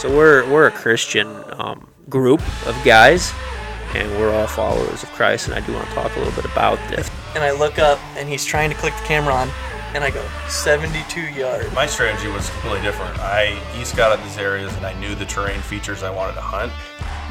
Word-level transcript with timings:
So 0.00 0.08
we're 0.08 0.50
we're 0.50 0.66
a 0.66 0.70
Christian 0.70 1.28
um, 1.58 1.86
group 2.08 2.40
of 2.66 2.74
guys, 2.86 3.34
and 3.92 4.10
we're 4.12 4.32
all 4.32 4.46
followers 4.46 5.02
of 5.02 5.10
Christ. 5.10 5.46
And 5.46 5.54
I 5.54 5.60
do 5.60 5.74
want 5.74 5.86
to 5.88 5.94
talk 5.94 6.16
a 6.16 6.18
little 6.20 6.32
bit 6.32 6.50
about 6.50 6.78
this. 6.88 7.10
And 7.34 7.44
I 7.44 7.50
look 7.50 7.78
up, 7.78 7.98
and 8.16 8.26
he's 8.26 8.46
trying 8.46 8.70
to 8.70 8.76
click 8.76 8.94
the 8.96 9.02
camera 9.02 9.34
on, 9.34 9.50
and 9.92 10.02
I 10.02 10.10
go 10.10 10.26
72 10.48 11.20
yards. 11.20 11.70
My 11.74 11.84
strategy 11.84 12.28
was 12.28 12.48
completely 12.48 12.80
different. 12.80 13.18
I 13.18 13.60
east 13.78 13.94
got 13.94 14.18
out 14.18 14.24
these 14.24 14.38
areas, 14.38 14.74
and 14.78 14.86
I 14.86 14.98
knew 14.98 15.14
the 15.14 15.26
terrain 15.26 15.60
features 15.60 16.02
I 16.02 16.08
wanted 16.08 16.32
to 16.36 16.40
hunt. 16.40 16.72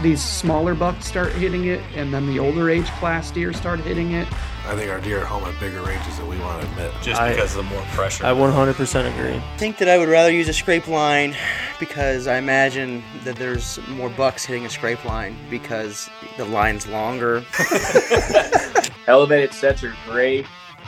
These 0.03 0.23
smaller 0.23 0.75
bucks 0.75 1.07
start 1.07 1.31
hitting 1.31 1.65
it, 1.65 1.81
and 1.95 2.13
then 2.13 2.27
the 2.27 2.37
older 2.37 2.69
age 2.69 2.91
class 2.99 3.31
deer 3.31 3.51
start 3.51 3.79
hitting 3.79 4.11
it. 4.11 4.27
I 4.65 4.75
think 4.75 4.91
our 4.91 4.99
deer 4.99 5.21
are 5.21 5.25
home 5.25 5.43
at 5.45 5.59
bigger 5.59 5.81
ranges 5.81 6.17
than 6.17 6.27
we 6.27 6.37
want 6.39 6.61
to 6.61 6.67
admit. 6.69 6.93
Just 7.01 7.19
I- 7.19 7.29
because 7.31 7.55
of 7.55 7.65
the 7.65 7.71
more 7.71 7.81
pressure. 7.93 8.25
I 8.25 8.31
100% 8.33 9.17
agree. 9.17 9.35
I 9.35 9.57
think 9.57 9.77
that 9.77 9.87
I 9.89 9.97
would 9.97 10.09
rather 10.09 10.31
use 10.31 10.47
a 10.47 10.53
scrape 10.53 10.87
line 10.87 11.35
because 11.79 12.27
I 12.27 12.37
imagine 12.37 13.03
that 13.23 13.35
there's 13.37 13.79
more 13.87 14.09
bucks 14.09 14.45
hitting 14.45 14.65
a 14.65 14.69
scrape 14.69 15.03
line 15.05 15.35
because 15.49 16.09
the 16.37 16.45
line's 16.45 16.87
longer. 16.87 17.43
Elevated 19.07 19.53
sets 19.53 19.83
are 19.83 19.95
great. 20.05 20.45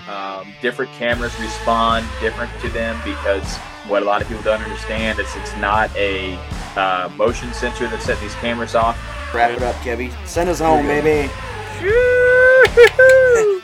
Um, 0.07 0.53
different 0.62 0.91
cameras 0.93 1.38
respond 1.40 2.05
different 2.20 2.51
to 2.62 2.70
them 2.70 2.99
because 3.03 3.57
what 3.88 4.03
a 4.03 4.05
lot 4.05 4.21
of 4.21 4.27
people 4.27 4.43
don't 4.43 4.62
understand 4.62 5.20
is 5.20 5.27
it's 5.35 5.55
not 5.57 5.95
a 5.95 6.35
uh, 6.76 7.09
motion 7.15 7.53
sensor 7.53 7.88
that's 7.88 8.05
setting 8.05 8.23
these 8.23 8.35
cameras 8.35 8.76
off. 8.76 8.98
Wrap 9.34 9.51
it 9.51 9.63
up, 9.63 9.76
Kevy. 9.76 10.12
Send 10.27 10.49
us 10.49 10.59
home, 10.59 10.85
baby. 10.85 11.31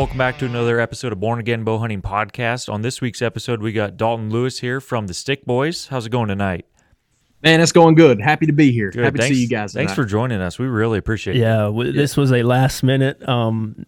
Welcome 0.00 0.16
back 0.16 0.38
to 0.38 0.46
another 0.46 0.80
episode 0.80 1.12
of 1.12 1.20
Born 1.20 1.40
Again 1.40 1.62
Bow 1.62 1.76
Hunting 1.76 2.00
Podcast. 2.00 2.72
On 2.72 2.80
this 2.80 3.02
week's 3.02 3.20
episode, 3.20 3.60
we 3.60 3.70
got 3.70 3.98
Dalton 3.98 4.30
Lewis 4.30 4.60
here 4.60 4.80
from 4.80 5.08
the 5.08 5.12
Stick 5.12 5.44
Boys. 5.44 5.88
How's 5.88 6.06
it 6.06 6.08
going 6.08 6.28
tonight? 6.28 6.64
Man, 7.42 7.60
it's 7.60 7.70
going 7.70 7.96
good. 7.96 8.18
Happy 8.18 8.46
to 8.46 8.52
be 8.54 8.72
here. 8.72 8.90
Good. 8.90 9.04
Happy 9.04 9.18
thanks, 9.18 9.28
to 9.28 9.34
see 9.34 9.42
you 9.42 9.48
guys. 9.48 9.74
Thanks 9.74 9.92
tonight. 9.92 10.02
for 10.02 10.08
joining 10.08 10.40
us. 10.40 10.58
We 10.58 10.68
really 10.68 10.96
appreciate 10.96 11.36
it. 11.36 11.40
Yeah, 11.40 11.64
w- 11.64 11.92
this 11.92 12.16
was 12.16 12.32
a 12.32 12.42
last 12.42 12.82
minute. 12.82 13.28
Um, 13.28 13.84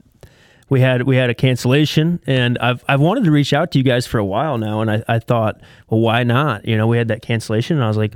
we 0.68 0.83
had 0.83 1.05
we 1.05 1.16
had 1.16 1.30
a 1.30 1.34
cancellation, 1.34 2.20
and 2.27 2.58
I've 2.58 2.84
I've 2.86 3.00
wanted 3.00 3.24
to 3.24 3.30
reach 3.30 3.55
out 3.55 3.72
to 3.72 3.78
you 3.78 3.84
guys 3.84 4.06
for 4.06 4.18
a 4.18 4.24
while 4.24 4.58
now, 4.58 4.83
and 4.83 4.90
I, 4.90 5.02
I 5.08 5.18
thought, 5.18 5.62
well, 5.88 6.00
why 6.00 6.24
not? 6.24 6.68
You 6.68 6.77
know, 6.77 6.88
we 6.88 6.98
had 6.98 7.08
that 7.08 7.22
cancellation, 7.22 7.78
and 7.78 7.84
I 7.84 7.88
was 7.88 7.96
like, 7.96 8.12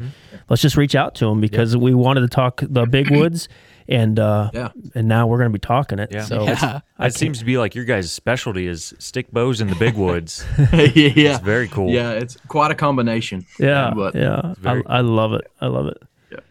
let's 0.51 0.61
just 0.61 0.77
reach 0.77 0.95
out 0.95 1.15
to 1.15 1.25
them 1.25 1.41
because 1.41 1.75
we 1.75 1.95
wanted 1.95 2.21
to 2.21 2.29
talk 2.29 2.61
the 2.63 2.85
big 2.85 3.11
woods, 3.11 3.49
and 3.89 4.19
uh, 4.19 4.51
Yeah. 4.53 4.69
and 4.95 5.09
now 5.09 5.27
we're 5.27 5.39
going 5.39 5.51
to 5.51 5.59
be 5.59 5.61
talking 5.61 5.99
it. 5.99 6.11
Yeah. 6.13 6.25
So 6.25 6.43
It's- 6.49 6.83
It 6.99 7.15
seems 7.15 7.39
to 7.41 7.45
be 7.45 7.59
like 7.59 7.75
your 7.75 7.85
guys' 7.85 8.11
specialty 8.11 8.67
is 8.67 8.95
stick 8.99 9.31
bows 9.31 9.61
in 9.61 9.69
the 9.69 9.75
big 9.77 9.95
woods. 9.97 10.45
yeah. 10.59 10.69
It's 10.95 11.41
very 11.45 11.69
cool. 11.69 11.91
Yeah, 11.91 12.13
it's 12.13 12.37
quite 12.49 12.71
a 12.71 12.75
combination. 12.75 13.45
yeah, 13.59 13.93
But 13.95 14.15
yeah, 14.15 14.41
I, 14.43 14.55
very 14.59 14.83
I 14.87 15.01
love 15.03 15.33
it. 15.35 15.51
I 15.61 15.67
love 15.67 15.87
it. 15.87 16.03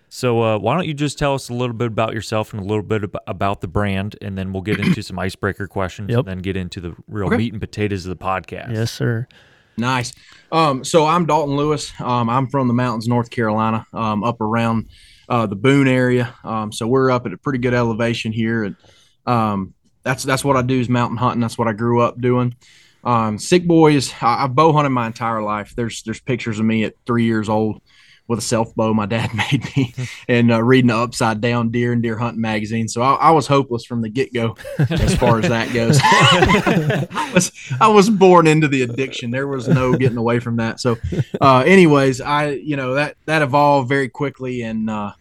So 0.08 0.42
uh, 0.44 0.58
why 0.60 0.76
don't 0.76 0.88
you 0.88 0.94
just 0.94 1.20
tell 1.20 1.34
us 1.34 1.50
a 1.50 1.54
little 1.54 1.76
bit 1.76 1.88
about 1.88 2.14
yourself 2.14 2.54
and 2.54 2.62
a 2.62 2.66
little 2.66 2.84
bit 2.84 3.04
about 3.28 3.60
the 3.60 3.68
brand, 3.68 4.16
and 4.22 4.38
then 4.38 4.54
we'll 4.54 4.62
get 4.62 4.80
into 4.80 5.02
some 5.02 5.20
icebreaker 5.20 5.68
questions, 5.68 6.10
Yep. 6.10 6.20
and 6.20 6.28
then 6.28 6.38
get 6.38 6.56
into 6.56 6.80
the 6.80 6.96
real 7.10 7.28
Okay. 7.28 7.36
meat 7.36 7.52
and 7.52 7.60
potatoes 7.60 8.06
of 8.06 8.18
the 8.18 8.24
podcast. 8.24 8.72
Yes, 8.74 8.92
sir. 8.94 9.28
Nice. 9.76 10.14
Um, 10.54 10.86
so 10.86 11.06
I'm 11.06 11.26
Dalton 11.26 11.58
Lewis. 11.58 11.92
Um, 12.00 12.30
I'm 12.30 12.48
from 12.48 12.70
the 12.70 12.74
mountains, 12.74 13.10
North 13.10 13.30
Carolina, 13.30 13.86
um, 13.92 14.24
up 14.24 14.40
around 14.40 14.88
uh, 15.30 15.46
the 15.46 15.56
Boone 15.56 15.88
area. 15.88 16.34
Um, 16.44 16.72
so 16.72 16.88
we're 16.88 17.12
up 17.12 17.26
at 17.26 17.34
a 17.34 17.38
pretty 17.38 17.60
good 17.60 17.74
elevation 17.74 18.32
here, 18.32 18.64
and 18.64 18.76
um, 19.26 19.74
that's 20.04 20.24
that's 20.24 20.44
what 20.44 20.58
I 20.58 20.62
do 20.62 20.80
is 20.80 20.90
mountain 20.90 21.18
hunting. 21.18 21.42
That's 21.42 21.58
what 21.58 21.68
I 21.68 21.74
grew 21.74 22.02
up 22.02 22.20
doing. 22.20 22.56
Um, 23.04 23.38
Stick 23.38 23.68
Boys. 23.68 24.14
I, 24.22 24.44
I've 24.44 24.56
bow 24.56 24.74
hunted 24.74 24.90
my 24.90 25.08
entire 25.08 25.42
life. 25.42 25.74
There's 25.76 26.04
there's 26.04 26.20
pictures 26.20 26.60
of 26.60 26.66
me 26.66 26.84
at 26.84 26.96
three 27.06 27.26
years 27.26 27.50
old 27.50 27.82
with 28.28 28.40
a 28.40 28.42
self 28.42 28.74
bow 28.76 28.94
my 28.94 29.06
dad 29.06 29.30
made 29.52 29.64
me, 29.78 29.94
and 30.28 30.52
uh, 30.52 30.62
reading 30.64 30.88
the 30.88 30.96
Upside 30.98 31.42
Down 31.42 31.70
Deer 31.70 31.94
and 31.94 32.02
Deer 32.02 32.18
Hunting 32.18 32.42
magazine. 32.42 32.88
So 32.88 33.02
I, 33.02 33.14
I 33.16 33.32
was 33.32 33.48
hopeless 33.48 33.86
from 33.86 34.02
the 34.02 34.10
get 34.10 34.34
go 34.34 34.56
as 34.80 35.16
far 35.16 35.40
as 35.40 35.50
that 35.50 35.74
goes. 35.74 36.00
I 36.04 37.32
was 37.34 37.52
I 37.80 37.88
was 37.88 38.10
born 38.10 38.48
into 38.48 38.68
the 38.68 38.82
addiction. 38.82 39.32
There 39.32 39.48
was 39.48 39.68
no 39.68 39.94
getting 39.96 40.18
away 40.18 40.40
from 40.40 40.58
that. 40.58 40.80
So, 40.80 40.98
uh, 41.42 41.64
anyways, 41.66 42.22
I 42.22 42.50
you 42.52 42.76
know 42.76 42.96
that 42.96 43.18
that 43.26 43.42
evolved 43.42 43.90
very 43.90 44.10
quickly, 44.10 44.62
and 44.64 44.90
uh, 44.90 45.12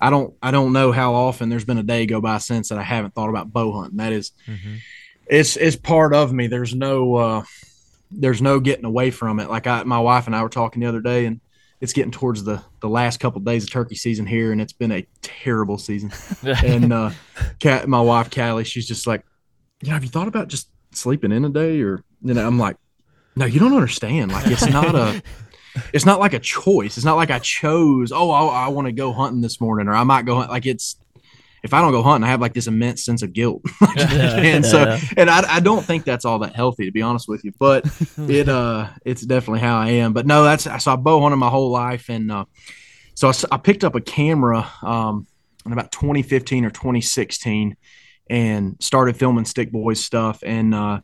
I 0.00 0.10
don't 0.10 0.34
I 0.42 0.50
don't 0.50 0.72
know 0.72 0.92
how 0.92 1.14
often 1.14 1.48
there's 1.48 1.64
been 1.64 1.78
a 1.78 1.82
day 1.82 2.06
go 2.06 2.20
by 2.20 2.38
since 2.38 2.68
that 2.68 2.78
I 2.78 2.82
haven't 2.82 3.14
thought 3.14 3.28
about 3.30 3.52
bow 3.52 3.72
hunting. 3.72 3.96
That 3.98 4.12
is, 4.12 4.32
Mhm. 4.48 4.78
it's 5.26 5.56
it's 5.56 5.76
part 5.76 6.14
of 6.14 6.32
me. 6.32 6.46
There's 6.46 6.74
no 6.74 7.14
uh, 7.16 7.42
there's 8.10 8.42
no 8.42 8.60
getting 8.60 8.84
away 8.84 9.10
from 9.10 9.40
it. 9.40 9.48
Like 9.50 9.66
I, 9.66 9.82
my 9.84 9.98
wife 9.98 10.26
and 10.26 10.36
I 10.36 10.42
were 10.42 10.48
talking 10.48 10.80
the 10.80 10.88
other 10.88 11.00
day, 11.00 11.26
and 11.26 11.40
it's 11.82 11.92
getting 11.92 12.12
towards 12.12 12.44
the 12.44 12.62
the 12.80 12.88
last 12.88 13.18
couple 13.18 13.40
of 13.40 13.44
days 13.44 13.64
of 13.64 13.70
turkey 13.70 13.96
season 13.96 14.24
here, 14.24 14.52
and 14.52 14.60
it's 14.60 14.72
been 14.72 14.92
a 14.92 15.06
terrible 15.20 15.76
season. 15.76 16.12
and 16.64 16.92
uh, 16.92 17.10
Cat, 17.58 17.88
my 17.88 18.00
wife 18.00 18.30
Callie, 18.30 18.64
she's 18.64 18.86
just 18.86 19.06
like, 19.06 19.24
you 19.82 19.88
know, 19.88 19.94
have 19.94 20.04
you 20.04 20.08
thought 20.08 20.28
about 20.28 20.46
just 20.46 20.70
sleeping 20.92 21.32
in 21.32 21.44
a 21.44 21.48
day, 21.48 21.82
or 21.82 22.04
you 22.22 22.34
know, 22.34 22.46
I'm 22.46 22.58
like, 22.58 22.76
no, 23.34 23.46
you 23.46 23.58
don't 23.58 23.74
understand. 23.74 24.30
Like 24.30 24.46
it's 24.46 24.66
not 24.66 24.94
a. 24.94 25.22
It's 25.94 26.04
not 26.04 26.20
like 26.20 26.34
a 26.34 26.38
choice. 26.38 26.98
It's 26.98 27.04
not 27.04 27.16
like 27.16 27.30
I 27.30 27.38
chose. 27.38 28.12
Oh, 28.12 28.30
I, 28.30 28.66
I 28.66 28.68
want 28.68 28.88
to 28.88 28.92
go 28.92 29.10
hunting 29.10 29.40
this 29.40 29.58
morning, 29.58 29.88
or 29.88 29.94
I 29.94 30.04
might 30.04 30.26
go 30.26 30.36
hunt. 30.36 30.50
Like 30.50 30.66
it's, 30.66 30.96
if 31.62 31.72
I 31.74 31.80
don't 31.80 31.92
go 31.92 32.02
hunting, 32.02 32.24
I 32.26 32.30
have 32.30 32.40
like 32.40 32.54
this 32.54 32.66
immense 32.66 33.04
sense 33.04 33.22
of 33.22 33.32
guilt, 33.32 33.62
and 33.98 34.64
so, 34.66 34.98
and 35.16 35.30
I, 35.30 35.56
I 35.56 35.60
don't 35.60 35.84
think 35.84 36.04
that's 36.04 36.24
all 36.24 36.40
that 36.40 36.54
healthy, 36.56 36.86
to 36.86 36.92
be 36.92 37.02
honest 37.02 37.28
with 37.28 37.44
you. 37.44 37.52
But 37.58 37.84
it, 38.18 38.48
uh, 38.48 38.88
it's 39.04 39.22
definitely 39.22 39.60
how 39.60 39.78
I 39.78 39.88
am. 39.90 40.12
But 40.12 40.26
no, 40.26 40.42
that's 40.44 40.64
so 40.64 40.92
I 40.92 40.96
bow 40.96 41.20
hunted 41.20 41.36
my 41.36 41.48
whole 41.50 41.70
life, 41.70 42.08
and 42.08 42.32
uh, 42.32 42.44
so 43.14 43.30
I 43.50 43.56
picked 43.58 43.84
up 43.84 43.94
a 43.94 44.00
camera 44.00 44.68
um, 44.82 45.26
in 45.64 45.72
about 45.72 45.92
2015 45.92 46.64
or 46.64 46.70
2016, 46.70 47.76
and 48.28 48.76
started 48.80 49.16
filming 49.16 49.44
Stick 49.44 49.70
Boys 49.70 50.04
stuff. 50.04 50.42
And 50.44 50.74
uh, 50.74 51.00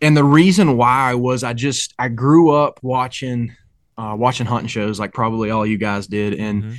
and 0.00 0.16
the 0.16 0.24
reason 0.24 0.76
why 0.76 1.14
was 1.14 1.42
I 1.42 1.52
just 1.54 1.94
I 1.98 2.08
grew 2.08 2.50
up 2.50 2.78
watching 2.82 3.56
uh, 3.98 4.14
watching 4.18 4.46
hunting 4.46 4.68
shows 4.68 5.00
like 5.00 5.12
probably 5.12 5.50
all 5.50 5.66
you 5.66 5.78
guys 5.78 6.06
did, 6.06 6.34
and 6.34 6.62
Mhm. 6.64 6.76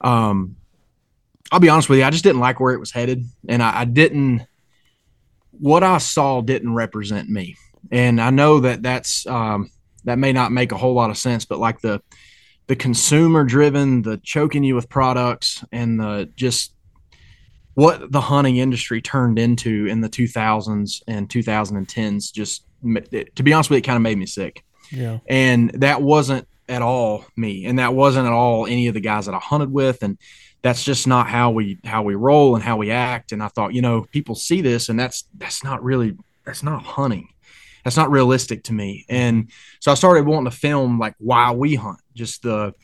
um, 0.00 0.56
I'll 1.52 1.60
be 1.60 1.68
honest 1.68 1.88
with 1.88 1.98
you, 1.98 2.04
I 2.04 2.10
just 2.10 2.24
didn't 2.24 2.40
like 2.40 2.58
where 2.60 2.72
it 2.74 2.80
was 2.80 2.90
headed, 2.90 3.24
and 3.48 3.62
I, 3.62 3.80
I 3.80 3.84
didn't. 3.84 4.42
What 5.58 5.82
I 5.82 5.98
saw 5.98 6.40
didn't 6.42 6.74
represent 6.74 7.28
me, 7.30 7.56
and 7.90 8.20
I 8.20 8.30
know 8.30 8.60
that 8.60 8.82
that's 8.82 9.26
um, 9.26 9.70
that 10.04 10.18
may 10.18 10.32
not 10.32 10.52
make 10.52 10.72
a 10.72 10.76
whole 10.76 10.94
lot 10.94 11.10
of 11.10 11.16
sense, 11.18 11.44
but 11.44 11.58
like 11.58 11.80
the 11.80 12.02
the 12.66 12.76
consumer 12.76 13.44
driven, 13.44 14.02
the 14.02 14.18
choking 14.18 14.64
you 14.64 14.74
with 14.74 14.88
products, 14.88 15.64
and 15.72 15.98
the 16.00 16.30
just 16.36 16.74
what 17.74 18.10
the 18.10 18.20
hunting 18.20 18.56
industry 18.56 19.00
turned 19.02 19.38
into 19.38 19.86
in 19.86 20.00
the 20.00 20.08
2000s 20.08 21.02
and 21.06 21.28
2010s 21.28 22.32
just 22.32 22.64
to 23.34 23.42
be 23.42 23.52
honest 23.52 23.68
with 23.68 23.76
you 23.76 23.78
it 23.80 23.84
kind 23.84 23.96
of 23.96 24.02
made 24.02 24.16
me 24.16 24.24
sick 24.24 24.64
Yeah. 24.90 25.18
and 25.26 25.70
that 25.82 26.00
wasn't 26.00 26.48
at 26.70 26.80
all 26.80 27.26
me 27.36 27.66
and 27.66 27.78
that 27.78 27.92
wasn't 27.92 28.26
at 28.26 28.32
all 28.32 28.64
any 28.66 28.86
of 28.88 28.94
the 28.94 29.00
guys 29.00 29.26
that 29.26 29.34
i 29.34 29.38
hunted 29.38 29.70
with 29.70 30.02
and 30.02 30.16
that's 30.62 30.84
just 30.84 31.06
not 31.06 31.28
how 31.28 31.50
we 31.50 31.78
how 31.84 32.02
we 32.02 32.14
roll 32.14 32.54
and 32.54 32.64
how 32.64 32.76
we 32.76 32.90
act. 32.90 33.32
And 33.32 33.42
i 33.42 33.48
thought 33.48 33.74
you 33.74 33.82
know 33.82 34.02
people 34.02 34.34
see 34.34 34.60
this 34.60 34.88
and 34.88 34.98
that's 34.98 35.24
that's 35.34 35.62
not 35.62 35.82
really 35.82 36.16
that's 36.44 36.62
not 36.62 36.82
hunting. 36.82 37.28
That's 37.84 37.96
not 37.96 38.10
realistic 38.10 38.64
to 38.64 38.72
me. 38.72 39.04
And 39.08 39.50
so 39.80 39.92
i 39.92 39.94
started 39.94 40.26
wanting 40.26 40.50
to 40.50 40.56
film 40.56 40.98
like 40.98 41.14
why 41.18 41.52
we 41.52 41.74
hunt 41.74 42.00
just 42.14 42.42
the 42.42 42.74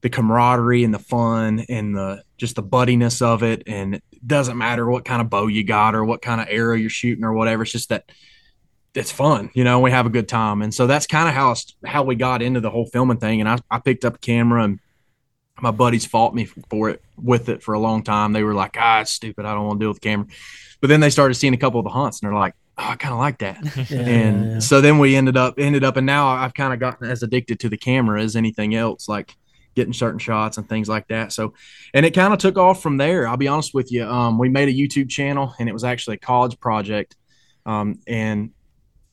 the 0.00 0.08
camaraderie 0.08 0.84
and 0.84 0.94
the 0.94 0.98
fun 0.98 1.64
and 1.68 1.94
the 1.94 2.22
just 2.36 2.56
the 2.56 2.62
buddiness 2.62 3.20
of 3.20 3.42
it. 3.42 3.62
And 3.66 3.96
it 3.96 4.02
doesn't 4.26 4.56
matter 4.56 4.88
what 4.88 5.04
kind 5.04 5.20
of 5.20 5.30
bow 5.30 5.46
you 5.48 5.64
got 5.64 5.94
or 5.94 6.04
what 6.04 6.22
kind 6.22 6.40
of 6.40 6.46
arrow 6.50 6.74
you're 6.74 6.90
shooting 6.90 7.24
or 7.24 7.32
whatever. 7.32 7.62
It's 7.62 7.72
just 7.72 7.88
that 7.88 8.10
it's 8.94 9.12
fun 9.12 9.48
you 9.54 9.62
know 9.62 9.78
we 9.78 9.92
have 9.92 10.06
a 10.06 10.10
good 10.10 10.28
time. 10.28 10.60
And 10.62 10.74
so 10.74 10.88
that's 10.88 11.06
kind 11.06 11.28
of 11.28 11.34
how 11.34 11.54
how 11.84 12.02
we 12.02 12.16
got 12.16 12.42
into 12.42 12.60
the 12.60 12.70
whole 12.70 12.86
filming 12.86 13.18
thing. 13.18 13.40
And 13.40 13.48
I, 13.48 13.58
I 13.70 13.78
picked 13.78 14.04
up 14.04 14.16
a 14.16 14.18
camera 14.18 14.64
and 14.64 14.80
my 15.60 15.70
buddies 15.70 16.06
fought 16.06 16.34
me 16.34 16.46
for 16.46 16.90
it 16.90 17.02
with 17.22 17.48
it 17.48 17.62
for 17.62 17.74
a 17.74 17.78
long 17.78 18.02
time. 18.02 18.32
They 18.32 18.42
were 18.42 18.54
like 18.54 18.76
ah 18.78 19.00
it's 19.00 19.12
stupid. 19.12 19.44
I 19.44 19.54
don't 19.54 19.66
want 19.66 19.80
to 19.80 19.84
deal 19.84 19.90
with 19.90 20.00
the 20.00 20.08
camera. 20.08 20.26
But 20.80 20.88
then 20.88 21.00
they 21.00 21.10
started 21.10 21.34
seeing 21.34 21.54
a 21.54 21.58
couple 21.58 21.80
of 21.80 21.84
the 21.84 21.90
hunts 21.90 22.20
and 22.20 22.28
they're 22.28 22.38
like 22.38 22.54
oh 22.76 22.84
i 22.90 22.96
kind 22.96 23.12
of 23.12 23.18
like 23.18 23.38
that. 23.38 23.58
Yeah, 23.90 24.00
and 24.00 24.52
yeah. 24.52 24.58
so 24.60 24.80
then 24.80 24.98
we 24.98 25.16
ended 25.16 25.36
up 25.36 25.54
ended 25.58 25.84
up 25.84 25.96
and 25.96 26.06
now 26.06 26.28
i've 26.28 26.54
kind 26.54 26.72
of 26.72 26.80
gotten 26.80 27.08
as 27.08 27.22
addicted 27.22 27.60
to 27.60 27.68
the 27.68 27.76
camera 27.76 28.22
as 28.22 28.36
anything 28.36 28.74
else 28.74 29.08
like 29.08 29.34
getting 29.74 29.92
certain 29.92 30.18
shots 30.18 30.58
and 30.58 30.68
things 30.68 30.88
like 30.88 31.06
that. 31.08 31.32
So 31.32 31.54
and 31.94 32.04
it 32.04 32.12
kind 32.12 32.32
of 32.32 32.40
took 32.40 32.58
off 32.58 32.82
from 32.82 32.96
there. 32.96 33.28
I'll 33.28 33.36
be 33.36 33.48
honest 33.48 33.74
with 33.74 33.92
you 33.92 34.04
um, 34.04 34.38
we 34.38 34.48
made 34.48 34.68
a 34.68 34.72
youtube 34.72 35.08
channel 35.08 35.54
and 35.58 35.68
it 35.68 35.72
was 35.72 35.84
actually 35.84 36.16
a 36.16 36.20
college 36.20 36.58
project 36.60 37.16
um, 37.66 38.00
and 38.06 38.50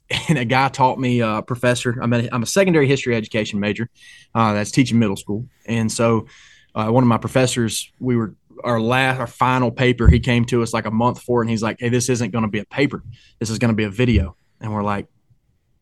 and 0.30 0.38
a 0.38 0.46
guy 0.46 0.70
taught 0.70 1.00
me 1.00 1.22
uh, 1.22 1.42
professor 1.42 1.98
I'm 2.02 2.14
a, 2.14 2.30
I'm 2.32 2.44
a 2.44 2.48
secondary 2.48 2.88
history 2.88 3.16
education 3.16 3.60
major 3.60 3.90
uh, 4.36 4.54
that's 4.54 4.72
teaching 4.72 5.00
middle 5.00 5.16
school. 5.16 5.48
And 5.66 5.92
so 5.92 6.28
uh, 6.76 6.90
one 6.90 7.04
of 7.04 7.08
my 7.08 7.18
professors 7.18 7.92
we 8.00 8.16
were 8.16 8.36
our 8.64 8.80
last 8.80 9.20
our 9.20 9.28
final 9.28 9.72
paper 9.72 10.08
he 10.08 10.20
came 10.20 10.46
to 10.46 10.62
us 10.62 10.74
like 10.74 10.86
a 10.86 10.92
month 10.92 11.18
before 11.18 11.42
and 11.42 11.50
he's 11.50 11.64
like 11.64 11.78
hey 11.80 11.90
this 11.90 12.10
isn't 12.10 12.32
going 12.32 12.44
to 12.44 12.50
be 12.50 12.60
a 12.60 12.66
paper 12.66 13.04
this 13.40 13.50
is 13.50 13.60
going 13.60 13.70
to 13.70 13.76
be 13.76 13.84
a 13.84 13.90
video 13.90 14.36
and 14.62 14.74
we're 14.74 14.84
like 14.84 15.08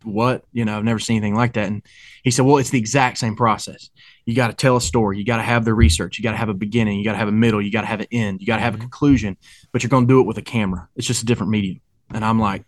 what? 0.03 0.43
You 0.51 0.65
know, 0.65 0.77
I've 0.77 0.83
never 0.83 0.99
seen 0.99 1.17
anything 1.17 1.35
like 1.35 1.53
that. 1.53 1.67
And 1.67 1.81
he 2.23 2.31
said, 2.31 2.45
well, 2.45 2.57
it's 2.57 2.69
the 2.69 2.79
exact 2.79 3.17
same 3.17 3.35
process. 3.35 3.89
You 4.25 4.35
got 4.35 4.47
to 4.47 4.53
tell 4.53 4.75
a 4.75 4.81
story. 4.81 5.17
You 5.17 5.25
got 5.25 5.37
to 5.37 5.43
have 5.43 5.65
the 5.65 5.73
research. 5.73 6.17
You 6.17 6.23
got 6.23 6.31
to 6.31 6.37
have 6.37 6.49
a 6.49 6.53
beginning. 6.53 6.97
You 6.97 7.05
got 7.05 7.13
to 7.13 7.17
have 7.17 7.27
a 7.27 7.33
middle. 7.33 7.61
You 7.61 7.71
got 7.71 7.81
to 7.81 7.87
have 7.87 8.01
an 8.01 8.07
end. 8.11 8.41
You 8.41 8.47
got 8.47 8.57
to 8.57 8.61
have 8.61 8.75
a 8.75 8.77
conclusion, 8.77 9.37
but 9.71 9.83
you're 9.83 9.89
going 9.89 10.07
to 10.07 10.13
do 10.13 10.19
it 10.19 10.27
with 10.27 10.37
a 10.37 10.41
camera. 10.41 10.89
It's 10.95 11.07
just 11.07 11.23
a 11.23 11.25
different 11.25 11.51
medium. 11.51 11.81
And 12.13 12.23
I'm 12.23 12.39
like, 12.39 12.65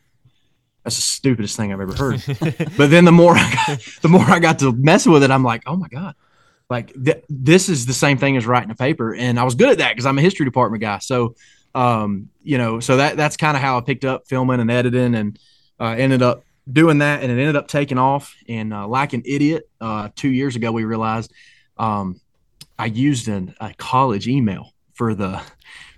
that's 0.83 0.97
the 0.97 1.01
stupidest 1.01 1.57
thing 1.57 1.73
I've 1.73 1.81
ever 1.81 1.93
heard. 1.93 2.23
but 2.77 2.89
then 2.89 3.05
the 3.05 3.11
more 3.11 3.35
I 3.35 3.51
got, 3.65 3.79
the 4.01 4.09
more 4.09 4.29
I 4.29 4.39
got 4.39 4.59
to 4.59 4.71
mess 4.71 5.05
with 5.05 5.23
it, 5.23 5.31
I'm 5.31 5.43
like, 5.43 5.63
oh 5.65 5.75
my 5.75 5.87
god, 5.87 6.15
like 6.69 6.93
th- 6.93 7.23
this 7.29 7.69
is 7.69 7.85
the 7.85 7.93
same 7.93 8.17
thing 8.17 8.37
as 8.37 8.45
writing 8.45 8.71
a 8.71 8.75
paper, 8.75 9.13
and 9.13 9.39
I 9.39 9.43
was 9.43 9.55
good 9.55 9.69
at 9.69 9.77
that 9.79 9.91
because 9.91 10.05
I'm 10.05 10.17
a 10.17 10.21
history 10.21 10.45
department 10.45 10.81
guy. 10.81 10.99
So, 10.99 11.35
um, 11.73 12.29
you 12.43 12.57
know, 12.57 12.79
so 12.79 12.97
that 12.97 13.17
that's 13.17 13.37
kind 13.37 13.55
of 13.55 13.61
how 13.61 13.77
I 13.77 13.81
picked 13.81 14.05
up 14.05 14.27
filming 14.27 14.59
and 14.59 14.71
editing, 14.71 15.15
and 15.15 15.39
uh, 15.79 15.95
ended 15.97 16.21
up 16.21 16.43
doing 16.71 16.99
that, 16.99 17.21
and 17.21 17.31
it 17.31 17.39
ended 17.39 17.55
up 17.55 17.67
taking 17.67 17.97
off. 17.97 18.35
And 18.49 18.73
uh, 18.73 18.87
like 18.87 19.13
an 19.13 19.23
idiot, 19.25 19.69
uh, 19.79 20.09
two 20.15 20.29
years 20.29 20.55
ago, 20.55 20.71
we 20.71 20.85
realized 20.85 21.31
um, 21.77 22.19
I 22.77 22.87
used 22.87 23.27
an, 23.27 23.55
a 23.59 23.73
college 23.73 24.27
email 24.27 24.73
for 24.93 25.13
the 25.13 25.41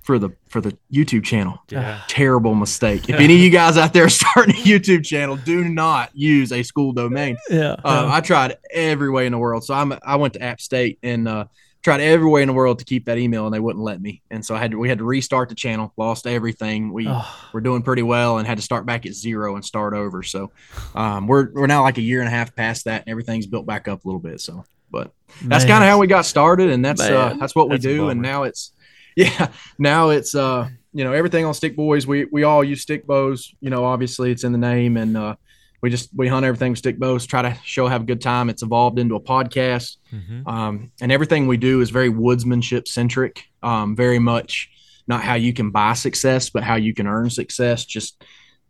for 0.03 0.19
the 0.19 0.29
for 0.61 0.69
the 0.69 0.77
YouTube 0.91 1.23
channel. 1.23 1.59
Yeah. 1.69 2.01
Terrible 2.07 2.55
mistake. 2.55 3.09
If 3.09 3.19
any 3.19 3.35
of 3.35 3.39
you 3.41 3.49
guys 3.49 3.77
out 3.77 3.93
there 3.93 4.05
are 4.05 4.09
starting 4.09 4.55
a 4.55 4.59
YouTube 4.59 5.05
channel, 5.05 5.35
do 5.35 5.63
not 5.63 6.09
use 6.15 6.51
a 6.51 6.63
school 6.63 6.93
domain. 6.93 7.37
Yeah. 7.49 7.75
Uh, 7.83 8.09
I 8.11 8.21
tried 8.21 8.57
every 8.71 9.09
way 9.11 9.25
in 9.25 9.31
the 9.31 9.37
world. 9.37 9.63
So 9.63 9.73
I'm 9.73 9.93
I 10.03 10.15
went 10.15 10.33
to 10.33 10.41
App 10.41 10.59
State 10.59 10.97
and 11.03 11.27
uh, 11.27 11.45
tried 11.83 12.01
every 12.01 12.27
way 12.27 12.41
in 12.41 12.47
the 12.47 12.53
world 12.53 12.79
to 12.79 12.85
keep 12.85 13.05
that 13.05 13.17
email, 13.19 13.45
and 13.45 13.53
they 13.53 13.59
wouldn't 13.59 13.83
let 13.83 14.01
me. 14.01 14.23
And 14.31 14.43
so 14.43 14.55
I 14.55 14.59
had 14.59 14.71
to, 14.71 14.77
we 14.79 14.89
had 14.89 14.97
to 14.97 15.03
restart 15.03 15.49
the 15.49 15.55
channel. 15.55 15.93
Lost 15.95 16.25
everything. 16.25 16.91
We 16.91 17.05
Oh. 17.07 17.49
were 17.53 17.61
doing 17.61 17.83
pretty 17.83 18.03
well, 18.03 18.39
and 18.39 18.47
had 18.47 18.57
to 18.57 18.63
start 18.63 18.85
back 18.85 19.05
at 19.05 19.13
zero 19.13 19.55
and 19.55 19.63
start 19.63 19.93
over. 19.93 20.23
So 20.23 20.51
um, 20.95 21.27
we're 21.27 21.51
we're 21.53 21.67
now 21.67 21.83
like 21.83 21.97
a 21.99 22.01
year 22.01 22.19
and 22.19 22.27
a 22.27 22.31
half 22.31 22.55
past 22.55 22.85
that, 22.85 23.03
and 23.05 23.11
everything's 23.11 23.45
built 23.45 23.65
back 23.67 23.87
up 23.87 24.03
a 24.03 24.07
little 24.07 24.19
bit. 24.21 24.41
So, 24.41 24.65
but 24.89 25.11
that's 25.43 25.65
kind 25.65 25.83
of 25.83 25.89
how 25.89 25.99
we 25.99 26.07
got 26.07 26.25
started, 26.25 26.71
and 26.71 26.83
that's 26.83 27.01
uh, 27.01 27.35
that's 27.39 27.53
what 27.55 27.69
we 27.69 27.75
That's 27.75 27.83
do. 27.83 28.09
And 28.09 28.21
now 28.23 28.43
it's 28.43 28.71
yeah, 29.25 29.51
now 29.79 30.09
it's 30.09 30.35
uh 30.35 30.69
you 30.93 31.03
know 31.03 31.11
everything 31.11 31.43
on 31.45 31.53
Stick 31.53 31.75
Boys. 31.75 32.05
We 32.05 32.25
we 32.31 32.43
all 32.43 32.63
use 32.63 32.81
stick 32.81 33.05
bows. 33.07 33.51
You 33.61 33.69
know, 33.71 33.83
obviously 33.83 34.31
it's 34.31 34.43
in 34.43 34.51
the 34.51 34.57
name, 34.59 34.95
and 34.97 35.17
uh, 35.17 35.35
we 35.81 35.89
just 35.89 36.09
we 36.15 36.27
hunt 36.27 36.45
everything 36.45 36.71
with 36.71 36.79
stick 36.79 36.99
bows. 36.99 37.25
Try 37.25 37.41
to 37.41 37.57
show 37.63 37.87
have 37.87 38.03
a 38.03 38.05
good 38.05 38.21
time. 38.21 38.49
It's 38.49 38.61
evolved 38.63 38.99
into 38.99 39.15
a 39.15 39.19
podcast, 39.19 39.97
Mhm. 40.13 40.47
um, 40.47 40.91
and 41.01 41.11
everything 41.11 41.47
we 41.47 41.57
do 41.57 41.81
is 41.81 41.89
very 41.89 42.09
woodsmanship 42.11 42.87
centric. 42.87 43.43
Um, 43.63 43.95
very 43.95 44.19
much 44.19 44.69
not 45.07 45.23
how 45.23 45.35
you 45.35 45.51
can 45.53 45.71
buy 45.71 45.93
success, 45.93 46.49
but 46.51 46.63
how 46.63 46.75
you 46.75 46.93
can 46.93 47.07
earn 47.07 47.29
success. 47.29 47.85
Just 47.85 48.23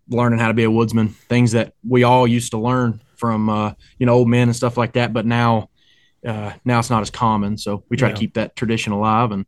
learning 0.10 0.40
how 0.40 0.48
to 0.48 0.54
be 0.54 0.64
a 0.64 0.72
woodsman. 0.72 1.10
Things 1.10 1.52
that 1.52 1.74
we 1.88 2.04
all 2.04 2.26
used 2.28 2.52
to 2.52 2.58
learn 2.58 3.02
from 3.18 3.50
uh, 3.50 3.74
you 4.00 4.06
know 4.06 4.14
old 4.14 4.30
men 4.30 4.48
and 4.48 4.56
stuff 4.56 4.78
like 4.78 4.94
that, 4.94 5.12
but 5.14 5.26
now 5.26 5.70
uh, 6.26 6.54
now 6.66 6.80
it's 6.80 6.90
not 6.90 7.02
as 7.02 7.10
common. 7.10 7.58
So 7.58 7.84
we 7.90 7.98
try 7.98 8.10
Yeah. 8.10 8.14
to 8.16 8.20
keep 8.20 8.34
that 8.36 8.56
tradition 8.56 8.94
alive. 8.94 9.32
And 9.32 9.46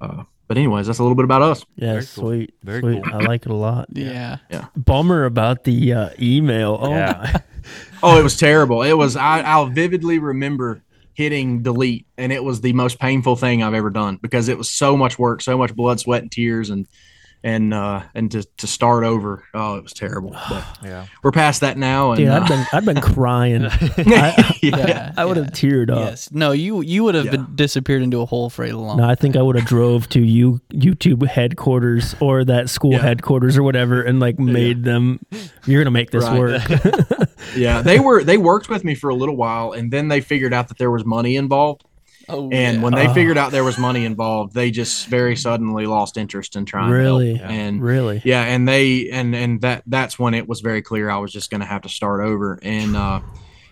uh, 0.00 0.24
but 0.48 0.56
anyways, 0.58 0.86
that's 0.86 0.98
a 0.98 1.02
little 1.02 1.14
bit 1.14 1.24
about 1.24 1.42
us. 1.42 1.64
Yeah, 1.76 1.92
Very 1.92 2.06
cool. 2.06 2.24
sweet. 2.24 2.54
Very 2.64 2.80
sweet. 2.80 3.04
cool. 3.04 3.14
I 3.14 3.18
like 3.18 3.46
it 3.46 3.50
a 3.52 3.54
lot. 3.54 3.86
Yeah. 3.92 4.38
Yeah. 4.50 4.66
Bummer 4.76 5.24
about 5.24 5.64
the 5.64 5.92
uh, 5.92 6.10
email. 6.20 6.78
Oh 6.80 6.90
Yeah. 6.90 7.38
Oh, 8.02 8.18
it 8.18 8.22
was 8.22 8.36
terrible. 8.38 8.82
It 8.82 8.94
was. 8.94 9.14
I, 9.14 9.40
I'll 9.40 9.66
vividly 9.66 10.18
remember 10.18 10.80
hitting 11.12 11.62
delete, 11.62 12.06
and 12.16 12.32
it 12.32 12.42
was 12.42 12.60
the 12.62 12.72
most 12.72 12.98
painful 12.98 13.36
thing 13.36 13.62
I've 13.62 13.74
ever 13.74 13.90
done 13.90 14.16
because 14.22 14.48
it 14.48 14.56
was 14.56 14.70
so 14.70 14.96
much 14.96 15.18
work, 15.18 15.42
so 15.42 15.58
much 15.58 15.74
blood, 15.74 16.00
sweat, 16.00 16.22
and 16.22 16.32
tears, 16.32 16.70
and 16.70 16.86
and 17.44 17.72
uh, 17.72 18.02
and 18.14 18.30
to, 18.32 18.42
to 18.58 18.66
start 18.66 19.04
over. 19.04 19.44
Oh, 19.54 19.76
it 19.76 19.82
was 19.82 19.92
terrible. 19.92 20.30
But 20.48 20.64
Yeah. 20.82 21.06
we're 21.22 21.30
past 21.32 21.60
that 21.60 21.76
now, 21.78 22.10
and 22.12 22.18
Dude, 22.18 22.28
uh, 22.28 22.40
I've 22.40 22.48
been 22.48 22.66
I've 22.72 22.84
been 22.84 23.00
crying. 23.14 23.64
I, 23.70 24.58
yeah. 24.62 25.12
I 25.16 25.24
would 25.24 25.36
have 25.36 25.48
teared 25.52 25.90
up. 25.90 25.98
Yes. 26.10 26.30
No, 26.32 26.52
you 26.52 26.80
you 26.80 27.04
would 27.04 27.14
have 27.14 27.26
Yeah. 27.26 27.30
been 27.32 27.54
disappeared 27.54 28.02
into 28.02 28.20
a 28.20 28.26
hole 28.26 28.50
for 28.50 28.64
a 28.64 28.72
long. 28.72 28.98
No, 28.98 29.08
I 29.08 29.14
think 29.14 29.36
I 29.36 29.42
would 29.42 29.56
have 29.56 29.66
drove 29.66 30.08
to 30.10 30.20
you 30.20 30.60
YouTube 30.72 31.26
headquarters 31.26 32.14
or 32.20 32.44
that 32.44 32.68
school 32.70 32.92
Yeah. 32.92 33.02
headquarters 33.02 33.56
or 33.56 33.62
whatever 33.62 34.02
and 34.02 34.18
like 34.20 34.38
made 34.38 34.84
them 34.84 35.20
you're 35.66 35.80
gonna 35.82 35.90
make 35.90 36.10
this 36.10 36.24
Right. 36.24 36.38
work. 36.38 36.62
yeah, 37.56 37.82
they 37.82 37.98
were 38.00 38.24
they 38.24 38.38
worked 38.38 38.68
with 38.68 38.84
me 38.84 38.94
for 38.94 39.10
a 39.10 39.14
little 39.14 39.36
while, 39.36 39.72
and 39.72 39.90
then 39.92 40.08
they 40.08 40.20
figured 40.20 40.52
out 40.52 40.68
that 40.68 40.78
there 40.78 40.90
was 40.90 41.04
money 41.04 41.36
involved. 41.36 41.84
Oh, 42.28 42.50
And 42.52 42.76
yeah. 42.78 42.82
when 42.82 42.94
they 42.94 43.08
Oh. 43.08 43.14
figured 43.14 43.38
out 43.38 43.52
there 43.52 43.64
was 43.64 43.78
money 43.78 44.04
involved, 44.04 44.54
they 44.54 44.70
just 44.70 45.06
very 45.06 45.34
suddenly 45.36 45.86
lost 45.86 46.16
interest 46.16 46.56
in 46.56 46.64
trying 46.64 46.90
really? 46.90 47.32
to 47.34 47.38
help. 47.38 47.50
And 47.50 47.82
really? 47.82 48.20
yeah, 48.24 48.42
and 48.44 48.68
they 48.68 49.08
and 49.10 49.34
and 49.34 49.60
that 49.62 49.82
that's 49.86 50.18
when 50.18 50.34
it 50.34 50.46
was 50.48 50.60
very 50.60 50.82
clear 50.82 51.08
I 51.10 51.18
was 51.18 51.32
just 51.32 51.50
going 51.50 51.60
to 51.60 51.66
have 51.66 51.82
to 51.82 51.88
start 51.88 52.20
over. 52.22 52.58
And 52.62 52.96
uh, 52.96 53.20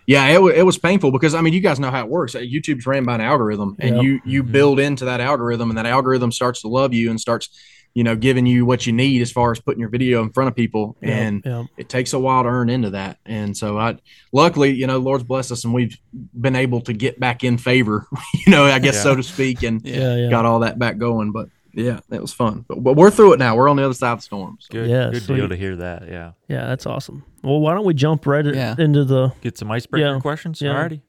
yeah, 0.06 0.26
it, 0.28 0.40
wa- 0.40 0.48
it 0.48 0.62
was 0.64 0.78
painful 0.78 1.10
because 1.12 1.34
I 1.34 1.40
mean, 1.40 1.52
you 1.52 1.60
guys 1.60 1.78
know 1.80 1.90
how 1.90 2.00
it 2.04 2.08
works. 2.08 2.34
Uh, 2.34 2.38
YouTube's 2.40 2.86
ran 2.86 3.04
by 3.04 3.16
an 3.16 3.20
algorithm, 3.20 3.76
and 3.78 3.96
Yep. 3.96 4.04
you 4.04 4.20
you 4.24 4.42
Mhm. 4.44 4.52
build 4.52 4.80
into 4.80 5.04
that 5.06 5.20
algorithm, 5.20 5.70
and 5.70 5.76
that 5.78 5.86
algorithm 5.86 6.32
starts 6.32 6.62
to 6.62 6.68
love 6.68 6.94
you 6.94 7.10
and 7.10 7.20
starts 7.20 7.48
you 7.96 8.04
know 8.04 8.14
giving 8.14 8.44
you 8.44 8.66
what 8.66 8.86
you 8.86 8.92
need 8.92 9.22
as 9.22 9.32
far 9.32 9.50
as 9.52 9.58
putting 9.58 9.80
your 9.80 9.88
video 9.88 10.22
in 10.22 10.30
front 10.30 10.48
of 10.48 10.54
people. 10.54 10.96
Yep, 11.00 11.10
And 11.10 11.42
yep. 11.46 11.66
it 11.78 11.88
takes 11.88 12.12
a 12.12 12.18
while 12.18 12.42
to 12.42 12.48
earn 12.50 12.68
into 12.68 12.90
that. 12.90 13.16
And 13.24 13.56
so 13.56 13.78
I, 13.78 13.96
luckily, 14.32 14.72
you 14.74 14.86
know, 14.86 14.98
Lord's 14.98 15.24
blessed 15.24 15.50
us 15.52 15.64
and 15.64 15.72
we've 15.72 15.96
been 16.38 16.56
able 16.56 16.82
to 16.82 16.92
get 16.92 17.18
back 17.18 17.42
in 17.42 17.56
favor, 17.56 18.06
you 18.34 18.52
know, 18.52 18.64
I 18.66 18.80
guess 18.80 18.96
Yeah. 18.96 19.02
so 19.02 19.14
to 19.16 19.22
speak, 19.22 19.62
and 19.62 19.80
yeah, 19.82 20.14
yeah. 20.14 20.28
got 20.28 20.44
all 20.44 20.60
that 20.60 20.78
back 20.78 20.98
going. 20.98 21.32
But 21.32 21.48
yeah, 21.72 22.00
it 22.10 22.20
was 22.20 22.34
fun. 22.34 22.66
But, 22.68 22.82
but 22.82 22.96
we're 22.96 23.10
through 23.10 23.32
it 23.32 23.38
now. 23.38 23.56
We're 23.56 23.70
on 23.70 23.76
the 23.76 23.84
other 23.86 23.94
side 23.94 24.12
of 24.12 24.18
the 24.18 24.22
storm. 24.24 24.58
So. 24.60 24.68
Good, 24.72 24.90
Yeah, 24.90 25.08
good 25.10 25.22
sweet. 25.22 25.36
deal 25.36 25.48
to 25.48 25.56
hear 25.56 25.76
that. 25.76 26.06
Yeah. 26.06 26.32
Yeah, 26.48 26.66
that's 26.66 26.84
awesome. 26.84 27.24
Well, 27.42 27.60
why 27.60 27.72
don't 27.72 27.86
we 27.86 27.94
jump 27.94 28.26
right 28.26 28.44
Yeah. 28.44 28.74
into 28.78 29.04
the 29.04 29.32
Get 29.40 29.56
some 29.56 29.70
icebreaker 29.70 30.06
Yeah, 30.14 30.20
questions. 30.20 30.60
yeah. 30.60 30.74
Alrighty. 30.74 31.00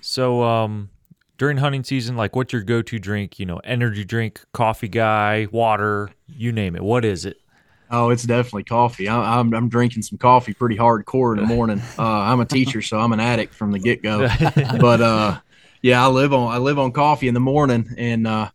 so, 0.00 0.42
um, 0.44 0.90
during 1.38 1.58
hunting 1.58 1.84
season, 1.84 2.16
like, 2.16 2.34
what's 2.34 2.52
your 2.52 2.62
go-to 2.62 2.98
drink? 2.98 3.38
You 3.38 3.46
know, 3.46 3.58
energy 3.58 4.04
drink, 4.04 4.40
coffee 4.52 4.88
guy, 4.88 5.46
water, 5.50 6.10
you 6.26 6.52
name 6.52 6.76
it. 6.76 6.82
What 6.82 7.04
is 7.04 7.24
it? 7.24 7.38
Oh, 7.90 8.10
it's 8.10 8.24
definitely 8.24 8.64
coffee. 8.64 9.08
I, 9.08 9.38
I'm, 9.38 9.54
I'm 9.54 9.68
drinking 9.68 10.02
some 10.02 10.18
coffee 10.18 10.54
pretty 10.54 10.76
hardcore 10.76 11.36
in 11.36 11.40
the 11.42 11.46
morning. 11.46 11.80
Uh, 11.98 12.02
I'm 12.02 12.40
a 12.40 12.44
teacher, 12.44 12.82
so 12.82 12.98
I'm 12.98 13.12
an 13.12 13.20
addict 13.20 13.54
from 13.54 13.72
the 13.72 13.78
get 13.78 14.02
go. 14.02 14.28
but 14.80 15.00
uh, 15.00 15.38
yeah, 15.82 16.04
I 16.04 16.08
live 16.08 16.32
on 16.34 16.52
I 16.52 16.58
live 16.58 16.78
on 16.78 16.92
coffee 16.92 17.28
in 17.28 17.32
the 17.34 17.40
morning 17.40 17.88
and 17.96 18.26
uh, 18.26 18.50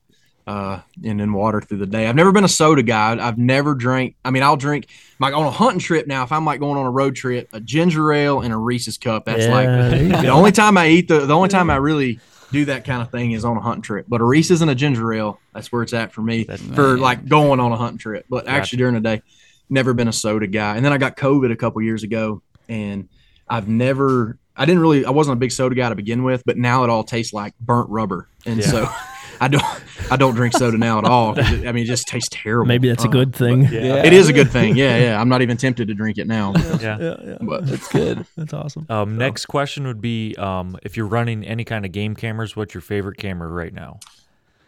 uh, 0.45 0.81
and 1.03 1.19
then 1.19 1.33
water 1.33 1.59
through 1.61 1.79
the 1.79 1.85
day. 1.87 2.07
I've 2.07 2.15
never 2.15 2.31
been 2.31 2.43
a 2.43 2.49
soda 2.49 2.83
guy. 2.83 3.17
I've 3.25 3.37
never 3.37 3.73
drank. 3.73 4.15
I 4.23 4.29
mean, 4.31 4.43
I'll 4.43 4.57
drink 4.57 4.87
like 5.19 5.33
on 5.33 5.45
a 5.45 5.51
hunting 5.51 5.79
trip 5.79 6.05
now. 6.07 6.23
If 6.23 6.31
I'm 6.31 6.45
like 6.45 6.59
going 6.59 6.77
on 6.77 6.85
a 6.85 6.91
road 6.91 7.15
trip, 7.15 7.49
a 7.53 7.59
ginger 7.59 8.11
ale 8.13 8.41
and 8.41 8.53
a 8.53 8.57
Reese's 8.57 8.97
cup. 8.97 9.25
That's 9.25 9.45
Yeah, 9.45 9.53
like 9.53 10.21
the 10.23 10.23
go. 10.23 10.31
only 10.33 10.51
time 10.51 10.77
I 10.77 10.89
eat 10.89 11.07
the 11.07 11.25
the 11.25 11.35
only 11.35 11.49
time 11.49 11.69
I 11.69 11.77
really 11.77 12.19
do 12.51 12.65
that 12.65 12.85
kind 12.85 13.01
of 13.01 13.09
thing 13.11 13.31
is 13.31 13.45
on 13.45 13.57
a 13.57 13.61
hunting 13.61 13.81
trip. 13.81 14.05
But 14.07 14.21
a 14.21 14.25
Reese 14.25 14.51
isn't 14.51 14.67
a 14.69 14.75
ginger 14.75 15.11
ale, 15.13 15.39
that's 15.53 15.71
where 15.71 15.81
it's 15.83 15.93
at 15.93 16.11
for 16.13 16.21
me 16.21 16.43
That's- 16.43 16.67
for 16.75 16.97
like 16.97 17.27
going 17.27 17.59
on 17.59 17.71
a 17.71 17.77
hunting 17.77 17.97
trip. 17.97 18.25
But 18.29 18.45
Gotcha. 18.45 18.57
actually 18.57 18.77
during 18.77 18.95
the 18.95 19.01
day, 19.01 19.21
never 19.69 19.93
been 19.93 20.07
a 20.07 20.13
soda 20.13 20.47
guy. 20.47 20.75
And 20.75 20.85
then 20.85 20.93
I 20.93 20.97
got 20.97 21.15
COVID 21.17 21.51
a 21.51 21.55
couple 21.55 21.81
years 21.81 22.03
ago, 22.03 22.41
and 22.69 23.07
I've 23.47 23.67
never. 23.67 24.37
I 24.55 24.65
didn't 24.65 24.81
really. 24.81 25.05
I 25.05 25.11
wasn't 25.11 25.37
a 25.37 25.39
big 25.39 25.51
soda 25.51 25.75
guy 25.75 25.89
to 25.89 25.95
begin 25.95 26.23
with, 26.23 26.43
but 26.45 26.57
now 26.57 26.83
it 26.83 26.89
all 26.89 27.03
tastes 27.03 27.33
like 27.33 27.57
burnt 27.59 27.89
rubber, 27.89 28.27
and 28.45 28.59
Yeah. 28.59 28.65
so 28.67 28.89
I 29.41 29.47
don't. 29.47 29.63
I 30.11 30.15
don't 30.17 30.35
drink 30.35 30.53
soda 30.55 30.77
now 30.77 30.97
at 30.99 31.05
all. 31.05 31.37
it- 31.37 31.67
I 31.67 31.71
mean, 31.71 31.83
it 31.83 31.87
just 31.87 32.07
tastes 32.07 32.29
terrible. 32.31 32.67
maybe 32.67 32.87
that's 32.89 33.03
a 33.05 33.07
Uh, 33.07 33.11
good 33.11 33.35
thing. 33.35 33.63
Yeah. 33.63 34.03
It 34.05 34.13
is 34.13 34.29
a 34.29 34.33
good 34.33 34.51
thing. 34.51 34.75
Yeah, 34.75 34.97
yeah. 34.97 35.19
I'm 35.19 35.29
not 35.29 35.41
even 35.41 35.57
tempted 35.57 35.87
to 35.87 35.93
drink 35.93 36.17
it 36.17 36.27
now. 36.27 36.53
Yeah. 36.55 36.97
yeah, 36.99 37.15
yeah. 37.25 37.37
But 37.41 37.65
That's 37.65 37.87
good. 37.87 38.25
That's 38.37 38.53
awesome. 38.53 38.85
Um, 38.89 39.17
next 39.17 39.47
question 39.47 39.87
would 39.87 39.99
be, 40.01 40.35
um, 40.37 40.77
if 40.83 40.95
you're 40.95 41.07
running 41.07 41.43
any 41.45 41.63
kind 41.63 41.85
of 41.85 41.91
game 41.91 42.15
cameras, 42.15 42.55
what's 42.55 42.73
your 42.73 42.81
favorite 42.81 43.17
camera 43.17 43.47
right 43.49 43.73
now? 43.73 43.99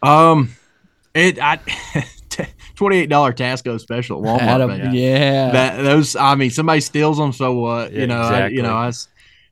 um, 0.01 0.49
it 1.13 1.37
I 1.41 1.59
twenty 2.75 2.97
eight 2.97 3.09
dollar 3.09 3.31
Tasco 3.33 3.79
special 3.79 4.25
at 4.27 4.41
Walmart. 4.41 4.47
Adam, 4.47 4.93
yeah. 4.95 5.51
that 5.51 5.83
those 5.83 6.15
i 6.15 6.33
mean 6.35 6.49
somebody 6.49 6.81
steals 6.81 7.17
them 7.19 7.31
so 7.31 7.53
what 7.53 7.93
Yeah, 7.93 7.99
you 8.01 8.07
know 8.07 8.21
I, 8.21 8.47
you 8.47 8.61
know 8.63 8.73
I, 8.75 8.87
s- 8.87 9.07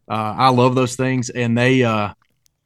uh, 0.10 0.14
I 0.38 0.50
love 0.50 0.74
those 0.74 0.96
things 0.96 1.30
and 1.30 1.56
they 1.56 1.84
uh 1.84 2.14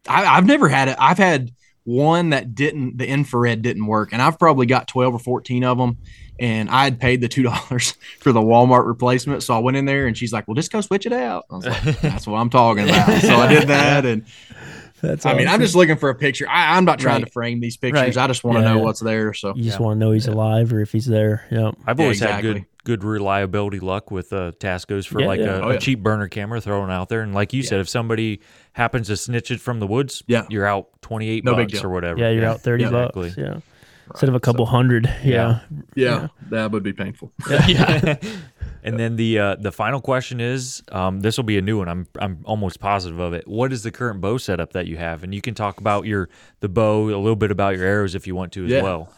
I, 0.07 0.38
i've 0.38 0.45
never 0.45 0.69
had 0.69 0.88
it 0.88 0.95
i've 1.00 1.17
had 1.17 1.51
one 1.85 2.31
that 2.31 2.53
didn't 2.53 2.97
the 2.97 3.07
infrared 3.07 3.61
didn't 3.61 3.85
work 3.85 4.09
and 4.11 4.21
i've 4.21 4.37
probably 4.37 4.65
got 4.65 4.87
12 4.87 5.13
or 5.15 5.19
14 5.19 5.63
of 5.63 5.77
them 5.77 5.97
and 6.39 6.69
i 6.69 6.83
had 6.83 6.99
paid 6.99 7.21
the 7.21 7.27
two 7.27 7.43
dollars 7.49 7.91
for 8.19 8.31
the 8.33 8.41
walmart 8.41 8.85
replacement 8.87 9.41
so 9.43 9.53
i 9.55 9.59
went 9.59 9.77
in 9.77 9.85
there 9.85 10.07
and 10.07 10.17
she's 10.17 10.33
like 10.33 10.47
well 10.47 10.55
just 10.55 10.71
go 10.71 10.81
switch 10.81 11.05
it 11.05 11.13
out 11.13 11.45
i 11.51 11.55
was 11.55 11.65
like 11.65 11.83
that's 12.01 12.25
what 12.27 12.37
i'm 12.37 12.49
talking 12.49 12.83
about 12.89 13.21
so 13.21 13.35
i 13.37 13.47
did 13.47 13.67
that 13.69 14.05
and 14.05 14.25
That's 15.01 15.25
i 15.27 15.35
mean 15.35 15.47
i'm 15.47 15.59
just 15.59 15.75
looking 15.75 15.97
for 15.97 16.09
a 16.09 16.15
picture 16.15 16.49
I, 16.49 16.75
i'm 16.77 16.85
not 16.85 16.97
trying 16.99 17.17
Right. 17.21 17.25
to 17.27 17.31
frame 17.31 17.59
these 17.59 17.77
pictures 17.77 18.15
Right. 18.15 18.17
i 18.17 18.27
just 18.27 18.43
want 18.43 18.57
to 18.57 18.61
Yeah, 18.63 18.69
know 18.71 18.77
yeah. 18.77 18.83
what's 18.83 18.99
there 19.01 19.33
so 19.33 19.53
you 19.55 19.63
just 19.63 19.79
Yeah. 19.79 19.85
want 19.85 19.95
to 19.97 19.99
know 19.99 20.11
he's 20.11 20.27
alive 20.27 20.73
or 20.73 20.81
if 20.81 20.91
he's 20.91 21.05
there. 21.05 21.45
Yeah. 21.51 21.71
I've 21.85 21.99
Yeah, 21.99 22.05
always 22.05 22.19
had 22.19 22.41
good 22.41 22.65
good 22.85 23.03
reliability 23.03 23.79
luck 23.81 24.09
with 24.11 24.31
uh, 24.31 24.53
Tascos 24.59 25.05
for 25.05 25.19
Yeah, 25.19 25.27
like 25.27 25.39
yeah. 25.41 25.57
A, 25.57 25.61
Oh, 25.61 25.69
a 25.71 25.77
cheap 25.79 25.99
burner 26.01 26.29
camera 26.29 26.61
thrown 26.61 26.89
out 26.89 27.09
there, 27.09 27.19
and 27.21 27.33
like 27.33 27.51
you 27.51 27.61
said, 27.63 27.81
if 27.81 27.89
somebody 27.89 28.39
happens 28.71 29.07
to 29.07 29.17
snitch 29.17 29.51
it 29.51 29.59
from 29.59 29.79
the 29.81 29.87
woods, 29.87 30.23
Yeah. 30.27 30.45
you're 30.49 30.65
out 30.65 30.87
twenty 31.01 31.27
eight 31.27 31.43
No 31.43 31.55
bucks 31.55 31.83
or 31.83 31.89
whatever. 31.89 32.17
Yeah, 32.19 32.29
you're 32.29 32.45
out 32.45 32.61
30 32.61 32.85
exactly. 32.85 33.29
bucks. 33.29 33.37
Yeah. 33.37 33.59
Instead 34.11 34.29
of 34.29 34.35
a 34.35 34.39
couple 34.39 34.65
hundred. 34.67 35.11
Yeah. 35.23 35.59
yeah 35.95 36.27
that 36.51 36.71
would 36.71 36.83
be 36.83 36.93
painful 36.93 37.31
Yeah. 37.67 38.15
And 38.83 38.99
then 38.99 39.15
the 39.15 39.39
uh, 39.39 39.55
the 39.55 39.71
final 39.71 39.99
question 39.99 40.39
is, 40.39 40.83
um, 40.91 41.21
this 41.21 41.37
will 41.37 41.43
be 41.43 41.57
a 41.57 41.61
new 41.61 41.79
one. 41.79 41.89
I'm 41.89 42.05
I'm 42.19 42.41
almost 42.45 42.79
positive 42.79 43.17
of 43.17 43.33
it. 43.33 43.47
What 43.47 43.73
is 43.73 43.81
the 43.81 43.89
current 43.89 44.21
bow 44.21 44.37
setup 44.37 44.73
that 44.73 44.85
you 44.85 44.97
have? 44.97 45.23
And 45.23 45.33
you 45.33 45.41
can 45.41 45.55
talk 45.55 45.79
about 45.79 46.05
your 46.05 46.29
the 46.59 46.69
bow, 46.69 47.05
a 47.09 47.17
little 47.17 47.35
bit 47.35 47.49
about 47.49 47.75
your 47.77 47.83
arrows 47.85 48.13
if 48.13 48.27
you 48.27 48.35
want 48.35 48.51
to 48.53 48.65
as 48.65 48.69
Yeah. 48.71 48.83
well. 48.83 49.11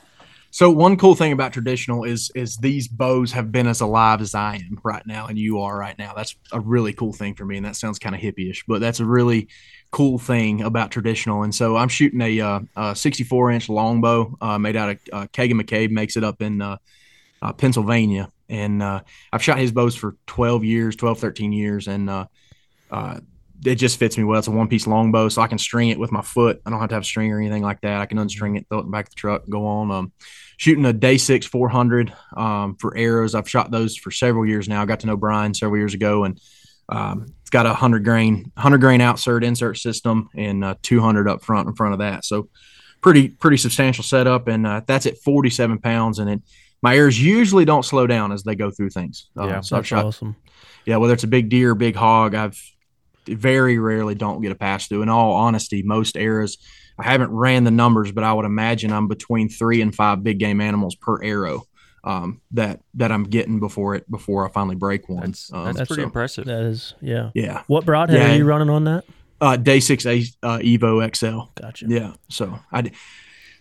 So 0.51 0.71
one 0.71 0.97
cool 0.97 1.13
thing 1.13 1.33
about 1.33 1.53
traditional 1.53 2.03
is 2.03 2.31
is 2.33 2.57
these 2.57 2.87
bows 2.87 3.31
have 3.33 3.51
been 3.51 3.67
as 3.67 3.81
alive 3.81 4.21
as 4.21 4.33
I 4.33 4.55
am 4.55 4.79
right 4.83 5.05
now, 5.05 5.27
and 5.27 5.37
you 5.37 5.59
are 5.59 5.77
right 5.77 5.97
now. 5.97 6.13
That's 6.15 6.35
a 6.51 6.59
really 6.59 6.93
cool 6.93 7.13
thing 7.13 7.35
for 7.35 7.45
me, 7.45 7.57
and 7.57 7.65
that 7.65 7.75
sounds 7.75 7.99
kind 7.99 8.15
of 8.15 8.21
hippie-ish, 8.21 8.63
but 8.67 8.79
that's 8.79 8.99
a 8.99 9.05
really 9.05 9.49
cool 9.91 10.17
thing 10.17 10.61
about 10.61 10.91
traditional. 10.91 11.43
And 11.43 11.53
so 11.53 11.77
I'm 11.77 11.89
shooting 11.89 12.21
a, 12.21 12.39
uh, 12.41 12.59
a 12.75 12.95
64 12.95 13.51
inch 13.51 13.69
longbow 13.69 14.37
uh, 14.41 14.57
made 14.57 14.75
out 14.75 14.89
of 14.89 14.99
uh, 15.13 15.27
Kagan 15.27 15.61
McCabe, 15.61 15.91
makes 15.91 16.17
it 16.17 16.23
up 16.23 16.41
in 16.41 16.61
uh, 16.61 16.77
uh, 17.41 17.53
Pennsylvania, 17.53 18.31
and 18.49 18.81
uh, 18.81 19.01
I've 19.31 19.43
shot 19.43 19.59
his 19.59 19.71
bows 19.71 19.95
for 19.95 20.15
12 20.27 20.63
years, 20.63 20.95
12, 20.95 21.19
13 21.19 21.51
years, 21.51 21.87
and 21.87 22.09
uh, 22.09 22.25
it 23.65 23.75
just 23.75 23.97
fits 23.97 24.17
me 24.17 24.23
well. 24.23 24.39
It's 24.39 24.47
a 24.47 24.51
one 24.51 24.67
piece 24.67 24.87
longbow, 24.87 25.29
so 25.29 25.41
I 25.41 25.47
can 25.47 25.57
string 25.57 25.89
it 25.89 25.99
with 25.99 26.11
my 26.11 26.21
foot. 26.21 26.61
I 26.65 26.69
don't 26.69 26.79
have 26.79 26.89
to 26.89 26.95
have 26.95 27.03
a 27.03 27.05
string 27.05 27.31
or 27.31 27.39
anything 27.39 27.63
like 27.63 27.81
that. 27.81 28.01
I 28.01 28.05
can 28.05 28.17
unstring 28.17 28.57
it, 28.57 28.67
throw 28.69 28.79
it 28.79 28.81
in 28.81 28.87
the 28.87 28.91
back 28.91 29.05
of 29.05 29.11
the 29.11 29.15
truck, 29.15 29.43
go 29.49 29.65
on. 29.65 29.91
Um, 29.91 30.11
shooting 30.57 30.85
a 30.85 30.93
day 30.93 31.17
six 31.17 31.45
400 31.45 32.13
um, 32.35 32.75
for 32.75 32.95
arrows. 32.97 33.35
I've 33.35 33.49
shot 33.49 33.71
those 33.71 33.95
for 33.95 34.11
several 34.11 34.45
years 34.45 34.67
now. 34.67 34.81
I 34.81 34.85
got 34.85 34.99
to 35.01 35.07
know 35.07 35.17
Brian 35.17 35.53
several 35.53 35.77
years 35.77 35.93
ago, 35.93 36.23
and 36.23 36.39
um, 36.89 37.33
it's 37.41 37.49
got 37.49 37.65
a 37.65 37.73
hundred 37.73 38.03
grain, 38.03 38.51
hundred 38.57 38.81
grain 38.81 38.99
outsert 38.99 39.43
insert 39.43 39.77
system, 39.77 40.29
and 40.35 40.63
uh, 40.63 40.75
200 40.81 41.27
up 41.27 41.43
front 41.43 41.67
in 41.67 41.75
front 41.75 41.93
of 41.93 41.99
that. 41.99 42.25
So 42.25 42.49
pretty 43.01 43.29
pretty 43.29 43.57
substantial 43.57 44.03
setup, 44.03 44.47
and 44.47 44.67
uh, 44.67 44.81
that's 44.85 45.05
at 45.05 45.17
47 45.19 45.79
pounds, 45.79 46.19
and 46.19 46.29
it. 46.29 46.41
My 46.83 46.95
arrows 46.95 47.19
usually 47.19 47.65
don't 47.65 47.83
slow 47.83 48.05
down 48.05 48.31
as 48.31 48.43
they 48.43 48.53
go 48.53 48.69
through 48.69 48.91
things. 48.91 49.29
Yeah, 49.35 49.61
so 49.61 49.77
I've 49.77 49.79
That's 49.79 49.87
shot 49.87 50.05
awesome. 50.05 50.35
yeah, 50.85 50.97
whether 50.97 51.11
it's 51.11 51.23
a 51.23 51.27
big 51.27 51.49
deer, 51.49 51.73
big 51.73 51.95
hog, 51.95 52.35
I've 52.35 52.61
very 53.27 53.77
rarely 53.77 54.15
don't 54.15 54.41
get 54.41 54.51
a 54.51 54.55
pass 54.55 54.87
through. 54.87 55.01
In 55.03 55.09
all 55.09 55.33
honesty, 55.33 55.83
most 55.83 56.15
eras, 56.15 56.57
I 56.99 57.03
haven't 57.03 57.31
ran 57.31 57.63
the 57.63 57.71
numbers, 57.71 58.11
but 58.11 58.23
I 58.23 58.33
would 58.33 58.45
imagine 58.45 58.91
I'm 58.91 59.07
between 59.07 59.49
three 59.49 59.81
and 59.81 59.93
five 59.93 60.23
big 60.23 60.39
game 60.39 60.61
animals 60.61 60.95
per 60.95 61.21
arrow 61.23 61.63
um, 62.03 62.41
that 62.51 62.79
that 62.95 63.11
I'm 63.11 63.23
getting 63.25 63.59
before 63.59 63.95
it 63.95 64.09
before 64.09 64.47
I 64.47 64.51
finally 64.51 64.75
break 64.75 65.09
one. 65.09 65.21
That's 65.21 65.51
Um, 65.53 65.65
that's, 65.65 65.77
pretty 65.87 66.01
so, 66.01 66.05
impressive. 66.05 66.45
That 66.45 66.63
is, 66.63 66.93
yeah. 67.01 67.31
Yeah, 67.35 67.63
What 67.67 67.85
broadhead 67.85 68.17
Yeah. 68.19 68.33
are 68.33 68.37
you 68.37 68.45
running 68.45 68.69
on 68.69 68.85
that? 68.85 69.03
uh, 69.41 69.55
day 69.57 69.79
six 69.79 70.05
A 70.05 70.23
uh, 70.41 70.57
Evo 70.59 71.01
XL. 71.15 71.51
Gotcha. 71.61 71.85
Yeah, 71.87 72.13
so 72.29 72.57
I 72.71 72.81
d- 72.81 72.91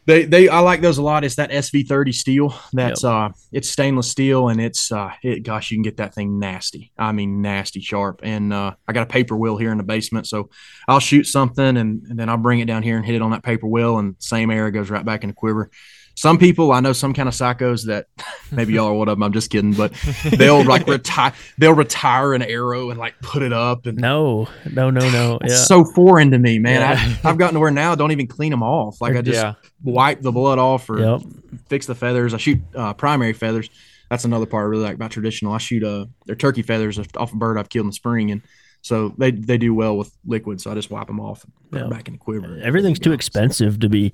they 0.07 0.25
they 0.25 0.49
I 0.49 0.61
like 0.61 0.81
those 0.81 0.99
a 0.99 1.03
lot. 1.03 1.25
It's 1.25 1.35
that 1.35 1.51
SV30 1.51 2.15
steel. 2.15 2.55
That's 2.73 3.03
uh 3.05 3.31
it's 3.53 3.69
stainless 3.69 4.09
steel 4.11 4.49
and 4.49 4.61
it's 4.61 4.93
uh 4.93 5.11
it 5.23 5.43
gosh 5.43 5.71
you 5.71 5.77
can 5.77 5.83
get 5.83 5.97
that 5.99 6.15
thing 6.15 6.39
nasty. 6.39 6.93
I 6.97 7.13
mean 7.13 7.43
nasty 7.43 7.81
sharp. 7.81 8.21
And 8.23 8.53
uh 8.53 8.75
I 8.87 8.93
got 8.93 9.03
a 9.03 9.07
paper 9.07 9.37
wheel 9.37 9.57
here 9.57 9.73
in 9.73 9.79
the 9.79 9.85
basement, 9.85 10.27
so 10.27 10.49
I'll 10.87 11.01
shoot 11.01 11.25
something 11.25 11.77
and, 11.77 12.03
and 12.09 12.19
then 12.19 12.29
I'll 12.29 12.37
bring 12.37 12.61
it 12.61 12.67
down 12.67 12.85
here 12.85 12.97
and 12.97 13.05
hit 13.05 13.17
it 13.17 13.23
on 13.23 13.33
that 13.33 13.43
paper 13.43 13.67
wheel 13.67 13.99
and 13.99 14.15
same 14.19 14.51
arrow 14.51 14.71
goes 14.71 14.91
right 14.91 15.05
back 15.05 15.25
in 15.25 15.29
the 15.29 15.35
quiver. 15.35 15.71
Some 16.17 16.39
people 16.39 16.73
I 16.73 16.81
know 16.81 16.93
some 16.95 17.13
kind 17.13 17.29
of 17.29 17.35
psychos 17.35 17.87
that 17.87 18.07
maybe 18.51 18.73
y'all 18.73 18.87
are 18.89 18.95
one 18.95 19.09
of 19.09 19.17
them. 19.17 19.23
I'm 19.23 19.33
just 19.33 19.51
kidding, 19.51 19.75
but 19.75 19.93
they'll 20.33 20.65
like 20.65 20.87
retire 20.89 21.33
they'll 21.59 21.75
retire 21.75 22.33
an 22.33 22.41
arrow 22.43 22.89
and 22.91 22.99
like 22.99 23.15
put 23.21 23.43
it 23.43 23.53
up 23.53 23.85
and 23.87 23.99
No, 23.99 24.49
no, 24.73 24.89
no, 24.91 25.09
no. 25.11 25.39
it's 25.43 25.53
Yeah. 25.53 25.59
so 25.65 25.85
foreign 25.85 26.31
to 26.31 26.39
me, 26.39 26.59
man. 26.59 26.81
Yeah. 26.81 27.17
I, 27.25 27.31
I've 27.31 27.39
gotten 27.39 27.55
to 27.55 27.61
where 27.61 27.71
now 27.71 27.93
I 27.93 27.95
don't 27.97 28.13
even 28.13 28.27
clean 28.27 28.51
them 28.51 28.63
off. 28.63 29.01
Like 29.01 29.15
I 29.15 29.21
just 29.23 29.37
yeah. 29.37 29.55
wipe 29.85 30.23
the 30.23 30.33
blood 30.33 30.59
off 30.59 30.89
or 30.89 30.99
Yep. 31.01 31.21
fix 31.69 31.85
the 31.87 31.95
feathers. 31.95 32.33
I 32.33 32.39
shoot 32.39 32.61
uh, 32.75 32.95
primary 32.95 33.35
feathers. 33.35 33.69
That's 34.09 34.25
another 34.25 34.47
part 34.47 34.63
I 34.63 34.69
really 34.69 34.85
like 34.85 34.95
about 34.95 35.11
traditional. 35.11 35.53
I 35.53 35.59
shoot 35.59 35.85
uh, 35.85 36.07
their 36.27 36.37
turkey 36.37 36.63
feathers 36.63 36.99
off 37.17 37.33
a 37.33 37.37
bird 37.37 37.59
I've 37.59 37.69
killed 37.69 37.85
in 37.85 37.89
the 37.89 37.93
spring, 37.93 38.31
and 38.31 38.41
so 38.81 39.13
they 39.19 39.33
they 39.33 39.59
do 39.59 39.75
well 39.75 39.99
with 39.99 40.17
liquid. 40.25 40.61
So 40.61 40.71
I 40.71 40.75
just 40.77 40.91
wipe 40.91 41.09
them 41.09 41.19
off 41.21 41.43
and 41.43 41.53
put 41.73 41.79
them 41.81 41.91
back 41.91 42.07
in 42.07 42.15
the 42.15 42.19
quiver. 42.19 42.59
Everything's 42.63 43.01
too 43.01 43.13
expensive 43.13 43.81
to 43.81 43.89
be. 43.89 44.13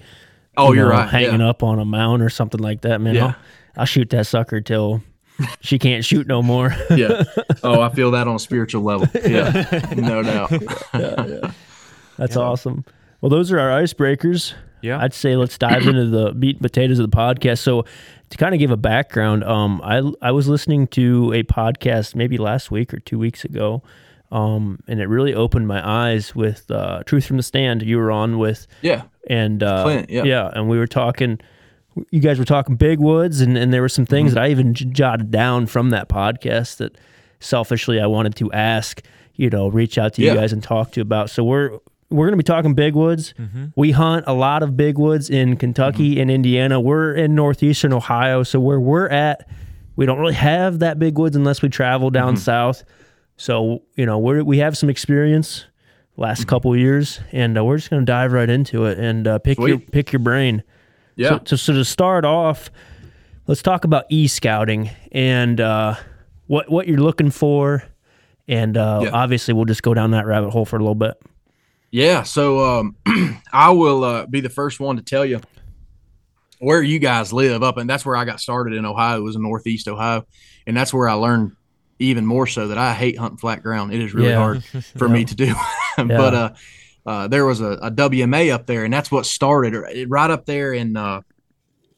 Oh, 0.56 0.73
you 0.73 0.80
you're 0.80 0.88
know, 0.88 0.97
right. 0.97 1.09
Hanging 1.09 1.40
yeah. 1.40 1.49
up 1.49 1.62
on 1.62 1.78
a 1.78 1.85
mount 1.85 2.23
or 2.23 2.28
something 2.28 2.61
like 2.61 2.82
that, 2.82 3.00
man. 3.00 3.14
Yeah. 3.14 3.25
I'll, 3.26 3.35
I'll 3.78 3.87
shoot 3.87 4.11
that 4.11 4.26
sucker 4.26 4.61
till 4.61 5.02
she 5.61 5.78
can't 5.78 6.04
shoot 6.04 6.26
no 6.26 6.42
more. 6.42 6.75
yeah. 6.90 7.25
Oh, 7.64 7.80
I 7.80 7.90
feel 7.90 8.11
that 8.11 8.26
on 8.26 8.35
a 8.35 8.38
spiritual 8.40 8.82
level. 8.82 9.06
Yeah, 9.25 9.92
no 9.97 10.21
doubt. 10.25 10.50
Yeah. 10.92 11.52
That's 12.16 12.37
awesome. 12.37 12.85
Well, 13.21 13.30
those 13.30 13.52
are 13.52 13.61
our 13.61 13.80
icebreakers. 13.80 14.54
Yeah. 14.80 15.00
I'd 15.00 15.14
say 15.14 15.37
let's 15.37 15.56
dive 15.56 15.87
into 15.87 16.06
the 16.06 16.35
meat 16.35 16.56
and 16.56 16.62
potatoes 16.62 16.99
of 16.99 17.09
the 17.09 17.16
podcast. 17.16 17.61
So, 17.61 17.85
to 18.30 18.37
kind 18.37 18.52
of 18.52 18.59
give 18.59 18.73
a 18.73 18.76
background, 18.76 19.44
um, 19.44 19.80
I 19.85 20.02
I 20.21 20.32
was 20.32 20.49
listening 20.49 20.88
to 20.88 21.32
a 21.32 21.44
podcast 21.44 22.16
maybe 22.16 22.37
last 22.37 22.73
week 22.73 22.92
or 22.92 22.99
two 22.99 23.18
weeks 23.18 23.44
ago, 23.44 23.85
um, 24.33 24.81
and 24.89 24.99
it 25.01 25.07
really 25.09 25.35
opened 25.35 25.69
my 25.69 25.87
eyes 25.87 26.35
with 26.35 26.69
uh, 26.71 27.03
Truth 27.05 27.27
from 27.27 27.37
the 27.37 27.43
Stand. 27.43 27.83
You 27.83 27.99
were 27.99 28.11
on 28.11 28.39
with, 28.39 28.67
Yeah. 28.81 29.03
and 29.29 29.62
uh, 29.62 29.85
Clint, 29.85 30.11
yeah. 30.11 30.51
and 30.53 30.69
we 30.69 30.79
were 30.79 30.87
talking. 30.89 31.39
You 32.11 32.21
guys 32.21 32.39
were 32.39 32.47
talking 32.47 32.77
big 32.77 32.99
woods, 33.01 33.43
and, 33.43 33.57
and 33.59 33.73
there 33.73 33.83
were 33.83 33.89
some 33.89 34.07
things 34.07 34.31
Mm-hmm. 34.31 34.35
that 34.37 34.45
I 34.45 34.49
even 34.51 34.73
j- 34.75 34.87
jotted 34.87 35.31
down 35.31 35.67
from 35.67 35.91
that 35.91 36.09
podcast 36.09 36.79
that 36.79 36.97
selfishly 37.41 38.01
I 38.01 38.07
wanted 38.07 38.35
to 38.37 38.51
ask. 38.53 39.03
You 39.35 39.49
know, 39.51 39.69
reach 39.69 39.97
out 39.99 40.15
to 40.15 40.23
you 40.23 40.35
guys 40.35 40.53
and 40.53 40.62
talk 40.62 40.93
to 40.93 41.01
you 41.01 41.03
about. 41.03 41.31
So 41.31 41.43
we're 41.45 41.79
we're 42.11 42.27
going 42.27 42.33
to 42.33 42.37
be 42.37 42.43
talking 42.43 42.75
big 42.75 42.95
woods. 42.95 43.33
Mm-hmm. 43.39 43.67
We 43.77 43.91
hunt 43.93 44.25
a 44.27 44.35
lot 44.35 44.62
of 44.62 44.77
big 44.77 44.99
woods 44.99 45.31
in 45.31 45.57
Kentucky 45.57 46.21
and 46.21 46.31
Indiana. 46.31 46.79
We're 46.81 47.15
in 47.15 47.35
northeastern 47.35 47.93
Ohio, 47.95 48.43
so 48.43 48.61
where 48.61 48.79
we're 48.79 49.09
at, 49.09 49.49
we 49.97 50.05
don't 50.05 50.19
really 50.19 50.35
have 50.35 50.81
that 50.81 50.99
big 50.99 51.19
woods 51.19 51.35
unless 51.37 51.62
we 51.62 51.69
travel 51.71 52.11
down 52.11 52.35
Mm-hmm. 52.35 52.43
south. 52.43 52.85
So 53.42 53.82
you 53.96 54.06
know, 54.06 54.18
we 54.20 54.40
we 54.40 54.58
have 54.58 54.78
some 54.78 54.88
experience 54.88 55.66
last 56.16 56.42
Mm-hmm. 56.42 56.49
couple 56.49 56.76
years, 56.76 57.18
and 57.32 57.58
uh, 57.58 57.64
we're 57.64 57.76
just 57.78 57.90
going 57.90 58.02
to 58.02 58.06
dive 58.06 58.32
right 58.32 58.49
into 58.49 58.84
it 58.84 59.00
and 59.00 59.26
uh, 59.26 59.40
pick 59.40 59.58
your 59.58 59.80
pick 59.80 60.12
your 60.12 60.20
brain. 60.20 60.62
Yeah. 61.16 61.30
So, 61.30 61.40
so, 61.46 61.56
so 61.56 61.72
to 61.72 61.84
start 61.84 62.25
off, 62.25 62.70
let's 63.49 63.61
talk 63.61 63.84
about 63.84 64.04
e 64.11 64.28
scouting 64.28 64.90
and 65.11 65.61
uh, 65.61 65.96
what 66.46 66.70
what 66.70 66.87
you're 66.87 67.00
looking 67.00 67.30
for, 67.32 67.82
and 68.46 68.76
uh, 68.76 69.00
Yeah. 69.06 69.11
obviously 69.11 69.54
we'll 69.54 69.64
just 69.64 69.82
go 69.82 69.92
down 69.92 70.12
that 70.12 70.25
rabbit 70.25 70.50
hole 70.50 70.64
for 70.64 70.76
a 70.76 70.78
little 70.78 70.94
bit. 70.94 71.14
Yeah, 71.90 72.22
so 72.22 72.61
um, 72.78 72.96
I 73.52 73.70
will 73.70 74.04
uh, 74.04 74.26
be 74.26 74.40
the 74.40 74.50
first 74.50 74.78
one 74.78 74.96
to 74.99 75.02
tell 75.02 75.25
you 75.26 75.40
where 76.61 76.80
you 76.80 77.00
guys 77.00 77.32
live 77.32 77.64
up, 77.64 77.76
and 77.76 77.90
that's 77.90 78.06
where 78.06 78.14
I 78.14 78.25
got 78.25 78.38
started 78.38 78.75
in 78.75 78.87
Ohio. 78.87 79.18
It 79.18 79.22
was 79.22 79.34
in 79.34 79.42
Northeast 79.42 79.88
Ohio, 79.88 80.25
and 80.64 80.76
that's 80.76 80.94
where 80.94 81.08
I 81.08 81.14
learned 81.14 81.56
even 82.02 82.26
more 82.26 82.47
so 82.47 82.68
that 82.68 82.78
I 82.78 82.92
hate 82.94 83.18
hunting 83.18 83.38
flat 83.38 83.62
ground. 83.62 83.92
It 83.92 84.00
is 84.00 84.12
really 84.14 84.30
Yeah. 84.30 84.37
hard 84.38 84.64
for 84.97 85.09
me 85.09 85.25
to 85.32 85.35
do, 85.35 85.54
but 85.97 86.35
uh, 86.35 86.52
uh, 87.06 87.28
there 87.28 87.44
was 87.47 87.61
a, 87.61 87.73
a 87.82 87.90
WMA 87.90 88.52
up 88.52 88.66
there, 88.66 88.85
and 88.85 88.92
that's 88.92 89.11
what 89.11 89.26
started 89.26 89.75
right 90.09 90.30
up 90.30 90.47
there 90.47 90.73
in. 90.73 90.97
Uh, 90.97 91.23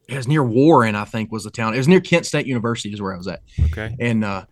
it 0.06 0.16
was 0.16 0.28
near 0.28 0.44
Warren, 0.44 0.94
I 0.94 1.04
think, 1.06 1.32
was 1.32 1.44
the 1.44 1.50
town. 1.50 1.72
It 1.74 1.78
was 1.78 1.88
near 1.88 2.00
Kent 2.00 2.26
State 2.26 2.46
University, 2.46 2.90
is 2.92 3.00
where 3.00 3.14
I 3.14 3.16
was 3.16 3.26
at 3.26 3.40
Okay. 3.66 3.96
and 3.98 4.22
uh, 4.24 4.44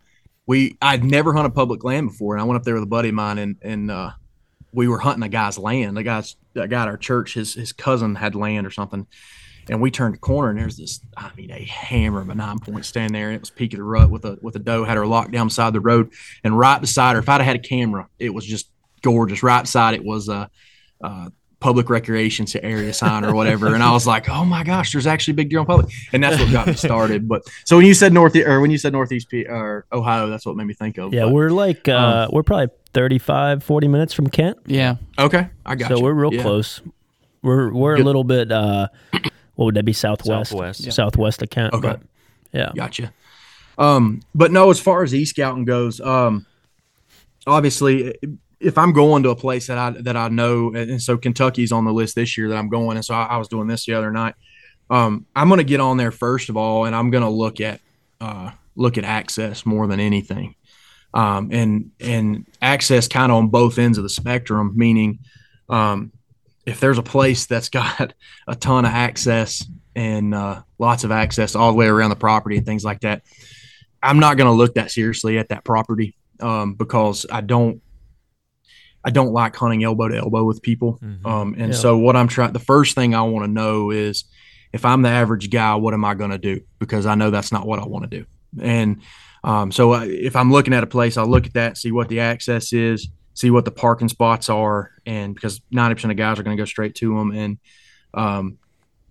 we 0.47 0.77
I'd 0.81 1.05
never 1.05 1.33
hunted 1.35 1.55
public 1.55 1.85
land 1.85 2.09
before, 2.09 2.35
and 2.35 2.41
I 2.41 2.45
went 2.45 2.57
up 2.57 2.65
there 2.65 2.75
with 2.75 2.83
a 2.83 2.87
buddy 2.87 3.11
of 3.11 3.15
mine, 3.15 3.39
and 3.39 3.57
and 3.63 3.91
uh, 3.91 4.11
we 4.73 4.89
were 4.89 4.99
hunting 4.99 5.23
a 5.23 5.29
guy's 5.29 5.59
land. 5.59 5.97
The 5.97 6.03
guy's 6.03 6.37
a 6.57 6.67
guy 6.67 6.83
at 6.83 6.89
our 6.89 6.97
church, 6.97 7.35
his 7.35 7.55
his 7.55 7.73
cousin 7.73 8.15
had 8.15 8.35
land 8.35 8.67
or 8.67 8.71
something, 8.71 9.07
and 9.69 9.81
we 9.81 9.91
turned 9.91 10.15
a 10.15 10.19
corner, 10.19 10.51
and 10.51 10.59
there's 10.59 10.77
this 10.77 11.01
I 11.17 11.31
mean 11.37 11.51
a 11.51 11.63
hammer 11.65 12.21
of 12.21 12.29
a 12.29 12.35
nine 12.35 12.59
point 12.59 12.85
stand 12.85 13.15
there, 13.15 13.29
and 13.29 13.37
it 13.37 13.41
was 13.41 13.51
peak 13.51 13.73
of 13.75 13.79
the 13.79 13.85
rut 13.85 14.11
with 14.11 14.25
a 14.25 14.39
with 14.43 14.57
a 14.57 14.59
doe 14.59 14.85
had 14.85 14.97
her 14.97 15.07
locked 15.07 15.31
down 15.33 15.49
beside 15.49 15.73
the 15.73 15.81
road, 15.81 16.13
and 16.45 16.59
right 16.59 16.81
beside 16.81 17.15
her, 17.15 17.19
if 17.21 17.29
I'd 17.29 17.41
have 17.41 17.47
had 17.47 17.57
a 17.57 17.59
camera, 17.69 18.09
it 18.19 18.31
was 18.35 18.45
just 18.45 18.69
gorgeous. 19.03 19.43
Right 19.43 19.63
beside 19.63 19.95
it 19.95 20.05
was 20.05 20.29
a. 20.29 20.51
Uh, 21.03 21.31
public 21.59 21.89
recreation 21.89 22.45
to 22.45 22.65
area 22.65 22.93
sign 22.93 23.25
or 23.25 23.33
whatever 23.37 23.73
and 23.73 23.85
i 23.85 23.93
was 23.93 24.05
like 24.05 24.29
oh 24.29 24.45
my 24.45 24.65
gosh 24.65 24.91
there's 24.91 25.07
actually 25.07 25.31
a 25.31 25.35
big 25.37 25.49
deer 25.49 25.61
on 25.61 25.65
public 25.65 25.89
and 26.13 26.21
that's 26.21 26.37
what 26.41 26.51
got 26.51 26.67
me 26.67 26.73
started 26.75 27.29
but 27.29 27.41
so 27.65 27.77
when 27.77 27.87
you 27.87 27.95
said 27.95 28.13
north 28.13 28.35
or 28.35 28.61
when 28.61 28.73
you 28.73 28.77
said 28.79 28.93
northeast 28.93 29.29
P, 29.29 29.45
or 29.47 29.87
ohio 29.93 30.29
that's 30.29 30.45
what 30.45 30.57
made 30.57 30.67
me 30.67 30.75
think 30.75 30.99
of 30.99 31.15
Yeah, 31.15 31.23
but- 31.27 31.33
we're 31.35 31.51
like 31.51 31.89
uh, 31.89 32.27
we're 32.33 32.43
probably 32.43 32.67
35, 32.95 33.63
40 33.63 33.87
minutes 33.87 34.13
from 34.13 34.29
Kent, 34.29 34.59
Yeah. 34.67 34.97
okay 35.17 35.51
i 35.65 35.77
got 35.77 35.87
so 35.91 35.99
you. 35.99 36.03
we're 36.03 36.15
real 36.15 36.35
Yeah. 36.35 36.43
close. 36.43 36.81
We're 37.43 37.73
we're 37.73 37.95
a 37.95 38.03
little 38.03 38.25
bit. 38.25 38.51
Uh, 38.51 38.89
what 39.63 39.67
would 39.67 39.75
that 39.77 39.85
be? 39.85 39.93
Southwest, 39.93 40.51
Southwest. 40.51 40.81
Yeah. 40.81 40.91
southwest 40.91 41.41
of 41.41 41.51
Kent. 41.51 41.73
Okay. 41.73 41.89
But 41.89 42.01
yeah, 42.53 42.73
Gotcha. 42.75 43.13
Um, 43.79 44.21
but 44.35 44.51
no, 44.51 44.71
as 44.71 44.81
far 44.81 45.05
as 45.05 45.15
e 45.15 45.25
scouting 45.25 45.65
goes, 45.65 46.01
um, 46.01 46.47
obviously, 47.47 48.13
if 48.59 48.77
I'm 48.77 48.93
going 48.93 49.23
to 49.23 49.31
a 49.31 49.37
place 49.37 49.69
that 49.69 49.79
I 49.79 49.91
that 49.91 50.17
I 50.17 50.29
know, 50.29 50.69
and 50.69 50.91
and 50.91 51.03
so 51.03 51.17
Kentucky's 51.17 51.71
on 51.71 51.85
the 51.85 51.93
list 51.93 52.17
this 52.17 52.37
year 52.37 52.49
that 52.49 52.57
I'm 52.57 52.69
going, 52.69 52.97
and 52.97 53.05
so 53.05 53.15
I, 53.15 53.25
I 53.25 53.37
was 53.37 53.47
doing 53.49 53.69
this 53.69 53.87
the 53.87 53.95
other 53.95 54.11
night. 54.11 54.35
Um, 54.91 55.27
I'm 55.37 55.49
going 55.49 55.59
to 55.59 55.65
get 55.65 55.81
on 55.81 55.97
there 55.97 56.11
first 56.11 56.49
of 56.49 56.57
all, 56.57 56.85
and 56.85 56.95
I'm 56.95 57.11
going 57.11 57.25
to 57.25 57.31
look 57.31 57.61
at 57.61 57.81
uh, 58.21 58.51
look 58.75 58.99
at 58.99 59.05
access 59.05 59.65
more 59.65 59.87
than 59.87 60.01
anything, 60.01 60.57
um, 61.15 61.51
and 61.53 61.93
and 62.01 62.47
access 62.61 63.07
kind 63.07 63.31
of 63.31 63.39
on 63.39 63.49
both 63.49 63.79
ends 63.79 63.97
of 63.97 64.03
the 64.03 64.11
spectrum, 64.11 64.73
meaning. 64.77 65.21
Um, 65.69 66.13
if 66.67 66.81
there's 66.81 66.99
a 66.99 67.03
place 67.03 67.47
that's 67.47 67.69
got 67.69 68.15
a 68.47 68.55
ton 68.55 68.85
of 68.85 68.93
access 68.93 69.65
and 69.95 70.35
uh, 70.35 70.63
lots 70.79 71.05
of 71.05 71.11
access 71.11 71.55
all 71.55 71.71
the 71.73 71.77
way 71.77 71.87
around 71.87 72.11
the 72.11 72.17
property 72.17 72.57
and 72.57 72.67
things 72.67 72.85
like 72.85 73.01
that, 73.01 73.23
I'm 74.03 74.19
not 74.19 74.37
going 74.37 74.49
to 74.49 74.53
look 74.53 74.75
that 74.75 74.91
seriously 74.91 75.39
at 75.39 75.49
that 75.51 75.65
property 75.65 76.17
um, 76.41 76.75
because 76.75 77.27
I 77.31 77.41
don't 77.41 77.81
I 79.05 79.11
don't 79.11 79.33
like 79.33 79.57
hunting 79.57 79.83
elbow 79.83 80.09
to 80.09 80.17
elbow 80.17 80.45
with 80.45 80.63
people. 80.63 81.01
Um, 81.27 81.55
and 81.59 81.73
Yeah. 81.73 81.79
so 81.79 81.99
what 81.99 82.15
I'm 82.15 82.29
trying 82.29 82.53
the 82.53 82.61
first 82.61 82.95
thing 82.95 83.15
I 83.15 83.23
want 83.23 83.45
to 83.45 83.51
know 83.51 83.91
is 83.91 84.25
if 84.73 84.85
I'm 84.85 85.03
the 85.03 85.09
average 85.09 85.51
guy, 85.51 85.75
what 85.75 85.93
am 85.93 86.05
I 86.05 86.15
going 86.15 86.31
to 86.31 86.39
do? 86.39 86.61
Because 86.79 87.05
I 87.05 87.15
know 87.17 87.31
that's 87.31 87.53
not 87.53 87.67
what 87.67 87.79
I 87.81 87.87
want 87.87 88.09
to 88.11 88.19
do. 88.19 88.27
And 88.61 89.03
um, 89.45 89.73
so 89.73 89.93
I, 89.93 90.05
if 90.07 90.37
I'm 90.37 90.53
looking 90.53 90.73
at 90.73 90.85
a 90.85 90.87
place, 90.87 91.17
I'll 91.17 91.27
look 91.27 91.47
at 91.47 91.55
that, 91.55 91.77
see 91.77 91.91
what 91.91 92.09
the 92.09 92.21
access 92.21 92.73
is, 92.73 93.09
see 93.35 93.51
what 93.51 93.65
the 93.65 93.71
parking 93.71 94.09
spots 94.09 94.49
are, 94.49 94.91
and 95.07 95.35
because 95.35 95.61
90% 95.73 96.11
of 96.11 96.17
guys 96.17 96.39
are 96.39 96.43
going 96.43 96.57
to 96.57 96.61
go 96.61 96.67
straight 96.67 96.95
to 96.97 97.17
them, 97.17 97.31
and 97.33 97.59
um, 98.15 98.59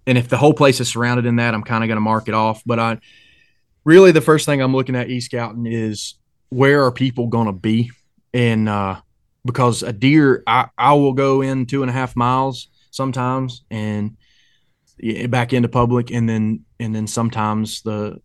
and 0.06 0.18
if 0.18 0.30
the 0.30 0.38
whole 0.38 0.54
place 0.54 0.80
is 0.80 0.90
surrounded 0.90 1.25
in 1.25 1.38
that, 1.38 1.54
I'm 1.54 1.63
kind 1.63 1.84
of 1.84 1.88
going 1.88 1.98
to 1.98 2.01
mark 2.01 2.28
it 2.28 2.34
off. 2.34 2.63
But 2.66 2.80
I 2.80 3.00
really 3.84 4.12
the 4.12 4.22
first 4.22 4.46
thing 4.46 4.62
I'm 4.62 4.75
looking 4.75 4.96
at 4.96 5.10
e 5.10 5.20
scouting 5.20 5.66
is 5.66 6.16
where 6.50 6.84
are 6.84 6.92
people 6.92 7.28
going 7.28 7.48
to 7.48 7.54
be, 7.54 7.92
and 8.34 8.68
uh, 8.68 9.01
because 9.46 9.84
a 9.84 9.94
deer, 9.94 10.44
I, 10.46 10.68
I 10.78 10.94
will 10.94 11.13
go 11.13 11.42
in 11.42 11.66
two 11.66 11.82
and 11.84 11.90
a 11.90 11.94
half 11.94 12.16
miles 12.16 12.68
sometimes 12.92 13.63
and 13.72 14.18
back 15.30 15.54
into 15.54 15.70
public, 15.70 16.12
and 16.12 16.28
then 16.28 16.66
and 16.80 16.96
then 16.96 17.08
sometimes 17.08 17.82
the 17.82 18.22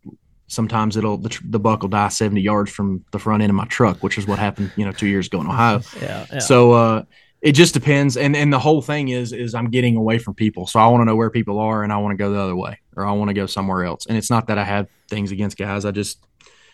sometimes 0.49 0.97
it'll 0.97 1.17
the, 1.17 1.29
tr- 1.29 1.43
the 1.49 1.59
buck 1.59 1.83
will 1.83 1.88
die 1.88 2.09
70 2.09 2.41
yards 2.41 2.71
from 2.71 3.05
the 3.12 3.19
front 3.19 3.43
end 3.43 3.50
of 3.50 3.57
my 3.57 3.65
truck, 3.67 4.03
which 4.03 4.19
is 4.19 4.26
what 4.26 4.38
happened 4.38 4.71
you 4.76 4.85
know 4.85 4.93
two 4.93 5.07
years 5.09 5.26
ago 5.26 5.41
in 5.41 5.47
Ohio. 5.47 5.81
Yeah, 6.00 6.26
yeah. 6.33 6.38
So 6.38 6.73
uh, 6.73 7.03
it 7.43 7.53
just 7.53 7.75
depends, 7.75 8.17
and 8.17 8.35
and 8.37 8.53
the 8.53 8.59
whole 8.59 8.83
thing 8.83 9.09
is 9.09 9.33
is 9.33 9.55
I'm 9.55 9.71
getting 9.71 9.97
away 9.97 10.19
from 10.19 10.35
people, 10.35 10.67
so 10.67 10.81
I 10.81 10.87
want 10.88 11.00
to 11.03 11.05
know 11.05 11.17
where 11.17 11.31
people 11.31 11.59
are, 11.59 11.83
and 11.85 11.93
I 11.93 11.99
want 11.99 12.12
to 12.12 12.17
go 12.17 12.33
the 12.33 12.41
other 12.41 12.57
way, 12.57 12.79
or 12.97 13.07
I 13.07 13.12
want 13.12 13.29
to 13.29 13.35
go 13.35 13.47
somewhere 13.47 13.85
else. 13.85 14.07
And 14.07 14.17
it's 14.17 14.31
not 14.31 14.47
that 14.49 14.59
I 14.59 14.65
have 14.65 14.88
things 15.09 15.31
against 15.33 15.57
guys. 15.59 15.85
I 15.85 15.91
just 15.91 16.19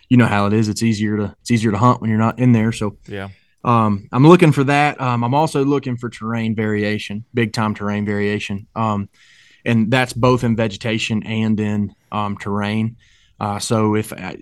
you 0.08 0.16
know 0.16 0.26
how 0.26 0.46
it 0.46 0.52
is. 0.52 0.68
It's 0.68 0.82
easier 0.82 1.16
to 1.16 1.36
it's 1.40 1.50
easier 1.50 1.70
to 1.72 1.78
hunt 1.78 2.00
when 2.00 2.10
you're 2.10 2.18
not 2.18 2.38
in 2.38 2.52
there. 2.52 2.72
So 2.72 2.96
Yeah. 3.08 3.28
um, 3.64 4.08
I'm 4.12 4.26
looking 4.26 4.52
for 4.52 4.64
that. 4.64 5.00
Um, 5.00 5.24
I'm 5.24 5.34
also 5.34 5.64
looking 5.64 5.96
for 5.96 6.08
terrain 6.10 6.54
variation, 6.54 7.24
big 7.34 7.52
time 7.52 7.74
terrain 7.74 8.04
variation. 8.04 8.66
Um, 8.76 9.08
and 9.64 9.90
that's 9.90 10.12
both 10.12 10.42
in 10.44 10.56
vegetation 10.56 11.22
and 11.24 11.58
in 11.60 11.94
um, 12.10 12.36
terrain. 12.36 12.96
Uh, 13.42 13.58
so 13.58 13.96
if 13.96 14.12
I, 14.12 14.36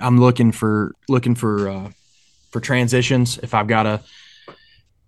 I'm 0.00 0.18
looking 0.20 0.52
for 0.52 0.94
looking 1.08 1.34
for 1.34 1.68
uh, 1.68 1.90
for 2.52 2.60
transitions, 2.60 3.36
if 3.42 3.52
I've 3.52 3.66
got 3.66 3.84
a 3.86 4.00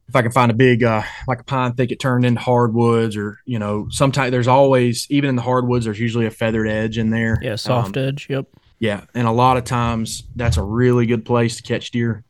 if 0.09 0.15
I 0.15 0.23
can 0.23 0.33
find 0.33 0.51
a 0.51 0.55
big 0.55 0.83
uh, 0.83 1.03
like 1.29 1.41
a 1.41 1.45
pine 1.45 1.75
thicket 1.75 2.01
turned 2.01 2.25
into 2.25 2.41
hardwoods, 2.41 3.17
or 3.17 3.39
you 3.45 3.59
know, 3.61 3.87
sometimes 3.91 4.33
there's 4.33 4.49
always 4.49 5.07
even 5.11 5.31
in 5.31 5.37
the 5.37 5.43
hardwoods 5.43 5.85
there's 5.85 6.01
usually 6.01 6.27
a 6.27 6.31
feathered 6.31 6.69
edge 6.69 6.99
in 6.99 7.11
there. 7.11 7.39
Yeah, 7.41 7.55
soft 7.57 7.97
Um, 7.97 8.05
edge. 8.05 8.27
Yep. 8.29 8.47
yeah, 8.81 9.05
and 9.15 9.27
a 9.29 9.33
lot 9.33 9.57
of 9.57 9.65
times 9.65 10.25
that's 10.35 10.57
a 10.57 10.63
really 10.63 11.07
good 11.07 11.25
place 11.25 11.57
to 11.57 11.63
catch 11.63 11.93
deer, 11.93 12.25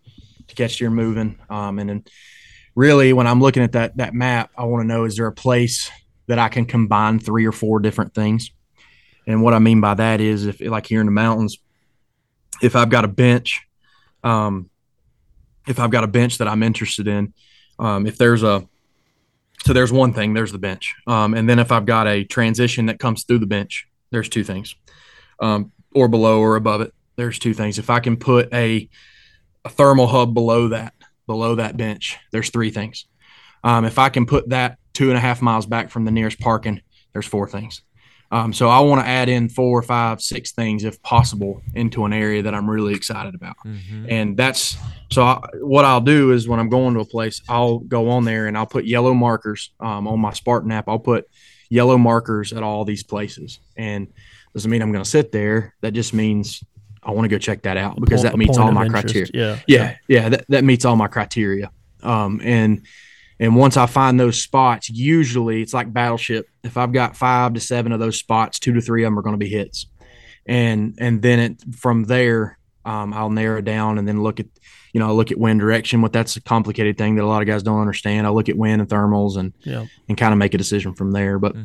to 0.49 0.55
catch 0.55 0.77
deer 0.77 0.91
moving. 0.91 1.39
Um, 1.49 1.79
and 1.79 1.89
then 1.89 2.05
really, 2.75 3.13
when 3.15 3.27
I'm 3.27 3.41
looking 3.41 3.63
at 3.63 3.73
that 3.73 3.97
that 3.97 4.13
map, 4.15 4.51
I 4.57 4.65
want 4.65 4.83
to 4.83 4.87
know 4.87 5.05
is 5.05 5.17
there 5.17 5.27
a 5.27 5.33
place 5.33 5.91
that 6.27 6.39
I 6.39 6.49
can 6.49 6.67
combine 6.67 7.21
three 7.21 7.47
or 7.47 7.53
four 7.53 7.81
different 7.81 8.15
things? 8.15 8.51
And 9.27 9.43
what 9.43 9.55
I 9.55 9.59
mean 9.59 9.81
by 9.81 9.95
that 9.95 10.21
is, 10.21 10.47
if 10.47 10.61
like 10.61 10.87
here 10.87 11.01
in 11.01 11.07
the 11.07 11.13
mountains, 11.13 11.59
if 12.63 12.77
I've 12.77 12.91
got 12.91 13.05
a 13.05 13.09
bench, 13.09 13.63
um, 14.23 14.71
if 15.67 15.81
I've 15.81 15.91
got 15.91 16.05
a 16.05 16.09
bench 16.09 16.39
that 16.39 16.49
I'm 16.49 16.63
interested 16.63 17.09
in, 17.09 17.35
um, 17.79 18.07
if 18.07 18.19
there's 18.19 18.43
a 18.43 18.67
so 19.65 19.73
there's 19.73 19.93
one 19.93 20.13
thing, 20.13 20.33
there's 20.33 20.53
the 20.53 20.59
bench, 20.59 20.95
um, 21.07 21.35
and 21.35 21.49
then 21.49 21.59
if 21.59 21.73
I've 21.73 21.87
got 21.87 22.07
a 22.07 22.25
transition 22.25 22.87
that 22.87 23.01
comes 23.01 23.25
through 23.25 23.41
the 23.41 23.47
bench, 23.47 23.89
there's 24.11 24.29
two 24.29 24.45
things 24.45 24.77
um, 25.41 25.73
or 25.95 26.09
below 26.09 26.41
or 26.41 26.57
above 26.57 26.81
it. 26.81 26.95
There's 27.17 27.39
two 27.39 27.55
things. 27.55 27.79
If 27.79 27.91
I 27.91 28.01
can 28.01 28.17
put 28.17 28.53
a 28.53 28.89
a 29.65 29.69
thermal 29.69 30.07
hub 30.07 30.33
below 30.33 30.69
that, 30.69 30.95
below 31.27 31.57
that 31.57 31.77
bench, 31.77 32.19
there's 32.31 32.51
three 32.51 32.71
things. 32.71 33.07
Um, 33.65 33.85
if 33.85 33.99
I 33.99 34.11
can 34.11 34.27
put 34.27 34.51
that 34.51 34.79
two 34.93 35.09
and 35.09 35.19
a 35.19 35.21
half 35.21 35.43
miles 35.43 35.67
back 35.67 35.91
from 35.91 36.05
the 36.05 36.13
nearest 36.13 36.39
parking, 36.39 36.83
there's 37.13 37.27
four 37.27 37.49
things. 37.49 37.83
Um, 38.31 38.53
so 38.53 38.69
I 38.69 38.81
want 38.81 39.01
to 39.03 39.07
add 39.07 39.29
in 39.29 39.49
four, 39.49 39.81
five, 39.83 40.21
six 40.21 40.53
things 40.53 40.85
if 40.85 41.01
possible 41.03 41.63
into 41.75 42.05
an 42.05 42.13
area 42.13 42.43
that 42.43 42.55
I'm 42.55 42.69
really 42.69 42.95
excited 42.95 43.35
about. 43.35 43.57
And 44.09 44.37
that's 44.37 44.77
so 45.11 45.23
I, 45.23 45.41
what 45.61 45.85
I'll 45.85 46.01
do 46.01 46.33
is 46.33 46.49
when 46.49 46.59
I'm 46.59 46.69
going 46.69 46.95
to 46.95 47.01
a 47.01 47.05
place, 47.05 47.41
I'll 47.49 47.79
go 47.79 48.11
on 48.11 48.25
there 48.25 48.47
and 48.47 48.59
I'll 48.59 48.67
put 48.67 48.85
yellow 48.85 49.15
markers 49.15 49.71
um, 49.79 50.09
on 50.09 50.19
my 50.19 50.33
Spartan 50.33 50.73
app. 50.73 50.89
I'll 50.89 50.99
put 50.99 51.29
yellow 51.69 51.99
markers 51.99 52.53
at 52.53 52.63
all 52.63 52.85
these 52.85 53.05
places. 53.05 53.61
And 53.77 54.09
doesn't 54.55 54.71
mean 54.71 54.83
I'm 54.83 54.91
going 54.91 55.05
to 55.05 55.11
sit 55.11 55.31
there. 55.33 55.75
That 55.83 55.93
just 55.93 56.13
means 56.13 56.65
I 57.03 57.13
want 57.13 57.27
to 57.27 57.29
go 57.29 57.39
check 57.39 57.63
that 57.63 57.77
out 57.77 58.01
because 58.01 58.23
that 58.23 58.37
meets 58.37 58.59
all 58.59 58.73
my 58.73 58.87
interest. 58.87 59.05
criteria. 59.05 59.31
Yeah. 59.33 59.59
Yeah. 59.69 59.97
Yeah. 60.09 60.29
That, 60.31 60.45
that 60.49 60.65
meets 60.65 60.85
all 60.85 60.97
my 60.97 61.09
criteria. 61.09 61.71
Um, 62.03 62.41
and, 62.43 62.87
and 63.39 63.55
once 63.57 63.77
I 63.77 63.87
find 63.87 64.19
those 64.19 64.43
spots, 64.43 64.89
usually 64.89 65.63
it's 65.63 65.75
like 65.75 65.93
battleship. 65.93 66.49
If 66.65 66.77
I've 66.77 66.93
got 66.93 67.17
five 67.17 67.55
to 67.55 67.61
seven 67.61 67.93
of 67.93 68.01
those 68.01 68.19
spots, 68.19 68.59
two 68.59 68.73
to 68.75 68.81
three 68.81 69.05
of 69.05 69.09
them 69.09 69.19
are 69.19 69.23
going 69.23 69.35
to 69.35 69.39
be 69.45 69.49
hits. 69.51 69.87
And, 70.47 70.95
and 70.99 71.21
then 71.23 71.39
it, 71.41 71.77
from 71.77 72.05
there, 72.05 72.59
um, 72.85 73.13
I'll 73.13 73.31
narrow 73.31 73.61
down 73.61 73.99
and 73.99 74.07
then 74.07 74.23
look 74.23 74.39
at, 74.39 74.47
you 74.93 75.01
know, 75.01 75.09
I 75.09 75.11
look 75.11 75.33
at 75.33 75.39
wind 75.39 75.59
direction. 75.61 76.03
What 76.03 76.13
that's 76.13 76.37
a 76.37 76.41
complicated 76.41 76.97
thing 76.97 77.17
that 77.17 77.25
a 77.25 77.27
lot 77.27 77.43
of 77.43 77.49
guys 77.49 77.65
don't 77.65 77.81
understand. 77.81 78.27
I 78.27 78.31
look 78.31 78.49
at 78.49 78.57
wind 78.57 78.81
and 78.81 78.89
thermals 78.89 79.37
and, 79.37 79.53
Yeah. 79.65 79.87
and 80.09 80.17
kind 80.17 80.33
of 80.33 80.39
make 80.39 80.55
a 80.55 80.59
decision 80.59 80.95
from 80.95 81.11
there. 81.11 81.39
But 81.41 81.57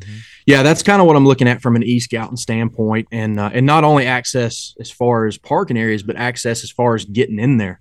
yeah, 0.47 0.63
that's 0.63 0.81
kind 0.81 0.99
of 0.99 1.05
what 1.07 1.15
I'm 1.15 1.25
looking 1.27 1.47
at 1.47 1.61
from 1.61 1.75
an 1.75 1.83
e 1.83 1.99
scouting 1.99 2.37
standpoint, 2.37 3.07
and 3.11 3.39
uh, 3.39 3.51
and 3.53 3.65
not 3.67 3.83
only 3.83 4.07
access 4.07 4.73
as 4.79 4.89
far 4.91 5.27
as 5.27 5.37
parking 5.37 5.77
areas, 5.77 6.01
but 6.03 6.15
access 6.15 6.63
as 6.63 6.71
far 6.71 6.95
as 6.95 7.05
getting 7.05 7.37
in 7.39 7.57
there. 7.57 7.79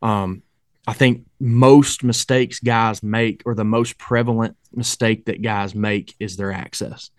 Um, 0.00 0.42
I 0.86 0.92
think 0.92 1.26
most 1.38 2.02
mistakes 2.02 2.58
guys 2.60 3.02
make, 3.02 3.42
or 3.44 3.54
the 3.54 3.64
most 3.64 3.98
prevalent 3.98 4.56
mistake 4.74 5.26
that 5.26 5.42
guys 5.42 5.74
make, 5.74 6.14
is 6.18 6.36
their 6.36 6.52
access. 6.52 7.10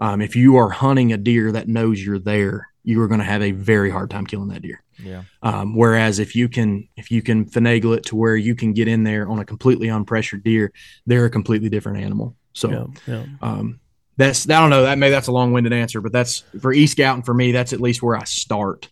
Um, 0.00 0.20
if 0.20 0.36
you 0.36 0.56
are 0.56 0.68
hunting 0.70 1.12
a 1.12 1.16
deer 1.16 1.52
that 1.52 1.68
knows 1.68 2.04
you're 2.04 2.18
there, 2.18 2.68
you 2.82 3.00
are 3.02 3.08
going 3.08 3.20
to 3.20 3.24
have 3.24 3.42
a 3.42 3.52
very 3.52 3.90
hard 3.90 4.10
time 4.10 4.26
killing 4.26 4.48
that 4.48 4.62
deer. 4.62 4.82
Yeah. 5.02 5.22
Um, 5.42 5.74
whereas 5.74 6.18
if 6.18 6.34
you 6.36 6.48
can 6.48 6.88
if 6.96 7.10
you 7.10 7.20
can 7.22 7.44
finagle 7.44 7.96
it 7.96 8.04
to 8.06 8.16
where 8.16 8.36
you 8.36 8.54
can 8.54 8.72
get 8.72 8.88
in 8.88 9.04
there 9.04 9.28
on 9.28 9.38
a 9.38 9.44
completely 9.44 9.88
unpressured 9.88 10.42
deer, 10.44 10.72
they're 11.06 11.26
a 11.26 11.30
completely 11.30 11.68
different 11.68 11.98
animal. 11.98 12.36
So 12.52 12.70
Yeah. 12.70 12.86
Yeah. 13.14 13.26
um, 13.42 13.80
that's 14.16 14.48
I 14.48 14.60
don't 14.60 14.70
know 14.70 14.82
that 14.82 14.98
maybe 14.98 15.10
that's 15.10 15.26
a 15.26 15.32
long 15.32 15.52
winded 15.52 15.72
answer, 15.72 16.00
but 16.00 16.12
that's 16.12 16.44
for 16.60 16.72
e 16.72 16.86
scouting 16.86 17.22
for 17.22 17.34
me. 17.34 17.52
That's 17.52 17.72
at 17.72 17.80
least 17.80 18.02
where 18.02 18.16
I 18.16 18.24
start. 18.24 18.88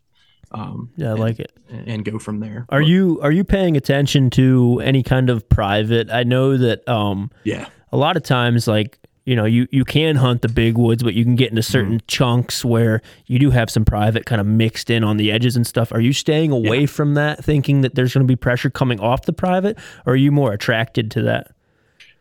Um, 0.54 0.88
Yeah, 0.96 1.10
I 1.10 1.14
like 1.14 1.40
it. 1.40 1.52
and, 1.68 1.88
and 1.88 2.04
go 2.04 2.18
from 2.18 2.40
there. 2.40 2.64
Are 2.70 2.80
you 2.82 3.18
are 3.22 3.32
you 3.32 3.44
paying 3.44 3.76
attention 3.76 4.30
to 4.30 4.80
any 4.84 5.02
kind 5.02 5.28
of 5.28 5.46
private? 5.48 6.10
I 6.10 6.22
know 6.22 6.56
that 6.56 6.88
um 6.88 7.30
Yeah. 7.44 7.66
a 7.92 7.96
lot 7.96 8.16
of 8.16 8.22
times 8.22 8.66
like 8.68 8.98
you 9.26 9.34
know 9.34 9.46
you 9.46 9.66
you 9.72 9.84
can 9.84 10.16
hunt 10.16 10.42
the 10.42 10.48
big 10.48 10.76
woods, 10.78 11.02
but 11.02 11.14
you 11.14 11.24
can 11.24 11.34
get 11.34 11.48
into 11.50 11.62
Mm-hmm. 11.62 11.72
certain 11.72 12.00
chunks 12.06 12.64
where 12.64 13.00
you 13.26 13.38
do 13.38 13.50
have 13.50 13.68
some 13.70 13.84
private 13.84 14.26
kind 14.26 14.40
of 14.40 14.46
mixed 14.46 14.90
in 14.90 15.02
on 15.02 15.16
the 15.16 15.32
edges 15.32 15.56
and 15.56 15.66
stuff. 15.66 15.90
Are 15.92 16.00
you 16.00 16.12
staying 16.12 16.52
away 16.52 16.86
from 16.86 17.14
that, 17.14 17.42
thinking 17.44 17.80
that 17.80 17.94
there's 17.94 18.12
going 18.14 18.26
to 18.26 18.30
be 18.30 18.36
pressure 18.36 18.70
coming 18.70 19.00
off 19.00 19.22
the 19.24 19.32
private, 19.32 19.76
or 20.06 20.12
are 20.12 20.16
you 20.16 20.30
more 20.30 20.52
attracted 20.52 21.10
to 21.12 21.22
that? 21.22 21.50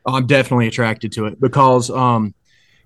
I'm 0.06 0.26
definitely 0.28 0.68
attracted 0.68 1.12
to 1.14 1.26
it 1.28 1.40
because 1.40 1.90
um, 1.90 2.34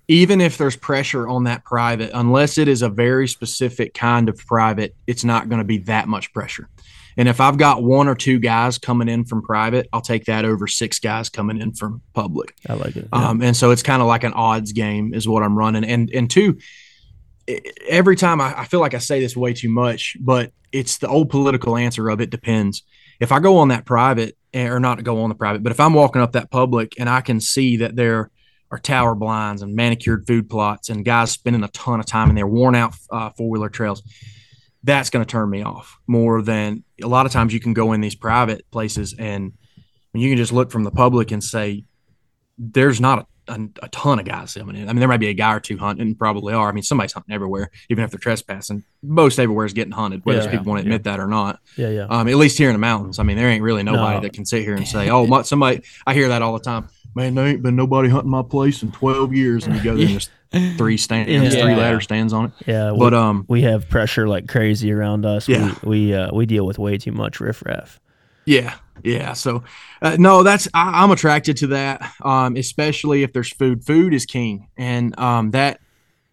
even 0.08 0.40
if 0.40 0.56
there's 0.56 0.76
pressure 0.76 1.28
on 1.28 1.44
that 1.44 1.64
private, 1.64 2.10
unless 2.14 2.56
it 2.56 2.66
is 2.66 2.80
a 2.80 2.88
very 2.88 3.28
specific 3.28 3.92
kind 3.92 4.28
of 4.30 4.38
private, 4.38 4.96
it's 5.06 5.22
not 5.22 5.48
going 5.50 5.58
to 5.58 5.64
be 5.64 5.78
that 5.78 6.08
much 6.08 6.32
pressure. 6.32 6.68
And 7.18 7.28
if 7.28 7.40
I've 7.40 7.58
got 7.58 7.82
one 7.82 8.08
or 8.08 8.14
two 8.14 8.38
guys 8.38 8.78
coming 8.78 9.08
in 9.08 9.24
from 9.24 9.42
private, 9.42 9.88
I'll 9.92 10.00
take 10.00 10.26
that 10.26 10.44
over 10.44 10.66
six 10.66 10.98
guys 10.98 11.28
coming 11.28 11.60
in 11.60 11.74
from 11.74 12.00
public. 12.14 12.54
I 12.68 12.74
like 12.74 12.96
it. 12.96 13.08
Yeah. 13.12 13.28
Um, 13.28 13.42
and 13.42 13.56
so 13.56 13.70
it's 13.70 13.82
kind 13.82 14.00
of 14.00 14.08
like 14.08 14.24
an 14.24 14.32
odds 14.32 14.72
game 14.72 15.12
is 15.12 15.28
what 15.28 15.42
I'm 15.42 15.58
running. 15.58 15.84
And 15.84 16.10
and 16.14 16.30
two, 16.30 16.58
every 17.88 18.16
time 18.16 18.40
I, 18.40 18.60
I 18.60 18.64
feel 18.64 18.80
like 18.80 18.94
I 18.94 18.98
say 18.98 19.20
this 19.20 19.36
way 19.36 19.52
too 19.52 19.68
much, 19.68 20.16
but 20.20 20.52
it's 20.70 20.98
the 20.98 21.08
old 21.08 21.28
political 21.28 21.76
answer 21.76 22.08
of 22.08 22.20
it 22.20 22.30
depends. 22.30 22.84
If 23.20 23.32
I 23.32 23.40
go 23.40 23.58
on 23.58 23.68
that 23.68 23.84
private 23.84 24.38
eh, 24.54 24.68
or 24.68 24.78
not 24.78 25.02
go 25.02 25.20
on 25.22 25.28
the 25.28 25.34
private, 25.34 25.62
but 25.64 25.72
if 25.72 25.80
I'm 25.80 25.94
walking 25.94 26.22
up 26.22 26.32
that 26.32 26.50
public 26.50 26.94
and 27.00 27.08
I 27.08 27.20
can 27.20 27.40
see 27.40 27.78
that 27.78 27.96
there 27.96 28.30
are 28.70 28.78
tower 28.78 29.14
blinds 29.14 29.62
and 29.62 29.74
manicured 29.74 30.26
food 30.26 30.48
plots 30.50 30.88
and 30.90 31.04
guys 31.04 31.30
spending 31.30 31.62
a 31.64 31.68
ton 31.68 32.00
of 32.00 32.06
time 32.06 32.28
in 32.28 32.36
their 32.36 32.46
worn 32.46 32.74
out 32.74 32.94
uh, 33.10 33.30
four 33.30 33.48
wheeler 33.50 33.68
trails, 33.70 34.02
that's 34.84 35.10
going 35.10 35.24
to 35.24 35.30
turn 35.30 35.48
me 35.50 35.62
off 35.62 35.98
more 36.06 36.42
than 36.42 36.84
a 37.02 37.06
lot 37.08 37.26
of 37.26 37.32
times 37.32 37.52
you 37.52 37.60
can 37.60 37.72
go 37.74 37.92
in 37.92 38.00
these 38.00 38.14
private 38.14 38.70
places 38.70 39.14
and 39.18 39.52
you 40.14 40.28
can 40.30 40.36
just 40.36 40.52
look 40.52 40.70
from 40.70 40.84
the 40.84 40.90
public 40.90 41.30
and 41.30 41.42
say, 41.42 41.84
there's 42.58 43.00
not 43.00 43.26
a, 43.48 43.52
a, 43.52 43.68
a 43.84 43.88
ton 43.88 44.18
of 44.18 44.24
guys 44.24 44.54
coming 44.54 44.76
in. 44.76 44.88
I 44.88 44.92
mean, 44.92 44.98
there 44.98 45.08
might 45.08 45.18
be 45.20 45.28
a 45.28 45.34
guy 45.34 45.54
or 45.54 45.60
two 45.60 45.78
hunting, 45.78 46.14
probably 46.14 46.54
are. 46.54 46.68
I 46.68 46.72
mean, 46.72 46.82
somebody's 46.82 47.12
hunting 47.12 47.34
everywhere, 47.34 47.70
even 47.88 48.02
if 48.04 48.10
they're 48.10 48.18
trespassing. 48.18 48.82
Most 49.02 49.38
everywhere 49.38 49.64
is 49.64 49.72
getting 49.72 49.92
hunted, 49.92 50.24
whether 50.24 50.42
Yeah. 50.42 50.50
people 50.50 50.66
want 50.66 50.80
to 50.80 50.86
admit 50.86 51.04
that 51.04 51.20
or 51.20 51.26
not. 51.28 51.60
yeah, 51.76 51.88
yeah. 51.88 52.06
Um, 52.10 52.26
at 52.28 52.34
least 52.36 52.58
here 52.58 52.68
in 52.68 52.74
the 52.74 52.78
mountains. 52.80 53.18
I 53.18 53.22
mean, 53.22 53.36
there 53.36 53.48
ain't 53.48 53.62
really 53.62 53.82
nobody 53.84 54.16
No. 54.16 54.20
that 54.22 54.32
can 54.32 54.44
sit 54.44 54.62
here 54.62 54.74
and 54.74 54.86
say, 54.88 55.08
"Oh, 55.08 55.26
my, 55.26 55.42
somebody." 55.42 55.82
I 56.06 56.14
hear 56.14 56.28
that 56.28 56.42
all 56.42 56.52
the 56.52 56.58
time. 56.64 56.88
Man, 57.14 57.34
there 57.34 57.46
ain't 57.46 57.62
been 57.62 57.76
nobody 57.76 58.08
hunting 58.08 58.30
my 58.30 58.42
place 58.42 58.82
in 58.82 58.92
12 58.92 59.34
years. 59.34 59.66
And 59.66 59.76
you 59.76 59.82
go 59.82 59.96
there 59.96 60.06
and 60.06 60.14
there's 60.52 60.76
three 60.78 60.96
stands, 60.96 61.28
there's 61.30 61.54
three 61.54 61.74
ladder 61.74 62.00
stands 62.00 62.32
on 62.32 62.46
it. 62.46 62.52
Yeah, 62.66 62.92
we, 62.92 62.98
But, 62.98 63.14
um, 63.14 63.44
we 63.48 63.62
have 63.62 63.88
pressure 63.88 64.28
like 64.28 64.48
crazy 64.48 64.92
around 64.92 65.26
us. 65.26 65.48
Yeah. 65.48 65.74
we 65.82 66.08
we, 66.08 66.14
uh, 66.14 66.34
we 66.34 66.46
deal 66.46 66.66
with 66.66 66.78
way 66.78 66.98
too 66.98 67.12
much 67.12 67.40
riffraff. 67.40 68.00
Yeah, 68.44 68.76
yeah. 69.02 69.34
So, 69.34 69.62
uh, 70.00 70.16
no, 70.18 70.42
that's 70.42 70.68
I, 70.72 71.02
I'm 71.02 71.10
attracted 71.10 71.58
to 71.58 71.66
that, 71.68 72.14
um, 72.22 72.56
especially 72.56 73.22
if 73.22 73.34
there's 73.34 73.52
food. 73.52 73.84
Food 73.84 74.14
is 74.14 74.24
king, 74.24 74.68
and 74.78 75.18
um, 75.18 75.50
that 75.50 75.80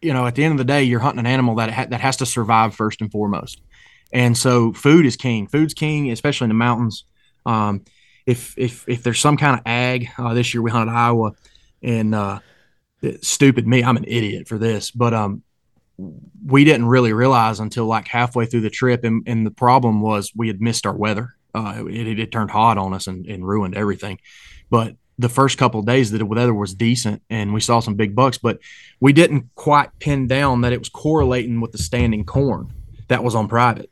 you 0.01 0.13
know, 0.13 0.25
at 0.25 0.35
the 0.35 0.45
end 0.45 0.53
of 0.53 0.57
the 0.57 0.63
day, 0.63 0.83
you're 0.83 1.01
hunting 1.01 1.19
an 1.19 1.25
animal 1.25 1.55
that 1.55 1.71
ha- 1.71 1.87
that 1.89 1.99
has 1.99 2.15
to 2.17 2.25
survive 2.25 2.73
first 2.73 3.01
and 3.01 3.11
foremost, 3.11 3.59
and 4.13 4.37
so 4.37 4.71
food 4.71 5.05
is 5.05 5.17
king. 5.17 5.47
Food's 5.47 5.73
king, 5.73 6.09
especially 6.09 6.45
in 6.45 6.49
the 6.49 6.55
mountains. 6.55 7.03
Um, 7.45 7.83
if 8.25 8.57
if 8.57 8.87
if 8.87 9.03
there's 9.03 9.19
some 9.19 9.37
kind 9.37 9.55
of 9.59 9.61
ag, 9.65 10.09
uh, 10.17 10.33
this 10.33 10.53
year 10.53 10.61
we 10.61 10.71
hunted 10.71 10.91
Iowa, 10.93 11.33
and 11.83 12.15
uh, 12.15 12.39
stupid 13.21 13.67
me, 13.67 13.83
I'm 13.83 13.97
an 13.97 14.05
idiot 14.07 14.47
for 14.47 14.57
this, 14.57 14.91
but 14.91 15.13
um, 15.13 15.43
we 16.45 16.63
didn't 16.65 16.87
really 16.87 17.13
realize 17.13 17.59
until 17.59 17.85
like 17.85 18.07
halfway 18.07 18.45
through 18.45 18.61
the 18.61 18.69
trip, 18.69 19.03
and, 19.03 19.23
and 19.27 19.45
the 19.45 19.51
problem 19.51 20.01
was 20.01 20.31
we 20.35 20.47
had 20.47 20.61
missed 20.61 20.85
our 20.85 20.95
weather. 20.95 21.35
Uh, 21.53 21.85
it, 21.87 22.07
it, 22.07 22.19
it 22.19 22.31
turned 22.31 22.51
hot 22.51 22.77
on 22.77 22.93
us 22.93 23.07
and, 23.07 23.25
and 23.27 23.47
ruined 23.47 23.75
everything. 23.75 24.19
But 24.69 24.95
the 25.17 25.29
first 25.29 25.57
couple 25.57 25.79
of 25.79 25.85
days, 25.85 26.11
the 26.11 26.25
weather 26.25 26.53
was 26.53 26.73
decent, 26.73 27.21
and 27.29 27.53
we 27.53 27.61
saw 27.61 27.79
some 27.79 27.95
big 27.95 28.13
bucks, 28.15 28.37
but 28.37 28.59
we 28.99 29.13
didn't 29.13 29.49
quite 29.55 29.97
pin 29.99 30.27
down 30.27 30.61
that 30.61 30.73
it 30.73 30.79
was 30.79 30.89
correlating 30.89 31.61
with 31.61 31.71
the 31.71 31.77
standing 31.77 32.25
corn 32.25 32.73
that 33.07 33.23
was 33.23 33.35
on 33.35 33.47
private. 33.47 33.89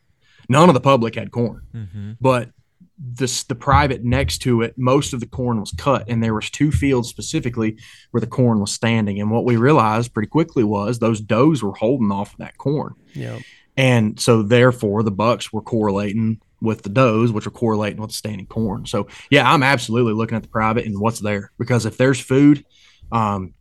None 0.49 0.67
of 0.69 0.73
the 0.73 0.81
public 0.81 1.15
had 1.15 1.31
corn, 1.31 1.61
Mm-hmm. 1.73 2.11
but 2.19 2.49
this 2.97 3.43
the 3.43 3.55
private 3.55 4.03
next 4.03 4.39
to 4.39 4.61
it, 4.61 4.77
most 4.77 5.13
of 5.13 5.19
the 5.19 5.25
corn 5.25 5.59
was 5.59 5.73
cut, 5.77 6.05
and 6.07 6.23
there 6.23 6.33
was 6.33 6.49
two 6.49 6.71
fields 6.71 7.09
specifically 7.09 7.77
where 8.11 8.21
the 8.21 8.27
corn 8.27 8.59
was 8.59 8.71
standing. 8.71 9.19
And 9.19 9.31
what 9.31 9.45
we 9.45 9.57
realized 9.57 10.13
pretty 10.13 10.29
quickly 10.29 10.63
was 10.63 10.99
those 10.99 11.19
does 11.19 11.63
were 11.63 11.73
holding 11.73 12.11
off 12.11 12.37
that 12.37 12.57
corn. 12.57 12.93
Yeah, 13.13 13.39
And 13.75 14.19
so 14.19 14.43
therefore 14.43 15.03
the 15.03 15.11
bucks 15.11 15.51
were 15.51 15.61
correlating 15.61 16.39
with 16.61 16.83
the 16.83 16.89
does, 16.89 17.31
which 17.31 17.45
are 17.45 17.51
correlating 17.51 17.99
with 17.99 18.11
the 18.11 18.15
standing 18.15 18.47
corn. 18.47 18.85
So 18.85 19.07
yeah, 19.29 19.51
I'm 19.51 19.63
absolutely 19.63 20.13
looking 20.13 20.35
at 20.35 20.43
the 20.43 20.49
private 20.49 20.85
and 20.85 20.99
what's 20.99 21.19
there 21.19 21.51
because 21.57 21.85
if 21.85 21.97
there's 21.97 22.19
food, 22.19 22.63
um, 23.11 23.53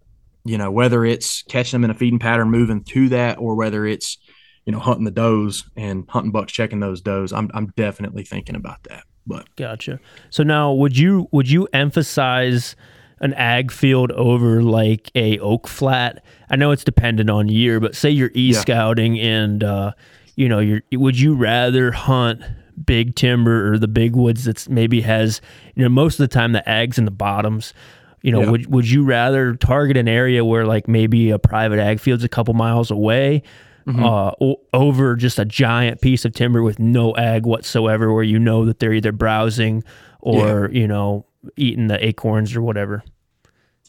you 0.45 0.59
know, 0.59 0.71
whether 0.71 1.05
it's 1.05 1.43
catching 1.43 1.81
them 1.81 1.85
in 1.85 1.91
a 1.91 1.99
feeding 1.99 2.19
pattern, 2.19 2.51
moving 2.51 2.85
to 2.85 3.09
that, 3.11 3.39
or 3.39 3.55
whether 3.55 3.87
it's, 3.87 4.19
you 4.67 4.73
know, 4.73 4.79
hunting 4.79 5.05
the 5.05 5.11
does 5.11 5.65
and 5.77 6.05
hunting 6.09 6.33
bucks, 6.33 6.53
checking 6.53 6.81
those 6.81 7.01
does, 7.01 7.33
I'm 7.33 7.51
I'm 7.55 7.73
definitely 7.77 8.25
thinking 8.25 8.57
about 8.57 8.83
that. 8.85 9.05
But 9.27 9.47
gotcha. 9.57 10.01
So 10.31 10.43
now, 10.43 10.73
would 10.73 10.97
you 10.97 11.29
would 11.31 11.49
you 11.51 11.69
emphasize 11.73 12.75
an 13.21 13.35
ag 13.35 13.71
field 13.71 14.11
over 14.13 14.63
like 14.63 15.11
a 15.15 15.39
oak 15.39 15.69
flat? 15.69 16.25
I 16.51 16.57
know 16.57 16.71
it's 16.73 16.85
dependent 16.85 17.31
on 17.31 17.49
year, 17.49 17.79
but 17.81 17.95
say 17.95 18.11
you're 18.11 18.33
e 18.35 18.53
Yeah. 18.53 18.59
scouting 18.61 19.19
and 19.21 19.63
uh, 19.63 19.93
you 20.35 20.49
know, 20.49 20.59
you're 20.59 20.83
would 20.93 21.19
you 21.21 21.35
rather 21.35 21.93
hunt 21.93 22.43
big 22.85 23.15
timber 23.15 23.71
or 23.73 23.79
the 23.79 23.87
big 23.87 24.17
woods 24.17 24.45
that's 24.45 24.69
maybe 24.69 25.03
has 25.03 25.41
you 25.77 25.83
know 25.83 25.89
most 25.89 26.15
of 26.19 26.25
the 26.29 26.35
time 26.35 26.53
the 26.53 26.69
ag's 26.69 26.99
in 26.99 27.05
the 27.05 27.11
bottoms. 27.11 27.75
You 28.23 28.33
know, 28.33 28.41
Yeah. 28.43 28.51
would 28.51 28.67
would 28.73 28.91
you 28.91 29.05
rather 29.05 29.55
target 29.55 29.97
an 29.97 30.09
area 30.09 30.45
where 30.45 30.65
like 30.67 30.89
maybe 30.89 31.31
a 31.31 31.39
private 31.39 31.79
ag 31.79 32.01
field's 32.01 32.25
a 32.25 32.29
couple 32.29 32.55
miles 32.55 32.91
away? 32.91 33.43
Mm-hmm. 33.87 34.05
Uh, 34.05 34.31
o- 34.41 34.61
over 34.73 35.17
just 35.17 35.39
a 35.39 35.45
giant 35.45 36.01
piece 36.01 36.25
of 36.25 36.35
timber 36.35 36.63
with 36.63 36.79
no 36.79 37.17
ag 37.17 37.47
whatsoever, 37.47 38.13
where 38.13 38.23
you 38.23 38.39
know 38.39 38.65
that 38.65 38.79
they're 38.79 38.93
either 38.93 39.13
browsing 39.13 39.85
or 40.21 40.71
you 40.73 40.87
know 40.87 41.27
eating 41.57 41.89
the 41.89 42.05
acorns 42.05 42.55
or 42.55 42.63
whatever. 42.63 43.03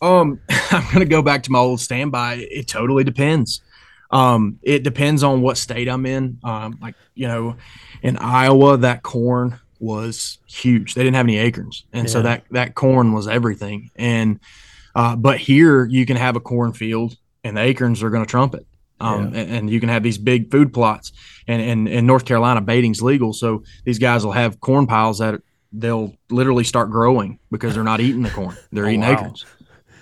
Um, 0.01 0.39
I'm 0.71 0.91
gonna 0.91 1.05
go 1.05 1.21
back 1.21 1.43
to 1.43 1.51
my 1.51 1.59
old 1.59 1.79
standby. 1.79 2.45
It 2.49 2.67
totally 2.67 3.03
depends. 3.03 3.61
Um, 4.11 4.59
it 4.61 4.83
depends 4.83 5.23
on 5.23 5.41
what 5.41 5.57
state 5.57 5.87
I'm 5.89 6.05
in. 6.05 6.39
Um, 6.43 6.77
like 6.81 6.95
you 7.15 7.27
know, 7.27 7.55
in 8.01 8.17
Iowa, 8.17 8.77
that 8.77 9.03
corn 9.03 9.59
was 9.79 10.37
huge. 10.47 10.93
They 10.93 11.03
didn't 11.03 11.15
have 11.15 11.25
any 11.25 11.37
acorns, 11.37 11.85
and 11.93 12.09
so 12.09 12.21
that 12.21 12.45
that 12.51 12.75
corn 12.75 13.13
was 13.13 13.27
everything. 13.27 13.91
And 13.95 14.39
uh, 14.95 15.15
but 15.15 15.39
here 15.39 15.85
you 15.85 16.05
can 16.05 16.17
have 16.17 16.35
a 16.35 16.39
cornfield, 16.39 17.17
and 17.43 17.57
the 17.57 17.61
acorns 17.61 18.03
are 18.03 18.09
going 18.09 18.23
to 18.23 18.29
trump 18.29 18.55
it. 18.55 18.65
Um, 19.03 19.25
and, 19.33 19.35
and 19.35 19.69
you 19.69 19.79
can 19.79 19.89
have 19.89 20.03
these 20.03 20.17
big 20.17 20.49
food 20.51 20.73
plots. 20.73 21.11
And 21.47 21.61
and 21.61 21.87
in 21.89 22.05
North 22.05 22.25
Carolina, 22.25 22.61
baiting's 22.61 23.01
legal, 23.01 23.33
so 23.33 23.63
these 23.83 23.99
guys 23.99 24.23
will 24.25 24.31
have 24.31 24.59
corn 24.59 24.87
piles 24.87 25.19
that 25.19 25.41
they'll 25.71 26.13
literally 26.29 26.63
start 26.63 26.89
growing 26.91 27.39
because 27.51 27.73
they're 27.75 27.83
not 27.83 27.99
eating 27.99 28.21
the 28.23 28.29
corn; 28.29 28.55
they're 28.71 28.85
Oh, 28.85 28.89
eating 28.89 29.01
wow. 29.01 29.11
acorns. 29.11 29.45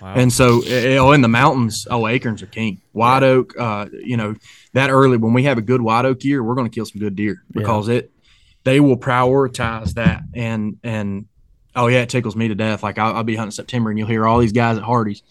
Wow. 0.00 0.14
And 0.16 0.32
so, 0.32 0.62
eh, 0.66 0.96
oh, 0.98 1.12
in 1.12 1.20
the 1.20 1.28
mountains, 1.28 1.86
oh, 1.88 2.08
acorns 2.08 2.42
are 2.42 2.46
king. 2.46 2.80
White 2.90 3.22
oak, 3.22 3.54
uh, 3.58 3.86
you 3.92 4.16
know, 4.16 4.34
that 4.72 4.90
early 4.90 5.16
when 5.16 5.32
we 5.32 5.44
have 5.44 5.58
a 5.58 5.62
good 5.62 5.80
white 5.80 6.04
oak 6.04 6.24
year, 6.24 6.42
we're 6.42 6.56
going 6.56 6.68
to 6.68 6.74
kill 6.74 6.86
some 6.86 7.00
good 7.00 7.14
deer 7.14 7.42
because 7.52 7.88
it, 7.88 8.10
they 8.64 8.80
will 8.80 8.96
prioritize 8.96 9.94
that. 9.94 10.22
And 10.34 10.78
and 10.82 11.26
oh 11.76 11.86
yeah, 11.86 12.00
it 12.02 12.08
tickles 12.08 12.34
me 12.36 12.48
to 12.48 12.54
death. 12.54 12.82
Like 12.82 12.98
I'll, 12.98 13.14
I'll 13.16 13.24
be 13.24 13.36
hunting 13.36 13.52
September, 13.52 13.90
and 13.90 13.98
you'll 13.98 14.08
hear 14.08 14.26
all 14.26 14.38
these 14.40 14.52
guys 14.52 14.76
at 14.76 14.82
Hardee's, 14.84 15.22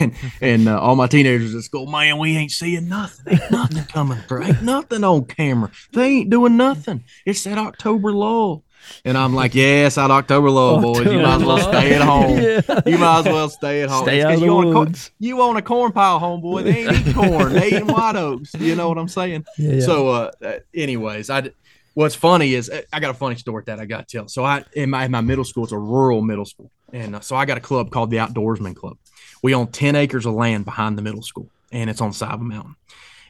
and 0.00 0.14
and 0.40 0.68
uh, 0.68 0.80
all 0.80 0.96
my 0.96 1.06
teenagers 1.06 1.54
at 1.54 1.62
school, 1.62 1.86
man, 1.86 2.18
we 2.18 2.36
ain't 2.36 2.50
seeing 2.52 2.88
nothing. 2.88 3.34
Ain't 3.34 3.50
nothing 3.50 3.84
coming 3.84 4.18
through. 4.28 4.44
Ain't 4.44 4.62
nothing 4.62 5.04
on 5.04 5.24
camera. 5.24 5.70
They 5.92 6.06
ain't 6.06 6.30
doing 6.30 6.56
nothing. 6.56 7.04
It's 7.26 7.44
that 7.44 7.58
October 7.58 8.12
lull. 8.12 8.64
And 9.04 9.18
I'm 9.18 9.34
like, 9.34 9.54
yes, 9.54 9.96
that 9.96 10.10
October 10.10 10.50
lull, 10.50 10.80
boys. 10.80 11.04
You 11.04 11.20
might 11.20 11.36
as 11.36 11.44
well 11.44 11.58
stay 11.58 11.94
at 11.94 12.00
home. 12.00 12.38
You 12.86 12.98
might 12.98 13.18
as 13.20 13.24
well 13.26 13.48
stay 13.50 13.82
at 13.82 13.90
home. 13.90 14.04
Stay 14.04 14.18
It's 14.18 14.24
out 14.26 14.34
of 14.34 14.40
you 14.40 14.46
the 14.46 14.78
on 14.78 14.88
a 14.88 14.96
you 15.18 15.42
on 15.42 15.56
a 15.56 15.62
corn 15.62 15.92
pile, 15.92 16.18
homeboy. 16.18 16.64
They 16.64 16.86
ain't 16.86 16.96
eating 16.98 17.12
corn. 17.12 17.52
They 17.52 17.68
eating 17.68 17.86
white 17.86 18.16
oaks. 18.16 18.54
You 18.54 18.74
know 18.76 18.88
what 18.88 18.96
I'm 18.98 19.08
saying? 19.08 19.44
Yeah, 19.58 19.72
yeah. 19.72 19.80
So, 19.80 20.08
uh, 20.08 20.30
uh, 20.42 20.58
anyways, 20.74 21.30
I. 21.30 21.50
What's 21.94 22.14
funny 22.14 22.54
is 22.54 22.70
uh, 22.70 22.82
I 22.92 23.00
got 23.00 23.10
a 23.10 23.14
funny 23.14 23.34
story 23.34 23.64
that 23.66 23.80
I 23.80 23.84
got 23.84 24.08
to 24.08 24.16
tell. 24.16 24.28
So 24.28 24.44
I 24.44 24.64
in 24.74 24.90
my 24.90 25.06
in 25.06 25.10
my 25.10 25.20
middle 25.20 25.44
school, 25.44 25.64
it's 25.64 25.72
a 25.72 25.78
rural 25.78 26.22
middle 26.22 26.44
school, 26.44 26.70
and 26.92 27.16
uh, 27.16 27.20
so 27.20 27.34
I 27.34 27.44
got 27.44 27.58
a 27.58 27.60
club 27.60 27.90
called 27.90 28.10
the 28.10 28.18
Outdoorsman 28.18 28.76
Club. 28.76 28.96
We 29.42 29.54
own 29.54 29.68
ten 29.68 29.96
acres 29.96 30.26
of 30.26 30.34
land 30.34 30.64
behind 30.64 30.98
the 30.98 31.02
middle 31.02 31.22
school, 31.22 31.48
and 31.72 31.88
it's 31.90 32.00
on 32.00 32.10
the 32.10 32.14
side 32.14 32.32
of 32.32 32.40
a 32.40 32.44
mountain. 32.44 32.76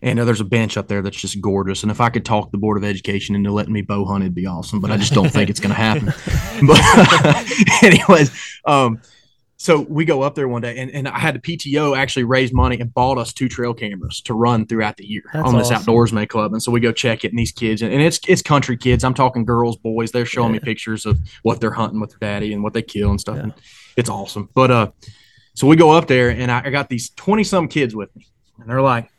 And 0.03 0.19
uh, 0.19 0.25
there's 0.25 0.41
a 0.41 0.45
bench 0.45 0.77
up 0.77 0.89
there 0.89 1.03
that's 1.03 1.21
just 1.21 1.41
gorgeous. 1.41 1.83
And 1.83 1.93
if 1.93 2.01
I 2.01 2.09
could 2.09 2.25
talk 2.25 2.51
the 2.51 2.59
Board 2.59 2.79
of 2.79 2.85
Education 2.85 3.35
into 3.35 3.53
letting 3.53 3.73
me 3.73 3.83
bow 3.83 4.07
hunt, 4.07 4.23
it'd 4.23 4.35
be 4.35 4.47
awesome. 4.47 4.81
But 4.81 4.91
I 4.91 4.97
just 4.97 5.13
don't 5.13 5.29
think 5.29 5.51
it's 5.51 5.61
going 5.61 5.75
to 5.75 5.77
happen. 5.77 6.13
But 6.67 6.81
anyways, 7.83 8.31
um, 8.65 9.01
so 9.61 9.81
we 9.81 10.07
go 10.07 10.23
up 10.23 10.35
there 10.35 10.49
one 10.49 10.63
day, 10.63 10.79
and, 10.79 10.91
and 10.91 11.07
I 11.07 11.19
had 11.19 11.35
the 11.35 11.39
PTO 11.39 11.95
actually 11.95 12.25
raise 12.25 12.51
money 12.51 12.81
and 12.81 12.93
bought 12.95 13.19
us 13.19 13.35
two 13.35 13.47
trail 13.47 13.75
cameras 13.75 14.23
to 14.23 14.33
run 14.33 14.67
throughout 14.67 14.97
the 14.97 15.07
year 15.07 15.23
That's 15.35 15.47
on 15.47 15.59
this 15.59 15.71
awesome. 15.71 15.93
outdoorsman 15.93 16.31
club. 16.31 16.55
And 16.55 16.63
so 16.63 16.73
we 16.73 16.81
go 16.81 16.93
check 16.93 17.27
it, 17.27 17.29
and 17.33 17.39
these 17.39 17.53
kids, 17.53 17.83
and 17.83 17.93
it's 17.93 18.21
it's 18.27 18.41
country 18.41 18.79
kids. 18.79 19.05
I'm 19.05 19.13
talking 19.13 19.45
girls, 19.45 19.77
boys. 19.77 20.13
They're 20.13 20.25
showing 20.25 20.53
me 20.53 20.61
pictures 20.61 21.05
of 21.05 21.19
what 21.43 21.61
they're 21.61 21.73
hunting 21.73 22.01
with 22.01 22.09
their 22.11 22.19
daddy 22.21 22.55
and 22.55 22.63
what 22.63 22.73
they 22.73 22.81
kill 22.81 23.11
and 23.11 23.21
stuff. 23.21 23.37
Yeah. 23.37 23.43
And 23.43 23.55
it's 23.99 24.09
awesome. 24.09 24.49
But 24.55 24.71
uh, 24.71 24.91
so 25.61 25.67
we 25.67 25.77
go 25.77 25.91
up 25.91 26.07
there, 26.07 26.31
and 26.31 26.51
I, 26.51 26.63
I 26.65 26.71
got 26.71 26.89
these 26.89 27.11
twenty 27.11 27.45
some 27.45 27.69
kids 27.69 27.95
with 27.95 28.17
me, 28.17 28.27
and 28.59 28.67
they're 28.67 28.81
like, 28.81 29.11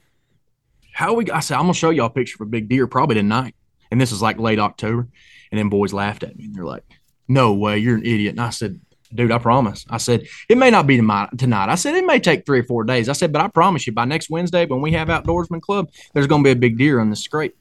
"How 0.91 1.13
we?" 1.13 1.30
I 1.30 1.39
said, 1.39 1.54
"I'm 1.54 1.65
gonna 1.65 1.75
show 1.75 1.91
y'all 1.91 2.08
a 2.08 2.10
picture 2.10 2.38
of 2.41 2.47
a 2.47 2.49
big 2.49 2.67
deer, 2.67 2.88
probably 2.88 3.13
tonight." 3.13 3.54
And 3.91 4.01
this 4.01 4.12
is 4.12 4.23
like 4.23 4.39
late 4.39 4.58
October, 4.58 5.08
and 5.51 5.60
then 5.60 5.69
boys 5.69 5.93
laughed 5.93 6.23
at 6.23 6.36
me, 6.36 6.45
and 6.45 6.56
they're 6.56 6.65
like, 6.65 6.84
"No 7.27 7.54
way, 7.54 7.77
you're 7.77 7.95
an 7.95 8.08
idiot." 8.08 8.32
And 8.32 8.41
I 8.41 8.49
said, 8.49 8.82
"Dude, 9.13 9.32
I 9.32 9.38
promise." 9.38 9.86
I 9.88 9.97
said, 9.97 10.25
"It 10.49 10.58
may 10.58 10.71
not 10.71 10.88
be 10.88 10.97
tonight. 10.97 11.30
Tonight." 11.38 11.69
I 11.69 11.75
said, 11.75 11.93
"It 11.93 12.08
may 12.08 12.19
take 12.19 12.43
three 12.43 12.62
or 12.62 12.63
four 12.63 12.86
days." 12.86 13.08
I 13.08 13.13
said, 13.13 13.32
"But 13.32 13.43
I 13.43 13.47
promise 13.47 13.86
you, 13.86 13.93
by 13.93 14.06
next 14.06 14.32
Wednesday, 14.32 14.65
when 14.65 14.82
we 14.82 14.93
have 14.93 15.10
outdoorsman 15.10 15.62
club, 15.62 15.91
there's 16.15 16.25
gonna 16.25 16.41
be 16.41 16.49
a 16.49 16.56
big 16.56 16.75
deer 16.75 16.99
on 16.99 17.12
the 17.12 17.15
scrape." 17.15 17.56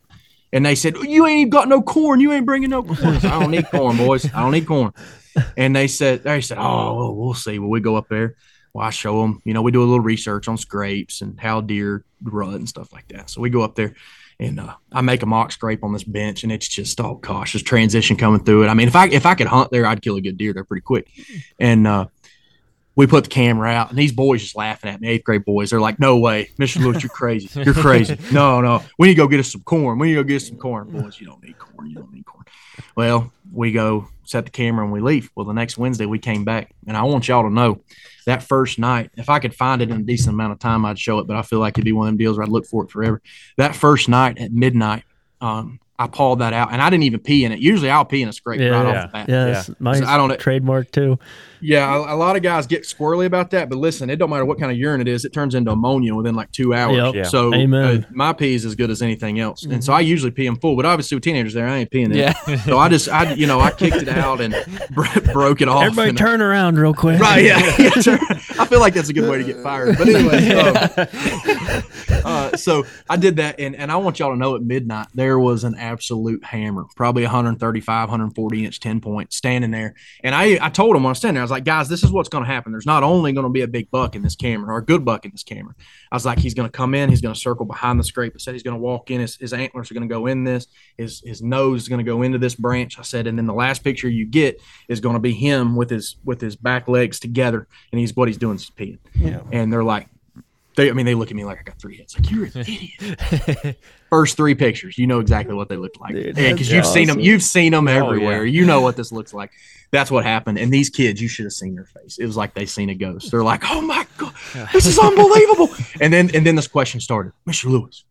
And 0.54 0.64
they 0.64 0.74
said, 0.74 0.96
"You 0.96 1.26
ain't 1.26 1.50
got 1.50 1.68
no 1.68 1.82
corn. 1.82 2.18
You 2.20 2.32
ain't 2.32 2.46
bringing 2.46 2.70
no 2.70 2.82
corn." 2.82 2.98
I, 2.98 3.18
said, 3.18 3.30
I 3.30 3.40
don't 3.40 3.50
need 3.50 3.70
corn, 3.70 3.98
boys. 3.98 4.24
I 4.32 4.40
don't 4.40 4.52
need 4.52 4.66
corn. 4.66 4.94
And 5.58 5.76
they 5.76 5.86
said, 5.86 6.22
"They 6.22 6.40
said, 6.40 6.56
oh, 6.58 6.96
well, 6.96 7.14
we'll 7.14 7.34
see." 7.34 7.58
Well, 7.58 7.68
we 7.68 7.80
go 7.80 7.96
up 7.96 8.08
there. 8.08 8.36
Well, 8.72 8.86
I 8.86 8.90
show 8.90 9.22
them. 9.22 9.42
You 9.44 9.54
know, 9.54 9.62
we 9.62 9.72
do 9.72 9.82
a 9.82 9.84
little 9.84 10.00
research 10.00 10.48
on 10.48 10.56
scrapes 10.56 11.22
and 11.22 11.38
how 11.40 11.60
deer 11.60 12.04
rut 12.22 12.54
and 12.54 12.68
stuff 12.68 12.92
like 12.92 13.08
that. 13.08 13.30
So 13.30 13.40
we 13.40 13.50
go 13.50 13.62
up 13.62 13.74
there, 13.74 13.94
and 14.38 14.60
uh, 14.60 14.74
I 14.92 15.00
make 15.00 15.22
a 15.22 15.26
mock 15.26 15.52
scrape 15.52 15.82
on 15.82 15.92
this 15.92 16.04
bench, 16.04 16.44
and 16.44 16.52
it's 16.52 16.68
just 16.68 17.00
oh 17.00 17.16
gosh, 17.16 17.52
this 17.52 17.62
transition 17.62 18.16
coming 18.16 18.44
through 18.44 18.64
it. 18.64 18.68
I 18.68 18.74
mean, 18.74 18.88
if 18.88 18.96
I 18.96 19.08
if 19.08 19.26
I 19.26 19.34
could 19.34 19.48
hunt 19.48 19.70
there, 19.70 19.86
I'd 19.86 20.02
kill 20.02 20.16
a 20.16 20.20
good 20.20 20.36
deer 20.36 20.52
there 20.52 20.64
pretty 20.64 20.82
quick. 20.82 21.08
And 21.58 21.86
uh, 21.86 22.06
we 22.94 23.06
put 23.06 23.24
the 23.24 23.30
camera 23.30 23.70
out, 23.70 23.90
and 23.90 23.98
these 23.98 24.12
boys 24.12 24.42
just 24.42 24.56
laughing 24.56 24.90
at 24.90 25.00
me. 25.00 25.08
Eighth 25.08 25.24
grade 25.24 25.44
boys, 25.44 25.70
they're 25.70 25.80
like, 25.80 25.98
"No 25.98 26.18
way, 26.18 26.50
Mr. 26.58 26.80
Lewis, 26.80 27.02
you're 27.02 27.10
crazy. 27.10 27.48
You're 27.60 27.74
crazy. 27.74 28.16
No, 28.32 28.60
no, 28.60 28.82
we 28.98 29.08
need 29.08 29.14
to 29.14 29.18
go 29.18 29.26
get 29.28 29.40
us 29.40 29.50
some 29.50 29.62
corn. 29.62 29.98
We 29.98 30.08
need 30.08 30.14
to 30.14 30.22
go 30.22 30.28
get 30.28 30.36
us 30.36 30.48
some 30.48 30.58
corn, 30.58 30.90
boys. 30.90 31.20
You 31.20 31.26
don't 31.26 31.42
need 31.42 31.58
corn. 31.58 31.88
You 31.88 31.96
don't 31.96 32.12
need 32.12 32.24
corn." 32.24 32.44
Well, 32.96 33.32
we 33.52 33.72
go 33.72 34.08
set 34.24 34.44
the 34.44 34.50
camera 34.50 34.84
and 34.84 34.92
we 34.92 35.00
leave. 35.00 35.30
Well, 35.34 35.46
the 35.46 35.52
next 35.52 35.76
Wednesday 35.76 36.06
we 36.06 36.18
came 36.18 36.44
back, 36.44 36.72
and 36.86 36.96
I 36.96 37.02
want 37.02 37.26
y'all 37.28 37.42
to 37.42 37.50
know 37.50 37.80
that 38.26 38.42
first 38.42 38.78
night, 38.78 39.10
if 39.16 39.28
I 39.28 39.38
could 39.38 39.54
find 39.54 39.82
it 39.82 39.90
in 39.90 40.00
a 40.00 40.02
decent 40.02 40.34
amount 40.34 40.52
of 40.52 40.58
time, 40.58 40.84
I'd 40.84 40.98
show 40.98 41.18
it. 41.18 41.26
But 41.26 41.36
I 41.36 41.42
feel 41.42 41.58
like 41.58 41.74
it'd 41.74 41.84
be 41.84 41.92
one 41.92 42.06
of 42.06 42.12
them 42.12 42.18
deals 42.18 42.36
where 42.36 42.44
I'd 42.44 42.52
look 42.52 42.66
for 42.66 42.84
it 42.84 42.90
forever. 42.90 43.20
That 43.56 43.74
first 43.74 44.08
night 44.08 44.38
at 44.38 44.52
midnight, 44.52 45.04
um, 45.40 45.80
I 46.00 46.06
pawed 46.06 46.38
that 46.38 46.54
out, 46.54 46.72
and 46.72 46.80
I 46.80 46.88
didn't 46.88 47.02
even 47.02 47.20
pee 47.20 47.44
in 47.44 47.52
it. 47.52 47.58
Usually, 47.58 47.90
I'll 47.90 48.06
pee 48.06 48.22
in 48.22 48.28
a 48.30 48.32
scrape 48.32 48.58
Yeah, 48.58 48.68
right 48.68 48.86
yeah. 48.88 49.02
off 49.02 49.08
the 49.08 49.12
bat. 49.12 49.28
Yeah, 49.28 49.44
that's 49.44 49.70
mine's 49.80 50.00
I 50.00 50.16
don't. 50.16 50.40
trademark 50.40 50.90
too. 50.90 51.18
Yeah, 51.60 51.94
a, 51.94 52.14
a 52.14 52.16
lot 52.16 52.36
of 52.36 52.42
guys 52.42 52.66
get 52.66 52.84
squirrely 52.84 53.26
about 53.26 53.50
that, 53.50 53.68
but 53.68 53.76
listen, 53.76 54.08
it 54.08 54.16
don't 54.16 54.30
matter 54.30 54.46
what 54.46 54.58
kind 54.58 54.72
of 54.72 54.78
urine 54.78 55.02
it 55.02 55.08
is; 55.08 55.26
it 55.26 55.34
turns 55.34 55.54
into 55.54 55.70
ammonia 55.72 56.14
within 56.14 56.34
like 56.34 56.50
two 56.52 56.72
hours. 56.72 56.96
Yep. 56.96 57.14
Yeah. 57.14 57.22
So, 57.24 57.52
Amen. 57.54 58.04
uh, 58.04 58.08
my 58.12 58.32
pee 58.32 58.54
is 58.54 58.64
as 58.64 58.74
good 58.74 58.88
as 58.90 59.02
anything 59.02 59.40
else, 59.40 59.64
and 59.64 59.84
so 59.84 59.92
I 59.92 60.00
usually 60.00 60.30
pee 60.30 60.46
them 60.46 60.56
full. 60.56 60.74
But 60.74 60.86
obviously, 60.86 61.16
with 61.16 61.24
teenagers 61.24 61.52
there, 61.52 61.68
I 61.68 61.76
ain't 61.80 61.90
peeing. 61.90 62.14
Yeah. 62.14 62.32
Yeah. 62.48 62.56
so 62.62 62.78
I 62.78 62.88
just, 62.88 63.10
I, 63.10 63.34
you 63.34 63.46
know, 63.46 63.60
I 63.60 63.72
kicked 63.72 63.96
it 63.96 64.08
out 64.08 64.40
and 64.40 64.54
bro- 64.92 65.04
broke 65.34 65.60
it 65.60 65.68
off. 65.68 65.82
Everybody 65.84 66.08
and- 66.08 66.18
turn 66.18 66.40
around 66.40 66.78
real 66.78 66.94
quick. 66.94 67.20
Right, 67.20 67.44
yeah. 67.44 67.58
yeah. 67.78 67.90
I 68.58 68.64
feel 68.64 68.80
like 68.80 68.94
that's 68.94 69.10
a 69.10 69.12
good 69.12 69.28
way 69.28 69.36
to 69.36 69.44
get 69.44 69.58
fired. 69.62 69.98
But 69.98 70.08
anyway, 70.08 70.48
um, 70.52 72.24
uh, 72.24 72.39
so 72.56 72.84
I 73.08 73.16
did 73.16 73.36
that, 73.36 73.60
and, 73.60 73.74
and 73.76 73.90
I 73.90 73.96
want 73.96 74.18
y'all 74.18 74.30
to 74.30 74.36
know 74.36 74.54
at 74.56 74.62
midnight 74.62 75.08
there 75.14 75.38
was 75.38 75.64
an 75.64 75.74
absolute 75.76 76.44
hammer, 76.44 76.84
probably 76.96 77.22
135, 77.22 78.08
140 78.08 78.64
inch 78.64 78.80
10 78.80 79.00
point 79.00 79.32
standing 79.32 79.70
there. 79.70 79.94
And 80.22 80.34
I, 80.34 80.58
I 80.60 80.70
told 80.70 80.96
him 80.96 81.02
when 81.02 81.10
I 81.10 81.12
was 81.12 81.18
standing 81.18 81.34
there, 81.34 81.42
I 81.42 81.44
was 81.44 81.50
like, 81.50 81.64
guys, 81.64 81.88
this 81.88 82.02
is 82.02 82.10
what's 82.10 82.28
going 82.28 82.44
to 82.44 82.50
happen. 82.50 82.72
There's 82.72 82.86
not 82.86 83.02
only 83.02 83.32
going 83.32 83.44
to 83.44 83.50
be 83.50 83.62
a 83.62 83.68
big 83.68 83.90
buck 83.90 84.14
in 84.14 84.22
this 84.22 84.36
camera 84.36 84.74
or 84.74 84.78
a 84.78 84.84
good 84.84 85.04
buck 85.04 85.24
in 85.24 85.30
this 85.30 85.42
camera. 85.42 85.74
I 86.10 86.16
was 86.16 86.26
like, 86.26 86.38
he's 86.38 86.54
going 86.54 86.68
to 86.68 86.76
come 86.76 86.94
in, 86.94 87.08
he's 87.08 87.20
going 87.20 87.34
to 87.34 87.40
circle 87.40 87.66
behind 87.66 87.98
the 87.98 88.04
scrape. 88.04 88.32
I 88.34 88.38
said 88.38 88.54
he's 88.54 88.62
going 88.62 88.76
to 88.76 88.82
walk 88.82 89.10
in, 89.10 89.20
his, 89.20 89.36
his 89.36 89.52
antlers 89.52 89.90
are 89.90 89.94
going 89.94 90.08
to 90.08 90.12
go 90.12 90.26
in 90.26 90.44
this, 90.44 90.66
his 90.96 91.22
his 91.24 91.42
nose 91.42 91.82
is 91.82 91.88
going 91.88 92.04
to 92.04 92.10
go 92.10 92.22
into 92.22 92.38
this 92.38 92.54
branch. 92.54 92.98
I 92.98 93.02
said, 93.02 93.26
and 93.26 93.38
then 93.38 93.46
the 93.46 93.54
last 93.54 93.84
picture 93.84 94.08
you 94.08 94.26
get 94.26 94.60
is 94.88 95.00
going 95.00 95.14
to 95.14 95.20
be 95.20 95.32
him 95.32 95.76
with 95.76 95.90
his 95.90 96.16
with 96.24 96.40
his 96.40 96.56
back 96.56 96.88
legs 96.88 97.20
together, 97.20 97.66
and 97.92 97.98
he's 98.00 98.14
what 98.14 98.28
he's 98.28 98.38
doing 98.38 98.56
is 98.56 98.70
peeing. 98.70 98.98
Yeah. 99.14 99.40
And 99.52 99.72
they're 99.72 99.84
like, 99.84 100.08
they, 100.76 100.88
I 100.90 100.92
mean, 100.92 101.06
they 101.06 101.14
look 101.14 101.30
at 101.30 101.36
me 101.36 101.44
like 101.44 101.58
I 101.58 101.62
got 101.62 101.78
three 101.78 101.96
hits. 101.96 102.16
Like 102.18 102.30
you're 102.30 102.44
an 102.44 102.52
idiot. 102.56 103.78
First 104.08 104.36
three 104.36 104.54
pictures, 104.54 104.98
you 104.98 105.06
know 105.06 105.20
exactly 105.20 105.54
what 105.54 105.68
they 105.68 105.76
looked 105.76 106.00
like. 106.00 106.14
Dude, 106.14 106.36
Yeah, 106.36 106.52
because 106.52 106.70
you've 106.70 106.86
seen 106.86 107.06
them. 107.06 107.20
You've 107.20 107.42
seen 107.42 107.72
them 107.72 107.86
Oh, 107.88 107.92
everywhere. 107.92 108.44
yeah. 108.44 108.60
You 108.60 108.66
know 108.66 108.80
what 108.80 108.96
this 108.96 109.12
looks 109.12 109.32
like. 109.34 109.50
That's 109.92 110.10
what 110.10 110.24
happened. 110.24 110.58
And 110.58 110.72
these 110.72 110.88
kids, 110.90 111.20
you 111.20 111.28
should 111.28 111.44
have 111.46 111.52
seen 111.52 111.74
their 111.74 111.84
face. 111.84 112.18
It 112.18 112.26
was 112.26 112.36
like 112.36 112.54
they 112.54 112.66
seen 112.66 112.90
a 112.90 112.94
ghost. 112.94 113.30
They're 113.30 113.42
like, 113.42 113.62
"Oh 113.68 113.80
my 113.80 114.06
god, 114.18 114.32
this 114.72 114.86
is 114.86 114.98
unbelievable!" 114.98 115.68
and 116.00 116.12
then, 116.12 116.30
and 116.34 116.46
then 116.46 116.54
this 116.54 116.68
question 116.68 117.00
started, 117.00 117.32
Mr. 117.48 117.64
Lewis. 117.64 118.04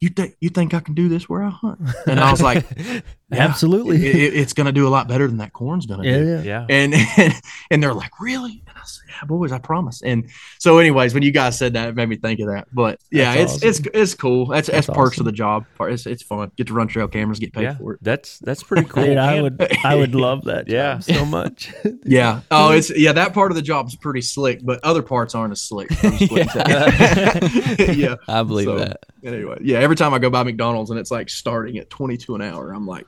You 0.00 0.08
think 0.10 0.34
you 0.40 0.48
think 0.50 0.74
I 0.74 0.80
can 0.80 0.94
do 0.94 1.08
this 1.08 1.28
where 1.28 1.42
I 1.42 1.50
hunt? 1.50 1.80
And 2.06 2.18
I 2.20 2.30
was 2.30 2.42
like, 2.42 2.64
"Yeah, 2.76 3.00
Absolutely. 3.32 4.04
it- 4.06 4.14
it- 4.16 4.34
it's 4.34 4.52
going 4.52 4.66
to 4.66 4.72
do 4.72 4.86
a 4.86 4.90
lot 4.90 5.08
better 5.08 5.26
than 5.26 5.38
that 5.38 5.52
corn's 5.52 5.86
going 5.86 6.02
to 6.02 6.08
Yeah, 6.08 6.18
do." 6.18 6.26
yeah. 6.26 6.42
Yeah. 6.42 6.66
And, 6.68 6.94
and 7.16 7.34
and 7.70 7.82
they're 7.82 7.94
like, 7.94 8.18
really? 8.20 8.62
And 8.84 9.08
I 9.08 9.12
said, 9.14 9.22
yeah, 9.22 9.26
boys, 9.26 9.52
I 9.52 9.58
promise. 9.58 10.02
And 10.02 10.30
so, 10.58 10.78
anyways, 10.78 11.14
when 11.14 11.22
you 11.22 11.30
guys 11.32 11.58
said 11.58 11.72
that, 11.74 11.88
it 11.88 11.94
made 11.94 12.08
me 12.08 12.16
think 12.16 12.40
of 12.40 12.48
that. 12.48 12.68
But 12.72 13.00
yeah, 13.10 13.34
That's 13.34 13.62
it's 13.62 13.80
it's 13.80 13.88
it's 13.94 14.14
cool. 14.14 14.46
That's 14.46 14.68
that's, 14.68 14.86
That's 14.86 14.96
perks 14.96 15.14
awesome. 15.16 15.22
of 15.22 15.32
the 15.32 15.36
job. 15.36 15.66
Part- 15.76 15.92
It's 15.92 16.06
it's 16.06 16.22
fun. 16.22 16.50
Get 16.56 16.66
to 16.68 16.74
run 16.74 16.88
trail 16.88 17.08
cameras, 17.08 17.38
get 17.38 17.52
paid 17.52 17.62
Yeah. 17.62 17.76
for 17.76 17.94
it. 17.94 18.00
That's 18.02 18.38
that's 18.40 18.62
pretty 18.62 18.84
cool. 18.88 19.04
Dude, 19.04 19.16
I 19.18 19.40
would 19.42 19.66
I 19.84 19.94
would 19.94 20.14
love 20.14 20.44
that. 20.44 20.68
Yeah. 20.68 20.94
job 20.94 21.02
so 21.02 21.24
much. 21.26 21.72
Yeah. 22.04 22.40
Oh, 22.50 22.72
it's 22.72 22.90
yeah. 22.96 23.12
That 23.12 23.32
part 23.34 23.50
of 23.50 23.56
the 23.56 23.62
job 23.62 23.86
is 23.88 23.96
pretty 23.96 24.20
slick, 24.20 24.60
but 24.64 24.80
other 24.84 25.02
parts 25.02 25.34
aren't 25.34 25.52
as 25.52 25.60
slick. 25.62 25.88
I'm 26.04 26.18
just 26.18 26.30
gonna 26.30 26.44
tell 26.46 27.50
you. 27.88 27.94
yeah. 27.94 28.14
I 28.28 28.42
believe 28.42 28.66
So, 28.66 28.78
that. 28.78 29.04
Anyway, 29.22 29.58
yeah. 29.62 29.78
Every 29.78 29.96
time 29.96 30.12
I 30.14 30.18
go 30.18 30.30
by 30.30 30.42
McDonald's 30.42 30.90
and 30.90 30.98
it's 31.00 31.10
like 31.10 31.30
starting 31.30 31.78
at 31.78 31.88
22 31.90 32.34
an 32.34 32.42
hour, 32.42 32.72
I'm 32.72 32.86
like, 32.86 33.06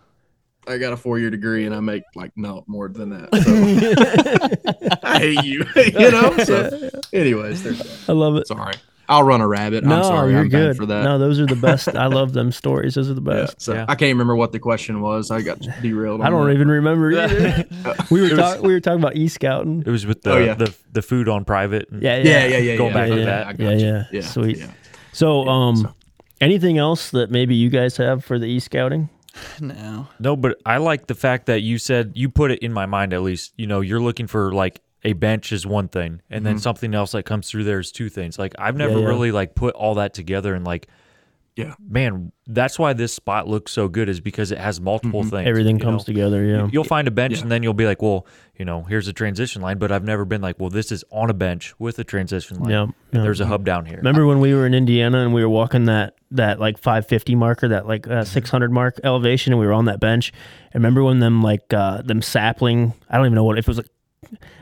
I 0.69 0.79
got 0.79 0.93
a 0.93 0.97
four 0.97 1.19
year 1.19 1.31
degree 1.31 1.65
and 1.67 1.75
I 1.75 1.81
make 1.81 2.03
like 2.15 2.33
no 2.37 2.65
more 2.67 2.89
than 2.89 3.11
that. 3.11 3.29
So 4.91 4.99
I 5.03 5.19
hate 5.19 5.45
you. 5.45 5.65
you 5.77 6.11
know. 6.11 6.37
So, 6.45 6.91
anyways, 7.13 7.63
there's 7.63 7.79
that. 7.79 8.11
I 8.11 8.13
love 8.13 8.37
it. 8.37 8.47
Sorry. 8.49 8.75
I'll 9.09 9.23
run 9.23 9.41
a 9.41 9.47
rabbit. 9.47 9.85
No, 9.85 9.99
I'm 9.99 10.03
sorry. 10.03 10.33
you're 10.33 10.41
I'm 10.41 10.49
good 10.49 10.77
for 10.77 10.85
that. 10.87 11.05
No, 11.05 11.17
those 11.17 11.39
are 11.39 11.47
the 11.47 11.55
best. 11.55 11.87
I 11.95 12.07
love 12.07 12.33
them 12.33 12.51
stories. 12.51 12.97
Those 12.97 13.09
are 13.09 13.15
the 13.15 13.23
Yeah, 13.23 13.43
best. 13.43 13.61
so 13.61 13.73
Yeah. 13.75 13.85
I 13.89 13.95
can't 13.95 14.09
remember 14.13 14.35
what 14.35 14.51
the 14.51 14.59
question 14.59 15.01
was. 15.01 15.31
I 15.31 15.43
got 15.43 15.61
derailed. 15.81 16.23
I 16.23 16.29
don't 16.31 16.49
that. 16.49 16.55
even 16.55 16.67
remember 16.69 17.13
either. 17.13 17.65
we 18.11 18.21
were 18.23 18.27
It 18.27 18.31
was- 18.33 18.39
talking. 18.41 18.63
We 18.63 18.73
were 18.73 18.81
talking 18.81 18.99
about 18.99 19.15
e 19.15 19.29
scouting. 19.29 19.85
It 19.87 19.91
was 19.91 20.07
with 20.07 20.23
the 20.23 20.33
Oh, 20.33 20.39
yeah. 20.39 20.55
the, 20.55 20.75
the 20.93 21.03
food 21.03 21.29
on 21.29 21.45
private. 21.45 21.89
and- 21.93 22.03
Yeah, 22.03 22.17
Yeah, 22.17 22.47
yeah, 22.47 22.59
yeah. 22.59 22.77
Going 22.77 22.91
yeah, 22.91 22.95
back 22.95 23.09
yeah, 23.11 23.15
to 23.15 23.21
yeah, 23.21 23.27
that. 23.27 23.47
I 23.47 23.53
got 23.53 23.63
Yeah, 23.65 23.71
you. 23.77 23.87
yeah. 23.87 24.05
yeah. 24.11 24.21
Sweet. 24.23 24.59
Yeah. 24.59 24.67
So, 25.13 25.47
um, 25.47 25.77
so- 25.77 25.95
anything 26.41 26.79
else 26.79 27.11
that 27.13 27.31
maybe 27.31 27.55
you 27.55 27.71
guys 27.71 27.97
have 27.99 28.25
for 28.25 28.41
the 28.41 28.47
e 28.47 28.59
scouting? 28.59 29.09
No. 29.61 30.09
No, 30.19 30.37
but 30.37 30.59
I 30.65 30.79
like 30.79 31.07
the 31.07 31.15
fact 31.15 31.47
that 31.47 31.61
you 31.61 31.79
said 31.79 32.13
you 32.15 32.29
put 32.29 32.51
it 32.51 32.61
in 32.61 32.73
my 32.73 32.87
mind 32.87 33.13
at 33.13 33.23
least. 33.23 33.53
You 33.57 33.67
know, 33.67 33.81
you're 33.81 34.01
looking 34.01 34.27
for 34.27 34.53
like 34.53 34.81
a 35.05 35.13
bench 35.13 35.53
is 35.53 35.67
one 35.67 35.89
thing, 35.89 36.21
and 36.31 36.45
then 36.45 36.59
something 36.59 36.95
else 36.95 37.13
that 37.13 37.25
comes 37.25 37.49
through 37.49 37.65
there 37.65 37.79
is 37.79 37.93
two 37.93 38.09
things. 38.09 38.39
Like 38.39 38.55
I've 38.59 38.77
never 38.77 38.95
Mm-hmm. 38.95 39.03
yeah. 39.03 39.09
really 39.09 39.33
like 39.33 39.55
put 39.55 39.75
all 39.75 39.95
that 39.97 40.15
together 40.15 40.55
and 40.55 40.65
like, 40.65 40.89
Yeah. 41.57 41.75
man, 41.89 42.33
that's 42.47 42.79
why 42.79 42.93
this 42.93 43.15
spot 43.15 43.49
looks 43.49 43.73
so 43.73 43.89
good 43.89 44.09
is 44.09 44.21
because 44.21 44.53
it 44.53 44.59
has 44.59 44.81
multiple 44.81 45.23
things. 45.23 45.33
Mm-hmm. 45.33 45.49
Everything 45.49 45.79
comes 45.79 46.03
know? 46.03 46.13
together. 46.13 46.45
Yeah. 46.45 46.69
You'll 46.71 46.85
find 46.85 47.09
a 47.09 47.11
bench 47.11 47.37
Yeah. 47.37 47.43
and 47.43 47.51
then 47.51 47.63
you'll 47.63 47.73
be 47.73 47.87
like, 47.87 48.03
well, 48.03 48.27
you 48.59 48.65
know, 48.65 48.83
here's 48.83 49.09
a 49.09 49.13
transition 49.13 49.63
line, 49.63 49.79
but 49.79 49.91
I've 49.91 50.05
never 50.05 50.25
been 50.25 50.43
like, 50.43 50.61
well, 50.61 50.69
this 50.71 50.93
is 50.93 51.03
on 51.11 51.31
a 51.31 51.35
bench 51.35 51.75
with 51.79 51.99
a 51.99 52.05
transition 52.05 52.59
line. 52.61 52.71
Yeah, 52.71 52.83
and 52.83 52.95
yeah. 53.13 53.23
There's 53.23 53.41
a 53.41 53.47
hub 53.47 53.65
down 53.65 53.87
here. 53.87 53.97
Remember 53.97 54.27
when 54.27 54.41
we 54.41 54.55
were 54.55 54.67
in 54.67 54.75
Indiana 54.75 55.19
and 55.21 55.33
we 55.33 55.43
were 55.43 55.49
walking 55.49 55.87
that 55.87 56.15
that 56.33 56.61
like 56.61 56.77
550 56.79 57.35
marker, 57.35 57.69
that 57.69 57.87
like 57.87 58.07
uh, 58.07 58.25
600 58.25 58.71
mark 58.71 59.01
elevation, 59.03 59.53
and 59.53 59.61
we 59.61 59.67
were 59.67 59.73
on 59.73 59.87
that 59.87 60.01
bench. 60.01 60.33
And 60.73 60.83
remember 60.83 61.03
when 61.05 61.21
them 61.21 61.43
like 61.43 61.73
uh, 61.73 62.03
them 62.03 62.21
sapling? 62.21 62.93
I 63.09 63.17
don't 63.17 63.27
even 63.27 63.35
know 63.35 63.45
what 63.45 63.59
if 63.59 63.65
it 63.65 63.69
was 63.69 63.79
like. 63.79 63.89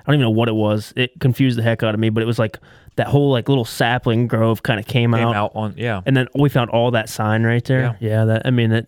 I 0.06 0.10
don't 0.10 0.16
even 0.16 0.22
know 0.24 0.30
what 0.30 0.48
it 0.48 0.54
was. 0.54 0.92
It 0.96 1.18
confused 1.20 1.56
the 1.58 1.62
heck 1.62 1.82
out 1.82 1.94
of 1.94 2.00
me, 2.00 2.10
but 2.10 2.22
it 2.22 2.26
was 2.26 2.38
like 2.38 2.58
that 2.96 3.06
whole 3.08 3.30
like 3.30 3.48
little 3.48 3.64
sapling 3.64 4.26
grove 4.28 4.62
kind 4.62 4.78
of 4.78 4.86
came, 4.86 5.12
Came 5.12 5.26
out, 5.26 5.34
out 5.34 5.52
on 5.54 5.74
yeah. 5.76 6.02
and 6.06 6.16
then 6.16 6.28
we 6.34 6.48
found 6.48 6.70
all 6.70 6.90
that 6.92 7.08
sign 7.08 7.42
right 7.44 7.64
there. 7.64 7.96
Yeah, 8.00 8.24
that 8.26 8.42
I 8.44 8.50
mean 8.50 8.72
it. 8.72 8.86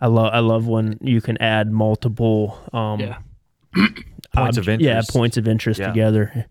I 0.00 0.06
love 0.06 0.32
I 0.32 0.38
love 0.38 0.66
when 0.66 0.98
you 1.02 1.20
can 1.20 1.36
add 1.42 1.70
multiple 1.72 2.58
um, 2.72 3.00
Yeah. 3.00 3.18
Points 4.34 4.56
of 4.56 4.62
object- 4.62 4.82
Yeah, 4.82 5.02
points 5.08 5.36
of 5.36 5.48
interest 5.48 5.80
Yeah. 5.80 5.88
together. 5.88 6.46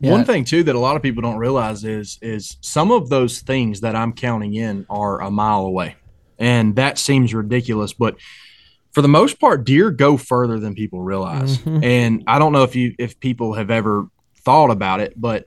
Yeah. 0.00 0.10
One 0.12 0.24
thing 0.24 0.44
too 0.44 0.62
that 0.64 0.74
a 0.74 0.78
lot 0.78 0.96
of 0.96 1.02
people 1.02 1.22
don't 1.22 1.38
realize 1.38 1.82
is 1.84 2.18
is 2.20 2.58
some 2.60 2.90
of 2.90 3.08
those 3.08 3.40
things 3.40 3.80
that 3.80 3.96
I'm 3.96 4.12
counting 4.12 4.52
in 4.54 4.84
are 4.90 5.20
a 5.22 5.30
mile 5.30 5.64
away, 5.64 5.96
and 6.38 6.76
that 6.76 6.98
seems 6.98 7.32
ridiculous, 7.32 7.94
but 7.94 8.16
for 8.94 9.02
the 9.02 9.08
most 9.08 9.40
part, 9.40 9.64
deer 9.64 9.90
go 9.90 10.16
further 10.16 10.58
than 10.58 10.74
people 10.74 11.02
realize. 11.02 11.58
Mm-hmm. 11.58 11.84
And 11.84 12.24
I 12.26 12.38
don't 12.38 12.52
know 12.52 12.62
if 12.62 12.76
you 12.76 12.94
if 12.98 13.18
people 13.18 13.54
have 13.54 13.70
ever 13.70 14.06
thought 14.38 14.70
about 14.70 15.00
it, 15.00 15.12
but 15.16 15.46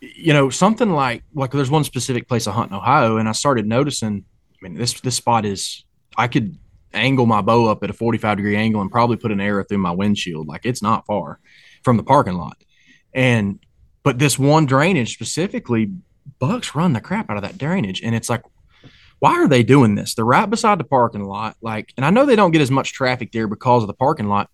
you 0.00 0.32
know 0.32 0.50
something 0.50 0.90
like 0.90 1.22
like 1.34 1.50
there's 1.50 1.70
one 1.70 1.84
specific 1.84 2.28
place 2.28 2.46
I 2.46 2.52
hunt 2.52 2.70
in 2.70 2.76
Ohio, 2.76 3.18
and 3.18 3.28
I 3.28 3.32
started 3.32 3.66
noticing. 3.66 4.24
I 4.54 4.58
mean, 4.62 4.74
this 4.74 5.00
this 5.00 5.16
spot 5.16 5.44
is 5.44 5.84
I 6.16 6.28
could 6.28 6.56
angle 6.94 7.26
my 7.26 7.42
bow 7.42 7.66
up 7.66 7.84
at 7.84 7.90
a 7.90 7.92
45 7.92 8.38
degree 8.38 8.56
angle 8.56 8.80
and 8.80 8.90
probably 8.90 9.16
put 9.16 9.30
an 9.30 9.40
arrow 9.40 9.62
through 9.62 9.78
my 9.78 9.90
windshield. 9.90 10.48
Like 10.48 10.64
it's 10.64 10.82
not 10.82 11.04
far 11.04 11.38
from 11.84 11.98
the 11.98 12.02
parking 12.02 12.34
lot. 12.34 12.56
And 13.12 13.58
but 14.02 14.18
this 14.18 14.38
one 14.38 14.64
drainage 14.66 15.12
specifically, 15.12 15.90
bucks 16.38 16.74
run 16.74 16.94
the 16.94 17.00
crap 17.02 17.28
out 17.28 17.36
of 17.36 17.42
that 17.42 17.58
drainage. 17.58 18.00
And 18.02 18.14
it's 18.14 18.30
like, 18.30 18.42
why 19.18 19.32
are 19.34 19.48
they 19.48 19.62
doing 19.62 19.94
this? 19.94 20.14
They're 20.14 20.24
right 20.24 20.48
beside 20.48 20.78
the 20.78 20.84
parking 20.84 21.24
lot. 21.24 21.56
Like, 21.62 21.92
and 21.96 22.04
I 22.04 22.10
know 22.10 22.26
they 22.26 22.36
don't 22.36 22.50
get 22.50 22.60
as 22.60 22.70
much 22.70 22.92
traffic 22.92 23.32
there 23.32 23.48
because 23.48 23.82
of 23.82 23.86
the 23.86 23.94
parking 23.94 24.28
lot. 24.28 24.50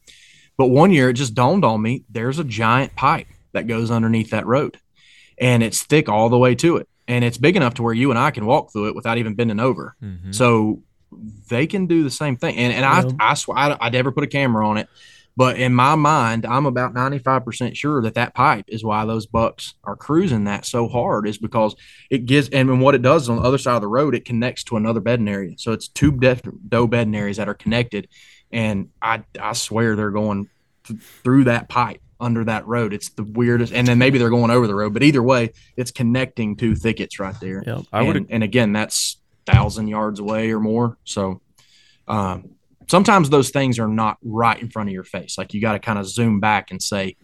But 0.57 0.69
one 0.69 0.93
year 0.93 1.09
it 1.11 1.15
just 1.15 1.35
dawned 1.35 1.65
on 1.65 1.83
me 1.83 2.05
there's 2.11 2.39
a 2.39 2.45
giant 2.45 2.95
pipe 2.95 3.27
that 3.53 3.67
goes 3.67 3.91
underneath 3.91 4.31
that 4.31 4.47
road. 4.47 4.79
And 5.41 5.63
it's 5.63 5.83
thick 5.83 6.09
all 6.09 6.29
the 6.29 6.39
way 6.39 6.55
to 6.57 6.77
it. 6.77 6.89
And 7.09 7.25
it's 7.25 7.39
big 7.39 7.57
enough 7.57 7.75
to 7.75 7.83
where 7.83 7.93
you 7.95 8.11
and 8.11 8.19
I 8.19 8.31
can 8.31 8.47
walk 8.47 8.73
through 8.73 8.89
it 8.89 8.95
without 8.95 9.19
even 9.19 9.35
bending 9.35 9.59
over. 9.61 9.97
Mhm. 10.03 10.35
So 10.35 10.83
they 11.49 11.67
can 11.67 11.87
do 11.87 12.05
the 12.05 12.11
same 12.11 12.37
thing. 12.37 12.57
And 12.57 12.73
and 12.73 12.85
I 12.85 13.03
Yeah. 13.03 13.11
I 13.19 13.35
swear 13.35 13.59
I, 13.59 13.77
I 13.81 13.91
never 13.91 14.13
put 14.13 14.25
a 14.25 14.29
camera 14.29 14.67
on 14.69 14.77
it, 14.79 14.89
but 15.37 15.57
in 15.57 15.73
my 15.75 15.95
mind, 15.95 16.45
I'm 16.45 16.67
about 16.67 16.95
95% 16.95 17.75
sure 17.75 18.03
that 18.03 18.15
that 18.15 18.35
pipe 18.35 18.67
is 18.69 18.85
why 18.85 19.05
those 19.05 19.27
bucks 19.27 19.75
are 19.85 19.97
cruising 19.97 20.45
that 20.45 20.67
so 20.67 20.89
hard 20.89 21.27
is 21.27 21.39
because 21.39 21.75
it 22.11 22.27
gives 22.27 22.49
and 22.51 22.83
what 22.83 22.95
it 22.95 23.03
does 23.03 23.29
on 23.29 23.37
the 23.37 23.43
other 23.43 23.59
side 23.59 23.77
of 23.77 23.81
the 23.81 23.89
road, 23.89 24.15
it 24.15 24.25
connects 24.25 24.65
to 24.65 24.77
another 24.77 25.01
bedding 25.01 25.29
area. 25.29 25.55
So 25.57 25.73
it's 25.73 25.89
two 25.89 26.13
doe 26.13 26.87
bedding 26.87 27.15
areas 27.15 27.39
that 27.39 27.49
are 27.49 27.55
connected. 27.55 28.09
And 28.51 28.91
I 29.01 29.23
I 29.41 29.55
swear 29.55 29.97
they're 29.97 30.11
going 30.11 30.51
th- 30.85 31.01
through 31.01 31.45
that 31.45 31.69
pipe 31.69 32.03
under 32.21 32.45
that 32.45 32.67
road. 32.67 32.93
It's 32.93 33.09
the 33.11 33.25
weirdest. 33.25 33.73
And 33.73 33.87
then 33.87 33.99
maybe 33.99 34.19
they're 34.19 34.31
going 34.31 34.51
over 34.51 34.67
the 34.67 34.75
road, 34.75 34.93
but 34.93 35.03
either 35.03 35.23
way, 35.23 35.53
it's 35.77 35.91
connecting 35.91 36.57
two 36.57 36.75
thickets 36.75 37.19
right 37.19 37.39
there. 37.41 37.63
Yep. 37.67 37.81
I 37.93 38.03
would 38.03 38.17
and, 38.17 38.27
and 38.31 38.43
again, 38.43 38.73
that's 38.73 39.17
thousand 39.47 39.89
yards 39.89 40.21
away 40.21 40.53
or 40.53 40.61
more. 40.61 40.99
So 41.05 41.41
um, 42.07 42.51
sometimes 42.93 43.31
those 43.31 43.49
things 43.49 43.79
are 43.79 43.89
not 43.89 44.19
right 44.23 44.61
in 44.61 44.69
front 44.69 44.91
of 44.91 44.93
your 44.93 45.03
face. 45.03 45.39
Like 45.39 45.55
you 45.55 45.63
got 45.63 45.73
to 45.73 45.79
kind 45.79 45.99
of 45.99 46.07
zoom 46.07 46.41
back 46.41 46.71
and 46.71 46.83
say, 46.83 47.17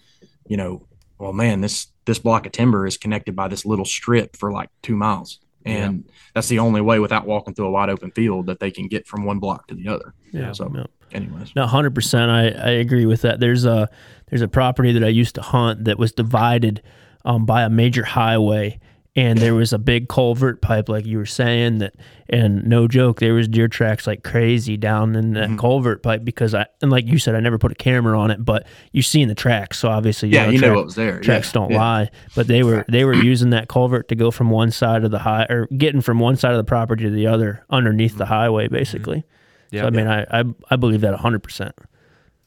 you 0.46 0.56
know, 0.56 0.88
well, 1.18 1.34
man, 1.34 1.60
this 1.60 1.88
this 2.06 2.18
block 2.18 2.46
of 2.46 2.52
timber 2.52 2.86
is 2.86 2.96
connected 2.96 3.36
by 3.36 3.48
this 3.48 3.66
little 3.66 3.84
strip 3.84 4.34
for 4.34 4.50
like 4.50 4.70
two 4.82 4.96
miles, 4.96 5.40
and 5.66 6.08
that's 6.34 6.48
the 6.48 6.58
only 6.58 6.80
way 6.80 7.00
without 7.00 7.26
walking 7.26 7.52
through 7.52 7.66
a 7.66 7.70
wide 7.70 7.90
open 7.90 8.10
field 8.12 8.46
that 8.46 8.60
they 8.60 8.70
can 8.70 8.88
get 8.88 9.06
from 9.06 9.26
one 9.26 9.40
block 9.40 9.68
to 9.68 9.74
the 9.74 9.88
other. 9.88 10.14
Yeah. 10.32 10.52
So, 10.52 10.72
yeah. 10.74 10.84
anyways, 11.12 11.54
No, 11.54 11.66
hundred 11.66 11.94
percent. 11.94 12.30
I, 12.30 12.48
I 12.48 12.70
agree 12.70 13.04
with 13.04 13.20
that. 13.22 13.38
There's 13.38 13.66
a 13.66 13.90
there's 14.30 14.40
a 14.40 14.48
property 14.48 14.92
that 14.92 15.04
I 15.04 15.08
used 15.08 15.34
to 15.34 15.42
hunt 15.42 15.84
that 15.84 15.98
was 15.98 16.12
divided 16.12 16.82
um, 17.26 17.44
by 17.44 17.62
a 17.62 17.68
major 17.68 18.04
highway, 18.04 18.80
and 19.16 19.38
there 19.38 19.54
was 19.54 19.72
a 19.72 19.78
big 19.78 20.08
culvert 20.08 20.60
pipe, 20.62 20.88
like 20.88 21.04
you 21.04 21.18
were 21.18 21.26
saying 21.26 21.78
that, 21.78 21.94
and 22.28 22.64
no 22.66 22.86
joke, 22.86 23.18
there 23.18 23.34
was 23.34 23.48
deer 23.48 23.66
tracks 23.66 24.06
like 24.06 24.22
crazy 24.22 24.76
down 24.76 25.16
in 25.16 25.32
that 25.32 25.48
Mm-hmm. 25.48 25.58
culvert 25.58 26.02
pipe 26.02 26.24
because 26.24 26.54
I 26.54 26.66
and 26.82 26.90
like 26.90 27.06
you 27.06 27.18
said, 27.18 27.34
I 27.34 27.40
never 27.40 27.58
put 27.58 27.72
a 27.72 27.74
camera 27.74 28.18
on 28.18 28.30
it, 28.30 28.44
but 28.44 28.66
you 28.92 29.02
seen 29.02 29.26
the 29.28 29.34
tracks, 29.34 29.78
so 29.78 29.88
obviously 29.88 30.28
Yeah, 30.28 30.46
you 30.48 30.58
know 30.60 30.68
track- 30.68 30.76
what 30.76 30.84
was 30.84 30.94
there. 30.94 31.20
Tracks 31.20 31.48
Yeah, 31.48 31.52
don't 31.60 31.70
yeah. 31.72 31.78
lie, 31.78 32.10
but 32.36 32.46
they 32.46 32.62
were 32.62 32.84
they 32.88 33.04
were 33.04 33.14
using 33.32 33.50
that 33.50 33.68
culvert 33.68 34.08
to 34.08 34.14
go 34.14 34.30
from 34.30 34.50
one 34.50 34.70
side 34.70 35.02
of 35.04 35.10
the 35.10 35.18
high 35.20 35.46
or 35.50 35.66
getting 35.76 36.00
from 36.00 36.20
one 36.20 36.36
side 36.36 36.52
of 36.52 36.58
the 36.58 36.64
property 36.64 37.04
to 37.04 37.10
the 37.10 37.26
other 37.26 37.64
underneath 37.70 38.16
the 38.18 38.26
highway, 38.26 38.68
basically. 38.68 39.24
Yeah. 39.70 39.82
so 39.82 39.86
I 39.88 39.90
mean, 39.90 40.06
I, 40.06 40.22
I 40.30 40.44
I 40.70 40.76
believe 40.76 41.00
that 41.00 41.14
hundred 41.16 41.42
percent. 41.42 41.74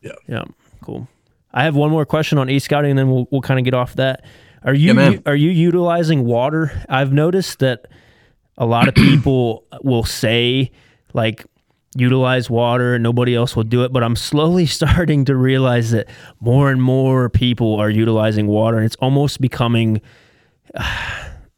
Yeah. 0.01 0.11
Yeah. 0.27 0.43
Cool. 0.81 1.07
I 1.53 1.63
have 1.65 1.75
one 1.75 1.91
more 1.91 2.05
question 2.05 2.37
on 2.37 2.49
e 2.49 2.59
scouting, 2.59 2.91
and 2.91 2.99
then 2.99 3.09
we'll 3.11 3.27
we'll 3.29 3.41
kind 3.41 3.59
of 3.59 3.65
get 3.65 3.73
off 3.73 3.95
that. 3.95 4.23
Are 4.63 4.73
you 4.73 4.93
Yeah, 4.93 5.19
are 5.25 5.35
you 5.35 5.49
utilizing 5.49 6.25
water? 6.25 6.71
I've 6.87 7.11
noticed 7.11 7.59
that 7.59 7.87
a 8.57 8.65
lot 8.65 8.87
of 8.87 8.95
people 9.07 9.65
will 9.81 10.03
say 10.03 10.71
like 11.13 11.45
utilize 11.95 12.49
water 12.49 12.95
and 12.95 13.03
nobody 13.03 13.35
else 13.35 13.55
will 13.55 13.63
do 13.63 13.83
it, 13.83 13.91
but 13.91 14.03
I'm 14.03 14.15
slowly 14.15 14.65
starting 14.77 15.25
to 15.25 15.35
realize 15.35 15.91
that 15.91 16.07
more 16.39 16.71
and 16.71 16.81
more 16.81 17.29
people 17.29 17.75
are 17.75 17.89
utilizing 17.89 18.47
water, 18.47 18.77
and 18.77 18.85
it's 18.85 18.95
almost 18.97 19.41
becoming 19.41 20.01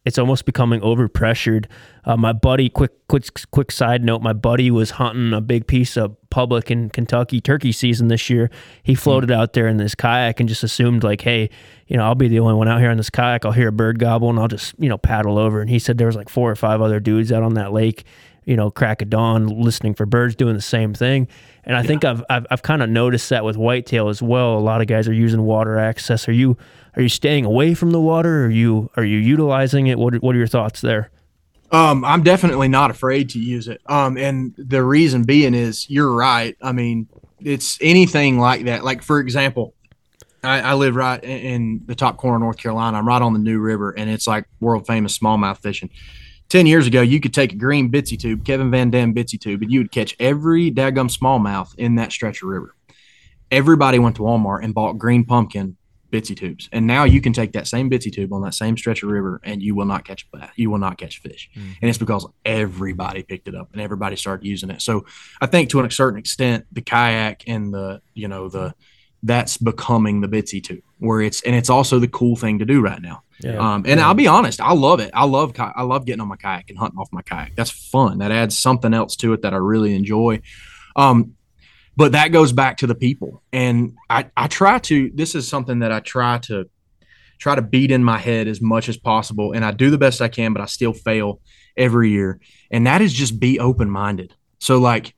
it's 0.06 0.18
almost 0.18 0.46
becoming 0.46 0.82
overpressured. 0.82 1.66
Uh, 2.04 2.18
my 2.18 2.34
buddy, 2.34 2.70
quick, 2.70 2.92
quick, 3.08 3.26
quick 3.52 3.72
side 3.72 4.04
note: 4.04 4.22
my 4.22 4.34
buddy 4.34 4.70
was 4.70 4.92
hunting 4.92 5.34
a 5.34 5.42
big 5.42 5.68
piece 5.68 5.96
of 5.96 6.16
public 6.30 6.70
in 6.70 6.90
Kentucky 6.90 7.40
turkey 7.40 7.72
season 7.72 8.08
this 8.08 8.30
year. 8.30 8.50
He 8.82 8.96
floated 8.96 9.32
out 9.32 9.54
there 9.54 9.68
in 9.68 9.78
this 9.78 9.96
kayak 9.96 10.40
and 10.40 10.50
just 10.50 10.64
assumed 10.64 11.04
like, 11.04 11.22
hey, 11.22 11.50
you 11.88 11.96
know, 11.96 12.04
I'll 12.04 12.16
be 12.16 12.28
the 12.28 12.40
only 12.40 12.56
one 12.56 12.68
out 12.68 12.80
here 12.80 12.90
on 12.90 12.98
this 12.98 13.10
kayak. 13.10 13.46
I'll 13.46 13.52
hear 13.52 13.70
a 13.70 13.72
bird 13.72 14.00
gobble 14.00 14.30
and 14.30 14.40
I'll 14.40 14.48
just 14.48 14.74
you 14.78 14.90
know 14.90 14.98
paddle 14.98 15.38
over. 15.38 15.62
And 15.62 15.70
he 15.70 15.80
said 15.80 15.98
there 15.98 16.08
was 16.08 16.16
like 16.16 16.30
four 16.30 16.52
or 16.52 16.56
five 16.56 16.82
other 16.82 17.00
dudes 17.00 17.32
out 17.32 17.44
on 17.44 17.54
that 17.54 17.72
lake, 17.72 18.04
you 18.44 18.58
know, 18.58 18.72
crack 18.72 19.02
of 19.02 19.10
dawn, 19.10 19.48
listening 19.48 19.94
for 19.94 20.06
birds, 20.06 20.36
doing 20.36 20.56
the 20.56 20.62
same 20.62 20.94
thing. 20.94 21.30
And 21.64 21.78
I 21.78 21.84
think 21.84 22.04
I've 22.04 22.24
I've, 22.30 22.46
I've 22.52 22.62
kind 22.62 22.84
of 22.84 22.90
noticed 22.90 23.30
that 23.30 23.46
with 23.46 23.56
whitetail 23.56 24.10
as 24.10 24.22
well. 24.22 24.58
A 24.58 24.60
lot 24.60 24.82
of 24.82 24.88
guys 24.88 25.08
are 25.08 25.14
using 25.14 25.44
water 25.44 25.78
access. 25.78 26.28
Are 26.28 26.34
you 26.34 26.58
are 26.96 27.02
you 27.02 27.10
staying 27.10 27.46
away 27.46 27.74
from 27.74 27.92
the 27.92 28.00
water? 28.00 28.46
Are 28.46 28.50
you 28.50 28.90
are 28.96 29.04
you 29.04 29.18
utilizing 29.18 29.88
it? 29.88 29.98
What 29.98 30.16
what 30.22 30.36
are 30.36 30.38
your 30.38 30.48
thoughts 30.48 30.82
there? 30.82 31.10
Um, 31.72 32.06
I'm 32.06 32.22
definitely 32.22 32.68
not 32.68 32.92
afraid 32.92 33.30
to 33.32 33.40
use 33.40 33.68
it. 33.68 33.82
Um, 33.88 34.16
and 34.16 34.54
the 34.58 34.84
reason 34.84 35.24
being 35.24 35.56
is 35.56 35.90
you're 35.90 36.14
right. 36.14 36.56
I 36.62 36.72
mean, 36.72 37.08
it's 37.40 37.80
anything 37.82 38.38
like 38.38 38.66
that. 38.66 38.84
Like 38.84 39.02
for 39.02 39.20
example, 39.20 39.74
I, 40.44 40.62
I 40.62 40.74
live 40.76 40.96
right 40.96 41.24
in, 41.24 41.40
in 41.40 41.82
the 41.86 41.96
top 41.96 42.18
corner 42.18 42.36
of 42.36 42.42
North 42.42 42.58
Carolina. 42.58 42.98
I'm 42.98 43.08
right 43.08 43.22
on 43.22 43.34
the 43.34 43.40
New 43.40 43.60
River, 43.60 43.92
and 43.92 44.10
it's 44.10 44.28
like 44.28 44.46
world 44.60 44.86
famous 44.86 45.18
smallmouth 45.18 45.58
fishing. 45.60 45.90
Ten 46.48 46.68
years 46.68 46.86
ago, 46.86 47.02
you 47.02 47.20
could 47.20 47.34
take 47.34 47.54
a 47.54 47.56
green 47.56 47.92
bitsy 47.92 48.20
tube, 48.20 48.46
Kevin 48.46 48.70
Van 48.70 48.92
Dam 48.92 49.16
bitsy 49.16 49.40
tube, 49.40 49.64
and 49.64 49.72
you 49.72 49.80
would 49.80 49.92
catch 49.92 50.16
every 50.20 50.70
daggum 50.70 51.10
smallmouth 51.10 51.74
in 51.76 51.96
that 51.96 52.12
stretch 52.12 52.44
of 52.44 52.50
river. 52.50 52.76
Everybody 53.50 53.98
went 53.98 54.18
to 54.18 54.22
Walmart 54.22 54.64
and 54.64 54.76
bought 54.76 55.00
green 55.00 55.26
pumpkin 55.26 55.78
bitsy 56.14 56.38
tubes, 56.38 56.70
and 56.72 56.86
now 56.86 57.04
you 57.04 57.20
can 57.20 57.34
take 57.34 57.52
that 57.54 57.68
same 57.68 57.90
bitsy 57.90 58.14
tube 58.14 58.32
on 58.32 58.42
that 58.44 58.54
same 58.54 58.78
stretch 58.78 59.02
of 59.04 59.10
river, 59.10 59.42
and 59.44 59.62
you 59.62 59.74
will 59.76 59.86
not 59.86 60.06
catch 60.06 60.28
a 60.32 60.38
bass. 60.38 60.52
You 60.56 60.70
will 60.70 60.78
not 60.78 60.98
catch 60.98 61.20
fish, 61.20 61.50
and 61.56 61.90
it's 61.90 61.98
because 61.98 62.26
everybody 62.46 63.24
picked 63.24 63.48
it 63.48 63.56
up 63.56 63.70
and 63.74 63.82
everybody 63.82 64.16
started 64.16 64.46
using 64.46 64.70
it. 64.70 64.82
So 64.82 65.06
I 65.42 65.48
think 65.48 65.70
to 65.72 65.82
a 65.82 65.92
certain 65.92 66.20
extent, 66.20 66.66
the 66.72 66.82
kayak 66.82 67.44
and 67.48 67.74
the 67.74 68.02
you 68.14 68.28
know 68.28 68.48
the 68.48 68.76
that's 69.24 69.58
becoming 69.58 70.22
the 70.22 70.28
bitsy 70.28 70.62
tube, 70.62 70.84
where 71.00 71.22
it's 71.22 71.42
and 71.42 71.56
it's 71.56 71.70
also 71.70 71.98
the 71.98 72.08
cool 72.08 72.36
thing 72.36 72.60
to 72.60 72.66
do 72.66 72.82
right 72.82 73.02
now. 73.02 73.24
Yeah. 73.40 73.58
Um, 73.58 73.86
and 73.88 74.00
I'll 74.00 74.14
be 74.14 74.28
honest, 74.28 74.62
I 74.62 74.74
love 74.74 75.00
it. 75.00 75.12
I 75.14 75.26
love 75.26 75.54
I 75.58 75.82
love 75.84 76.06
getting 76.06 76.22
on 76.22 76.28
my 76.28 76.36
kayak 76.36 76.70
and 76.70 76.78
hunting 76.78 77.00
off 77.00 77.10
my 77.12 77.22
kayak. 77.22 77.56
That's 77.56 77.72
fun. 77.72 78.20
That 78.20 78.32
adds 78.32 78.58
something 78.58 78.94
else 78.94 79.16
to 79.18 79.34
it 79.34 79.42
that 79.42 79.54
I 79.54 79.58
really 79.58 79.96
enjoy. 79.96 80.42
Um, 80.96 81.36
but 81.96 82.14
that 82.14 82.30
goes 82.30 82.52
back 82.52 82.78
to 82.78 82.88
the 82.88 82.96
people, 82.96 83.44
and 83.52 83.96
I 84.10 84.30
I 84.36 84.48
try 84.48 84.80
to. 84.80 85.12
This 85.14 85.36
is 85.36 85.48
something 85.48 85.80
that 85.80 85.92
I 85.92 86.00
try 86.00 86.40
to 86.40 86.70
try 87.40 87.56
to 87.56 87.62
beat 87.62 87.92
in 87.92 88.04
my 88.04 88.18
head 88.18 88.48
as 88.48 88.62
much 88.62 88.90
as 88.90 88.98
possible, 88.98 89.52
and 89.52 89.64
I 89.66 89.72
do 89.72 89.90
the 89.90 89.98
best 89.98 90.22
I 90.22 90.28
can, 90.28 90.54
but 90.54 90.62
I 90.62 90.66
still 90.66 90.94
fail 90.94 91.40
every 91.76 92.12
year. 92.12 92.40
And 92.72 92.88
that 92.88 93.02
is 93.02 93.14
just 93.14 93.40
be 93.40 93.60
open 93.60 93.90
minded. 93.90 94.34
So 94.60 94.78
like 94.80 95.14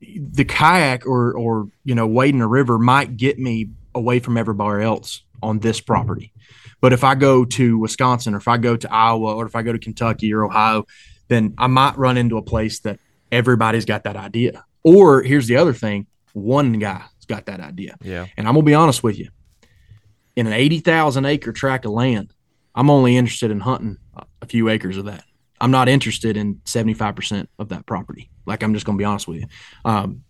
the 0.00 0.44
kayak 0.44 1.06
or 1.06 1.36
or 1.36 1.68
you 1.84 1.94
know 1.94 2.06
wading 2.06 2.40
a 2.40 2.46
river 2.46 2.78
might 2.78 3.16
get 3.16 3.38
me 3.38 3.70
away 3.94 4.18
from 4.18 4.36
everybody 4.36 4.84
else 4.84 5.22
on 5.42 5.58
this 5.60 5.80
property 5.80 6.32
but 6.80 6.92
if 6.92 7.04
i 7.04 7.14
go 7.14 7.44
to 7.44 7.78
wisconsin 7.78 8.34
or 8.34 8.38
if 8.38 8.48
i 8.48 8.56
go 8.56 8.76
to 8.76 8.92
iowa 8.92 9.34
or 9.34 9.46
if 9.46 9.54
i 9.54 9.62
go 9.62 9.72
to 9.72 9.78
kentucky 9.78 10.32
or 10.32 10.44
ohio 10.44 10.84
then 11.28 11.54
i 11.58 11.66
might 11.66 11.96
run 11.96 12.16
into 12.16 12.36
a 12.36 12.42
place 12.42 12.80
that 12.80 12.98
everybody's 13.30 13.84
got 13.84 14.04
that 14.04 14.16
idea 14.16 14.64
or 14.84 15.22
here's 15.22 15.48
the 15.48 15.56
other 15.56 15.72
thing 15.72 16.06
one 16.32 16.74
guy's 16.74 17.00
got 17.26 17.46
that 17.46 17.60
idea. 17.60 17.96
Yeah. 18.02 18.26
and 18.36 18.46
i'm 18.46 18.54
gonna 18.54 18.64
be 18.64 18.74
honest 18.74 19.02
with 19.02 19.18
you. 19.18 19.30
In 20.36 20.46
an 20.46 20.52
80000 20.52 21.24
acre 21.24 21.52
tract 21.52 21.84
of 21.84 21.92
land 21.92 22.32
i'm 22.74 22.90
only 22.90 23.16
interested 23.16 23.50
in 23.50 23.60
hunting 23.60 23.98
a 24.42 24.46
few 24.46 24.68
acres 24.68 24.96
of 24.96 25.06
that. 25.06 25.24
I'm 25.60 25.70
not 25.70 25.88
interested 25.88 26.36
in 26.36 26.56
75% 26.66 27.46
of 27.58 27.70
that 27.70 27.86
property. 27.86 28.30
Like 28.46 28.62
i'm 28.62 28.74
just 28.74 28.86
gonna 28.86 28.98
be 28.98 29.04
honest 29.04 29.26
with 29.26 29.40
you. 29.40 29.46
Um, 29.84 30.22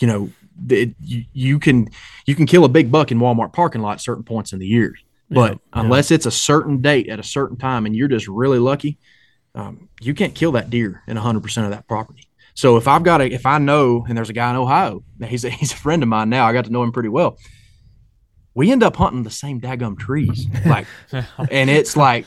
you 0.00 0.06
know 0.06 0.30
it, 0.68 0.94
you, 1.00 1.24
you 1.32 1.58
can 1.58 1.88
you 2.26 2.34
can 2.34 2.46
kill 2.46 2.64
a 2.64 2.68
big 2.68 2.90
buck 2.90 3.12
in 3.12 3.18
walmart 3.18 3.52
parking 3.52 3.80
lot 3.80 3.92
at 3.92 4.00
certain 4.00 4.24
points 4.24 4.52
in 4.52 4.58
the 4.58 4.66
year. 4.66 4.94
But 5.30 5.52
Yeah, 5.52 5.58
unless 5.80 6.10
it's 6.10 6.26
a 6.26 6.30
certain 6.30 6.80
date 6.80 7.08
at 7.08 7.20
a 7.20 7.22
certain 7.22 7.56
time 7.56 7.84
and 7.86 7.94
you're 7.94 8.08
just 8.08 8.26
really 8.28 8.58
lucky 8.58 8.98
um, 9.54 9.88
you 10.00 10.14
can't 10.14 10.34
kill 10.34 10.52
that 10.52 10.70
deer 10.70 11.02
in 11.08 11.16
100% 11.16 11.64
of 11.64 11.70
that 11.70 11.88
property 11.88 12.27
so 12.58 12.76
if 12.76 12.88
i've 12.88 13.04
got 13.04 13.20
a 13.20 13.26
if 13.32 13.46
i 13.46 13.56
know 13.58 14.04
and 14.08 14.18
there's 14.18 14.30
a 14.30 14.32
guy 14.32 14.50
in 14.50 14.56
ohio 14.56 15.02
he's 15.24 15.44
a, 15.44 15.50
he's 15.60 15.72
a 15.72 15.76
friend 15.76 16.02
of 16.02 16.08
mine 16.08 16.28
now 16.28 16.44
i 16.44 16.52
got 16.52 16.64
to 16.64 16.72
know 16.72 16.82
him 16.82 16.92
pretty 16.92 17.08
well. 17.08 17.38
We 18.54 18.72
end 18.72 18.82
up 18.82 18.96
hunting 18.96 19.22
the 19.22 19.30
same 19.30 19.60
daggum 19.60 19.96
trees 19.96 20.46
like 20.66 20.88
and 21.12 21.70
it's 21.70 21.96
like 21.96 22.26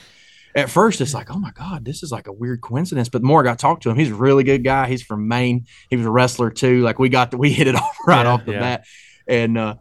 at 0.55 0.69
first 0.69 1.01
it's 1.01 1.13
like 1.13 1.29
oh 1.29 1.39
my 1.39 1.51
god 1.51 1.83
this 1.83 2.03
is 2.03 2.11
like 2.11 2.27
a 2.27 2.31
weird 2.31 2.61
coincidence. 2.61 3.09
But 3.09 3.21
the 3.21 3.27
more 3.27 3.41
i 3.41 3.43
got 3.43 3.59
to 3.59 3.61
talk 3.61 3.81
to 3.81 3.89
him 3.89 3.97
he's 3.97 4.11
a 4.11 4.15
really 4.15 4.45
good 4.45 4.63
guy. 4.63 4.87
He's 4.87 5.03
from 5.03 5.27
maine. 5.27 5.65
He 5.89 5.97
was 5.97 6.05
a 6.05 6.09
wrestler 6.09 6.49
too. 6.49 6.81
Like 6.81 6.99
we 6.99 7.09
got 7.09 7.31
to, 7.31 7.37
we 7.37 7.51
hit 7.51 7.67
it 7.67 7.75
off 7.83 7.97
right 8.07 8.23
Yeah, 8.23 8.31
off 8.31 8.45
the 8.45 8.53
yeah. 8.53 8.59
bat. 8.59 8.85
And 9.27 9.57
uh 9.57 9.75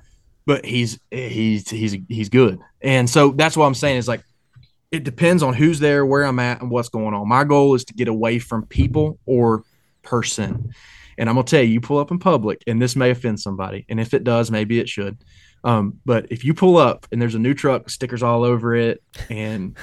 but 0.46 0.64
he's 0.64 0.98
he's 1.12 1.70
he's 1.70 1.96
he's 2.08 2.28
good. 2.28 2.58
And 2.80 3.08
so 3.08 3.30
that's 3.30 3.56
what 3.56 3.66
i'm 3.66 3.74
saying 3.74 3.98
is 3.98 4.08
like 4.08 4.24
it 4.90 5.04
depends 5.04 5.44
on 5.44 5.54
who's 5.54 5.78
there 5.78 6.04
where 6.04 6.24
i'm 6.24 6.40
at 6.40 6.60
and 6.60 6.68
what's 6.68 6.88
going 6.88 7.14
on. 7.14 7.28
My 7.28 7.44
goal 7.44 7.76
is 7.76 7.84
to 7.84 7.94
get 7.94 8.08
away 8.08 8.40
from 8.40 8.66
people 8.66 9.20
or 9.24 9.62
person. 10.02 10.72
And 11.18 11.28
i'm 11.28 11.34
gonna 11.34 11.44
tell 11.44 11.62
you 11.62 11.68
you 11.68 11.80
pull 11.80 11.98
up 11.98 12.10
in 12.10 12.18
public 12.18 12.62
and 12.66 12.80
this 12.80 12.96
may 12.96 13.10
offend 13.10 13.38
somebody 13.40 13.84
and 13.90 14.00
if 14.00 14.14
it 14.14 14.24
does 14.24 14.50
maybe 14.50 14.78
it 14.80 14.88
should. 14.88 15.18
Um, 15.62 16.00
but 16.06 16.32
if 16.32 16.44
you 16.44 16.54
pull 16.54 16.78
up 16.78 17.06
and 17.12 17.20
there's 17.20 17.34
a 17.34 17.38
new 17.38 17.52
truck 17.52 17.90
stickers 17.90 18.22
all 18.22 18.44
over 18.44 18.74
it 18.74 19.02
and 19.28 19.76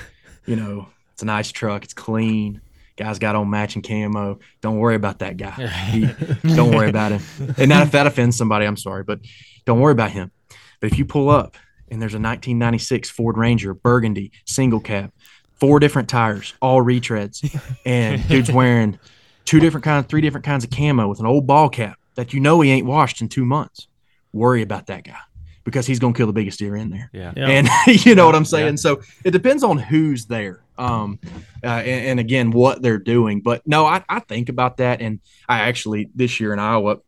you 0.48 0.56
know 0.56 0.88
it's 1.14 1.22
a 1.22 1.26
nice 1.26 1.52
truck 1.52 1.84
it's 1.84 1.94
clean 1.94 2.62
guy's 2.96 3.20
got 3.20 3.36
on 3.36 3.48
matching 3.52 3.84
camo 3.84 4.40
don't 4.62 4.78
worry 4.80 4.96
about 4.96 5.20
that 5.20 5.38
guy. 5.38 5.52
He- 5.92 6.56
don't 6.56 6.74
worry 6.74 6.90
about 6.90 7.12
him. 7.12 7.22
And 7.60 7.70
that 7.70 7.84
if 7.84 7.92
that 7.92 8.08
offends 8.08 8.36
somebody 8.36 8.66
i'm 8.66 8.78
sorry 8.78 9.04
but 9.04 9.20
don't 9.66 9.80
worry 9.80 9.92
about 9.92 10.12
him. 10.12 10.32
But 10.80 10.92
if 10.92 10.98
you 10.98 11.06
pull 11.06 11.30
up 11.30 11.56
and 11.92 12.02
there's 12.02 12.14
a 12.14 12.18
1996 12.18 13.10
ford 13.12 13.38
ranger 13.38 13.74
burgundy 13.76 14.32
single 14.46 14.80
cab 14.80 15.12
four 15.60 15.80
different 15.80 16.10
tires 16.10 16.54
all 16.62 16.82
retreads 16.84 17.44
and 17.86 18.28
dude's 18.28 18.52
wearing 18.52 18.98
two 19.48 19.60
different 19.60 19.84
kinds 19.84 20.06
three 20.08 20.22
different 20.22 20.46
kinds 20.46 20.64
of 20.64 20.70
camo 20.70 21.08
with 21.08 21.20
an 21.20 21.26
old 21.26 21.48
ball 21.48 21.70
cap 21.70 21.98
that 22.16 22.34
you 22.34 22.40
know 22.40 22.62
he 22.62 22.70
ain't 22.70 22.86
washed 22.86 23.22
in 23.22 23.30
two 23.30 23.46
months 23.46 23.88
worry 24.34 24.62
about 24.62 24.88
that 24.88 25.04
guy 25.04 25.18
because 25.64 25.88
he's 25.88 26.00
going 26.00 26.14
to 26.14 26.18
kill 26.18 26.28
the 26.28 26.34
biggest 26.34 26.60
deer 26.60 26.76
in 26.76 26.90
there 26.90 27.10
Yeah. 27.14 27.34
Yeah. 27.36 27.48
and 27.48 27.68
you 28.06 28.14
know 28.14 28.26
what 28.26 28.36
I'm 28.36 28.46
saying. 28.46 28.78
So 28.78 29.02
it 29.26 29.32
depends 29.32 29.64
on 29.64 29.78
who's 29.78 30.26
there, 30.26 30.64
um, 30.78 31.20
uh, 31.64 31.68
and, 31.68 32.06
and 32.12 32.20
again 32.20 32.52
what 32.52 32.82
they're 32.82 33.00
doing. 33.00 33.42
But 33.42 33.66
no, 33.66 33.86
I, 33.86 34.04
I 34.08 34.20
think 34.20 34.50
about 34.50 34.78
that, 34.78 35.02
and 35.02 35.20
I 35.50 35.60
actually 35.62 36.10
this 36.16 36.40
year 36.40 36.54
in 36.54 36.60
Iowa, 36.60 37.00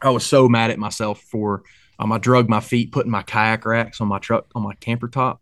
I 0.00 0.10
was 0.10 0.24
so 0.24 0.48
mad 0.48 0.70
at 0.70 0.78
myself 0.78 1.20
for 1.22 1.62
um, 1.98 2.12
I 2.12 2.18
drug 2.18 2.48
my 2.48 2.60
feet 2.60 2.92
putting 2.92 3.10
my 3.10 3.22
kayak 3.22 3.64
racks 3.64 4.00
on 4.00 4.08
my 4.08 4.18
truck 4.18 4.46
on 4.54 4.62
my 4.62 4.74
camper 4.74 5.08
top, 5.08 5.40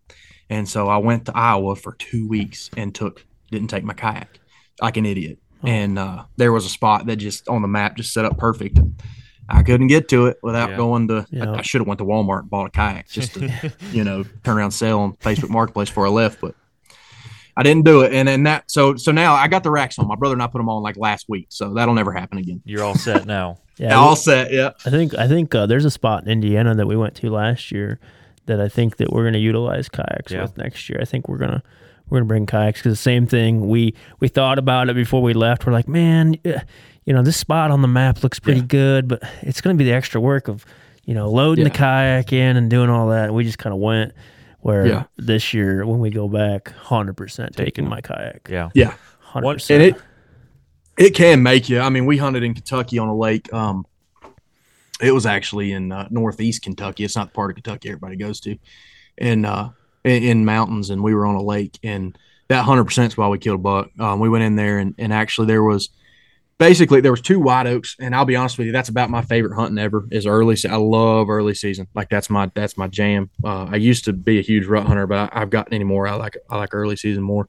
and 0.48 0.66
so 0.68 0.88
I 0.88 0.96
went 0.98 1.26
to 1.26 1.36
Iowa 1.36 1.76
for 1.76 1.94
two 1.94 2.26
weeks 2.28 2.70
and 2.76 2.94
took 2.94 3.24
didn't 3.50 3.68
take 3.68 3.84
my 3.84 3.94
kayak 3.94 4.38
like 4.80 4.96
an 4.96 5.04
idiot. 5.04 5.38
And 5.64 5.98
uh, 5.98 6.24
there 6.36 6.52
was 6.52 6.64
a 6.66 6.70
spot 6.70 7.06
that 7.06 7.16
just 7.16 7.48
on 7.48 7.62
the 7.62 7.68
map 7.68 7.96
just 7.96 8.12
set 8.12 8.24
up 8.24 8.38
perfect. 8.38 8.78
I 9.48 9.62
couldn't 9.62 9.88
get 9.88 10.08
to 10.10 10.26
it 10.26 10.38
without 10.42 10.70
Yeah. 10.70 10.76
going 10.76 11.08
to. 11.08 11.26
Yeah. 11.30 11.50
I, 11.50 11.58
I 11.58 11.62
should 11.62 11.80
have 11.80 11.88
went 11.88 11.98
to 11.98 12.04
Walmart 12.04 12.40
and 12.40 12.50
bought 12.50 12.66
a 12.66 12.70
kayak 12.70 13.08
just 13.08 13.34
to, 13.34 13.72
you 13.92 14.04
know, 14.04 14.24
turn 14.44 14.56
around 14.56 14.64
and 14.66 14.74
sell 14.74 15.00
on 15.00 15.12
Facebook 15.14 15.50
Marketplace 15.50 15.88
before 15.88 16.06
I 16.06 16.10
left. 16.10 16.40
But 16.40 16.54
I 17.56 17.62
didn't 17.62 17.84
do 17.84 18.02
it, 18.02 18.12
and 18.14 18.28
then 18.28 18.44
that. 18.44 18.70
So 18.70 18.94
so 18.96 19.10
now 19.12 19.34
I 19.34 19.48
got 19.48 19.64
the 19.64 19.70
racks 19.70 19.98
on. 19.98 20.06
My 20.06 20.14
brother 20.14 20.34
and 20.34 20.42
I 20.42 20.46
put 20.46 20.58
them 20.58 20.68
on 20.68 20.82
like 20.82 20.96
last 20.96 21.26
week, 21.28 21.46
so 21.50 21.74
that'll 21.74 21.94
never 21.94 22.12
happen 22.12 22.38
again. 22.38 22.62
You're 22.64 22.84
all 22.84 22.94
set 22.94 23.26
now. 23.26 23.58
Yeah, 23.80 23.94
All 23.96 24.14
set. 24.14 24.52
Yeah. 24.52 24.72
I 24.84 24.90
think 24.90 25.14
I 25.16 25.26
think 25.26 25.54
uh, 25.54 25.64
there's 25.64 25.86
a 25.86 25.90
spot 25.90 26.24
in 26.24 26.28
Indiana 26.28 26.74
that 26.74 26.86
we 26.86 26.96
went 26.98 27.14
to 27.14 27.30
last 27.30 27.72
year 27.72 27.98
that 28.44 28.60
I 28.60 28.68
think 28.68 28.98
that 28.98 29.10
we're 29.10 29.22
going 29.22 29.32
to 29.32 29.38
utilize 29.38 29.88
kayaks 29.88 30.30
Yeah. 30.32 30.42
with 30.42 30.58
next 30.58 30.90
year. 30.90 30.98
I 31.00 31.06
think 31.06 31.28
we're 31.30 31.38
gonna 31.38 31.62
we're 32.10 32.18
gonna 32.18 32.26
bring 32.26 32.46
kayaks 32.46 32.80
because 32.80 32.92
the 32.92 33.02
same 33.02 33.26
thing. 33.26 33.68
We 33.68 33.94
we 34.18 34.28
thought 34.28 34.58
about 34.58 34.88
it 34.88 34.94
before 34.94 35.22
we 35.22 35.32
left. 35.32 35.66
We're 35.66 35.72
like, 35.72 35.88
man, 35.88 36.36
you 36.44 37.12
know, 37.14 37.22
this 37.22 37.36
spot 37.36 37.70
on 37.70 37.80
the 37.82 37.88
map 37.88 38.22
looks 38.22 38.38
pretty 38.38 38.60
good, 38.62 39.08
but 39.08 39.22
it's 39.42 39.60
gonna 39.60 39.76
be 39.76 39.84
the 39.84 39.92
extra 39.92 40.20
work 40.20 40.48
of 40.48 40.66
you 41.04 41.14
know 41.14 41.30
loading 41.30 41.64
the 41.64 41.70
kayak 41.70 42.32
in 42.32 42.56
and 42.56 42.68
doing 42.70 42.90
all 42.90 43.08
that. 43.08 43.26
And 43.26 43.34
we 43.34 43.44
just 43.44 43.58
kind 43.58 43.72
of 43.72 43.80
went. 43.80 44.12
Where 44.62 44.86
Yeah. 44.86 45.04
this 45.16 45.54
year, 45.54 45.86
when 45.86 46.00
we 46.00 46.10
go 46.10 46.28
back, 46.28 46.70
hundred 46.72 47.16
percent 47.16 47.56
taking 47.56 47.88
my 47.88 48.02
kayak. 48.02 48.46
Yeah. 48.50 48.68
Yeah. 48.74 48.92
hundred 49.20 49.48
and 49.48 49.56
percent. 49.56 49.82
And 49.82 49.96
it 49.96 50.02
it 51.06 51.10
can 51.14 51.42
make 51.42 51.70
you. 51.70 51.80
I 51.80 51.88
mean, 51.88 52.04
we 52.04 52.18
hunted 52.18 52.42
in 52.42 52.52
Kentucky 52.52 52.98
on 52.98 53.08
a 53.08 53.16
lake. 53.16 53.50
Um, 53.54 53.86
it 55.00 55.12
was 55.12 55.24
actually 55.24 55.72
in 55.72 55.92
uh, 55.92 56.08
northeast 56.10 56.60
Kentucky. 56.60 57.04
It's 57.04 57.16
not 57.16 57.28
the 57.28 57.32
part 57.32 57.50
of 57.50 57.54
Kentucky 57.54 57.88
everybody 57.88 58.16
goes 58.16 58.38
to, 58.40 58.58
and 59.16 59.46
uh, 59.46 59.70
in, 60.04 60.22
in 60.22 60.44
mountains. 60.44 60.90
And 60.90 61.02
we 61.02 61.14
were 61.14 61.26
on 61.26 61.34
a 61.34 61.42
lake, 61.42 61.78
and 61.82 62.16
that 62.48 62.64
hundred 62.64 62.84
percent 62.84 63.12
is 63.12 63.16
why 63.16 63.28
we 63.28 63.38
killed 63.38 63.60
a 63.60 63.62
buck. 63.62 63.90
Um, 63.98 64.20
we 64.20 64.28
went 64.28 64.44
in 64.44 64.56
there, 64.56 64.78
and, 64.78 64.94
and 64.98 65.12
actually 65.12 65.46
there 65.46 65.62
was 65.62 65.90
basically 66.58 67.00
there 67.00 67.12
was 67.12 67.22
two 67.22 67.40
white 67.40 67.66
oaks, 67.66 67.96
and 67.98 68.14
I'll 68.14 68.24
be 68.24 68.36
honest 68.36 68.58
with 68.58 68.66
you, 68.66 68.72
that's 68.72 68.90
about 68.90 69.08
my 69.08 69.22
favorite 69.22 69.54
hunting 69.54 69.78
ever. 69.78 70.06
Is 70.10 70.26
early. 70.26 70.56
I 70.68 70.76
love 70.76 71.30
early 71.30 71.54
season. 71.54 71.88
Like 71.94 72.08
that's 72.08 72.28
my 72.28 72.50
that's 72.54 72.76
my 72.76 72.86
jam. 72.86 73.30
Uh, 73.42 73.64
I 73.64 73.76
used 73.76 74.04
to 74.04 74.12
be 74.12 74.38
a 74.38 74.42
huge 74.42 74.66
rut 74.66 74.86
hunter, 74.86 75.06
but 75.06 75.32
I, 75.32 75.42
I've 75.42 75.50
gotten 75.50 75.74
any 75.74 75.84
more. 75.84 76.06
I 76.06 76.14
like 76.14 76.36
I 76.48 76.58
like 76.58 76.74
early 76.74 76.96
season 76.96 77.22
more. 77.22 77.48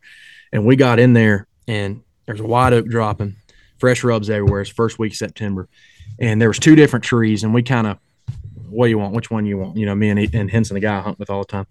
And 0.53 0.65
we 0.65 0.75
got 0.75 0.99
in 0.99 1.13
there, 1.13 1.47
and 1.67 2.03
there's 2.25 2.39
a 2.39 2.45
white 2.45 2.73
oak 2.73 2.85
dropping, 2.87 3.35
fresh 3.79 4.03
rubs 4.03 4.29
everywhere. 4.29 4.61
It's 4.61 4.69
first 4.69 4.99
week 4.99 5.13
of 5.13 5.17
September, 5.17 5.67
and 6.19 6.41
there 6.41 6.49
was 6.49 6.59
two 6.59 6.75
different 6.75 7.05
trees, 7.05 7.43
and 7.43 7.53
we 7.53 7.63
kind 7.63 7.87
of, 7.87 7.97
what 8.71 8.85
do 8.85 8.89
you 8.89 8.97
want? 8.97 9.13
Which 9.13 9.29
one 9.29 9.45
you 9.45 9.57
want? 9.57 9.77
You 9.77 9.85
know, 9.85 9.95
me 9.95 10.09
and, 10.09 10.35
and 10.35 10.49
Henson, 10.49 10.75
the 10.75 10.79
guy 10.79 10.97
I 10.97 11.01
hunt 11.01 11.19
with 11.19 11.29
all 11.29 11.39
the 11.39 11.45
time. 11.45 11.67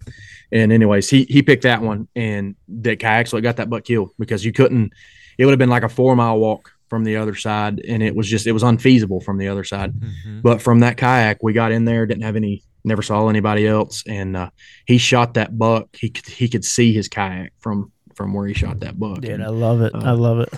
And 0.51 0.71
anyways, 0.71 1.09
he 1.09 1.25
he 1.25 1.41
picked 1.41 1.63
that 1.63 1.81
one, 1.81 2.07
and 2.15 2.55
that 2.67 2.99
guy 2.99 3.15
actually 3.15 3.41
got 3.41 3.57
that 3.57 3.69
buck 3.69 3.83
killed 3.83 4.11
because 4.19 4.45
you 4.45 4.51
couldn't. 4.51 4.93
It 5.37 5.45
would 5.45 5.51
have 5.51 5.59
been 5.59 5.69
like 5.69 5.83
a 5.83 5.89
four 5.89 6.15
mile 6.15 6.37
walk 6.39 6.71
from 6.89 7.03
the 7.03 7.15
other 7.17 7.35
side, 7.35 7.81
and 7.87 8.03
it 8.03 8.15
was 8.15 8.27
just 8.27 8.47
it 8.47 8.51
was 8.51 8.63
unfeasible 8.63 9.21
from 9.21 9.37
the 9.37 9.47
other 9.47 9.63
side. 9.63 9.93
But 10.41 10.61
from 10.61 10.81
that 10.81 10.97
kayak, 10.97 11.41
we 11.41 11.53
got 11.53 11.71
in 11.71 11.85
there, 11.85 12.05
didn't 12.05 12.23
have 12.23 12.35
any, 12.35 12.63
never 12.83 13.01
saw 13.01 13.27
anybody 13.29 13.65
else, 13.65 14.03
and 14.07 14.35
uh, 14.35 14.49
he 14.85 14.97
shot 14.97 15.35
that 15.35 15.57
buck. 15.57 15.95
He 15.95 16.09
could 16.09 16.27
he 16.27 16.47
could 16.49 16.65
see 16.65 16.93
his 16.93 17.07
kayak 17.07 17.53
from 17.59 17.91
from 18.15 18.33
where 18.33 18.45
he 18.45 18.53
shot 18.53 18.81
that 18.81 18.99
buck. 18.99 19.21
Dude, 19.21 19.31
And, 19.31 19.43
I 19.43 19.47
love 19.47 19.81
it. 19.81 19.93
I 19.95 20.11
uh, 20.11 20.15
love 20.15 20.39
it. 20.39 20.53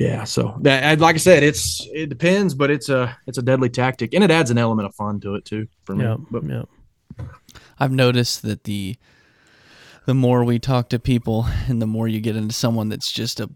Yeah, 0.00 0.24
so 0.24 0.56
that 0.62 0.98
like 0.98 1.14
I 1.14 1.18
said, 1.18 1.42
it's 1.42 1.86
it 1.92 2.08
depends, 2.08 2.54
but 2.54 2.70
it's 2.70 2.88
a 2.88 3.16
it's 3.26 3.38
a 3.38 3.42
deadly 3.42 3.68
tactic, 3.68 4.14
and 4.14 4.24
it 4.24 4.30
adds 4.30 4.50
an 4.50 4.58
element 4.58 4.86
of 4.86 4.94
fun 4.94 5.20
to 5.20 5.34
it 5.34 5.44
too 5.44 5.68
for 5.84 5.94
me. 5.94 6.04
Yeah, 6.04 6.16
But 6.30 6.44
yeah. 6.44 6.62
I've 7.78 7.92
noticed 7.92 8.42
that 8.42 8.64
the 8.64 8.96
the 10.06 10.14
more 10.14 10.44
we 10.44 10.58
talk 10.58 10.88
to 10.90 10.98
people 10.98 11.46
and 11.68 11.80
the 11.80 11.86
more 11.86 12.08
you 12.08 12.20
get 12.20 12.36
into 12.36 12.54
someone 12.54 12.88
that's 12.88 13.12
just 13.12 13.40
a 13.40 13.50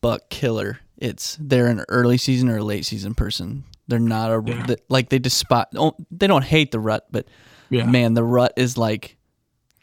buck 0.00 0.28
killer, 0.30 0.78
it's 0.96 1.36
they're 1.40 1.66
an 1.66 1.84
early 1.88 2.16
season 2.16 2.48
or 2.48 2.56
a 2.58 2.64
late 2.64 2.86
season 2.86 3.14
person. 3.14 3.64
They're 3.88 3.98
not 3.98 4.30
a 4.30 4.42
Yeah. 4.46 4.62
th- 4.66 4.78
like 4.88 5.08
they 5.10 5.18
despise. 5.18 5.66
Oh, 5.76 5.94
they 6.10 6.26
don't 6.26 6.44
hate 6.44 6.70
the 6.70 6.80
rut, 6.80 7.06
but 7.10 7.26
Yeah. 7.68 7.84
man, 7.86 8.14
the 8.14 8.24
rut 8.24 8.54
is 8.56 8.78
like 8.78 9.16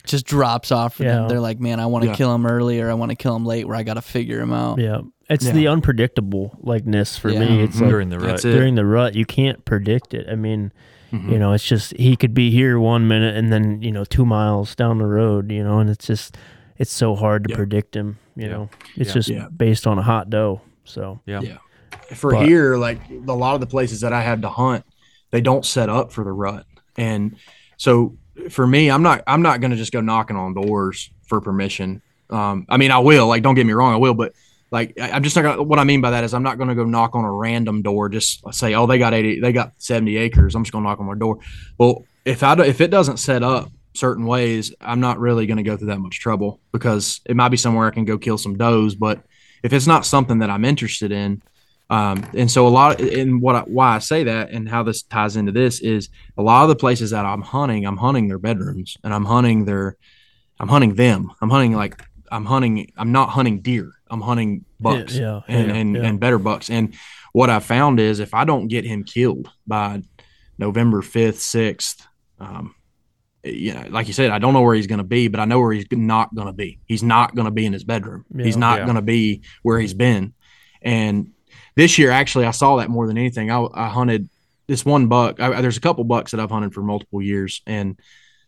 just 0.06 0.26
drops 0.26 0.72
off 0.72 0.96
for 0.96 1.04
them. 1.04 1.24
Yeah. 1.24 1.28
They're 1.28 1.42
like, 1.42 1.60
man, 1.60 1.80
I 1.82 1.86
want 1.88 2.04
to 2.04 2.10
Yeah. 2.12 2.16
kill 2.16 2.34
him 2.34 2.46
early 2.46 2.80
or 2.80 2.90
I 2.90 2.94
want 2.94 3.10
to 3.12 3.16
kill 3.16 3.36
him 3.36 3.46
late, 3.46 3.68
where 3.68 3.76
I 3.76 3.84
got 3.84 3.96
to 3.96 4.02
figure 4.02 4.40
him 4.40 4.54
out. 4.54 4.80
Yeah, 4.80 5.02
it's 5.30 5.46
Yeah. 5.46 5.52
the 5.54 5.68
unpredictable 5.68 6.58
likeness 6.62 7.18
for 7.18 7.30
Yeah. 7.30 7.40
me. 7.40 7.62
It's 7.64 7.80
like 7.80 7.90
During 7.90 8.10
the 8.10 8.20
rut. 8.20 8.44
It. 8.46 8.52
during 8.52 8.76
the 8.76 8.86
rut, 8.86 9.16
you 9.16 9.26
can't 9.26 9.64
predict 9.66 10.14
it. 10.14 10.28
I 10.30 10.36
mean, 10.36 10.72
Mhm. 11.12 11.32
you 11.32 11.40
know, 11.40 11.54
it's 11.54 11.64
just 11.64 11.96
he 11.98 12.16
could 12.16 12.34
be 12.34 12.50
here 12.52 12.80
one 12.80 13.08
minute 13.08 13.36
and 13.36 13.52
then 13.52 13.82
you 13.82 13.92
know 13.92 14.04
two 14.06 14.26
miles 14.26 14.76
down 14.76 14.98
the 14.98 15.06
road, 15.06 15.52
you 15.52 15.64
know, 15.64 15.80
and 15.80 15.90
it's 15.90 16.06
just 16.08 16.38
it's 16.78 16.92
so 16.92 17.16
hard 17.16 17.44
to 17.46 17.50
Yeah. 17.50 17.56
predict 17.56 17.96
him. 17.96 18.18
You 18.36 18.46
Yeah. 18.46 18.52
know, 18.52 18.70
it's 18.96 19.10
Yeah. 19.10 19.14
just 19.14 19.30
Yeah. 19.30 19.48
based 19.56 19.88
on 19.88 19.98
a 19.98 20.04
hot 20.04 20.30
doe. 20.30 20.62
So 20.84 21.20
Yeah. 21.26 21.42
Yeah. 21.42 21.58
for 22.14 22.32
But- 22.34 22.46
here, 22.46 22.78
like 22.78 23.00
a 23.28 23.34
lot 23.34 23.56
of 23.56 23.62
the 23.62 23.68
places 23.68 24.02
that 24.02 24.14
I 24.14 24.22
have 24.22 24.42
to 24.42 24.50
hunt, 24.50 24.86
they 25.32 25.42
don't 25.42 25.66
set 25.66 25.90
up 25.90 26.12
for 26.14 26.24
the 26.24 26.32
rut, 26.32 26.66
and 26.98 27.36
so 27.78 28.14
for 28.50 28.66
me, 28.68 28.90
I'm 28.92 29.02
not 29.02 29.24
I'm 29.28 29.42
not 29.42 29.60
gonna 29.62 29.76
just 29.76 29.92
go 29.92 30.00
knocking 30.02 30.38
on 30.38 30.54
doors 30.54 31.10
for 31.26 31.42
permission. 31.42 32.02
Um, 32.30 32.66
I 32.70 32.78
mean, 32.78 32.92
I 32.92 33.00
will. 33.00 33.28
Like, 33.28 33.42
don't 33.44 33.56
get 33.56 33.66
me 33.66 33.74
wrong, 33.74 33.94
I 33.94 33.98
will, 33.98 34.14
but 34.14 34.34
like 34.72 34.98
I'm 35.00 35.24
just 35.24 35.36
not 35.36 35.44
gonna. 35.44 35.64
What 35.64 35.80
I 35.80 35.84
mean 35.84 36.02
by 36.02 36.12
that 36.12 36.24
is 36.24 36.34
I'm 36.34 36.44
not 36.44 36.58
gonna 36.58 36.76
go 36.76 36.86
knock 36.86 37.16
on 37.16 37.24
a 37.24 37.32
random 37.32 37.82
door. 37.82 38.10
Just 38.10 38.44
say, 38.54 38.74
oh, 38.74 38.86
they 38.86 38.98
got 38.98 39.14
eighty, 39.14 39.40
they 39.40 39.52
got 39.52 39.74
seventy 39.78 40.18
acres. 40.18 40.56
I'm 40.56 40.64
just 40.64 40.74
gonna 40.74 40.84
knock 40.84 41.00
on 41.00 41.06
their 41.06 41.16
door. 41.16 41.40
Well, 41.78 42.06
if 42.26 42.44
I 42.44 42.56
do, 42.56 42.64
if 42.64 42.82
it 42.82 42.92
doesn't 42.92 43.18
set 43.18 43.44
up 43.44 43.72
certain 43.94 44.26
ways, 44.26 44.74
I'm 44.82 45.00
not 45.00 45.20
really 45.20 45.46
gonna 45.46 45.64
go 45.64 45.78
through 45.78 45.88
that 45.88 46.00
much 46.00 46.20
trouble 46.20 46.60
because 46.72 47.22
it 47.26 47.36
might 47.36 47.50
be 47.50 47.58
somewhere 47.58 47.88
I 47.88 47.92
can 47.92 48.06
go 48.06 48.18
kill 48.18 48.38
some 48.38 48.58
does, 48.58 48.96
but 48.96 49.24
if 49.64 49.74
it's 49.74 49.88
not 49.88 50.06
something 50.06 50.40
that 50.40 50.50
I'm 50.50 50.66
interested 50.66 51.12
in, 51.12 51.42
um, 51.90 52.26
and 52.36 52.52
so 52.52 52.68
a 52.68 52.70
lot, 52.70 53.00
and 53.00 53.42
what 53.42 53.56
I, 53.56 53.60
why 53.62 53.96
I 53.96 54.00
say 54.00 54.26
that 54.26 54.52
and 54.52 54.68
how 54.68 54.84
this 54.84 55.04
ties 55.04 55.38
into 55.38 55.52
this 55.52 55.80
is 55.80 56.10
a 56.38 56.44
lot 56.44 56.64
of 56.64 56.70
the 56.70 56.76
places 56.76 57.12
that 57.12 57.26
I'm 57.26 57.42
hunting, 57.42 57.86
I'm 57.86 57.98
hunting 57.98 58.28
their 58.28 58.38
bedrooms 58.38 58.98
and 59.04 59.14
I'm 59.14 59.26
hunting 59.26 59.66
their, 59.66 59.96
I'm 60.60 60.68
hunting 60.68 60.96
them. 60.96 61.32
I'm 61.42 61.50
hunting 61.50 61.74
like 61.74 62.04
I'm 62.32 62.46
hunting. 62.46 62.92
I'm 62.98 63.12
not 63.12 63.30
hunting 63.30 63.62
deer. 63.62 63.92
I'm 64.10 64.22
hunting 64.22 64.66
bucks 64.80 65.16
yeah, 65.16 65.42
and 65.48 65.68
yeah, 65.68 65.76
and, 65.76 65.96
yeah. 65.96 66.04
and 66.04 66.20
better 66.20 66.38
bucks. 66.38 66.70
And 66.70 66.94
what 67.34 67.50
I 67.50 67.60
found 67.60 68.00
is 68.00 68.20
if 68.20 68.34
I 68.34 68.46
don't 68.46 68.68
get 68.68 68.86
him 68.86 69.04
killed 69.04 69.50
by 69.66 70.02
November 70.58 71.02
fifth, 71.02 71.40
sixth, 71.40 72.06
um, 72.40 72.74
you 73.44 73.74
know, 73.74 73.86
like 73.90 74.08
you 74.08 74.14
said, 74.14 74.32
I 74.32 74.40
don't 74.40 74.54
know 74.54 74.62
where 74.62 74.76
he's 74.76 74.88
going 74.88 74.98
to 74.98 75.04
be, 75.04 75.28
but 75.28 75.40
I 75.40 75.46
know 75.46 75.60
where 75.60 75.72
he's 75.72 75.86
not 75.92 76.34
going 76.36 76.48
to 76.48 76.54
be. 76.54 76.80
He's 76.86 77.04
not 77.04 77.36
going 77.36 77.46
to 77.46 77.52
be 77.52 77.66
in 77.66 77.74
his 77.74 77.84
bedroom. 77.84 78.26
he's 78.36 78.58
not 78.58 78.80
Yeah. 78.80 78.86
going 78.86 78.96
to 78.96 79.02
be 79.02 79.44
where 79.62 79.80
he's 79.80 79.94
been. 79.94 80.34
And 80.82 81.32
this 81.76 81.98
year, 81.98 82.12
actually, 82.12 82.46
I 82.46 82.52
saw 82.52 82.78
that 82.78 82.90
more 82.90 83.08
than 83.08 83.18
anything. 83.18 83.52
I, 83.52 83.66
I 83.74 83.88
hunted 83.88 84.30
this 84.68 84.84
one 84.84 85.08
buck. 85.08 85.40
I, 85.40 85.62
there's 85.62 85.78
a 85.78 85.82
couple 85.82 86.04
bucks 86.04 86.32
that 86.32 86.40
I've 86.40 86.52
hunted 86.52 86.74
for 86.74 86.82
multiple 86.82 87.22
years, 87.22 87.62
and 87.66 88.00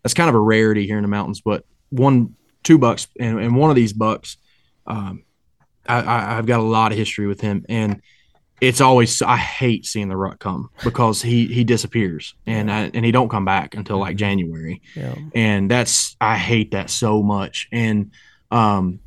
that's 0.04 0.14
kind 0.14 0.30
of 0.30 0.36
a 0.36 0.40
rarity 0.40 0.86
here 0.86 0.98
in 0.98 1.04
the 1.04 1.08
mountains. 1.10 1.42
But 1.42 1.64
one, 1.90 2.36
two 2.64 2.78
bucks, 2.78 3.08
and, 3.20 3.40
and 3.40 3.56
one 3.56 3.70
of 3.70 3.76
these 3.76 3.94
bucks, 3.94 4.38
um, 4.88 5.24
I, 5.90 6.02
I, 6.02 6.38
I've 6.38 6.46
got 6.46 6.60
a 6.60 6.64
lot 6.64 6.92
of 6.92 6.98
history 6.98 7.28
with 7.28 7.42
him, 7.42 7.66
and 7.68 8.02
it's 8.62 8.82
always 8.82 9.22
I 9.22 9.38
hate 9.38 9.86
seeing 9.86 10.10
the 10.10 10.18
rut 10.18 10.40
come 10.40 10.70
because 10.84 11.22
he 11.22 11.48
he 11.48 11.64
disappears 11.64 12.36
and 12.46 12.70
I, 12.72 12.92
and 12.94 13.06
he 13.06 13.12
don't 13.12 13.30
come 13.30 13.46
back 13.46 13.76
until 13.76 14.00
like 14.00 14.18
January 14.18 14.82
yeah, 14.96 15.16
and 15.34 15.72
that's 15.72 16.18
I 16.20 16.38
hate 16.38 16.72
that 16.72 16.90
so 16.90 17.24
much. 17.24 17.68
And 17.72 18.12
um, 18.52 19.00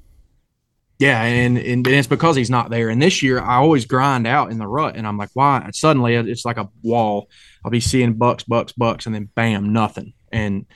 yeah, 0.99 1.23
and, 1.23 1.59
and 1.59 1.87
and 1.87 1.97
it's 1.97 2.09
because 2.09 2.37
he's 2.37 2.51
not 2.51 2.71
there. 2.71 2.89
And 2.89 3.03
this 3.03 3.23
year, 3.23 3.41
I 3.41 3.57
always 3.57 3.85
grind 3.85 4.27
out 4.27 4.51
in 4.51 4.59
the 4.59 4.69
rut, 4.69 4.97
and 4.97 5.07
I'm 5.07 5.19
like, 5.19 5.31
why? 5.35 5.61
And 5.65 5.75
suddenly, 5.75 6.15
it's 6.15 6.45
like 6.45 6.59
a 6.59 6.71
wall. 6.83 7.29
I'll 7.65 7.71
be 7.71 7.81
seeing 7.81 8.15
bucks, 8.15 8.45
bucks, 8.45 8.73
bucks, 8.73 9.07
and 9.07 9.15
then 9.15 9.29
bam, 9.35 9.73
nothing, 9.73 10.15
and 10.31 10.67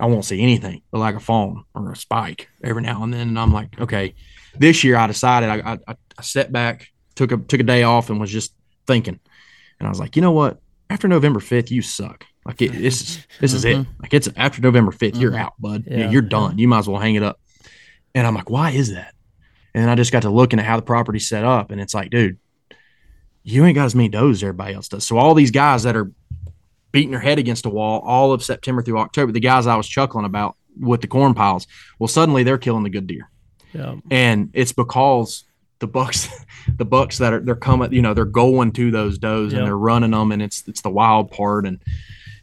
I 0.00 0.06
won't 0.06 0.24
see 0.24 0.42
anything 0.42 0.82
but 0.90 0.98
like 0.98 1.14
a 1.14 1.20
fawn 1.20 1.64
or 1.74 1.92
a 1.92 1.96
spike 1.96 2.48
every 2.62 2.82
now 2.82 3.02
and 3.02 3.12
then. 3.12 3.28
And 3.28 3.38
I'm 3.38 3.52
like, 3.52 3.80
okay. 3.80 4.14
This 4.56 4.84
year, 4.84 4.96
I 4.96 5.06
decided 5.06 5.48
I 5.48 5.78
I, 5.86 5.96
I 6.18 6.22
stepped 6.22 6.52
back, 6.52 6.88
took 7.14 7.32
a 7.32 7.36
took 7.36 7.60
a 7.60 7.64
day 7.64 7.82
off, 7.82 8.10
and 8.10 8.20
was 8.20 8.30
just 8.30 8.54
thinking. 8.86 9.18
And 9.78 9.86
I 9.86 9.90
was 9.90 10.00
like, 10.00 10.16
you 10.16 10.22
know 10.22 10.32
what? 10.32 10.60
After 10.90 11.08
November 11.08 11.40
fifth, 11.40 11.70
you 11.70 11.82
suck. 11.82 12.24
Like 12.44 12.60
it, 12.60 12.72
this 12.72 13.00
is 13.00 13.26
this 13.40 13.52
is 13.52 13.64
it. 13.64 13.78
Mm-hmm. 13.78 14.02
Like 14.02 14.12
it's 14.12 14.28
after 14.36 14.60
November 14.60 14.92
5th, 14.92 15.18
you're 15.18 15.32
mm-hmm. 15.32 15.40
out, 15.40 15.54
bud. 15.58 15.84
Yeah, 15.86 16.10
you're 16.10 16.22
done. 16.22 16.58
You 16.58 16.68
might 16.68 16.80
as 16.80 16.88
well 16.88 17.00
hang 17.00 17.14
it 17.14 17.22
up. 17.22 17.40
And 18.14 18.26
I'm 18.26 18.34
like, 18.34 18.50
why 18.50 18.70
is 18.70 18.92
that? 18.92 19.14
And 19.74 19.90
I 19.90 19.94
just 19.94 20.12
got 20.12 20.22
to 20.22 20.30
looking 20.30 20.58
at 20.58 20.66
how 20.66 20.76
the 20.76 20.82
property's 20.82 21.28
set 21.28 21.44
up, 21.44 21.70
and 21.70 21.80
it's 21.80 21.94
like, 21.94 22.10
dude, 22.10 22.38
you 23.42 23.64
ain't 23.64 23.74
got 23.74 23.86
as 23.86 23.94
many 23.94 24.08
does 24.08 24.38
as 24.38 24.42
everybody 24.42 24.74
else 24.74 24.88
does. 24.88 25.06
So 25.06 25.16
all 25.16 25.34
these 25.34 25.50
guys 25.50 25.82
that 25.84 25.96
are 25.96 26.12
beating 26.92 27.10
their 27.10 27.20
head 27.20 27.38
against 27.38 27.66
a 27.66 27.70
wall 27.70 28.00
all 28.00 28.32
of 28.32 28.44
September 28.44 28.82
through 28.82 28.98
October, 28.98 29.32
the 29.32 29.40
guys 29.40 29.66
I 29.66 29.76
was 29.76 29.88
chuckling 29.88 30.26
about 30.26 30.56
with 30.78 31.00
the 31.00 31.08
corn 31.08 31.34
piles, 31.34 31.66
well, 31.98 32.08
suddenly 32.08 32.44
they're 32.44 32.58
killing 32.58 32.84
the 32.84 32.90
good 32.90 33.06
deer 33.06 33.30
yeah, 33.74 33.96
and 34.10 34.50
it's 34.54 34.72
because 34.72 35.44
the 35.80 35.86
bucks 35.86 36.28
the 36.76 36.84
bucks 36.84 37.18
that 37.18 37.32
are 37.32 37.40
they're 37.40 37.54
coming 37.56 37.92
you 37.92 38.00
know 38.02 38.14
they're 38.14 38.24
going 38.24 38.72
to 38.72 38.90
those 38.90 39.18
does 39.18 39.52
Yep. 39.52 39.58
and 39.58 39.66
they're 39.66 39.76
running 39.76 40.12
them 40.12 40.32
and 40.32 40.40
it's 40.42 40.66
it's 40.68 40.80
the 40.82 40.90
wild 40.90 41.30
part. 41.30 41.66
And 41.66 41.80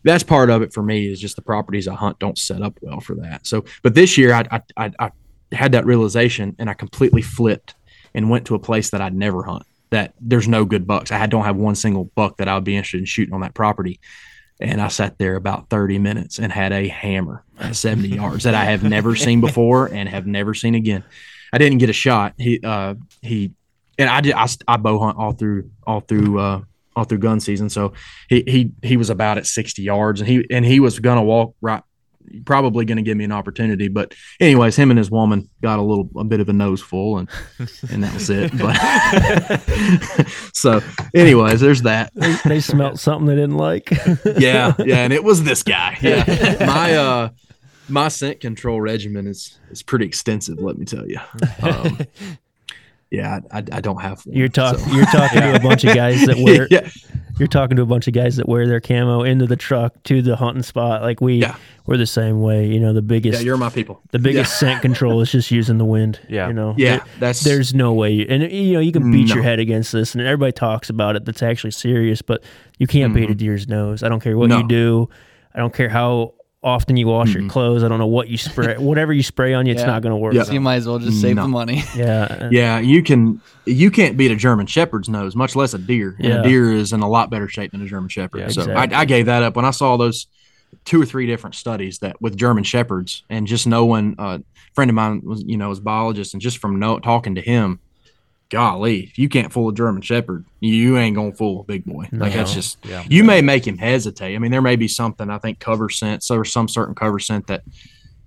that's 0.04 0.24
part 0.24 0.50
of 0.50 0.62
it 0.62 0.74
for 0.74 0.84
me 0.84 1.12
is 1.12 1.20
just 1.20 1.36
the 1.36 1.42
properties 1.44 1.88
i 1.88 1.94
hunt 1.94 2.18
don't 2.20 2.38
set 2.38 2.62
up 2.62 2.78
well 2.82 3.00
for 3.00 3.16
that. 3.16 3.46
So 3.48 3.66
but 3.84 3.96
this 3.96 4.18
year 4.18 4.34
i 4.34 4.46
i 4.52 4.62
i, 4.78 4.92
I 5.00 5.12
had 5.52 5.72
that 5.74 5.86
realization 5.86 6.56
and 6.60 6.70
i 6.70 6.74
completely 6.74 7.22
flipped 7.22 7.76
and 8.14 8.30
went 8.30 8.46
to 8.48 8.56
a 8.56 8.60
place 8.60 8.90
that 8.92 9.02
i'd 9.02 9.14
never 9.16 9.44
hunt 9.44 9.64
that 9.90 10.14
there's 10.22 10.48
no 10.48 10.64
good 10.64 10.88
bucks. 10.88 11.12
I 11.12 11.26
don't 11.26 11.44
have 11.44 11.58
one 11.58 11.76
single 11.76 12.06
buck 12.16 12.38
that 12.38 12.48
i 12.48 12.56
would 12.56 12.64
be 12.64 12.76
interested 12.76 13.00
in 13.00 13.06
shooting 13.06 13.34
on 13.34 13.42
that 13.42 13.54
property 13.54 14.00
and 14.62 14.80
I 14.80 14.90
sat 14.90 15.18
there 15.18 15.36
about 15.36 15.70
30 15.70 15.98
minutes 15.98 16.38
and 16.38 16.52
had 16.52 16.72
a 16.72 16.88
hammer 16.88 17.44
at 17.60 17.76
70 17.76 18.10
yards 18.10 18.44
that 18.44 18.54
I 18.54 18.66
have 18.66 18.84
never 18.84 19.16
seen 19.16 19.42
before 19.42 19.88
and 19.88 20.08
have 20.08 20.28
never 20.28 20.54
seen 20.54 20.76
again. 20.76 21.04
I 21.52 21.58
didn't 21.58 21.80
get 21.80 21.90
a 21.90 21.94
shot. 21.94 22.34
He, 22.38 22.60
uh, 22.64 22.96
he, 23.22 23.54
and 23.98 24.10
I 24.10 24.22
did, 24.22 24.34
I, 24.34 24.48
I 24.68 24.78
bow 24.78 25.00
hunt 25.00 25.18
all 25.18 25.34
through, 25.34 25.72
all 25.86 26.02
through, 26.02 26.40
uh, 26.40 26.62
all 26.96 27.04
through 27.06 27.18
gun 27.18 27.40
season. 27.40 27.70
So 27.70 27.94
he, 28.30 28.44
he, 28.48 28.72
he 28.84 28.98
was 28.98 29.10
about 29.10 29.38
at 29.38 29.48
60 29.48 29.82
yards 29.82 30.22
and 30.22 30.30
he, 30.30 30.46
and 30.52 30.64
he 30.64 30.80
was 30.80 31.00
going 31.00 31.18
to 31.18 31.24
walk 31.24 31.56
right, 31.60 31.84
probably 32.46 32.86
going 32.86 32.98
to 32.98 33.02
give 33.04 33.18
me 33.18 33.24
an 33.26 33.32
opportunity. 33.32 33.88
But 33.88 34.14
anyways, 34.40 34.76
him 34.76 34.92
and 34.92 34.98
his 34.98 35.10
woman 35.12 35.50
got 35.62 35.80
a 35.80 35.82
little 35.82 36.10
a 36.18 36.24
bit 36.24 36.40
of 36.40 36.50
a 36.50 36.54
nose 36.54 36.82
full, 36.82 37.18
and 37.18 37.30
and 37.90 38.04
that 38.04 38.14
was 38.14 38.30
it. 38.30 38.52
But 38.58 38.76
so, 40.54 40.82
anyways, 41.14 41.60
there's 41.62 41.82
that. 41.84 42.12
They, 42.16 42.36
they 42.46 42.60
smelt 42.60 43.00
something 43.00 43.28
they 43.28 43.36
didn't 43.36 43.58
like. 43.58 43.90
yeah, 44.38 44.74
yeah, 44.80 45.04
and 45.04 45.14
it 45.14 45.24
was 45.24 45.44
this 45.44 45.64
guy. 45.64 45.98
Yeah, 46.02 46.58
my 46.66 46.96
uh, 46.96 47.30
my 47.90 48.08
scent 48.08 48.40
control 48.40 48.80
regimen 48.82 49.28
is 49.28 49.60
is 49.70 49.84
pretty 49.84 50.06
extensive. 50.06 50.60
Let 50.60 50.78
me 50.78 50.86
tell 50.86 51.08
you. 51.08 51.20
Um, 51.62 52.00
yeah, 53.12 53.40
I, 53.52 53.58
I 53.58 53.82
don't 53.82 54.02
have 54.02 54.26
one. 54.26 54.36
You're 54.36 54.48
talking. 54.48 54.80
so- 54.86 54.92
You're 54.96 55.06
talking 55.06 55.42
to 55.42 55.56
a 55.56 55.60
bunch 55.60 55.84
of 55.84 55.96
guys 55.96 56.26
that 56.26 56.38
wear. 56.38 56.68
Yeah. 56.72 56.90
You're 57.42 57.48
talking 57.48 57.76
to 57.78 57.82
a 57.82 57.88
bunch 57.88 58.08
of 58.08 58.14
guys 58.14 58.36
that 58.36 58.48
wear 58.48 58.68
their 58.68 58.80
camo 58.80 59.24
into 59.24 59.48
the 59.48 59.56
truck 59.56 59.96
to 60.04 60.22
the 60.22 60.36
hunting 60.36 60.62
spot. 60.62 61.02
Like 61.02 61.22
we, 61.22 61.38
Yeah. 61.38 61.56
we're 61.88 61.98
the 61.98 62.06
same 62.06 62.40
way. 62.42 62.68
You 62.68 62.80
know, 62.80 62.94
the 62.94 63.02
biggest. 63.02 63.40
Yeah, 63.40 63.46
you're 63.46 63.58
my 63.58 63.72
people. 63.72 64.00
the 64.12 64.20
biggest 64.20 64.60
scent 64.60 64.84
control 64.84 65.22
is 65.22 65.32
just 65.32 65.50
using 65.50 65.80
the 65.80 65.86
wind. 65.86 66.20
Yeah. 66.30 66.50
You 66.50 66.54
know. 66.54 66.76
Yeah, 66.78 66.98
There- 66.98 67.06
that's 67.20 67.44
there's 67.44 67.74
no 67.74 67.94
way. 67.94 68.12
You, 68.12 68.28
and 68.30 68.44
you 68.52 68.74
know, 68.74 68.80
you 68.80 68.92
can 68.92 69.12
beat 69.12 69.30
your 69.30 69.42
head 69.42 69.58
against 69.58 69.92
this, 69.92 70.14
and 70.14 70.24
everybody 70.24 70.52
talks 70.52 70.92
about 70.92 71.16
it. 71.16 71.26
That's 71.26 71.42
actually 71.42 71.72
serious, 71.72 72.22
but 72.22 72.44
you 72.78 72.86
can't 72.86 73.12
beat 73.12 73.32
a 73.32 73.34
deer's 73.34 73.68
nose. 73.68 74.04
I 74.04 74.10
don't 74.10 74.20
care 74.22 74.38
what 74.38 74.52
Mm-hmm. 74.52 74.60
No. 74.60 74.62
you 74.62 74.68
do. 75.08 75.10
I 75.56 75.58
don't 75.60 75.74
care 75.74 75.90
how 75.90 76.36
often 76.64 76.96
you 76.96 77.08
wash 77.08 77.34
your 77.34 77.48
clothes. 77.50 77.84
I 77.84 77.88
don't 77.88 77.98
know 78.00 78.08
what 78.08 78.28
you 78.28 78.38
spray. 78.38 78.76
Whatever 78.78 79.14
you 79.14 79.24
spray 79.24 79.54
on 79.54 79.66
you, 79.66 79.72
it's 79.72 79.82
Yeah. 79.82 79.88
not 79.88 80.02
going 80.04 80.12
to 80.12 80.18
work. 80.18 80.34
Yeah. 80.34 80.44
So 80.44 80.54
you 80.54 80.62
might 80.62 80.76
as 80.76 80.88
well 80.88 81.00
just 81.00 81.20
save 81.20 81.36
No. 81.36 81.44
the 81.44 81.48
money. 81.48 81.84
Yeah. 81.96 82.50
Yeah, 82.52 82.80
you 82.80 83.02
can. 83.04 83.42
You 83.66 83.90
can't 83.92 84.16
beat 84.18 84.32
a 84.32 84.36
German 84.36 84.66
Shepherd's 84.68 85.10
nose, 85.10 85.36
much 85.36 85.56
less 85.56 85.74
a 85.74 85.78
deer. 85.78 86.16
And 86.20 86.28
Yeah. 86.28 86.40
a 86.42 86.44
deer 86.44 86.72
is 86.72 86.94
in 86.94 87.02
a 87.02 87.10
lot 87.10 87.30
better 87.30 87.48
shape 87.48 87.72
than 87.72 87.82
a 87.82 87.88
German 87.88 88.10
Shepherd. 88.10 88.40
Yeah, 88.40 88.48
so 88.50 88.62
exactly. 88.62 88.96
I, 88.96 89.02
I 89.02 89.06
gave 89.06 89.26
that 89.26 89.44
up 89.44 89.56
when 89.56 89.66
I 89.66 89.72
saw 89.72 89.98
those 89.98 90.28
two 90.86 91.02
or 91.02 91.06
three 91.06 91.26
different 91.28 91.56
studies 91.56 92.00
that 92.00 92.22
with 92.22 92.38
German 92.38 92.64
Shepherds, 92.64 93.24
and 93.30 93.46
just 93.48 93.68
knowing 93.68 94.16
uh, 94.18 94.40
a 94.42 94.74
friend 94.74 94.90
of 94.90 94.96
mine 94.96 95.22
was, 95.24 95.44
you 95.46 95.58
know, 95.58 95.70
was 95.70 95.80
a 95.80 95.82
biologist, 95.82 96.34
and 96.34 96.42
just 96.42 96.60
from 96.60 96.80
know, 96.80 96.98
talking 97.00 97.36
to 97.36 97.42
him, 97.42 97.80
golly, 98.52 99.00
if 99.06 99.18
you 99.18 99.28
can't 99.30 99.52
fool 99.52 99.70
a 99.70 99.74
German 99.74 100.04
Shepherd, 100.04 100.46
you 100.60 100.98
ain't 100.98 101.16
gonna 101.16 101.34
fool 101.34 101.62
a 101.62 101.64
big 101.64 101.86
boy. 101.86 102.08
Like 102.12 102.34
that's 102.34 102.54
just 102.54 102.78
Yeah. 102.86 103.04
you 103.10 103.24
may 103.24 103.42
make 103.42 103.66
him 103.66 103.78
hesitate. 103.80 104.36
I 104.36 104.38
mean, 104.40 104.52
there 104.52 104.62
may 104.62 104.76
be 104.76 104.88
something 104.88 105.30
I 105.32 105.40
think 105.40 105.60
cover 105.60 105.90
scent, 105.90 106.24
or 106.30 106.46
some 106.46 106.68
certain 106.68 106.94
cover 106.94 107.18
scent 107.18 107.48
that 107.48 107.64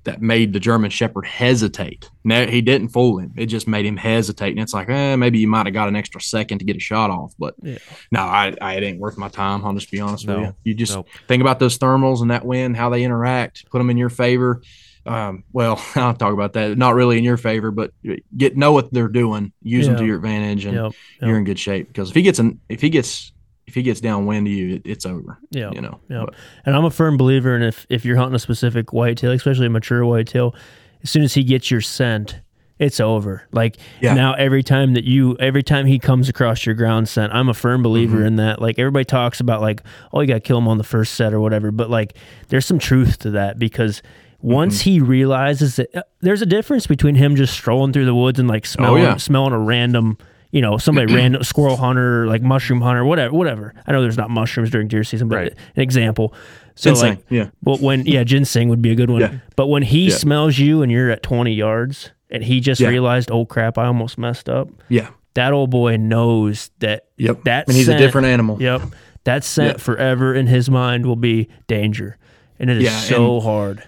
that 0.04 0.20
made 0.20 0.52
the 0.52 0.60
German 0.60 0.90
Shepherd 0.90 1.24
hesitate. 1.24 2.10
No, 2.24 2.44
he 2.44 2.60
didn't 2.60 2.88
fool 2.88 3.18
him. 3.20 3.32
It 3.38 3.46
just 3.46 3.66
made 3.66 3.86
him 3.86 3.96
hesitate. 3.96 4.50
And 4.50 4.60
it's 4.60 4.74
like, 4.74 4.90
eh, 4.90 5.16
maybe 5.16 5.38
you 5.38 5.48
might 5.48 5.64
have 5.64 5.72
got 5.72 5.88
an 5.88 5.96
extra 5.96 6.20
second 6.20 6.58
to 6.58 6.64
get 6.66 6.76
a 6.76 6.80
shot 6.80 7.08
off. 7.08 7.32
But 7.38 7.54
Yeah. 7.62 7.78
no, 8.12 8.20
I, 8.20 8.54
I 8.60 8.74
it 8.74 8.82
ain't 8.82 8.98
worth 8.98 9.16
my 9.16 9.28
time. 9.28 9.64
I'll 9.64 9.72
just 9.72 9.90
be 9.90 10.00
honest 10.00 10.26
No. 10.26 10.34
with 10.40 10.46
you. 10.48 10.54
You 10.64 10.74
just 10.74 10.94
Nope. 10.94 11.08
think 11.26 11.40
about 11.40 11.58
those 11.58 11.78
thermals 11.78 12.20
and 12.20 12.30
that 12.30 12.44
wind, 12.44 12.76
how 12.76 12.90
they 12.90 13.02
interact, 13.02 13.64
put 13.70 13.78
them 13.78 13.88
in 13.88 13.96
your 13.96 14.10
favor. 14.10 14.60
Um, 15.06 15.44
well, 15.52 15.82
I'll 15.96 16.14
talk 16.14 16.32
about 16.32 16.54
that. 16.54 16.78
Not 16.78 16.94
really 16.94 17.18
in 17.18 17.24
your 17.24 17.36
favor, 17.36 17.70
but 17.70 17.92
get 18.36 18.56
know 18.56 18.72
what 18.72 18.92
they're 18.92 19.08
doing, 19.08 19.52
use 19.62 19.86
them 19.86 19.96
to 19.96 20.04
your 20.04 20.16
advantage, 20.16 20.64
and 20.64 20.74
Yep. 20.76 20.92
you're 21.22 21.38
in 21.38 21.44
good 21.44 21.58
shape. 21.58 21.88
Because 21.88 22.08
if 22.10 22.14
he 22.14 22.22
gets 22.22 22.38
an 22.38 22.60
if 22.68 22.80
he 22.80 22.88
gets 22.90 23.32
if 23.66 23.74
he 23.74 23.82
gets 23.82 24.00
downwind 24.00 24.46
to 24.46 24.52
you, 24.52 24.76
it, 24.76 24.82
it's 24.84 25.06
over. 25.06 25.38
Yeah. 25.50 25.70
You 25.72 25.80
know. 25.80 26.00
Yeah. 26.10 26.24
But- 26.26 26.34
And 26.66 26.76
I'm 26.76 26.84
a 26.84 26.90
firm 26.90 27.16
believer 27.16 27.56
in 27.56 27.62
if 27.62 27.86
if 27.90 28.04
you're 28.04 28.16
hunting 28.16 28.34
a 28.34 28.38
specific 28.38 28.92
whitetail, 28.92 29.32
especially 29.32 29.66
a 29.66 29.70
mature 29.70 30.04
whitetail, 30.06 30.54
as 31.02 31.10
soon 31.10 31.22
as 31.22 31.34
he 31.34 31.44
gets 31.44 31.70
your 31.70 31.80
scent, 31.80 32.40
it's 32.78 32.98
over. 32.98 33.46
Like 33.52 33.76
Yeah. 34.00 34.14
now 34.14 34.34
every 34.34 34.62
time 34.62 34.94
that 34.94 35.04
you 35.04 35.36
every 35.38 35.62
time 35.62 35.86
he 35.86 35.98
comes 35.98 36.28
across 36.28 36.66
your 36.66 36.74
ground 36.74 37.08
scent, 37.08 37.32
I'm 37.32 37.48
a 37.48 37.54
firm 37.54 37.82
believer 37.82 38.16
Mm-hmm. 38.18 38.26
in 38.26 38.36
that. 38.36 38.60
Like 38.60 38.78
everybody 38.78 39.04
talks 39.04 39.38
about 39.40 39.60
like, 39.60 39.82
oh 40.12 40.20
you 40.20 40.26
gotta 40.26 40.40
kill 40.40 40.58
him 40.58 40.68
on 40.68 40.78
the 40.78 40.84
first 40.84 41.14
set 41.14 41.32
or 41.32 41.40
whatever. 41.40 41.70
But 41.70 41.88
like 41.90 42.16
there's 42.48 42.66
some 42.66 42.78
truth 42.78 43.18
to 43.20 43.30
that 43.30 43.58
because 43.58 44.02
once 44.44 44.80
Mm-hmm. 44.82 44.90
he 44.90 45.00
realizes 45.00 45.76
that 45.76 45.88
uh, 45.96 46.02
there's 46.20 46.42
a 46.42 46.46
difference 46.46 46.86
between 46.86 47.14
him 47.14 47.34
just 47.34 47.54
strolling 47.54 47.92
through 47.92 48.04
the 48.04 48.14
woods 48.14 48.38
and 48.38 48.46
like 48.48 48.66
smelling 48.66 49.02
Oh, 49.02 49.06
yeah. 49.06 49.16
smelling 49.16 49.52
a 49.52 49.58
random 49.58 50.18
you 50.52 50.60
know, 50.60 50.76
somebody 50.78 51.12
random 51.20 51.42
squirrel 51.42 51.76
hunter, 51.76 52.28
like 52.28 52.40
mushroom 52.40 52.80
hunter, 52.80 53.04
whatever, 53.04 53.34
whatever. 53.34 53.74
I 53.88 53.90
know 53.92 54.02
there's 54.02 54.16
not 54.16 54.30
mushrooms 54.30 54.70
during 54.70 54.86
deer 54.86 55.02
season, 55.02 55.26
but 55.28 55.36
Right. 55.36 55.52
an 55.74 55.82
example. 55.82 56.32
So 56.76 56.90
Ginseng, 56.90 57.08
like, 57.16 57.24
yeah. 57.28 57.48
but 57.62 57.80
when 57.80 58.06
yeah, 58.06 58.22
ginseng 58.22 58.68
would 58.68 58.80
be 58.82 58.92
a 58.92 58.94
good 58.94 59.10
one. 59.10 59.20
Yeah. 59.22 59.34
But 59.56 59.66
when 59.66 59.82
he 59.82 60.08
Yeah. 60.10 60.14
smells 60.14 60.56
you 60.58 60.82
and 60.82 60.92
you're 60.92 61.10
at 61.10 61.22
20 61.24 61.52
yards 61.54 62.10
and 62.30 62.44
he 62.44 62.60
just 62.60 62.80
realized, 62.80 63.30
oh 63.32 63.44
crap, 63.46 63.78
I 63.78 63.86
almost 63.86 64.16
messed 64.18 64.48
up. 64.48 64.68
Yeah. 64.88 65.08
That 65.34 65.52
old 65.52 65.70
boy 65.70 65.96
knows 65.96 66.70
that. 66.78 67.06
Yep. 67.16 67.44
That 67.44 67.66
and 67.66 67.76
he's 67.76 67.86
scent- 67.86 68.00
a 68.00 68.04
different 68.06 68.28
animal. 68.28 68.62
Yep. 68.62 68.82
That 69.24 69.42
scent 69.42 69.78
Yeah. 69.78 69.82
forever 69.82 70.34
in 70.34 70.46
his 70.46 70.70
mind 70.70 71.04
will 71.06 71.16
be 71.16 71.48
danger, 71.66 72.16
and 72.60 72.70
it 72.70 72.80
is 72.80 72.92
so 72.92 73.40
hard. 73.40 73.82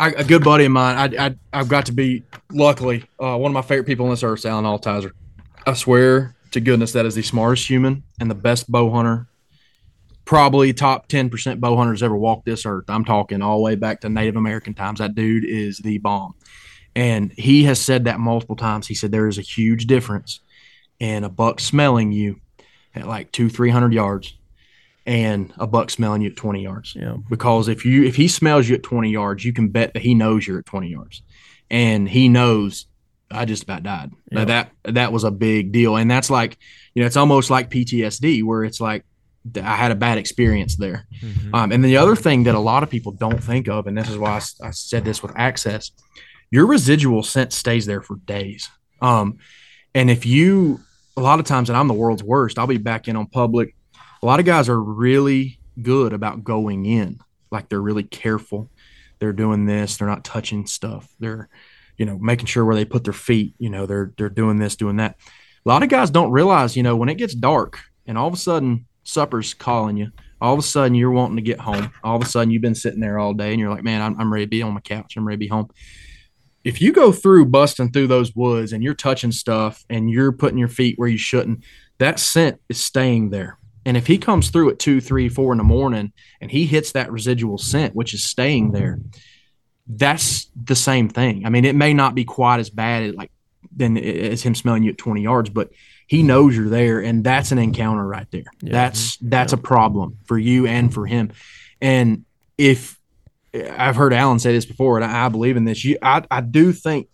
I, 0.00 0.08
a 0.12 0.24
good 0.24 0.42
buddy 0.42 0.64
of 0.64 0.72
mine, 0.72 0.96
I, 0.96 1.26
I 1.26 1.34
I've 1.52 1.68
got 1.68 1.86
to 1.86 1.92
be 1.92 2.24
luckily 2.50 3.04
uh, 3.22 3.36
one 3.36 3.50
of 3.50 3.54
my 3.54 3.60
favorite 3.60 3.86
people 3.86 4.06
on 4.06 4.10
this 4.10 4.22
earth, 4.22 4.46
Alan 4.46 4.64
Altizer. 4.64 5.12
I 5.66 5.74
swear 5.74 6.34
to 6.52 6.60
goodness 6.60 6.92
that 6.92 7.04
is 7.04 7.14
the 7.14 7.22
smartest 7.22 7.68
human 7.68 8.02
and 8.18 8.30
the 8.30 8.34
best 8.34 8.72
bow 8.72 8.90
hunter. 8.90 9.26
Probably 10.24 10.72
top 10.72 11.08
ten 11.08 11.28
percent 11.28 11.60
bow 11.60 11.76
hunters 11.76 12.02
ever 12.02 12.16
walked 12.16 12.46
this 12.46 12.64
earth. 12.64 12.86
I'm 12.88 13.04
talking 13.04 13.42
all 13.42 13.58
the 13.58 13.62
way 13.62 13.74
back 13.74 14.00
to 14.00 14.08
Native 14.08 14.36
American 14.36 14.72
times. 14.72 15.00
That 15.00 15.14
dude 15.14 15.44
is 15.44 15.78
the 15.78 15.98
bomb, 15.98 16.34
and 16.96 17.30
he 17.32 17.64
has 17.64 17.78
said 17.78 18.04
that 18.04 18.20
multiple 18.20 18.56
times. 18.56 18.86
He 18.86 18.94
said 18.94 19.12
there 19.12 19.28
is 19.28 19.38
a 19.38 19.42
huge 19.42 19.86
difference 19.86 20.40
in 20.98 21.24
a 21.24 21.28
buck 21.28 21.60
smelling 21.60 22.10
you 22.10 22.40
at 22.94 23.06
like 23.06 23.32
two 23.32 23.50
three 23.50 23.70
hundred 23.70 23.92
yards, 23.92 24.34
and 25.10 25.52
a 25.58 25.66
buck 25.66 25.90
smelling 25.90 26.22
you 26.22 26.30
at 26.30 26.36
twenty 26.36 26.62
yards 26.62 26.94
Yeah. 26.94 27.16
because 27.28 27.66
if 27.68 27.84
you 27.84 28.04
if 28.04 28.14
he 28.14 28.28
smells 28.28 28.68
you 28.68 28.76
at 28.76 28.82
20 28.84 29.10
yards 29.10 29.44
you 29.44 29.52
can 29.52 29.68
bet 29.68 29.92
that 29.94 30.02
he 30.02 30.14
knows 30.14 30.46
you're 30.46 30.60
at 30.60 30.66
20 30.66 30.88
yards 30.88 31.22
and 31.70 32.08
he 32.08 32.28
knows 32.28 32.86
i 33.30 33.44
just 33.44 33.64
about 33.64 33.82
died 33.82 34.10
Yeah. 34.30 34.44
that 34.44 34.70
that 34.84 35.12
was 35.12 35.24
a 35.24 35.30
big 35.32 35.72
deal 35.72 35.96
and 35.96 36.08
that's 36.10 36.30
like 36.30 36.56
you 36.94 37.02
know 37.02 37.06
it's 37.06 37.16
almost 37.16 37.50
like 37.50 37.70
ptsd 37.70 38.44
where 38.44 38.62
it's 38.64 38.80
like 38.80 39.04
i 39.56 39.74
had 39.74 39.90
a 39.90 39.96
bad 39.96 40.16
experience 40.18 40.76
there 40.76 41.06
Mhm. 41.22 41.54
um, 41.54 41.72
and 41.72 41.84
the 41.84 41.96
other 41.96 42.14
thing 42.14 42.44
that 42.44 42.54
a 42.54 42.60
lot 42.60 42.82
of 42.84 42.88
people 42.90 43.12
don't 43.12 43.42
think 43.42 43.68
of 43.68 43.86
and 43.88 43.98
this 43.98 44.08
is 44.08 44.16
why 44.16 44.40
I 44.62 44.70
said 44.70 45.04
this 45.04 45.22
with 45.24 45.32
access 45.36 45.90
your 46.52 46.66
residual 46.66 47.22
scent 47.22 47.52
stays 47.52 47.84
there 47.86 48.02
for 48.02 48.16
days 48.36 48.68
um, 49.02 49.38
and 49.94 50.08
if 50.10 50.24
you 50.24 50.80
a 51.16 51.20
lot 51.20 51.40
of 51.40 51.46
times 51.46 51.68
and 51.68 51.76
i'm 51.76 51.88
the 51.88 51.94
world's 51.94 52.22
worst 52.22 52.58
i'll 52.58 52.66
be 52.68 52.76
back 52.78 53.08
in 53.08 53.16
on 53.16 53.26
public 53.26 53.74
a 54.22 54.26
lot 54.26 54.40
of 54.40 54.46
guys 54.46 54.68
are 54.68 54.80
really 54.80 55.58
good 55.80 56.12
about 56.12 56.44
going 56.44 56.86
in. 56.86 57.18
Like 57.50 57.68
they're 57.68 57.80
really 57.80 58.04
careful. 58.04 58.70
They're 59.18 59.32
doing 59.32 59.66
this. 59.66 59.96
They're 59.96 60.08
not 60.08 60.24
touching 60.24 60.66
stuff. 60.66 61.08
They're 61.18 61.48
you 61.96 62.06
know 62.06 62.18
making 62.18 62.46
sure 62.46 62.64
where 62.64 62.76
they 62.76 62.86
put 62.86 63.04
their 63.04 63.12
feet 63.12 63.54
you 63.58 63.68
know 63.68 63.84
they're 63.84 64.14
they're 64.16 64.30
doing 64.30 64.58
this 64.58 64.76
doing 64.76 64.96
that. 64.96 65.16
A 65.66 65.68
lot 65.68 65.82
of 65.82 65.90
guys 65.90 66.10
don't 66.10 66.32
realize 66.32 66.76
you 66.76 66.82
know 66.82 66.96
when 66.96 67.10
it 67.10 67.16
gets 67.16 67.34
dark 67.34 67.78
and 68.06 68.16
all 68.16 68.26
of 68.26 68.32
a 68.32 68.38
sudden 68.38 68.86
supper's 69.04 69.54
calling 69.54 69.96
you 69.96 70.10
all 70.40 70.54
of 70.54 70.58
a 70.58 70.62
sudden 70.62 70.94
you're 70.94 71.10
wanting 71.10 71.36
to 71.36 71.42
get 71.42 71.60
home. 71.60 71.92
All 72.02 72.16
of 72.16 72.22
a 72.22 72.26
sudden 72.26 72.50
you've 72.50 72.62
been 72.62 72.74
sitting 72.74 73.00
there 73.00 73.18
all 73.18 73.34
day 73.34 73.50
and 73.50 73.60
you're 73.60 73.70
like 73.70 73.84
man 73.84 74.00
i'm, 74.00 74.18
I'm 74.18 74.32
ready 74.32 74.46
to 74.46 74.50
be 74.50 74.62
on 74.62 74.72
my 74.72 74.80
couch. 74.80 75.14
I'm 75.16 75.26
ready 75.26 75.36
to 75.36 75.40
be 75.40 75.48
home. 75.48 75.68
If 76.64 76.80
you 76.80 76.92
go 76.92 77.12
through 77.12 77.46
busting 77.46 77.92
through 77.92 78.06
those 78.06 78.34
woods 78.34 78.72
and 78.72 78.82
you're 78.82 78.94
touching 78.94 79.32
stuff 79.32 79.84
and 79.88 80.10
you're 80.10 80.32
putting 80.32 80.58
your 80.58 80.68
feet 80.68 80.98
where 80.98 81.08
you 81.08 81.18
shouldn't 81.18 81.64
that 81.98 82.18
scent 82.18 82.60
is 82.70 82.82
staying 82.82 83.28
there 83.28 83.58
and 83.84 83.96
if 83.96 84.06
he 84.06 84.18
comes 84.18 84.50
through 84.50 84.70
at 84.70 84.78
two, 84.78 85.00
three, 85.00 85.28
four 85.28 85.52
in 85.52 85.58
the 85.58 85.64
morning 85.64 86.12
and 86.40 86.50
he 86.50 86.66
hits 86.66 86.92
that 86.92 87.10
residual 87.10 87.58
scent, 87.58 87.94
which 87.94 88.14
is 88.14 88.24
staying 88.24 88.72
there, 88.72 88.98
that's 89.86 90.50
the 90.54 90.76
same 90.76 91.08
thing. 91.08 91.46
I 91.46 91.50
mean, 91.50 91.64
it 91.64 91.74
may 91.74 91.94
not 91.94 92.14
be 92.14 92.24
quite 92.24 92.60
as 92.60 92.70
bad 92.70 93.04
as 93.04 93.14
like 93.14 93.30
than 93.74 93.96
as 93.96 94.42
him 94.42 94.54
smelling 94.54 94.82
you 94.82 94.90
at 94.90 94.98
20 94.98 95.22
yards, 95.22 95.50
but 95.50 95.70
he 96.06 96.22
knows 96.22 96.56
you're 96.56 96.68
there, 96.68 97.00
and 97.00 97.22
that's 97.22 97.52
an 97.52 97.58
encounter 97.58 98.04
right 98.04 98.26
there. 98.30 98.44
Yeah. 98.60 98.72
That's 98.72 99.16
that's 99.18 99.52
a 99.52 99.56
problem 99.56 100.18
for 100.24 100.36
you 100.36 100.66
and 100.66 100.92
for 100.92 101.06
him. 101.06 101.30
And 101.80 102.24
if 102.58 102.98
I've 103.54 103.96
heard 103.96 104.12
Alan 104.12 104.38
say 104.38 104.52
this 104.52 104.64
before, 104.64 104.98
and 104.98 105.04
I, 105.04 105.26
I 105.26 105.28
believe 105.28 105.56
in 105.56 105.64
this, 105.64 105.84
you 105.84 105.98
I, 106.02 106.24
I 106.30 106.40
do 106.40 106.72
think, 106.72 107.08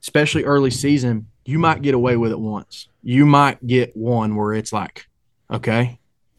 especially 0.00 0.44
early 0.44 0.70
season, 0.70 1.28
you 1.44 1.58
might 1.58 1.82
get 1.82 1.94
away 1.94 2.16
with 2.16 2.32
it 2.32 2.40
once. 2.40 2.88
You 3.02 3.26
might 3.26 3.64
get 3.66 3.96
one 3.96 4.34
where 4.34 4.54
it's 4.54 4.72
like, 4.72 5.06
okay, 5.52 5.98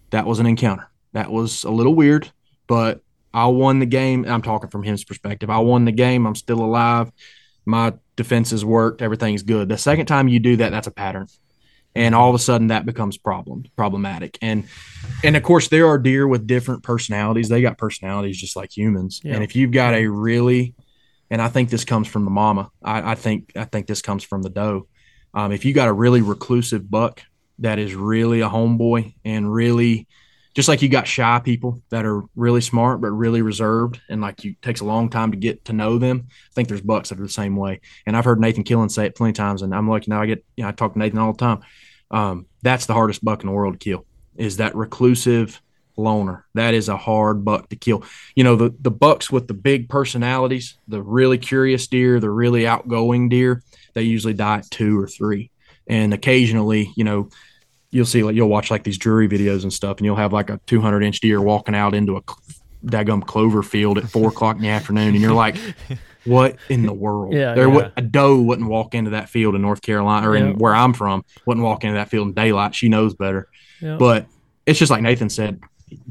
that 0.10 0.26
was 0.26 0.40
an 0.40 0.46
encounter. 0.46 0.90
That 1.14 1.32
was 1.32 1.64
a 1.64 1.72
little 1.72 1.94
weird, 1.94 2.32
but 2.68 3.02
I 3.34 3.48
won 3.48 3.80
the 3.80 3.86
game. 3.86 4.26
I'm 4.26 4.42
talking 4.42 4.70
from 4.70 4.84
his 4.84 5.04
perspective. 5.04 5.50
I 5.50 5.60
won 5.60 5.86
the 5.86 5.92
game. 5.92 6.26
I'm 6.26 6.36
still 6.36 6.60
alive. 6.60 7.12
My 7.66 7.94
defenses 8.16 8.64
worked. 8.64 9.02
Everything's 9.02 9.44
good. 9.44 9.70
The 9.70 9.78
second 9.78 10.06
time 10.06 10.28
you 10.28 10.40
do 10.40 10.58
that, 10.58 10.70
that's 10.70 10.88
a 10.88 10.92
pattern. 10.92 11.28
And 11.96 12.16
all 12.16 12.30
of 12.30 12.36
a 12.36 12.40
sudden 12.40 12.68
that 12.68 12.88
becomes 12.88 13.18
problem 13.18 13.66
problematic. 13.76 14.40
And 14.42 14.68
and 15.24 15.38
of 15.38 15.44
course 15.44 15.68
there 15.68 15.88
are 15.88 16.00
deer 16.00 16.28
with 16.28 16.48
different 16.48 16.82
personalities. 16.82 17.50
They 17.50 17.62
got 17.62 17.78
personalities 17.78 18.40
just 18.40 18.56
like 18.56 18.76
humans. 18.76 19.22
Yeah. 19.24 19.36
And 19.36 19.44
if 19.44 19.56
you've 19.56 19.72
got 19.72 19.94
a 19.94 20.08
really 20.08 20.74
and 21.30 21.40
I 21.40 21.50
think 21.50 21.70
this 21.70 21.86
comes 21.86 22.08
from 22.08 22.26
the 22.26 22.32
mama. 22.32 22.72
I, 22.84 23.12
I 23.12 23.16
think 23.16 23.52
I 23.56 23.66
think 23.66 23.86
this 23.86 24.02
comes 24.02 24.24
from 24.24 24.42
the 24.42 24.50
doe. 24.50 24.88
Um, 25.36 25.52
if 25.52 25.66
you 25.66 25.74
got 25.74 25.88
a 25.88 25.94
really 25.94 26.22
reclusive 26.22 26.90
buck 26.90 27.22
that 27.60 27.80
is 27.80 27.96
really 27.96 28.42
a 28.42 28.50
homeboy 28.50 29.14
and 29.24 29.52
really 29.52 30.08
just 30.54 30.70
like 30.70 30.82
you 30.82 30.90
got 30.90 31.08
shy 31.08 31.42
people 31.44 31.82
that 31.90 32.06
are 32.06 32.24
really 32.36 32.62
smart 32.62 33.02
but 33.02 33.12
really 33.12 33.42
reserved 33.42 34.00
and 34.10 34.22
like 34.22 34.44
you 34.44 34.56
takes 34.62 34.82
a 34.82 34.86
long 34.86 35.10
time 35.10 35.32
to 35.32 35.38
get 35.38 35.66
to 35.66 35.74
know 35.74 35.98
them 35.98 36.28
i 36.30 36.54
think 36.54 36.68
there's 36.68 36.82
bucks 36.82 37.10
that 37.10 37.20
are 37.20 37.24
the 37.24 37.30
same 37.30 37.56
way. 37.56 37.82
And 38.06 38.16
i've 38.16 38.26
heard 38.26 38.40
nathan 38.40 38.64
killen 38.64 38.92
say 38.92 39.06
it 39.06 39.16
plenty 39.16 39.32
of 39.32 39.38
times 39.38 39.62
and 39.62 39.74
i'm 39.74 39.90
lucky 39.90 40.10
now 40.10 40.22
i 40.22 40.26
get 40.26 40.44
you 40.56 40.64
know 40.64 40.70
i 40.70 40.72
talk 40.72 40.94
to 40.94 41.00
nathan 41.00 41.20
all 41.20 41.34
the 41.34 41.40
time. 41.40 41.62
Um, 42.12 42.46
that's 42.62 42.86
the 42.86 42.94
hardest 42.94 43.26
buck 43.26 43.42
in 43.42 43.48
the 43.48 43.54
world 43.54 43.80
to 43.80 43.80
kill 43.80 44.06
is 44.36 44.58
that 44.58 44.76
reclusive 44.76 45.60
loner. 45.98 46.46
That 46.56 46.74
is 46.74 46.90
a 46.90 46.98
hard 46.98 47.46
buck 47.46 47.70
to 47.70 47.76
kill. 47.76 48.04
You 48.36 48.44
know 48.44 48.56
the 48.56 48.74
the 48.80 48.92
bucks 48.92 49.32
with 49.32 49.48
the 49.48 49.54
big 49.54 49.90
personalities 49.90 50.78
the 50.88 51.02
really 51.02 51.38
curious 51.38 51.88
deer 51.88 52.20
the 52.20 52.30
really 52.30 52.68
outgoing 52.68 53.30
deer 53.30 53.64
they 53.94 54.04
usually 54.04 54.34
die 54.34 54.60
at 54.60 54.72
two 54.72 55.00
or 55.00 55.08
three 55.08 55.52
and 55.88 56.14
occasionally 56.14 56.92
you 56.96 57.04
know 57.04 57.30
you'll 57.92 58.06
see 58.06 58.24
like 58.24 58.36
you'll 58.36 58.50
watch 58.50 58.72
like 58.72 58.84
these 58.84 58.98
Drury 58.98 59.28
videos 59.30 59.64
and 59.64 59.72
stuff, 59.72 59.98
and 59.98 60.06
you'll 60.06 60.16
have 60.16 60.34
like 60.34 60.50
a 60.50 60.60
200 60.68 61.04
inch 61.04 61.20
deer 61.20 61.40
walking 61.42 61.76
out 61.76 61.94
into 61.94 62.18
a 62.18 62.22
daggum 62.86 63.26
clover 63.26 63.64
field 63.64 63.98
at 63.98 64.10
four 64.10 64.30
o'clock 64.30 64.56
in 64.58 64.62
the 64.64 64.70
afternoon, 64.70 65.10
and 65.10 65.22
you're 65.22 65.34
like, 65.34 65.56
what 66.26 66.58
in 66.70 66.86
the 66.86 66.94
world? 66.94 67.34
Yeah, 67.34 67.54
there 67.54 67.68
yeah. 67.68 67.74
would 67.76 67.92
a 67.98 68.02
doe 68.02 68.42
wouldn't 68.42 68.68
walk 68.70 68.96
into 68.96 69.12
that 69.12 69.30
field 69.30 69.56
in 69.56 69.62
North 69.62 69.82
Carolina 69.82 70.30
or 70.30 70.36
Yeah. 70.36 70.46
in 70.48 70.58
where 70.58 70.74
I'm 70.76 70.94
from, 70.94 71.24
wouldn't 71.46 71.64
walk 71.64 71.84
into 71.84 71.96
that 71.96 72.10
field 72.10 72.28
in 72.30 72.34
daylight. 72.34 72.74
She 72.76 72.90
knows 72.90 73.14
better, 73.14 73.48
Yeah. 73.82 73.98
but 73.98 74.26
it's 74.66 74.80
just 74.80 74.90
like 74.90 75.02
Nathan 75.02 75.30
said, 75.30 75.60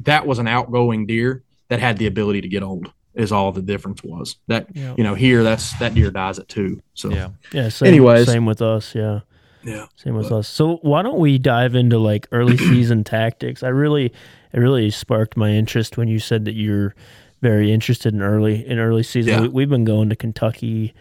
that 0.04 0.26
was 0.26 0.38
an 0.38 0.46
outgoing 0.46 1.06
deer 1.06 1.42
that 1.68 1.80
had 1.80 1.98
the 1.98 2.06
ability 2.06 2.42
to 2.42 2.48
get 2.48 2.62
old. 2.62 2.92
Is 3.14 3.32
all 3.32 3.52
the 3.52 3.60
difference 3.60 4.02
was 4.02 4.36
that 4.46 4.68
Yeah. 4.72 4.94
you 4.96 5.04
know 5.04 5.14
here 5.14 5.42
that's 5.42 5.74
that 5.80 5.92
deer 5.94 6.10
dies 6.10 6.38
at 6.38 6.48
two. 6.48 6.80
So 6.94 7.10
Yeah. 7.10 7.28
Yeah. 7.52 7.68
Same, 7.68 7.88
Anyways. 7.88 8.26
same 8.26 8.46
with 8.46 8.62
us. 8.62 8.94
Yeah. 8.94 9.20
Yeah. 9.64 9.86
Same 9.96 10.14
with 10.14 10.32
us. 10.32 10.48
So 10.48 10.76
why 10.82 11.02
don't 11.02 11.18
we 11.18 11.38
dive 11.38 11.74
into 11.74 11.98
like 11.98 12.26
early 12.32 12.56
season 12.70 13.04
tactics? 13.04 13.62
I 13.62 13.68
really, 13.68 14.06
it 14.52 14.58
really 14.58 14.90
sparked 14.90 15.36
my 15.36 15.50
interest 15.50 15.96
when 15.96 16.08
you 16.08 16.18
said 16.18 16.44
that 16.46 16.54
you're 16.54 16.94
very 17.40 17.72
interested 17.72 18.14
in 18.14 18.22
early 18.22 18.66
in 18.66 18.78
early 18.78 19.02
season. 19.02 19.32
Yeah. 19.32 19.40
We, 19.42 19.48
we've 19.48 19.68
been 19.68 19.84
going 19.84 20.08
to 20.10 20.16
Kentucky 20.16 20.94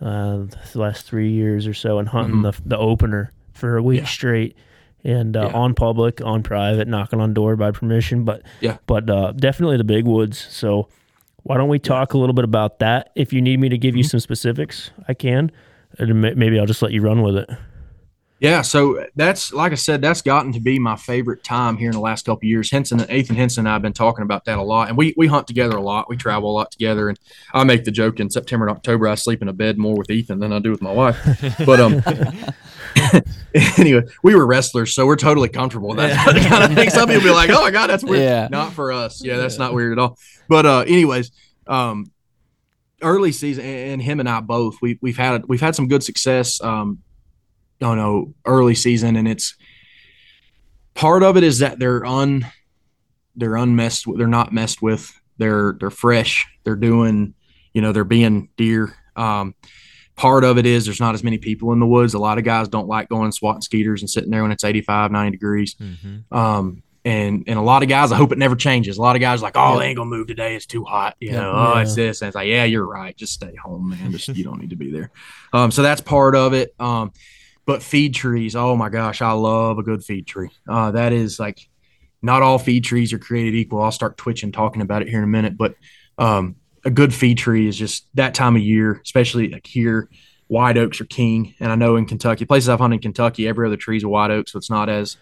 uh, 0.00 0.44
the 0.72 0.78
last 0.78 1.06
three 1.06 1.30
years 1.30 1.66
or 1.66 1.74
so 1.74 1.98
and 1.98 2.08
hunting 2.08 2.42
the 2.42 2.52
the 2.64 2.76
opener 2.78 3.32
for 3.52 3.76
a 3.76 3.82
week 3.82 3.98
Mm-hmm. 4.00 4.04
Yeah. 4.04 4.08
straight. 4.10 4.56
And 5.04 5.36
uh, 5.36 5.48
Yeah. 5.52 5.58
on 5.58 5.74
public, 5.74 6.20
on 6.20 6.42
private, 6.42 6.88
knocking 6.88 7.20
on 7.20 7.32
door 7.32 7.54
by 7.56 7.70
permission, 7.70 8.24
but 8.24 8.42
Yeah. 8.60 8.76
but 8.86 9.08
uh, 9.08 9.32
definitely 9.32 9.76
the 9.76 9.84
big 9.84 10.04
woods. 10.04 10.38
So 10.50 10.88
why 11.44 11.56
don't 11.56 11.68
we 11.68 11.78
talk 11.78 12.12
a 12.12 12.18
little 12.18 12.34
bit 12.34 12.44
about 12.44 12.80
that? 12.80 13.10
If 13.14 13.32
you 13.32 13.40
need 13.40 13.60
me 13.60 13.68
to 13.68 13.78
give 13.78 13.94
you 13.96 14.02
Mm-hmm. 14.02 14.08
some 14.10 14.20
specifics, 14.20 14.90
I 15.08 15.14
can. 15.14 15.52
And 15.98 16.20
maybe 16.20 16.58
I'll 16.58 16.66
just 16.66 16.82
let 16.82 16.92
you 16.92 17.00
run 17.00 17.22
with 17.22 17.36
it. 17.36 17.48
Yeah, 18.38 18.60
so 18.60 19.06
that's 19.16 19.50
like 19.52 19.72
I 19.72 19.76
said, 19.76 20.02
that's 20.02 20.20
gotten 20.20 20.52
to 20.52 20.60
be 20.60 20.78
my 20.78 20.96
favorite 20.96 21.42
time 21.42 21.78
here 21.78 21.88
in 21.88 21.94
the 21.94 22.00
last 22.00 22.26
couple 22.26 22.40
of 22.40 22.44
years. 22.44 22.70
Henson, 22.70 23.00
and 23.00 23.10
Ethan 23.10 23.34
Henson, 23.34 23.66
and 23.66 23.74
I've 23.74 23.80
been 23.80 23.94
talking 23.94 24.24
about 24.24 24.44
that 24.44 24.58
a 24.58 24.62
lot, 24.62 24.88
and 24.88 24.96
we 24.96 25.14
we 25.16 25.26
hunt 25.26 25.46
together 25.46 25.76
a 25.76 25.80
lot. 25.80 26.10
We 26.10 26.18
travel 26.18 26.50
a 26.50 26.52
lot 26.52 26.70
together, 26.70 27.08
and 27.08 27.18
I 27.54 27.64
make 27.64 27.84
the 27.84 27.90
joke 27.90 28.20
in 28.20 28.28
September 28.28 28.68
and 28.68 28.76
October 28.76 29.08
I 29.08 29.14
sleep 29.14 29.40
in 29.40 29.48
a 29.48 29.54
bed 29.54 29.78
more 29.78 29.96
with 29.96 30.10
Ethan 30.10 30.38
than 30.40 30.52
I 30.52 30.58
do 30.58 30.70
with 30.70 30.82
my 30.82 30.92
wife. 30.92 31.16
But 31.64 31.80
um, 31.80 32.02
anyway, 33.78 34.02
we 34.22 34.34
were 34.34 34.46
wrestlers, 34.46 34.94
so 34.94 35.06
we're 35.06 35.16
totally 35.16 35.48
comfortable 35.48 35.88
with 35.88 35.98
that 35.98 36.16
kind 36.46 36.64
of 36.64 36.74
thing. 36.74 36.90
Some 36.90 37.08
people 37.08 37.24
be 37.24 37.30
like, 37.30 37.48
"Oh 37.48 37.62
my 37.62 37.70
god, 37.70 37.88
that's 37.88 38.04
weird." 38.04 38.22
Yeah. 38.22 38.48
Not 38.50 38.74
for 38.74 38.92
us. 38.92 39.24
Yeah, 39.24 39.38
that's 39.38 39.56
not 39.56 39.72
weird 39.72 39.92
at 39.92 39.98
all. 39.98 40.18
But 40.46 40.66
uh, 40.66 40.80
anyways, 40.80 41.30
um, 41.66 42.12
early 43.00 43.32
season, 43.32 43.64
and 43.64 44.02
him 44.02 44.20
and 44.20 44.28
I 44.28 44.40
both, 44.40 44.82
we 44.82 44.98
we've 45.00 45.16
had 45.16 45.46
we've 45.46 45.62
had 45.62 45.74
some 45.74 45.88
good 45.88 46.02
success. 46.02 46.60
Um, 46.60 47.02
you 47.80 47.94
know, 47.94 48.34
early 48.44 48.74
season, 48.74 49.16
and 49.16 49.28
it's 49.28 49.54
part 50.94 51.22
of 51.22 51.36
it 51.36 51.44
is 51.44 51.58
that 51.60 51.78
they're 51.78 52.04
un 52.04 52.46
they're 53.38 53.56
unmessed 53.56 54.06
with, 54.06 54.18
they're 54.18 54.26
not 54.26 54.52
messed 54.52 54.80
with. 54.80 55.12
They're 55.38 55.76
they're 55.78 55.90
fresh. 55.90 56.46
They're 56.64 56.76
doing, 56.76 57.34
you 57.74 57.82
know, 57.82 57.92
they're 57.92 58.04
being 58.04 58.48
deer. 58.56 58.94
Um, 59.14 59.54
part 60.16 60.44
of 60.44 60.56
it 60.56 60.64
is 60.64 60.86
there's 60.86 61.00
not 61.00 61.14
as 61.14 61.22
many 61.22 61.36
people 61.38 61.72
in 61.72 61.80
the 61.80 61.86
woods. 61.86 62.14
A 62.14 62.18
lot 62.18 62.38
of 62.38 62.44
guys 62.44 62.68
don't 62.68 62.88
like 62.88 63.08
going 63.10 63.24
and 63.24 63.34
swatting 63.34 63.60
skeeters 63.60 64.00
and 64.00 64.08
sitting 64.08 64.30
there 64.30 64.42
when 64.42 64.52
it's 64.52 64.64
85, 64.64 65.10
90 65.10 65.30
degrees. 65.32 65.74
Mm-hmm. 65.74 66.34
Um, 66.34 66.82
and 67.04 67.44
and 67.46 67.58
a 67.58 67.62
lot 67.62 67.82
of 67.82 67.88
guys, 67.90 68.10
I 68.10 68.16
hope 68.16 68.32
it 68.32 68.38
never 68.38 68.56
changes. 68.56 68.96
A 68.96 69.02
lot 69.02 69.14
of 69.14 69.20
guys 69.20 69.40
are 69.40 69.42
like, 69.44 69.56
oh, 69.56 69.78
they 69.78 69.86
ain't 69.88 69.96
gonna 69.98 70.08
move 70.10 70.26
today. 70.26 70.56
It's 70.56 70.66
too 70.66 70.82
hot. 70.84 71.16
You 71.20 71.28
Yeah. 71.32 71.40
know, 71.42 71.52
oh, 71.54 71.74
Yeah. 71.74 71.82
it's 71.82 71.94
this. 71.94 72.22
And 72.22 72.28
it's 72.28 72.34
like, 72.34 72.48
yeah, 72.48 72.64
you're 72.64 72.86
right. 72.86 73.14
Just 73.14 73.34
stay 73.34 73.54
home, 73.62 73.90
man. 73.90 74.10
Just 74.10 74.28
you 74.28 74.42
don't 74.44 74.60
need 74.60 74.70
to 74.70 74.76
be 74.76 74.90
there. 74.90 75.10
Um, 75.52 75.70
so 75.70 75.82
that's 75.82 76.00
part 76.00 76.34
of 76.34 76.54
it. 76.54 76.74
Um, 76.80 77.12
but 77.66 77.82
feed 77.82 78.14
trees, 78.14 78.56
oh 78.56 78.76
my 78.76 78.88
gosh, 78.88 79.20
I 79.20 79.32
love 79.32 79.78
a 79.78 79.82
good 79.82 80.04
feed 80.04 80.26
tree. 80.26 80.50
Uh, 80.68 80.92
that 80.92 81.12
is 81.12 81.38
like, 81.38 81.68
not 82.22 82.42
all 82.42 82.58
feed 82.58 82.84
trees 82.84 83.12
are 83.12 83.18
created 83.18 83.54
equal. 83.54 83.82
I'll 83.82 83.92
start 83.92 84.16
twitching 84.16 84.52
talking 84.52 84.82
about 84.82 85.02
it 85.02 85.08
here 85.08 85.18
in 85.18 85.24
a 85.24 85.28
minute, 85.28 85.56
but 85.56 85.74
um, 86.16 86.56
a 86.84 86.90
good 86.90 87.12
feed 87.12 87.38
tree 87.38 87.68
is 87.68 87.76
just 87.76 88.06
that 88.14 88.34
time 88.34 88.56
of 88.56 88.62
year, 88.62 89.00
especially 89.04 89.50
like 89.50 89.66
here. 89.66 90.08
White 90.48 90.78
oaks 90.78 91.00
are 91.00 91.06
king, 91.06 91.56
and 91.58 91.72
I 91.72 91.74
know 91.74 91.96
in 91.96 92.06
Kentucky, 92.06 92.44
places 92.44 92.68
I've 92.68 92.78
hunted 92.78 92.96
in 92.96 93.02
Kentucky, 93.02 93.48
every 93.48 93.66
other 93.66 93.76
tree 93.76 93.96
is 93.96 94.04
a 94.04 94.08
white 94.08 94.30
oak, 94.30 94.48
so 94.48 94.58
it's 94.58 94.70
not 94.70 94.88
as 94.88 95.16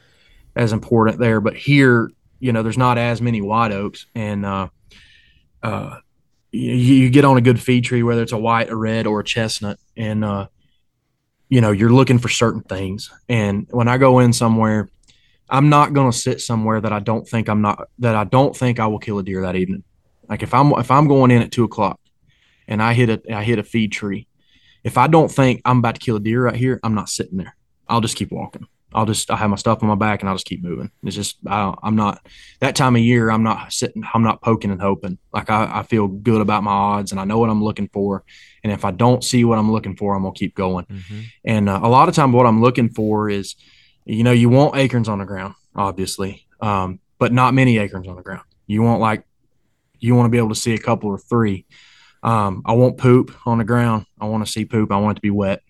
as 0.54 0.70
important 0.70 1.18
there. 1.18 1.40
But 1.40 1.56
here, 1.56 2.10
you 2.40 2.52
know, 2.52 2.62
there's 2.62 2.76
not 2.76 2.98
as 2.98 3.22
many 3.22 3.40
white 3.40 3.72
oaks, 3.72 4.04
and 4.14 4.44
uh, 4.44 4.68
uh, 5.62 6.00
you, 6.52 6.74
you 6.74 7.10
get 7.10 7.24
on 7.24 7.38
a 7.38 7.40
good 7.40 7.58
feed 7.58 7.84
tree, 7.84 8.02
whether 8.02 8.22
it's 8.22 8.32
a 8.32 8.38
white, 8.38 8.68
a 8.68 8.76
red, 8.76 9.06
or 9.06 9.20
a 9.20 9.24
chestnut, 9.24 9.78
and 9.96 10.22
uh, 10.22 10.48
you 11.48 11.60
know, 11.60 11.70
you're 11.70 11.92
looking 11.92 12.18
for 12.18 12.28
certain 12.28 12.62
things. 12.62 13.10
And 13.28 13.66
when 13.70 13.88
I 13.88 13.98
go 13.98 14.18
in 14.20 14.32
somewhere, 14.32 14.88
I'm 15.48 15.68
not 15.68 15.92
going 15.92 16.10
to 16.10 16.16
sit 16.16 16.40
somewhere 16.40 16.80
that 16.80 16.92
I 16.92 17.00
don't 17.00 17.28
think 17.28 17.48
I'm 17.48 17.60
not 17.60 17.88
that 17.98 18.16
I 18.16 18.24
don't 18.24 18.56
think 18.56 18.80
I 18.80 18.86
will 18.86 18.98
kill 18.98 19.18
a 19.18 19.22
deer 19.22 19.42
that 19.42 19.56
evening. 19.56 19.84
Like 20.28 20.42
if 20.42 20.54
I'm 20.54 20.72
if 20.72 20.90
I'm 20.90 21.06
going 21.06 21.30
in 21.30 21.42
at 21.42 21.52
two 21.52 21.64
o'clock 21.64 22.00
and 22.66 22.82
I 22.82 22.94
hit 22.94 23.10
a 23.10 23.34
I 23.34 23.44
hit 23.44 23.58
a 23.58 23.62
feed 23.62 23.92
tree, 23.92 24.26
if 24.82 24.96
I 24.96 25.06
don't 25.06 25.30
think 25.30 25.60
I'm 25.64 25.78
about 25.78 25.96
to 25.96 26.00
kill 26.00 26.16
a 26.16 26.20
deer 26.20 26.44
right 26.44 26.56
here, 26.56 26.80
I'm 26.82 26.94
not 26.94 27.08
sitting 27.08 27.36
there. 27.36 27.56
I'll 27.88 28.00
just 28.00 28.16
keep 28.16 28.32
walking. 28.32 28.66
I'll 28.94 29.06
just 29.06 29.30
I 29.30 29.36
have 29.36 29.50
my 29.50 29.56
stuff 29.56 29.82
on 29.82 29.88
my 29.88 29.96
back 29.96 30.20
and 30.20 30.28
I'll 30.28 30.36
just 30.36 30.46
keep 30.46 30.62
moving. 30.62 30.90
It's 31.02 31.16
just 31.16 31.36
I 31.46 31.62
don't, 31.62 31.78
I'm 31.82 31.96
not 31.96 32.24
that 32.60 32.76
time 32.76 32.94
of 32.94 33.02
year. 33.02 33.30
I'm 33.30 33.42
not 33.42 33.72
sitting. 33.72 34.04
I'm 34.14 34.22
not 34.22 34.40
poking 34.40 34.70
and 34.70 34.80
hoping. 34.80 35.18
Like 35.32 35.50
I, 35.50 35.80
I 35.80 35.82
feel 35.82 36.06
good 36.06 36.40
about 36.40 36.62
my 36.62 36.70
odds 36.70 37.10
and 37.10 37.20
I 37.20 37.24
know 37.24 37.38
what 37.38 37.50
I'm 37.50 37.62
looking 37.62 37.88
for. 37.88 38.24
And 38.62 38.72
if 38.72 38.84
I 38.84 38.92
don't 38.92 39.24
see 39.24 39.44
what 39.44 39.58
I'm 39.58 39.72
looking 39.72 39.96
for, 39.96 40.14
I'm 40.14 40.22
gonna 40.22 40.34
keep 40.34 40.54
going. 40.54 40.86
Mm-hmm. 40.86 41.20
And 41.44 41.68
uh, 41.68 41.80
a 41.82 41.88
lot 41.88 42.08
of 42.08 42.14
time, 42.14 42.32
what 42.32 42.46
I'm 42.46 42.62
looking 42.62 42.88
for 42.88 43.28
is, 43.28 43.56
you 44.04 44.22
know, 44.22 44.32
you 44.32 44.48
want 44.48 44.76
acorns 44.76 45.08
on 45.08 45.18
the 45.18 45.24
ground, 45.24 45.54
obviously, 45.74 46.46
um, 46.60 47.00
but 47.18 47.32
not 47.32 47.52
many 47.52 47.78
acorns 47.78 48.06
on 48.06 48.14
the 48.16 48.22
ground. 48.22 48.44
You 48.66 48.82
want 48.82 49.00
like, 49.00 49.24
you 49.98 50.14
want 50.14 50.26
to 50.26 50.30
be 50.30 50.38
able 50.38 50.50
to 50.50 50.54
see 50.54 50.74
a 50.74 50.78
couple 50.78 51.10
or 51.10 51.18
three. 51.18 51.66
Um, 52.22 52.62
I 52.64 52.74
want 52.74 52.96
poop 52.96 53.34
on 53.44 53.58
the 53.58 53.64
ground. 53.64 54.06
I 54.20 54.26
want 54.26 54.46
to 54.46 54.50
see 54.50 54.64
poop. 54.64 54.92
I 54.92 54.96
want 54.98 55.16
it 55.16 55.16
to 55.16 55.22
be 55.22 55.30
wet. 55.30 55.62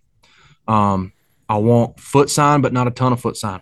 Um, 0.68 1.13
I 1.48 1.58
want 1.58 2.00
foot 2.00 2.30
sign, 2.30 2.60
but 2.60 2.72
not 2.72 2.86
a 2.86 2.90
ton 2.90 3.12
of 3.12 3.20
foot 3.20 3.36
sign. 3.36 3.60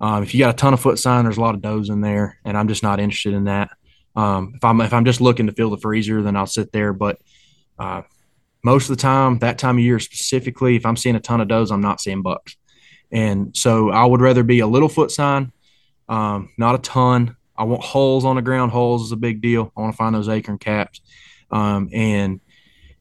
Um, 0.00 0.22
if 0.22 0.34
you 0.34 0.40
got 0.40 0.54
a 0.54 0.56
ton 0.56 0.74
of 0.74 0.80
foot 0.80 0.98
sign, 0.98 1.24
there's 1.24 1.36
a 1.36 1.40
lot 1.40 1.54
of 1.54 1.62
does 1.62 1.88
in 1.88 2.00
there, 2.00 2.38
and 2.44 2.56
I'm 2.56 2.68
just 2.68 2.82
not 2.82 3.00
interested 3.00 3.34
in 3.34 3.44
that. 3.44 3.70
Um, 4.16 4.52
if 4.56 4.64
I'm 4.64 4.80
if 4.80 4.92
I'm 4.92 5.04
just 5.04 5.20
looking 5.20 5.46
to 5.46 5.52
fill 5.52 5.70
the 5.70 5.78
freezer, 5.78 6.22
then 6.22 6.36
I'll 6.36 6.46
sit 6.46 6.72
there. 6.72 6.92
But 6.92 7.18
uh, 7.78 8.02
most 8.64 8.90
of 8.90 8.96
the 8.96 9.02
time, 9.02 9.38
that 9.38 9.58
time 9.58 9.78
of 9.78 9.84
year 9.84 9.98
specifically, 9.98 10.76
if 10.76 10.84
I'm 10.84 10.96
seeing 10.96 11.16
a 11.16 11.20
ton 11.20 11.40
of 11.40 11.48
does, 11.48 11.70
I'm 11.70 11.80
not 11.80 12.00
seeing 12.00 12.22
bucks. 12.22 12.56
And 13.10 13.56
so 13.56 13.90
I 13.90 14.04
would 14.04 14.20
rather 14.20 14.42
be 14.42 14.60
a 14.60 14.66
little 14.66 14.88
foot 14.88 15.10
sign, 15.10 15.52
um, 16.08 16.50
not 16.58 16.74
a 16.74 16.78
ton. 16.78 17.36
I 17.56 17.64
want 17.64 17.82
holes 17.82 18.24
on 18.24 18.36
the 18.36 18.42
ground. 18.42 18.72
Holes 18.72 19.04
is 19.04 19.12
a 19.12 19.16
big 19.16 19.40
deal. 19.40 19.70
I 19.76 19.80
want 19.80 19.92
to 19.92 19.96
find 19.96 20.14
those 20.14 20.28
acorn 20.28 20.58
caps. 20.58 21.00
Um, 21.50 21.90
and 21.92 22.40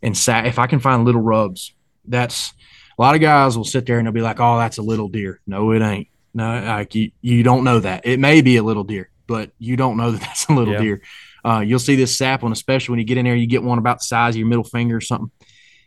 and 0.02 0.18
sa- 0.18 0.44
if 0.44 0.60
I 0.60 0.68
can 0.68 0.80
find 0.80 1.06
little 1.06 1.22
rubs, 1.22 1.74
that's 2.06 2.54
a 3.02 3.04
lot 3.04 3.16
of 3.16 3.22
guys 3.22 3.58
will 3.58 3.66
sit 3.66 3.86
there 3.86 3.98
and 3.98 4.06
they'll 4.06 4.14
be 4.14 4.22
like, 4.22 4.40
"Oh, 4.40 4.58
that's 4.58 4.78
a 4.78 4.82
little 4.84 5.08
deer." 5.08 5.42
No, 5.48 5.72
it 5.72 5.82
ain't. 5.82 6.08
No, 6.34 6.62
like 6.64 6.94
you, 6.96 7.12
you 7.22 7.44
don't 7.44 7.64
know 7.64 7.80
that. 7.80 8.06
It 8.06 8.20
may 8.20 8.42
be 8.42 8.58
a 8.58 8.64
little 8.64 8.84
deer, 8.84 9.10
but 9.28 9.52
you 9.58 9.76
don't 9.76 9.98
know 9.98 10.12
that 10.14 10.22
that's 10.22 10.48
a 10.48 10.54
little 10.54 10.74
Yeah. 10.76 10.80
deer. 10.82 11.02
Uh, 11.44 11.60
you'll 11.66 11.80
see 11.80 11.96
this 11.96 12.16
sapling, 12.16 12.54
especially 12.54 12.94
when 12.94 13.00
you 13.00 13.06
get 13.06 13.18
in 13.18 13.26
there, 13.26 13.36
you 13.36 13.48
get 13.48 13.64
one 13.64 13.80
about 13.80 13.98
the 13.98 14.04
size 14.04 14.36
of 14.36 14.40
your 14.40 14.48
middle 14.48 14.64
finger 14.64 14.98
or 14.98 15.02
something, 15.02 15.32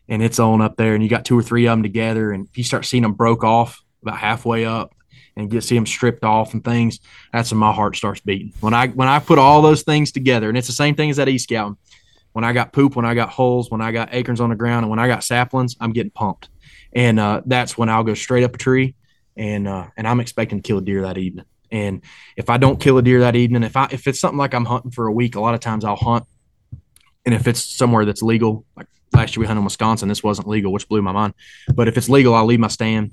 and 0.08 0.22
it's 0.22 0.40
on 0.40 0.60
up 0.60 0.76
there, 0.76 0.94
and 0.94 1.02
you 1.04 1.08
got 1.08 1.24
two 1.24 1.38
or 1.38 1.42
three 1.42 1.66
of 1.66 1.72
them 1.72 1.82
together, 1.84 2.32
and 2.32 2.48
if 2.48 2.58
you 2.58 2.64
start 2.64 2.84
seeing 2.84 3.04
them 3.04 3.12
broke 3.12 3.44
off 3.44 3.80
about 4.02 4.18
halfway 4.18 4.64
up, 4.64 4.92
and 5.36 5.50
get 5.50 5.62
see 5.64 5.74
them 5.76 5.86
stripped 5.86 6.24
off 6.24 6.54
and 6.54 6.62
things, 6.64 7.00
that's 7.32 7.50
when 7.50 7.58
my 7.58 7.72
heart 7.72 7.96
starts 7.96 8.20
beating. 8.20 8.52
When 8.60 8.74
I 8.74 8.88
when 8.88 9.08
I 9.08 9.18
put 9.20 9.38
all 9.38 9.62
those 9.62 9.82
things 9.82 10.10
together, 10.12 10.48
and 10.48 10.58
it's 10.58 10.66
the 10.68 10.72
same 10.72 10.94
thing 10.96 11.10
as 11.10 11.16
that 11.16 11.28
e 11.28 11.38
scouting. 11.38 11.76
When 12.32 12.44
I 12.44 12.52
got 12.52 12.72
poop, 12.72 12.96
when 12.96 13.04
I 13.04 13.14
got 13.14 13.28
holes, 13.30 13.70
when 13.70 13.80
I 13.80 13.92
got 13.92 14.12
acorns 14.12 14.40
on 14.40 14.50
the 14.50 14.56
ground, 14.56 14.82
and 14.84 14.90
when 14.90 14.98
I 14.98 15.06
got 15.06 15.22
saplings, 15.24 15.76
I'm 15.80 15.92
getting 15.92 16.10
pumped, 16.10 16.48
and 16.94 17.18
uh, 17.18 17.42
that's 17.44 17.76
when 17.76 17.88
I'll 17.88 18.04
go 18.04 18.14
straight 18.14 18.44
up 18.44 18.54
a 18.54 18.58
tree, 18.58 18.94
and 19.36 19.66
uh, 19.66 19.88
and 19.96 20.06
I'm 20.06 20.20
expecting 20.20 20.62
to 20.62 20.66
kill 20.66 20.78
a 20.78 20.82
deer 20.82 21.02
that 21.02 21.18
evening. 21.18 21.46
And 21.70 22.02
if 22.36 22.50
I 22.50 22.56
don't 22.56 22.78
kill 22.78 22.98
a 22.98 23.02
deer 23.02 23.20
that 23.20 23.34
evening, 23.34 23.64
if 23.64 23.76
I 23.76 23.88
if 23.90 24.06
it's 24.06 24.20
something 24.20 24.38
like 24.38 24.54
I'm 24.54 24.64
hunting 24.64 24.92
for 24.92 25.06
a 25.06 25.12
week, 25.12 25.34
a 25.34 25.40
lot 25.40 25.54
of 25.54 25.60
times 25.60 25.84
I'll 25.84 25.96
hunt, 25.96 26.24
and 27.24 27.34
if 27.34 27.48
it's 27.48 27.64
somewhere 27.64 28.04
that's 28.04 28.22
legal, 28.22 28.64
like 28.76 28.86
last 29.12 29.34
year 29.34 29.40
we 29.40 29.46
hunted 29.46 29.60
in 29.60 29.64
Wisconsin, 29.64 30.08
this 30.08 30.22
wasn't 30.22 30.46
legal, 30.46 30.72
which 30.72 30.88
blew 30.88 31.02
my 31.02 31.12
mind. 31.12 31.34
But 31.74 31.88
if 31.88 31.96
it's 31.96 32.08
legal, 32.08 32.34
I'll 32.34 32.46
leave 32.46 32.60
my 32.60 32.68
stand, 32.68 33.12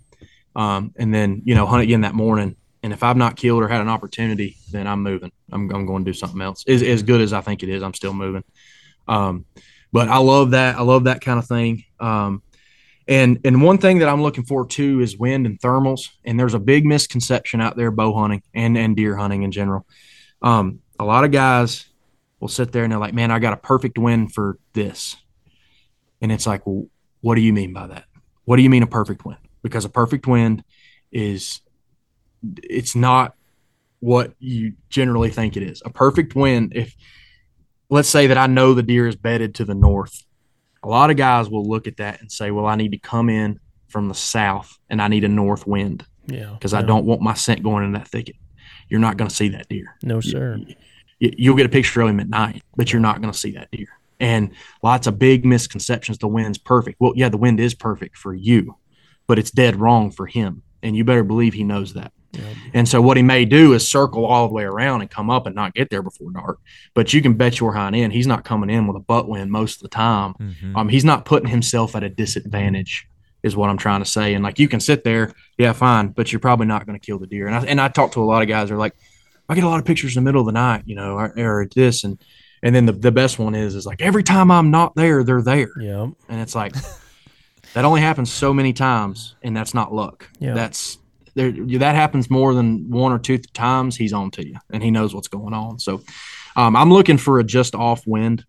um, 0.55 0.93
and 0.97 1.13
then 1.13 1.41
you 1.45 1.55
know 1.55 1.65
hunt 1.65 1.81
again 1.81 2.01
that 2.01 2.13
morning, 2.13 2.55
And 2.83 2.93
if 2.93 3.03
I've 3.03 3.17
not 3.17 3.35
killed 3.35 3.61
or 3.61 3.67
had 3.67 3.81
an 3.81 3.89
opportunity, 3.89 4.57
then 4.71 4.87
I'm 4.87 5.03
moving. 5.03 5.31
I'm, 5.51 5.69
I'm 5.71 5.85
going 5.85 6.03
to 6.03 6.09
do 6.09 6.13
something 6.13 6.41
else. 6.41 6.63
As, 6.67 6.81
as 6.81 7.03
good 7.03 7.21
as 7.21 7.31
I 7.33 7.41
think 7.41 7.61
it 7.63 7.69
is, 7.69 7.83
I'm 7.83 7.93
still 7.93 8.13
moving. 8.13 8.43
Um, 9.07 9.45
but 9.91 10.09
I 10.09 10.17
love 10.17 10.51
that. 10.51 10.77
I 10.77 10.81
love 10.81 11.03
that 11.03 11.21
kind 11.21 11.37
of 11.37 11.47
thing. 11.47 11.83
Um, 11.99 12.41
and 13.11 13.39
and 13.43 13.61
one 13.61 13.77
thing 13.77 13.99
that 13.99 14.07
I'm 14.07 14.21
looking 14.21 14.45
for 14.45 14.65
too 14.65 15.01
is 15.01 15.17
wind 15.17 15.45
and 15.45 15.59
thermals. 15.59 16.07
And 16.23 16.39
there's 16.39 16.53
a 16.53 16.59
big 16.59 16.85
misconception 16.85 17.59
out 17.59 17.75
there 17.75 17.91
bow 17.91 18.13
hunting 18.13 18.41
and 18.53 18.77
and 18.77 18.95
deer 18.95 19.17
hunting 19.17 19.43
in 19.43 19.51
general. 19.51 19.85
Um, 20.41 20.79
a 20.97 21.03
lot 21.03 21.25
of 21.25 21.31
guys 21.31 21.85
will 22.39 22.47
sit 22.47 22.71
there 22.71 22.83
and 22.83 22.91
they're 22.91 22.99
like, 22.99 23.13
"Man, 23.13 23.29
I 23.29 23.39
got 23.39 23.51
a 23.51 23.57
perfect 23.57 23.97
wind 23.97 24.33
for 24.33 24.57
this," 24.71 25.17
and 26.21 26.31
it's 26.31 26.47
like, 26.47 26.65
well, 26.65 26.85
"What 27.19 27.35
do 27.35 27.41
you 27.41 27.51
mean 27.51 27.73
by 27.73 27.87
that? 27.87 28.05
What 28.45 28.55
do 28.55 28.63
you 28.63 28.69
mean 28.69 28.83
a 28.83 28.87
perfect 28.87 29.25
wind?" 29.25 29.39
Because 29.61 29.83
a 29.83 29.89
perfect 29.89 30.25
wind 30.25 30.63
is 31.11 31.59
it's 32.63 32.95
not 32.95 33.35
what 33.99 34.33
you 34.39 34.75
generally 34.89 35.29
think 35.29 35.57
it 35.57 35.63
is. 35.63 35.81
A 35.83 35.89
perfect 35.89 36.33
wind, 36.33 36.71
if 36.75 36.95
let's 37.89 38.09
say 38.09 38.27
that 38.27 38.37
I 38.37 38.47
know 38.47 38.73
the 38.73 38.83
deer 38.83 39.05
is 39.05 39.17
bedded 39.17 39.53
to 39.55 39.65
the 39.65 39.75
north, 39.75 40.23
a 40.83 40.87
lot 40.87 41.11
of 41.11 41.17
guys 41.17 41.49
will 41.49 41.65
look 41.65 41.87
at 41.87 41.97
that 41.97 42.21
and 42.21 42.31
say, 42.31 42.51
well, 42.51 42.65
I 42.65 42.75
need 42.75 42.91
to 42.91 42.97
come 42.97 43.29
in 43.29 43.59
from 43.87 44.07
the 44.07 44.15
south 44.15 44.77
and 44.89 45.01
I 45.01 45.07
need 45.07 45.23
a 45.23 45.29
north 45.29 45.67
wind. 45.67 46.05
Yeah. 46.27 46.51
Because 46.53 46.73
I 46.73 46.81
don't 46.81 47.05
want 47.05 47.21
my 47.21 47.33
scent 47.33 47.63
going 47.63 47.83
in 47.83 47.91
that 47.93 48.07
thicket. 48.07 48.35
You're 48.89 48.99
not 48.99 49.17
going 49.17 49.29
to 49.29 49.35
see 49.35 49.49
that 49.49 49.69
deer. 49.69 49.95
No, 50.03 50.21
sir. 50.21 50.59
You, 51.19 51.33
you'll 51.37 51.57
get 51.57 51.65
a 51.65 51.69
picture 51.69 52.01
of 52.01 52.09
him 52.09 52.19
at 52.19 52.29
night, 52.29 52.63
but 52.75 52.91
you're 52.91 53.01
not 53.01 53.21
going 53.21 53.31
to 53.31 53.37
see 53.37 53.51
that 53.51 53.71
deer. 53.71 53.87
And 54.19 54.51
lots 54.83 55.07
of 55.07 55.17
big 55.17 55.45
misconceptions. 55.45 56.19
The 56.19 56.27
wind's 56.27 56.57
perfect. 56.57 56.97
Well, 56.99 57.13
yeah, 57.15 57.29
the 57.29 57.37
wind 57.37 57.59
is 57.59 57.73
perfect 57.73 58.17
for 58.17 58.33
you, 58.33 58.77
but 59.27 59.39
it's 59.39 59.51
dead 59.51 59.75
wrong 59.77 60.11
for 60.11 60.27
him. 60.27 60.61
And 60.83 60.95
you 60.95 61.03
better 61.03 61.23
believe 61.23 61.53
he 61.53 61.63
knows 61.63 61.93
that. 61.93 62.11
And 62.73 62.87
so 62.87 63.01
what 63.01 63.17
he 63.17 63.23
may 63.23 63.45
do 63.45 63.73
is 63.73 63.89
circle 63.89 64.25
all 64.25 64.47
the 64.47 64.53
way 64.53 64.63
around 64.63 65.01
and 65.01 65.09
come 65.09 65.29
up 65.29 65.45
and 65.45 65.55
not 65.55 65.73
get 65.73 65.89
there 65.89 66.01
before 66.01 66.31
dark. 66.31 66.59
But 66.93 67.13
you 67.13 67.21
can 67.21 67.33
bet 67.33 67.59
your 67.59 67.73
hind 67.73 67.95
end 67.95 68.13
he's 68.13 68.27
not 68.27 68.45
coming 68.45 68.69
in 68.69 68.87
with 68.87 68.95
a 68.95 69.01
butt 69.01 69.27
wind 69.27 69.51
most 69.51 69.77
of 69.77 69.81
the 69.83 69.89
time. 69.89 70.35
Um, 70.75 70.89
he's 70.89 71.05
not 71.05 71.25
putting 71.25 71.49
himself 71.49 71.95
at 71.95 72.03
a 72.03 72.09
disadvantage, 72.09 73.07
is 73.43 73.55
what 73.55 73.69
I'm 73.69 73.77
trying 73.77 74.01
to 74.01 74.09
say. 74.09 74.33
And 74.33 74.43
like 74.43 74.59
you 74.59 74.67
can 74.67 74.79
sit 74.79 75.03
there, 75.03 75.33
yeah, 75.57 75.73
fine, 75.73 76.09
but 76.09 76.31
you're 76.31 76.39
probably 76.39 76.67
not 76.67 76.85
going 76.85 76.99
to 76.99 77.05
kill 77.05 77.19
the 77.19 77.27
deer. 77.27 77.47
And 77.47 77.55
I 77.55 77.65
and 77.65 77.81
I 77.81 77.87
talk 77.89 78.13
to 78.13 78.21
a 78.21 78.25
lot 78.25 78.41
of 78.41 78.47
guys. 78.47 78.69
They're 78.69 78.77
like, 78.77 78.95
I 79.49 79.55
get 79.55 79.63
a 79.63 79.69
lot 79.69 79.79
of 79.79 79.85
pictures 79.85 80.15
in 80.15 80.23
the 80.23 80.27
middle 80.27 80.41
of 80.41 80.45
the 80.45 80.53
night, 80.53 80.83
you 80.85 80.95
know, 80.95 81.15
or, 81.15 81.33
or 81.37 81.67
this 81.75 82.03
and 82.03 82.17
and 82.63 82.75
then 82.75 82.85
the, 82.85 82.93
the 82.93 83.11
best 83.11 83.39
one 83.39 83.55
is 83.55 83.75
is 83.75 83.85
like 83.85 84.01
every 84.01 84.23
time 84.23 84.51
I'm 84.51 84.71
not 84.71 84.95
there, 84.95 85.23
they're 85.23 85.41
there. 85.41 85.71
Yeah. 85.79 86.07
And 86.29 86.41
it's 86.41 86.55
like 86.55 86.73
that 87.73 87.85
only 87.85 88.01
happens 88.01 88.31
so 88.31 88.53
many 88.53 88.73
times, 88.73 89.35
and 89.41 89.55
that's 89.55 89.73
not 89.73 89.93
luck. 89.93 90.29
Yeah. 90.39 90.53
That's 90.53 90.97
there 91.35 91.51
that 91.51 91.95
happens 91.95 92.29
more 92.29 92.53
than 92.53 92.89
one 92.89 93.11
or 93.11 93.19
two 93.19 93.37
times 93.37 93.95
he's 93.95 94.13
on 94.13 94.31
to 94.31 94.47
you 94.47 94.55
and 94.71 94.83
he 94.83 94.91
knows 94.91 95.13
what's 95.15 95.27
going 95.27 95.53
on. 95.53 95.79
So 95.79 96.01
um, 96.55 96.75
i'm 96.75 96.91
looking 96.91 97.17
for 97.17 97.39
a 97.39 97.43
just 97.43 97.75
off 97.75 98.05
wind. 98.05 98.45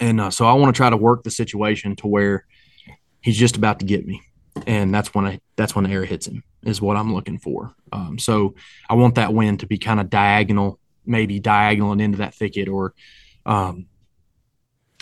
And 0.00 0.20
uh, 0.20 0.30
so 0.30 0.46
i 0.46 0.52
want 0.52 0.74
to 0.74 0.76
try 0.76 0.90
to 0.90 0.96
work 0.96 1.22
the 1.22 1.30
situation 1.30 1.96
to 1.96 2.06
where 2.06 2.46
he's 3.20 3.36
just 3.36 3.56
about 3.56 3.80
to 3.80 3.84
get 3.84 4.06
me. 4.06 4.22
And 4.66 4.94
that's 4.94 5.14
when 5.14 5.26
I, 5.26 5.40
that's 5.56 5.74
when 5.74 5.84
the 5.84 5.90
air 5.90 6.04
hits 6.04 6.26
him 6.26 6.42
is 6.62 6.80
what 6.80 6.96
i'm 6.96 7.14
looking 7.14 7.38
for. 7.38 7.74
Um, 7.92 8.18
so 8.18 8.54
i 8.88 8.94
want 8.94 9.16
that 9.16 9.32
wind 9.32 9.60
to 9.60 9.66
be 9.66 9.78
kind 9.78 10.00
of 10.00 10.10
diagonal 10.10 10.78
maybe 11.06 11.38
diagonal 11.38 11.92
into 11.92 12.18
that 12.18 12.34
thicket 12.34 12.68
or 12.68 12.94
um, 13.46 13.86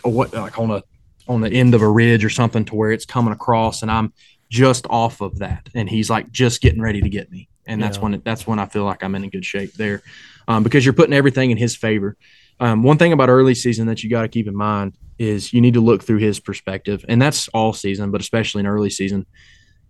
or 0.03 0.13
what 0.13 0.33
like 0.35 0.59
on 0.59 0.71
a 0.71 0.83
on 1.27 1.41
the 1.41 1.51
end 1.51 1.75
of 1.75 1.81
a 1.81 1.89
ridge 1.89 2.25
or 2.25 2.31
something 2.31 2.65
to 2.67 2.75
where 2.75 2.93
it's 2.93 3.07
coming 3.07 3.33
across 3.33 3.83
and 3.83 3.91
i'm 3.91 4.13
just 4.55 4.87
off 4.89 5.21
of 5.21 5.41
that. 5.41 5.69
And 5.75 5.89
he's 5.89 6.09
like 6.09 6.31
just 6.31 6.61
getting 6.61 6.81
ready 6.81 7.01
to 7.01 7.09
get 7.09 7.29
me. 7.31 7.49
And 7.67 7.83
that's 7.83 7.97
Yeah. 7.97 8.03
when 8.05 8.15
it, 8.15 8.25
that's 8.25 8.47
when 8.47 8.59
i 8.61 8.67
feel 8.67 8.85
like 8.85 9.03
i'm 9.03 9.15
in 9.17 9.25
a 9.25 9.29
good 9.29 9.45
shape 9.45 9.73
there 9.73 10.03
um, 10.47 10.63
because 10.63 10.85
you're 10.85 10.93
putting 10.95 11.13
everything 11.15 11.51
in 11.51 11.57
his 11.57 11.75
favor. 11.75 12.17
Um, 12.61 12.83
one 12.85 12.99
thing 12.99 13.13
about 13.13 13.31
early 13.31 13.55
season 13.57 13.89
that 13.89 14.05
you 14.05 14.11
got 14.11 14.23
to 14.23 14.29
keep 14.29 14.47
in 14.47 14.55
mind 14.55 14.97
is 15.19 15.53
you 15.53 15.61
need 15.61 15.75
to 15.75 15.81
look 15.81 16.05
through 16.05 16.19
his 16.19 16.39
perspective 16.39 17.05
and 17.09 17.21
that's 17.21 17.49
all 17.49 17.73
season 17.73 18.11
but 18.13 18.21
especially 18.21 18.61
in 18.61 18.67
early 18.67 18.91
season. 18.91 19.27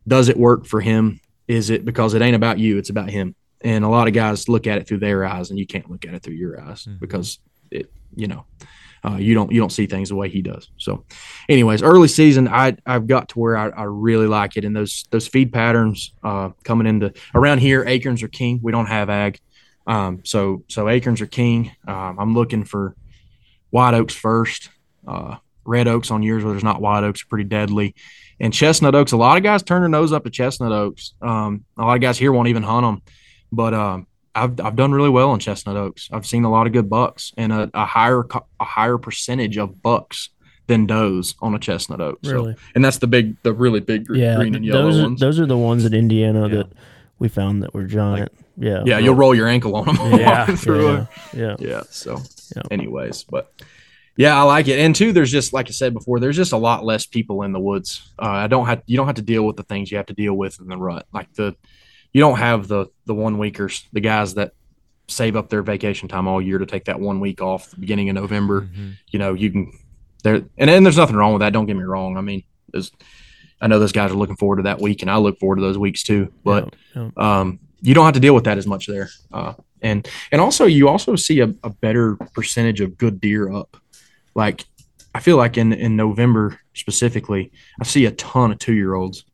Does 0.08 0.28
it 0.30 0.36
work 0.38 0.64
for 0.66 0.80
him? 0.80 1.20
Is 1.46 1.68
it 1.68 1.84
because 1.84 2.14
it 2.14 2.22
ain't 2.22 2.36
about 2.36 2.58
you 2.58 2.78
it's 2.78 2.90
about 2.90 3.10
him. 3.10 3.34
And 3.60 3.84
a 3.84 3.88
lot 3.88 4.08
of 4.08 4.14
guys 4.14 4.48
look 4.48 4.66
at 4.66 4.78
it 4.78 4.86
through 4.88 5.00
their 5.00 5.26
eyes 5.26 5.50
and 5.50 5.58
you 5.58 5.66
can't 5.66 5.90
look 5.90 6.06
at 6.06 6.14
it 6.14 6.22
through 6.22 6.34
your 6.34 6.58
eyes 6.60 6.86
because 7.00 7.38
it 7.70 7.92
you 8.16 8.28
know 8.28 8.46
uh, 9.04 9.16
you 9.16 9.34
don't 9.34 9.52
you 9.52 9.60
don't 9.60 9.72
see 9.72 9.86
things 9.86 10.08
the 10.08 10.14
way 10.14 10.28
he 10.28 10.40
does. 10.40 10.70
So, 10.78 11.04
anyways, 11.48 11.82
early 11.82 12.08
season, 12.08 12.48
I 12.48 12.76
I've 12.86 13.06
got 13.06 13.28
to 13.30 13.38
where 13.38 13.56
I, 13.56 13.68
I 13.68 13.82
really 13.84 14.26
like 14.26 14.56
it, 14.56 14.64
and 14.64 14.74
those 14.74 15.04
those 15.10 15.28
feed 15.28 15.52
patterns 15.52 16.12
uh, 16.22 16.50
coming 16.64 16.86
into 16.86 17.12
around 17.34 17.58
here, 17.58 17.84
acorns 17.86 18.22
are 18.22 18.28
king. 18.28 18.60
We 18.62 18.72
don't 18.72 18.86
have 18.86 19.10
ag, 19.10 19.38
um, 19.86 20.22
so 20.24 20.64
so 20.68 20.88
acorns 20.88 21.20
are 21.20 21.26
king. 21.26 21.72
Um, 21.86 22.18
I'm 22.18 22.34
looking 22.34 22.64
for 22.64 22.96
white 23.70 23.94
oaks 23.94 24.14
first. 24.14 24.70
Uh, 25.06 25.36
red 25.66 25.86
oaks 25.86 26.10
on 26.10 26.22
years 26.22 26.42
where 26.42 26.52
there's 26.52 26.64
not 26.64 26.80
white 26.80 27.04
oaks 27.04 27.22
are 27.22 27.26
pretty 27.28 27.44
deadly, 27.44 27.94
and 28.40 28.54
chestnut 28.54 28.94
oaks. 28.94 29.12
A 29.12 29.18
lot 29.18 29.36
of 29.36 29.42
guys 29.42 29.62
turn 29.62 29.82
their 29.82 29.88
nose 29.88 30.14
up 30.14 30.24
to 30.24 30.30
chestnut 30.30 30.72
oaks. 30.72 31.12
Um, 31.20 31.64
a 31.76 31.82
lot 31.82 31.94
of 31.94 32.00
guys 32.00 32.16
here 32.16 32.32
won't 32.32 32.48
even 32.48 32.62
hunt 32.62 32.84
them, 32.84 33.02
but 33.52 33.74
um, 33.74 34.06
I've 34.34 34.60
I've 34.60 34.76
done 34.76 34.92
really 34.92 35.10
well 35.10 35.32
in 35.34 35.40
chestnut 35.40 35.76
oaks. 35.76 36.08
I've 36.12 36.26
seen 36.26 36.44
a 36.44 36.50
lot 36.50 36.66
of 36.66 36.72
good 36.72 36.90
bucks 36.90 37.32
and 37.36 37.52
a, 37.52 37.70
a 37.74 37.84
higher 37.86 38.24
a 38.60 38.64
higher 38.64 38.98
percentage 38.98 39.56
of 39.58 39.82
bucks 39.82 40.30
than 40.66 40.86
does 40.86 41.34
on 41.40 41.54
a 41.54 41.58
chestnut 41.58 42.00
oak. 42.00 42.18
Really? 42.24 42.54
So, 42.54 42.58
and 42.74 42.84
that's 42.84 42.96
the 42.98 43.06
big, 43.06 43.36
the 43.42 43.52
really 43.52 43.80
big 43.80 44.06
gr- 44.06 44.16
Yeah. 44.16 44.36
green 44.36 44.54
and 44.54 44.64
yellow 44.64 44.84
those 44.84 44.98
are, 44.98 45.02
ones. 45.02 45.20
those 45.20 45.38
are 45.38 45.44
the 45.46 45.58
ones 45.58 45.84
in 45.84 45.92
Indiana 45.92 46.48
that 46.48 46.68
we 47.18 47.28
found 47.28 47.62
that 47.62 47.74
were 47.74 47.84
giant. 47.84 48.32
yeah. 48.56 48.82
yeah, 48.86 48.98
you'll 48.98 49.14
roll 49.14 49.34
your 49.34 49.46
ankle 49.46 49.76
on 49.76 49.94
them. 49.94 50.18
Yeah. 50.18 50.46
through 50.56 50.92
yeah, 50.92 51.06
yeah. 51.34 51.56
Yeah. 51.58 51.82
So, 51.90 52.18
Yeah. 52.56 52.62
anyways, 52.70 53.24
but 53.24 53.52
yeah, 54.16 54.38
I 54.38 54.42
like 54.44 54.68
it. 54.68 54.78
And 54.78 54.94
two, 54.96 55.12
there's 55.12 55.30
just 55.30 55.52
like 55.52 55.68
I 55.68 55.72
said 55.72 55.92
before, 55.92 56.18
there's 56.18 56.36
just 56.36 56.52
a 56.52 56.56
lot 56.56 56.82
less 56.84 57.04
people 57.04 57.42
in 57.42 57.52
the 57.52 57.60
woods. 57.60 58.12
Uh, 58.18 58.26
I 58.28 58.46
don't 58.46 58.64
have 58.66 58.82
you 58.86 58.96
don't 58.96 59.06
have 59.06 59.16
to 59.16 59.22
deal 59.22 59.44
with 59.44 59.56
the 59.56 59.64
things 59.64 59.90
you 59.90 59.98
have 59.98 60.06
to 60.06 60.14
deal 60.14 60.32
with 60.34 60.58
in 60.60 60.68
the 60.68 60.76
rut. 60.78 61.06
Like 61.12 61.30
the 61.34 61.54
you 62.14 62.20
don't 62.20 62.38
have 62.38 62.66
the 62.68 62.86
the 63.04 63.14
one 63.14 63.36
weekers, 63.36 63.86
the 63.92 64.00
guys 64.00 64.34
that 64.34 64.52
save 65.08 65.36
up 65.36 65.50
their 65.50 65.62
vacation 65.62 66.08
time 66.08 66.26
all 66.26 66.40
year 66.40 66.56
to 66.56 66.64
take 66.64 66.86
that 66.86 66.98
one 66.98 67.20
week 67.20 67.42
off 67.42 67.70
the 67.70 67.76
beginning 67.78 68.08
of 68.08 68.14
November. 68.14 68.66
You 69.10 69.18
know, 69.18 69.34
you 69.34 69.50
can 69.50 69.78
there 70.22 70.36
and, 70.56 70.70
and 70.70 70.86
there's 70.86 70.96
nothing 70.96 71.16
wrong 71.16 71.34
with 71.34 71.40
that. 71.40 71.52
Don't 71.52 71.66
get 71.66 71.76
me 71.76 71.82
wrong. 71.82 72.16
I 72.16 72.22
mean, 72.22 72.42
I 73.60 73.66
know 73.66 73.78
those 73.78 73.92
guys 73.92 74.10
are 74.10 74.16
looking 74.16 74.36
forward 74.36 74.56
to 74.56 74.62
that 74.62 74.80
week, 74.80 75.02
and 75.02 75.10
I 75.10 75.16
look 75.16 75.38
forward 75.38 75.56
to 75.56 75.62
those 75.62 75.76
weeks 75.76 76.02
too. 76.02 76.32
But 76.44 76.74
Yeah, 76.94 77.10
um, 77.16 77.58
you 77.82 77.92
don't 77.92 78.06
have 78.06 78.14
to 78.14 78.20
deal 78.20 78.34
with 78.34 78.44
that 78.44 78.56
as 78.56 78.66
much 78.66 78.86
there. 78.86 79.10
Uh, 79.32 79.54
and 79.82 80.08
and 80.32 80.40
also 80.40 80.64
you 80.64 80.88
also 80.88 81.16
see 81.16 81.40
a, 81.40 81.52
a 81.62 81.70
better 81.70 82.16
percentage 82.32 82.80
of 82.80 82.96
good 82.96 83.20
deer 83.20 83.52
up. 83.52 83.76
Like 84.34 84.64
I 85.14 85.20
feel 85.20 85.36
like 85.36 85.58
in 85.58 85.72
in 85.72 85.96
November 85.96 86.58
specifically, 86.72 87.52
I 87.80 87.84
see 87.84 88.06
a 88.06 88.10
ton 88.12 88.52
of 88.52 88.58
two 88.58 88.72
year 88.72 88.94
olds, 88.94 89.24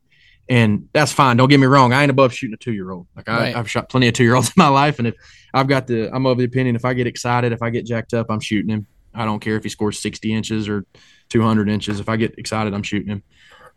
and 0.51 0.89
that's 0.93 1.11
fine. 1.13 1.37
Don't 1.37 1.47
get 1.49 1.59
me 1.59 1.65
wrong. 1.65 1.93
I 1.93 2.01
ain't 2.03 2.11
above 2.11 2.33
shooting 2.33 2.53
a 2.53 2.57
two 2.57 2.73
year 2.73 2.91
old. 2.91 3.07
Like 3.15 3.29
I, 3.29 3.37
Right. 3.39 3.55
I've 3.55 3.69
shot 3.69 3.89
plenty 3.89 4.07
of 4.09 4.13
two 4.13 4.23
year 4.25 4.35
olds 4.35 4.47
in 4.49 4.53
my 4.57 4.67
life, 4.67 4.99
and 4.99 5.07
if 5.07 5.15
I've 5.53 5.67
got 5.67 5.87
the, 5.87 6.13
I'm 6.13 6.25
of 6.25 6.37
the 6.37 6.43
opinion 6.43 6.75
if 6.75 6.83
I 6.85 6.93
get 6.93 7.07
excited, 7.07 7.53
if 7.53 7.61
I 7.63 7.69
get 7.69 7.85
jacked 7.85 8.13
up, 8.13 8.27
I'm 8.29 8.39
shooting 8.41 8.69
him. 8.69 8.85
I 9.13 9.25
don't 9.25 9.39
care 9.39 9.55
if 9.55 9.63
he 9.63 9.69
scores 9.69 9.99
60 9.99 10.33
inches 10.33 10.69
or 10.69 10.85
200 11.29 11.69
inches. 11.69 11.99
If 11.99 12.07
I 12.09 12.15
get 12.17 12.37
excited, 12.37 12.73
I'm 12.73 12.83
shooting 12.83 13.07
him. 13.09 13.23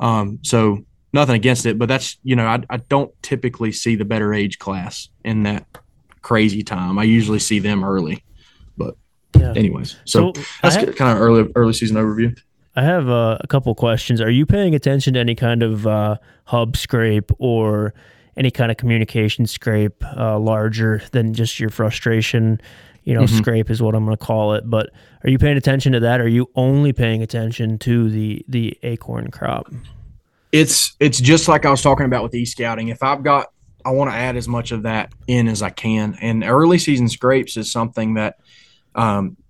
Um, 0.00 0.38
so 0.42 0.84
nothing 1.12 1.36
against 1.36 1.64
it, 1.66 1.78
but 1.78 1.86
that's 1.88 2.18
you 2.24 2.34
know 2.36 2.46
I, 2.46 2.60
I 2.68 2.76
don't 2.78 3.12
typically 3.22 3.70
see 3.72 3.94
the 3.96 4.04
better 4.04 4.34
age 4.34 4.58
class 4.58 5.08
in 5.24 5.44
that 5.44 5.66
crazy 6.22 6.62
time. 6.62 6.98
I 6.98 7.04
usually 7.04 7.38
see 7.38 7.58
them 7.60 7.84
early, 7.84 8.24
but 8.76 8.96
Yeah. 9.38 9.52
anyways, 9.54 9.96
so, 10.04 10.32
So, 10.34 10.42
that's 10.62 10.74
have- 10.76 10.96
kind 10.96 11.16
of 11.16 11.22
early 11.22 11.50
early 11.54 11.72
season 11.72 11.96
overview. 11.96 12.36
I 12.76 12.82
have 12.82 13.08
uh, 13.08 13.38
a 13.40 13.46
couple 13.46 13.74
questions. 13.74 14.20
Are 14.20 14.30
you 14.30 14.46
paying 14.46 14.74
attention 14.74 15.14
to 15.14 15.20
any 15.20 15.34
kind 15.34 15.62
of 15.62 15.86
uh, 15.86 16.16
hub 16.44 16.76
scrape 16.76 17.30
or 17.38 17.94
any 18.36 18.50
kind 18.50 18.70
of 18.70 18.76
communication 18.76 19.46
scrape 19.46 20.02
uh, 20.16 20.38
larger 20.38 21.02
than 21.12 21.34
just 21.34 21.60
your 21.60 21.70
frustration? 21.70 22.60
You 23.04 23.14
know, 23.14 23.22
Mhm. 23.22 23.36
scrape 23.38 23.70
is 23.70 23.82
what 23.82 23.94
I'm 23.94 24.04
going 24.04 24.16
to 24.16 24.24
call 24.24 24.54
it. 24.54 24.68
But 24.68 24.90
are 25.24 25.30
you 25.30 25.38
paying 25.38 25.56
attention 25.56 25.92
to 25.92 26.00
that? 26.00 26.20
Or 26.20 26.24
Are 26.24 26.28
you 26.28 26.48
only 26.56 26.92
paying 26.92 27.22
attention 27.22 27.78
to 27.80 28.08
the 28.10 28.44
the 28.48 28.76
acorn 28.82 29.30
crop? 29.30 29.70
it's 30.52 30.94
it's 31.00 31.20
just 31.20 31.48
like 31.48 31.66
I 31.66 31.70
was 31.70 31.82
talking 31.82 32.06
about 32.06 32.22
with 32.22 32.34
e 32.34 32.44
scouting. 32.44 32.88
If 32.88 33.02
I've 33.02 33.22
got, 33.24 33.48
I 33.84 33.90
want 33.90 34.10
to 34.10 34.16
add 34.16 34.36
as 34.36 34.46
much 34.48 34.70
of 34.72 34.84
that 34.84 35.12
in 35.26 35.48
as 35.48 35.62
I 35.62 35.70
can. 35.70 36.16
And 36.22 36.42
early 36.44 36.78
season 36.78 37.08
scrapes 37.08 37.56
is 37.56 37.70
something 37.70 38.14
that 38.14 38.36
um, 38.94 39.36
that 39.36 39.43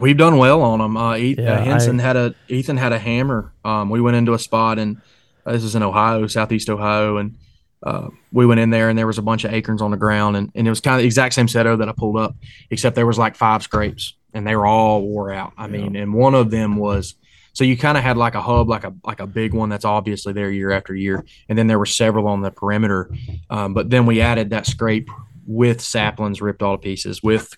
we've 0.00 0.16
done 0.16 0.38
well 0.38 0.62
on 0.62 0.78
them. 0.78 0.96
Uh, 0.96 1.16
E- 1.16 1.36
Yeah, 1.38 1.54
uh, 1.60 1.64
Henson 1.64 2.00
I- 2.00 2.02
had 2.02 2.16
a 2.16 2.34
Ethan 2.48 2.76
had 2.76 2.92
a 2.92 2.98
hammer. 2.98 3.52
Um, 3.64 3.90
we 3.90 4.00
went 4.00 4.16
into 4.16 4.34
a 4.34 4.38
spot 4.38 4.78
and 4.78 5.00
uh, 5.46 5.52
this 5.52 5.64
is 5.64 5.74
in 5.74 5.82
Ohio, 5.82 6.26
southeast 6.26 6.68
Ohio, 6.70 7.16
and 7.16 7.36
uh, 7.82 8.08
we 8.32 8.46
went 8.46 8.60
in 8.60 8.70
there 8.70 8.88
and 8.88 8.96
there 8.98 9.06
was 9.08 9.18
a 9.18 9.22
bunch 9.22 9.44
of 9.44 9.52
acorns 9.52 9.82
on 9.82 9.90
the 9.90 9.96
ground 9.96 10.36
and, 10.36 10.52
and 10.54 10.66
it 10.66 10.70
was 10.70 10.80
kind 10.80 10.94
of 10.94 11.00
the 11.00 11.06
exact 11.06 11.34
same 11.34 11.48
setup 11.48 11.78
that 11.80 11.88
I 11.88 11.92
pulled 11.92 12.16
up, 12.16 12.36
except 12.70 12.94
there 12.94 13.06
was 13.06 13.18
like 13.18 13.34
five 13.34 13.62
scrapes 13.62 14.14
and 14.32 14.46
they 14.46 14.54
were 14.54 14.66
all 14.66 15.02
wore 15.02 15.32
out. 15.32 15.52
I 15.58 15.66
mean, 15.66 15.96
and 15.96 16.14
one 16.14 16.34
of 16.34 16.50
them 16.50 16.76
was 16.76 17.14
So 17.54 17.64
you 17.64 17.76
kind 17.76 17.98
of 17.98 18.04
had 18.04 18.16
like 18.16 18.34
a 18.36 18.40
hub, 18.40 18.68
like 18.68 18.84
a 18.84 18.94
like 19.04 19.20
a 19.20 19.26
big 19.26 19.52
one 19.52 19.68
that's 19.68 19.84
obviously 19.84 20.32
there 20.32 20.50
year 20.50 20.70
after 20.70 20.94
year, 20.94 21.24
and 21.48 21.58
then 21.58 21.66
there 21.66 21.78
were 21.78 21.84
several 21.86 22.26
on 22.28 22.40
the 22.40 22.50
perimeter. 22.50 23.10
Um, 23.50 23.74
but 23.74 23.90
then 23.90 24.06
we 24.06 24.20
added 24.22 24.50
that 24.50 24.64
scrape 24.66 25.10
with 25.46 25.80
saplings 25.80 26.40
ripped 26.40 26.62
all 26.62 26.76
to 26.78 26.82
pieces, 26.82 27.20
with 27.22 27.54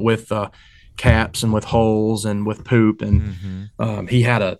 with 0.00 0.30
uh, 0.32 0.50
caps 1.00 1.42
and 1.42 1.52
with 1.52 1.64
holes 1.64 2.24
and 2.24 2.46
with 2.46 2.64
poop, 2.64 3.02
and 3.02 3.70
um, 3.78 4.06
he 4.06 4.22
had 4.22 4.42
a 4.42 4.58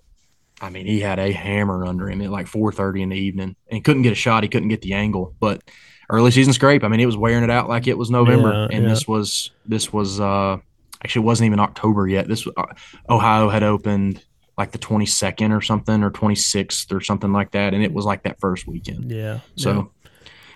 I 0.62 0.68
mean, 0.68 0.84
he 0.86 1.00
had 1.00 1.18
a 1.18 1.32
hammer 1.32 1.86
under 1.86 2.08
him 2.10 2.20
at 2.22 2.30
like 2.30 2.46
4:30 2.46 3.02
in 3.02 3.08
the 3.10 3.16
evening, 3.16 3.56
and 3.70 3.84
couldn't 3.84 4.02
get 4.02 4.12
a 4.12 4.16
shot. 4.16 4.42
He 4.42 4.48
couldn't 4.48 4.68
get 4.68 4.82
the 4.82 4.92
angle. 4.94 5.34
But 5.40 5.62
early 6.10 6.30
season 6.30 6.52
scrape, 6.52 6.84
I 6.84 6.88
mean, 6.88 7.00
it 7.00 7.06
was 7.06 7.16
wearing 7.16 7.44
it 7.44 7.50
out 7.50 7.68
like 7.68 7.86
it 7.86 7.96
was 7.96 8.10
November, 8.10 8.52
Yeah, 8.52 8.76
and 8.76 8.82
yeah. 8.84 8.88
this 8.90 9.06
was 9.08 9.50
this 9.66 9.92
was 9.92 10.20
uh 10.20 10.58
actually 11.02 11.22
it 11.22 11.26
wasn't 11.26 11.46
even 11.46 11.60
October 11.60 12.06
yet. 12.08 12.28
This 12.28 12.44
was, 12.44 12.54
uh, 12.56 12.66
Ohio 13.08 13.48
had 13.48 13.62
opened 13.62 14.22
like 14.58 14.72
the 14.72 14.78
22nd 14.78 15.56
or 15.56 15.62
something, 15.62 16.02
or 16.02 16.10
26th 16.10 16.92
or 16.92 17.00
something 17.00 17.32
like 17.32 17.52
that, 17.52 17.72
and 17.72 17.82
it 17.82 17.92
was 17.94 18.04
like 18.04 18.24
that 18.24 18.38
first 18.40 18.66
weekend. 18.66 19.10
Yeah. 19.10 19.40
So 19.56 19.92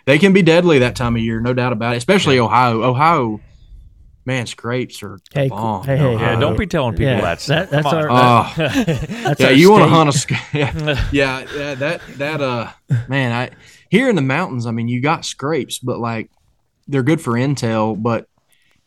they 0.04 0.18
can 0.18 0.34
be 0.34 0.42
deadly 0.42 0.80
that 0.80 0.96
time 0.96 1.16
of 1.16 1.22
year, 1.22 1.40
no 1.40 1.54
doubt 1.54 1.72
about 1.72 1.94
it. 1.94 1.96
Especially 1.96 2.38
Ohio. 2.38 2.82
Ohio, 2.82 3.40
man, 4.26 4.46
scrapes 4.46 5.02
are 5.02 5.18
Hey, 5.32 5.48
bomb. 5.48 5.84
hey, 5.84 5.96
hey, 5.96 6.12
Yeah, 6.14 6.38
don't 6.38 6.56
be 6.58 6.66
telling 6.66 6.92
people 6.94 7.06
Yeah, 7.14 7.20
that 7.22 7.40
stuff. 7.40 7.70
that- 7.70 7.70
that's 7.70 7.88
Come 7.90 7.98
our- 7.98 8.10
Oh, 8.10 8.52
That's 8.56 9.40
yeah, 9.40 9.46
our 9.48 9.52
you 9.52 9.70
want 9.70 9.84
to 9.84 9.88
hunt 9.88 10.08
a 10.08 10.12
sc- 10.12 10.30
yeah, 10.54 11.06
yeah, 11.12 11.46
yeah, 11.54 11.74
that 11.74 12.00
that 12.18 12.40
uh, 12.40 12.70
man, 13.08 13.32
I 13.32 13.50
here 13.90 14.08
in 14.08 14.16
the 14.16 14.22
mountains, 14.22 14.66
I 14.66 14.70
mean, 14.70 14.88
you 14.88 15.00
got 15.00 15.24
scrapes, 15.24 15.78
but 15.78 15.98
like 15.98 16.30
they're 16.88 17.02
good 17.02 17.20
for 17.20 17.32
intel, 17.34 18.00
but 18.00 18.26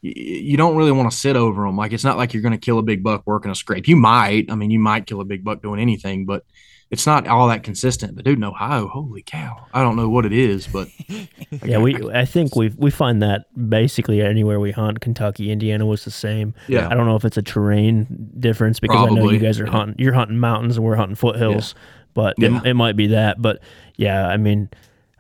y- 0.04 0.14
you 0.16 0.58
don't 0.58 0.76
really 0.76 0.92
want 0.92 1.10
to 1.12 1.18
sit 1.18 1.36
over 1.36 1.66
them. 1.66 1.78
Like 1.78 1.94
it's 1.94 2.04
not 2.04 2.18
like 2.18 2.34
you're 2.34 2.44
going 2.44 2.52
to 2.54 2.58
kill 2.66 2.78
a 2.80 2.84
big 2.84 3.04
buck 3.04 3.24
working 3.26 3.52
a 3.52 3.56
scrape. 3.56 3.88
You 3.88 3.96
might, 3.96 4.52
I 4.52 4.56
mean, 4.56 4.70
you 4.72 4.80
might 4.80 5.06
kill 5.06 5.22
a 5.22 5.26
big 5.26 5.44
buck 5.44 5.62
doing 5.62 5.80
anything, 5.80 6.26
but 6.26 6.44
it's 6.90 7.06
not 7.06 7.28
all 7.28 7.48
that 7.50 7.64
consistent. 7.64 8.16
But 8.16 8.26
dude, 8.26 8.38
in 8.38 8.44
Ohio, 8.44 8.88
holy 8.88 9.22
cow, 9.22 9.66
I 9.74 9.82
don't 9.82 9.96
know 9.96 10.10
what 10.10 10.26
it 10.26 10.32
is, 10.34 10.68
but 10.68 10.88
Yeah, 11.64 11.80
we. 11.80 11.96
I 12.12 12.26
think 12.26 12.56
we 12.56 12.70
we 12.78 12.92
find 12.92 13.22
that 13.22 13.46
basically 13.70 14.22
anywhere 14.22 14.60
we 14.60 14.72
hunt. 14.72 15.02
Kentucky, 15.02 15.52
Indiana 15.52 15.86
was 15.86 16.06
the 16.06 16.12
same. 16.12 16.54
Yeah. 16.68 16.88
I 16.90 16.94
don't 16.94 17.06
know 17.06 17.16
if 17.16 17.26
it's 17.26 17.38
a 17.38 17.42
terrain 17.42 18.32
difference 18.40 18.80
because 18.80 19.10
I 19.10 19.14
know 19.14 19.30
you 19.30 19.40
guys 19.40 19.60
are 19.60 19.66
yeah. 19.66 19.72
hunting. 19.72 19.96
You're 20.00 20.14
hunting 20.14 20.40
mountains 20.40 20.78
and 20.78 20.86
we're 20.86 20.96
hunting 20.96 21.16
foothills, 21.16 21.76
but 22.14 22.36
Yeah. 22.38 22.62
it, 22.62 22.68
it 22.68 22.74
might 22.76 22.96
be 22.96 23.08
that. 23.08 23.42
But 23.42 23.62
yeah, 23.96 24.28
I 24.28 24.38
mean, 24.38 24.70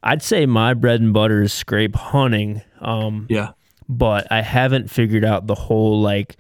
I'd 0.04 0.22
say 0.22 0.46
my 0.46 0.74
bread 0.74 1.02
and 1.02 1.14
butter 1.14 1.42
is 1.42 1.54
scrape 1.54 1.96
hunting. 1.96 2.62
Um, 2.80 3.26
yeah, 3.30 3.52
but 3.90 4.28
I 4.32 4.42
haven't 4.42 4.90
figured 4.90 5.26
out 5.26 5.48
the 5.48 5.56
whole 5.56 6.02
like 6.02 6.38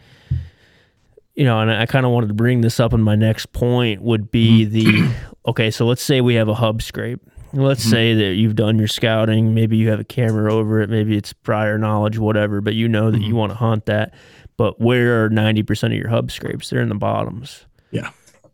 you 1.37 1.45
know, 1.45 1.59
and 1.59 1.71
I 1.71 1.85
kind 1.85 2.05
of 2.05 2.11
wanted 2.11 2.27
to 2.27 2.33
bring 2.33 2.61
this 2.61 2.79
up 2.79 2.93
in 2.93 3.01
my 3.01 3.15
next 3.15 3.53
point 3.53 4.01
would 4.01 4.31
be 4.31 4.65
mm-hmm. 4.65 4.73
the 4.73 5.15
okay, 5.49 5.69
so 5.69 5.85
let's 5.85 6.01
say 6.01 6.19
we 6.19 6.33
have 6.33 6.49
a 6.49 6.55
hub 6.55 6.81
scrape. 6.81 7.21
Let's 7.53 7.81
mm-hmm. 7.81 7.91
say 7.91 8.13
that 8.15 8.33
you've 8.33 8.55
done 8.55 8.79
your 8.79 8.87
scouting, 8.87 9.53
maybe 9.53 9.77
you 9.77 9.89
have 9.89 9.99
a 9.99 10.03
camera 10.03 10.51
over 10.51 10.81
it, 10.81 10.89
maybe 10.89 11.15
it's 11.15 11.31
prior 11.31 11.77
knowledge, 11.77 12.17
whatever, 12.17 12.59
but 12.59 12.73
you 12.73 12.89
know 12.89 13.11
that 13.11 13.19
you 13.19 13.27
mm-hmm. 13.27 13.37
want 13.37 13.51
to 13.51 13.55
hunt 13.55 13.85
that. 13.85 14.15
But 14.57 14.81
where 14.81 15.23
are 15.23 15.29
90% 15.29 15.83
of 15.83 15.93
your 15.93 16.09
hub 16.09 16.31
scrapes? 16.31 16.71
They're 16.71 16.81
in 16.81 16.89
the 16.89 16.95
bottoms. 16.95 17.67
yeah. 17.91 18.09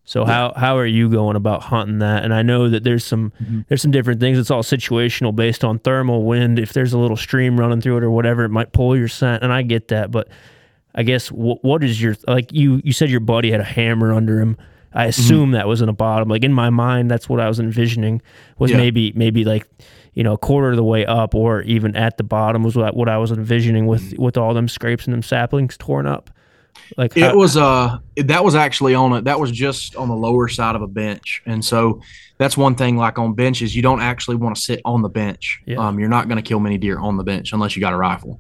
So 0.06 0.26
how 0.26 0.52
how 0.58 0.78
are 0.78 0.86
you 0.86 1.10
going 1.10 1.38
about 1.38 1.64
hunting 1.64 2.00
that? 2.00 2.26
And 2.26 2.34
I 2.34 2.42
know 2.42 2.68
that 2.68 2.84
there's 2.84 3.06
some 3.06 3.32
there's 3.70 3.82
some 3.82 3.92
different 3.92 4.20
things. 4.20 4.38
It's 4.38 4.52
all 4.52 4.62
situational 4.62 5.34
based 5.34 5.64
on 5.64 5.80
thermal 5.80 6.26
wind. 6.26 6.60
If 6.60 6.74
there's 6.74 6.92
a 6.92 6.98
little 6.98 7.16
stream 7.16 7.58
running 7.58 7.80
through 7.80 7.98
it 7.98 8.04
or 8.04 8.12
whatever, 8.12 8.44
it 8.44 8.50
might 8.50 8.74
pull 8.74 8.98
your 8.98 9.08
scent. 9.08 9.44
And 9.44 9.54
I 9.54 9.62
get 9.62 9.88
that, 9.88 10.12
but 10.12 10.28
I 10.96 11.04
guess 11.04 11.32
what 11.32 11.64
what 11.64 11.84
is 11.84 12.02
your 12.02 12.16
like 12.28 12.52
you 12.54 12.82
you 12.84 12.94
said 12.94 13.10
your 13.10 13.20
buddy 13.20 13.52
had 13.52 13.60
a 13.60 13.64
hammer 13.66 14.14
under 14.14 14.40
him. 14.40 14.58
I 14.96 15.06
assume 15.06 15.52
that 15.52 15.68
was 15.68 15.82
in 15.82 15.88
the 15.88 15.94
bottom. 15.94 16.30
Like 16.30 16.44
in 16.44 16.54
my 16.54 16.70
mind, 16.70 17.10
that's 17.10 17.28
what 17.28 17.40
I 17.40 17.48
was 17.48 17.60
envisioning 17.60 18.22
was 18.60 18.70
Yeah. 18.72 18.78
maybe 18.78 19.12
maybe 19.16 19.44
like 19.44 19.68
you 20.14 20.24
know 20.24 20.34
a 20.34 20.38
quarter 20.38 20.70
of 20.70 20.76
the 20.76 20.84
way 20.84 21.04
up 21.06 21.34
or 21.34 21.64
even 21.64 21.96
at 21.96 22.18
the 22.18 22.24
bottom 22.24 22.62
was 22.64 22.76
what 22.76 22.96
what 22.96 23.10
I 23.10 23.18
was 23.18 23.32
envisioning 23.32 23.88
with 23.88 24.14
with 24.20 24.38
all 24.38 24.54
them 24.54 24.68
scrapes 24.68 25.06
and 25.06 25.14
them 25.14 25.24
saplings 25.24 25.78
torn 25.78 26.06
up. 26.06 26.30
Like 26.96 27.18
It 27.18 27.24
how- 27.24 27.36
was 27.36 27.58
uh 27.58 27.98
that 28.18 28.44
was 28.44 28.54
actually 28.54 28.94
on 28.94 29.14
a 29.14 29.22
that 29.22 29.40
was 29.40 29.50
just 29.50 29.96
on 29.96 30.10
the 30.10 30.16
lower 30.16 30.48
side 30.48 30.76
of 30.76 30.84
a 30.84 30.88
bench. 30.88 31.42
And 31.48 31.66
so 31.66 32.00
that's 32.38 32.56
one 32.56 32.76
thing 32.76 32.96
like 32.98 33.18
on 33.18 33.34
benches, 33.34 33.76
you 33.76 33.82
don't 33.82 34.02
actually 34.02 34.36
want 34.36 34.56
to 34.56 34.62
sit 34.62 34.80
on 34.86 35.02
the 35.02 35.10
bench. 35.10 35.60
Yeah. 35.66 35.78
Um 35.78 36.00
you're 36.00 36.10
not 36.10 36.28
going 36.28 36.38
to 36.38 36.48
kill 36.48 36.60
many 36.60 36.78
deer 36.78 37.00
on 37.00 37.18
the 37.18 37.24
bench 37.24 37.52
unless 37.52 37.76
you 37.76 37.80
got 37.80 37.94
a 37.94 37.98
rifle. 37.98 38.40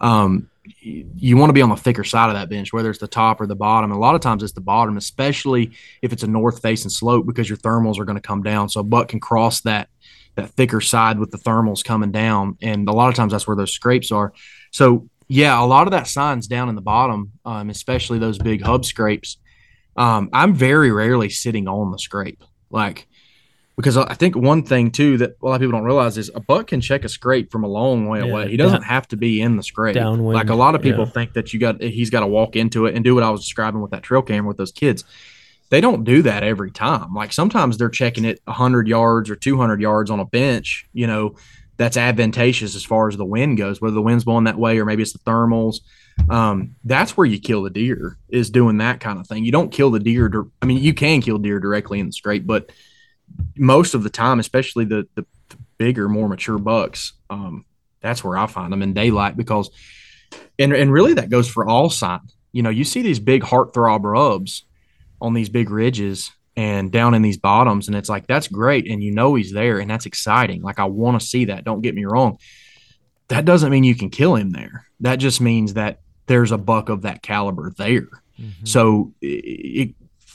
Um 0.00 0.48
you 0.64 1.36
want 1.36 1.48
to 1.48 1.54
be 1.54 1.62
on 1.62 1.70
the 1.70 1.76
thicker 1.76 2.04
side 2.04 2.28
of 2.28 2.34
that 2.34 2.48
bench, 2.48 2.72
whether 2.72 2.90
it's 2.90 3.00
the 3.00 3.08
top 3.08 3.40
or 3.40 3.46
the 3.46 3.56
bottom. 3.56 3.90
A 3.90 3.98
lot 3.98 4.14
of 4.14 4.20
times 4.20 4.42
it's 4.42 4.52
the 4.52 4.60
bottom, 4.60 4.96
especially 4.96 5.72
if 6.02 6.12
it's 6.12 6.22
a 6.22 6.28
north 6.28 6.62
facing 6.62 6.90
slope 6.90 7.26
because 7.26 7.48
your 7.48 7.58
thermals 7.58 7.98
are 7.98 8.04
going 8.04 8.16
to 8.16 8.22
come 8.22 8.42
down. 8.42 8.68
So 8.68 8.80
a 8.80 8.84
buck 8.84 9.08
can 9.08 9.20
cross 9.20 9.60
that 9.62 9.88
that 10.34 10.50
thicker 10.50 10.80
side 10.80 11.18
with 11.18 11.30
the 11.30 11.38
thermals 11.38 11.84
coming 11.84 12.10
down. 12.10 12.56
And 12.62 12.88
a 12.88 12.92
lot 12.92 13.10
of 13.10 13.14
times 13.14 13.32
that's 13.32 13.46
where 13.46 13.56
those 13.56 13.72
scrapes 13.72 14.10
are. 14.10 14.32
So 14.70 15.08
yeah, 15.28 15.62
a 15.62 15.66
lot 15.66 15.86
of 15.86 15.90
that 15.90 16.06
sign's 16.06 16.46
down 16.46 16.68
in 16.68 16.74
the 16.74 16.80
bottom, 16.80 17.32
um, 17.44 17.70
especially 17.70 18.18
those 18.18 18.38
big 18.38 18.62
hub 18.62 18.84
scrapes. 18.84 19.38
Um, 19.96 20.30
I'm 20.32 20.54
very 20.54 20.90
rarely 20.90 21.28
sitting 21.28 21.68
on 21.68 21.90
the 21.90 21.98
scrape, 21.98 22.42
like 22.70 23.06
because 23.76 23.96
I 23.96 24.14
think 24.14 24.36
one 24.36 24.62
thing 24.64 24.90
too 24.90 25.16
that 25.18 25.36
a 25.42 25.46
lot 25.46 25.54
of 25.54 25.60
people 25.60 25.72
don't 25.72 25.84
realize 25.84 26.18
is 26.18 26.30
a 26.34 26.40
buck 26.40 26.66
can 26.68 26.80
check 26.80 27.04
a 27.04 27.08
scrape 27.08 27.50
from 27.50 27.64
a 27.64 27.68
long 27.68 28.06
way 28.06 28.20
Yeah, 28.20 28.26
away. 28.26 28.50
He 28.50 28.56
doesn't 28.56 28.80
down- 28.82 28.88
have 28.88 29.08
to 29.08 29.16
be 29.16 29.40
in 29.40 29.56
the 29.56 29.62
scrape. 29.62 29.94
Downwind, 29.94 30.34
Like 30.34 30.50
a 30.50 30.54
lot 30.54 30.74
of 30.74 30.82
people 30.82 31.04
yeah. 31.06 31.10
think 31.12 31.32
that 31.34 31.52
you 31.52 31.60
got 31.60 31.80
he's 31.82 32.10
got 32.10 32.20
to 32.20 32.26
walk 32.26 32.54
into 32.56 32.86
it 32.86 32.94
and 32.94 33.04
do 33.04 33.14
what 33.14 33.24
I 33.24 33.30
was 33.30 33.40
describing 33.40 33.80
with 33.80 33.90
that 33.92 34.02
trail 34.02 34.22
camera 34.22 34.48
with 34.48 34.58
those 34.58 34.72
kids. 34.72 35.04
They 35.70 35.80
don't 35.80 36.04
do 36.04 36.20
that 36.22 36.42
every 36.42 36.70
time. 36.70 37.14
Like 37.14 37.32
sometimes 37.32 37.78
they're 37.78 37.88
checking 37.88 38.26
it 38.26 38.40
100 38.44 38.86
yards 38.88 39.30
or 39.30 39.36
200 39.36 39.80
yards 39.80 40.10
on 40.10 40.20
a 40.20 40.26
bench, 40.26 40.86
you 40.92 41.06
know, 41.06 41.34
that's 41.78 41.96
advantageous 41.96 42.76
as 42.76 42.84
far 42.84 43.08
as 43.08 43.16
the 43.16 43.24
wind 43.24 43.56
goes, 43.56 43.80
whether 43.80 43.94
the 43.94 44.02
wind's 44.02 44.24
blowing 44.24 44.44
that 44.44 44.58
way 44.58 44.78
or 44.78 44.84
maybe 44.84 45.02
it's 45.02 45.14
the 45.14 45.18
thermals. 45.20 45.76
Um, 46.28 46.76
that's 46.84 47.16
where 47.16 47.26
you 47.26 47.40
kill 47.40 47.62
the 47.62 47.70
deer 47.70 48.18
is 48.28 48.50
doing 48.50 48.76
that 48.78 49.00
kind 49.00 49.18
of 49.18 49.26
thing. 49.26 49.46
You 49.46 49.50
don't 49.52 49.72
kill 49.72 49.90
the 49.90 49.98
deer. 49.98 50.30
I 50.60 50.66
mean, 50.66 50.76
you 50.82 50.92
can 50.92 51.22
kill 51.22 51.38
deer 51.38 51.58
directly 51.58 52.00
in 52.00 52.06
the 52.06 52.12
scrape, 52.12 52.46
but 52.46 52.70
most 53.56 53.94
of 53.94 54.02
the 54.02 54.10
time, 54.10 54.40
especially 54.40 54.84
the, 54.84 55.06
the, 55.14 55.24
the 55.48 55.56
bigger, 55.78 56.08
more 56.08 56.28
mature 56.28 56.58
bucks, 56.58 57.12
um, 57.30 57.64
that's 58.00 58.24
where 58.24 58.36
I 58.36 58.46
find 58.46 58.72
them 58.72 58.82
in 58.82 58.94
daylight 58.94 59.36
because, 59.36 59.70
and, 60.58 60.72
and 60.72 60.92
really 60.92 61.14
that 61.14 61.30
goes 61.30 61.48
for 61.48 61.66
all 61.66 61.90
sign. 61.90 62.20
You 62.52 62.62
know, 62.62 62.70
you 62.70 62.84
see 62.84 63.02
these 63.02 63.20
big 63.20 63.42
heartthrob 63.42 64.04
rubs 64.04 64.64
on 65.20 65.34
these 65.34 65.48
big 65.48 65.70
ridges 65.70 66.30
and 66.56 66.92
down 66.92 67.14
in 67.14 67.22
these 67.22 67.38
bottoms, 67.38 67.88
and 67.88 67.96
it's 67.96 68.08
like 68.08 68.26
that's 68.26 68.48
great, 68.48 68.90
and 68.90 69.02
you 69.02 69.12
know 69.12 69.34
he's 69.34 69.52
there, 69.52 69.78
and 69.78 69.90
that's 69.90 70.04
exciting. 70.04 70.60
Like 70.62 70.78
I 70.78 70.84
want 70.84 71.18
to 71.20 71.26
see 71.26 71.46
that. 71.46 71.64
Don't 71.64 71.80
get 71.80 71.94
me 71.94 72.04
wrong. 72.04 72.38
That 73.28 73.46
doesn't 73.46 73.70
mean 73.70 73.84
you 73.84 73.94
can 73.94 74.10
kill 74.10 74.34
him 74.34 74.50
there. 74.50 74.86
That 75.00 75.16
just 75.16 75.40
means 75.40 75.74
that 75.74 76.00
there's 76.26 76.52
a 76.52 76.58
buck 76.58 76.88
of 76.90 77.02
that 77.02 77.22
caliber 77.22 77.72
there. 77.76 78.08
So 78.64 79.14
it, 79.22 79.26
it, 79.26 79.94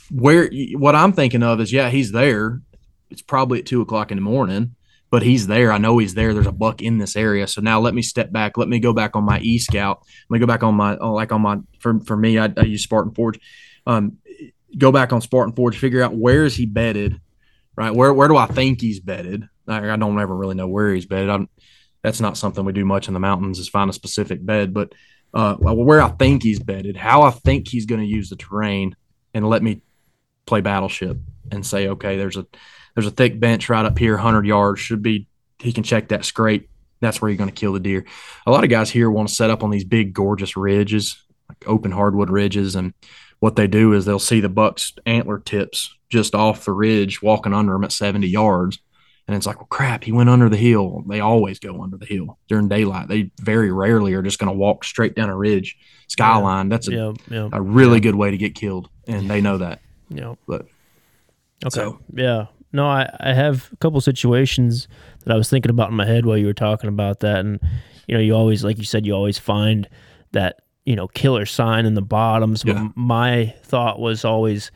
where 0.09 0.49
what 0.73 0.95
I'm 0.95 1.13
thinking 1.13 1.43
of 1.43 1.59
is, 1.61 1.71
yeah, 1.71 1.89
he's 1.89 2.11
there. 2.11 2.61
It's 3.09 3.21
probably 3.21 3.59
at 3.59 3.65
two 3.65 3.81
o'clock 3.81 4.11
in 4.11 4.17
the 4.17 4.21
morning, 4.21 4.75
but 5.09 5.23
he's 5.23 5.47
there. 5.47 5.71
I 5.71 5.77
know 5.77 5.97
he's 5.97 6.13
there. 6.13 6.33
There's 6.33 6.47
a 6.47 6.51
buck 6.51 6.81
in 6.81 6.97
this 6.97 7.15
area. 7.15 7.47
So 7.47 7.61
now 7.61 7.79
let 7.79 7.93
me 7.93 8.01
step 8.01 8.31
back. 8.31 8.57
Let 8.57 8.67
me 8.67 8.79
go 8.79 8.93
back 8.93 9.15
on 9.15 9.23
my 9.23 9.39
e 9.39 9.59
scout. 9.59 10.03
Let 10.29 10.35
me 10.35 10.39
go 10.39 10.47
back 10.47 10.63
on 10.63 10.75
my 10.75 10.97
oh, 10.97 11.13
like 11.13 11.31
on 11.31 11.41
my 11.41 11.57
for 11.79 11.99
for 12.01 12.17
me. 12.17 12.37
I, 12.37 12.51
I 12.57 12.63
use 12.63 12.83
Spartan 12.83 13.13
Forge. 13.13 13.39
Um, 13.85 14.17
go 14.77 14.91
back 14.91 15.13
on 15.13 15.21
Spartan 15.21 15.55
Forge. 15.55 15.77
Figure 15.77 16.01
out 16.01 16.15
where 16.15 16.45
is 16.45 16.55
he 16.55 16.65
bedded. 16.65 17.19
Right. 17.75 17.93
Where 17.93 18.13
where 18.13 18.27
do 18.27 18.37
I 18.37 18.47
think 18.47 18.81
he's 18.81 18.99
bedded? 18.99 19.47
I, 19.67 19.91
I 19.91 19.95
don't 19.97 20.19
ever 20.19 20.35
really 20.35 20.55
know 20.55 20.67
where 20.67 20.93
he's 20.93 21.05
bedded. 21.05 21.29
I'm, 21.29 21.49
that's 22.01 22.21
not 22.21 22.37
something 22.37 22.63
we 22.63 22.73
do 22.73 22.85
much 22.85 23.07
in 23.07 23.13
the 23.13 23.19
mountains 23.19 23.59
is 23.59 23.69
find 23.69 23.89
a 23.89 23.93
specific 23.93 24.45
bed, 24.45 24.73
but 24.73 24.93
uh, 25.33 25.55
where 25.55 26.01
I 26.01 26.09
think 26.09 26.41
he's 26.41 26.59
bedded, 26.59 26.95
how 26.95 27.23
I 27.23 27.31
think 27.31 27.67
he's 27.67 27.85
going 27.85 28.01
to 28.01 28.07
use 28.07 28.29
the 28.29 28.35
terrain, 28.35 28.95
and 29.33 29.47
let 29.47 29.61
me 29.61 29.81
play 30.45 30.61
battleship 30.61 31.17
and 31.51 31.65
say, 31.65 31.89
okay, 31.89 32.17
there's 32.17 32.37
a 32.37 32.45
there's 32.97 33.05
a 33.05 33.11
thick 33.11 33.39
bench 33.39 33.69
right 33.69 33.85
up 33.85 33.99
here, 33.99 34.17
hundred 34.17 34.47
yards 34.47 34.81
should 34.81 35.03
be. 35.03 35.27
He 35.59 35.71
can 35.71 35.83
check 35.83 36.07
that 36.07 36.25
scrape. 36.25 36.67
That's 36.99 37.21
where 37.21 37.29
you're 37.29 37.37
going 37.37 37.51
to 37.51 37.55
kill 37.55 37.73
the 37.73 37.79
deer. 37.79 38.05
A 38.47 38.51
lot 38.51 38.63
of 38.63 38.71
guys 38.71 38.89
here 38.89 39.11
want 39.11 39.29
to 39.29 39.35
set 39.35 39.51
up 39.51 39.63
on 39.63 39.69
these 39.69 39.83
big, 39.83 40.13
gorgeous 40.15 40.57
ridges, 40.57 41.23
like 41.47 41.63
open 41.67 41.91
hardwood 41.91 42.31
ridges, 42.31 42.75
and 42.75 42.95
what 43.39 43.55
they 43.55 43.67
do 43.67 43.93
is 43.93 44.05
they'll 44.05 44.17
see 44.17 44.39
the 44.39 44.49
buck's 44.49 44.93
antler 45.05 45.37
tips 45.37 45.93
just 46.09 46.33
off 46.33 46.65
the 46.65 46.71
ridge, 46.71 47.21
walking 47.21 47.53
under 47.53 47.73
them 47.73 47.83
at 47.83 47.91
70 47.91 48.27
yards. 48.27 48.79
And 49.27 49.35
it's 49.35 49.45
like, 49.45 49.57
well, 49.57 49.67
crap, 49.69 50.05
he 50.05 50.11
went 50.11 50.29
under 50.29 50.49
the 50.49 50.57
hill. 50.57 51.03
They 51.07 51.19
always 51.19 51.59
go 51.59 51.83
under 51.83 51.97
the 51.97 52.05
hill 52.07 52.39
during 52.47 52.67
daylight. 52.67 53.09
They 53.09 53.29
very 53.41 53.71
rarely 53.71 54.13
are 54.15 54.23
just 54.23 54.39
going 54.39 54.51
to 54.51 54.57
walk 54.57 54.83
straight 54.85 55.15
down 55.15 55.29
a 55.29 55.37
ridge 55.37 55.77
skyline. 56.07 56.69
That's 56.69 56.87
a, 56.87 56.93
yeah, 56.93 57.13
yeah, 57.29 57.49
a 57.53 57.61
really 57.61 57.99
good 57.99 58.15
way 58.15 58.31
to 58.31 58.37
get 58.37 58.55
killed. 58.55 58.89
And 59.07 59.29
they 59.29 59.41
know 59.41 59.59
that. 59.59 59.81
yeah. 60.09 60.33
But 60.47 60.65
Okay. 61.65 61.75
So- 61.75 61.99
yeah. 62.13 62.45
No, 62.73 62.87
I, 62.87 63.09
I 63.19 63.33
have 63.33 63.69
a 63.71 63.75
couple 63.77 63.99
situations 64.01 64.87
that 65.25 65.33
I 65.33 65.37
was 65.37 65.49
thinking 65.49 65.69
about 65.69 65.89
in 65.89 65.95
my 65.95 66.05
head 66.05 66.25
while 66.25 66.37
you 66.37 66.45
were 66.45 66.53
talking 66.53 66.89
about 66.89 67.21
that. 67.21 67.39
And, 67.39 67.59
you 68.07 68.15
know, 68.15 68.21
you 68.21 68.33
always, 68.33 68.63
like 68.63 68.77
you 68.77 68.83
said, 68.83 69.05
you 69.05 69.13
always 69.13 69.37
find 69.37 69.87
that, 70.33 70.61
you 70.85 70.95
know, 70.95 71.07
killer 71.07 71.45
sign 71.45 71.85
in 71.85 71.93
the 71.93 72.01
bottoms. 72.01 72.63
But 72.63 72.75
Yeah. 72.75 72.89
my 72.95 73.53
thought 73.63 73.99
was 73.99 74.25
always, 74.25 74.71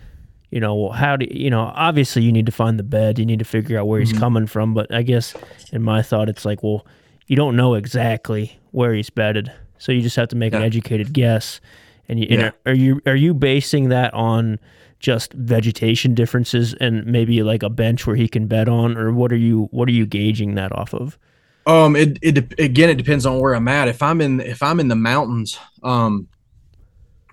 you 0.52 0.60
know, 0.60 0.74
well, 0.76 0.92
how 0.94 1.16
do 1.18 1.28
you 1.30 1.50
know? 1.50 1.72
Obviously, 1.76 2.24
you 2.24 2.32
need 2.32 2.46
to 2.46 2.52
find 2.52 2.80
the 2.80 2.84
bed. 2.84 3.20
You 3.20 3.26
need 3.26 3.40
to 3.40 3.46
figure 3.46 3.78
out 3.80 3.88
where 3.88 4.00
he's 4.00 4.14
Mhm. 4.14 4.20
coming 4.20 4.48
from. 4.48 4.74
But 4.74 4.94
I 4.94 5.02
guess 5.02 5.34
in 5.72 5.82
my 5.82 6.02
thought, 6.02 6.30
it's 6.30 6.46
like, 6.46 6.64
well, 6.64 6.86
you 7.28 7.36
don't 7.36 7.56
know 7.56 7.74
exactly 7.76 8.58
where 8.72 8.94
he's 8.94 9.10
bedded, 9.10 9.52
so 9.78 9.92
you 9.92 10.02
just 10.02 10.16
have 10.18 10.28
to 10.30 10.36
make 10.36 10.54
an 10.54 10.62
educated 10.62 11.14
guess. 11.14 11.62
And, 12.10 12.20
you, 12.20 12.28
and 12.30 12.42
Yeah. 12.42 12.52
are 12.66 12.74
you 12.76 13.02
are 13.06 13.16
you 13.16 13.34
basing 13.34 13.90
that 13.90 14.14
on 14.14 14.60
just 15.02 15.34
vegetation 15.34 16.14
differences 16.14 16.74
and 16.76 17.06
maybe 17.06 17.44
like 17.44 17.64
a 17.64 17.70
bench 17.70 18.08
where 18.08 18.16
he 18.16 18.28
can 18.28 18.48
bet 18.48 18.70
on, 18.70 18.98
or 18.98 19.12
what 19.12 19.32
are 19.32 19.38
you 19.38 19.68
what 19.72 19.90
are 19.90 19.94
you 19.94 20.06
gauging 20.06 20.56
that 20.56 20.72
off 20.72 20.94
of? 20.94 21.18
Um, 21.66 21.96
it, 21.96 22.18
it 22.22 22.60
again, 22.60 22.90
it 22.90 22.96
depends 22.96 23.26
on 23.26 23.40
where 23.40 23.54
I'm 23.54 23.68
at. 23.68 23.88
If 23.88 24.02
I'm 24.02 24.22
in 24.22 24.40
if 24.40 24.64
I'm 24.64 24.80
in 24.80 24.88
the 24.88 24.96
mountains, 24.96 25.60
um, 25.84 26.28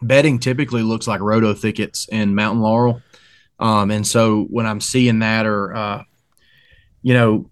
bedding 0.02 0.38
typically 0.38 0.82
looks 0.82 1.06
like 1.06 1.20
rhodo 1.20 1.56
thickets 1.58 2.08
and 2.10 2.34
mountain 2.34 2.62
laurel. 2.62 3.02
Um, 3.58 3.90
and 3.90 4.06
so 4.06 4.44
when 4.44 4.66
I'm 4.66 4.80
seeing 4.80 5.20
that, 5.20 5.46
or 5.46 5.74
uh, 5.74 6.02
you 7.02 7.14
know, 7.14 7.50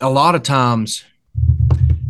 a 0.00 0.10
lot 0.10 0.34
of 0.34 0.42
times, 0.42 1.04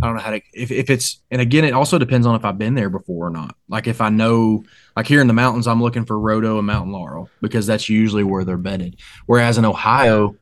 I 0.02 0.06
don't 0.06 0.16
know 0.16 0.22
how 0.22 0.30
to 0.30 0.40
if 0.52 0.70
if 0.70 0.90
it's 0.90 1.20
and 1.30 1.40
again, 1.40 1.64
it 1.64 1.72
also 1.72 1.98
depends 1.98 2.26
on 2.26 2.34
if 2.34 2.44
I've 2.44 2.58
been 2.58 2.74
there 2.74 2.90
before 2.90 3.26
or 3.26 3.30
not. 3.30 3.56
Like 3.68 3.86
if 3.86 4.00
I 4.00 4.10
know, 4.10 4.64
like 4.96 5.06
here 5.06 5.20
in 5.20 5.26
the 5.26 5.32
mountains, 5.32 5.66
I'm 5.66 5.82
looking 5.82 6.04
for 6.04 6.16
rhodo 6.16 6.58
and 6.58 6.66
mountain 6.66 6.92
laurel 6.92 7.30
because 7.40 7.66
that's 7.66 7.88
usually 7.88 8.24
where 8.24 8.44
they're 8.44 8.56
bedded. 8.56 8.96
Whereas 9.26 9.58
in 9.58 9.64
Ohio, 9.64 10.36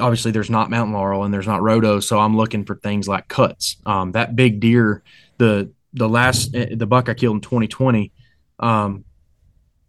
obviously 0.00 0.30
there's 0.30 0.50
not 0.50 0.70
mountain 0.70 0.94
laurel 0.94 1.24
and 1.24 1.32
there's 1.32 1.46
not 1.46 1.60
rhodo 1.60 2.02
so 2.02 2.18
i'm 2.18 2.36
looking 2.36 2.64
for 2.64 2.76
things 2.76 3.06
like 3.08 3.28
cuts 3.28 3.76
um, 3.86 4.12
that 4.12 4.36
big 4.36 4.60
deer 4.60 5.02
the 5.38 5.70
the 5.92 6.08
last 6.08 6.54
eh, 6.54 6.74
the 6.74 6.86
buck 6.86 7.08
i 7.08 7.14
killed 7.14 7.36
in 7.36 7.40
2020 7.40 8.12
um, 8.60 9.04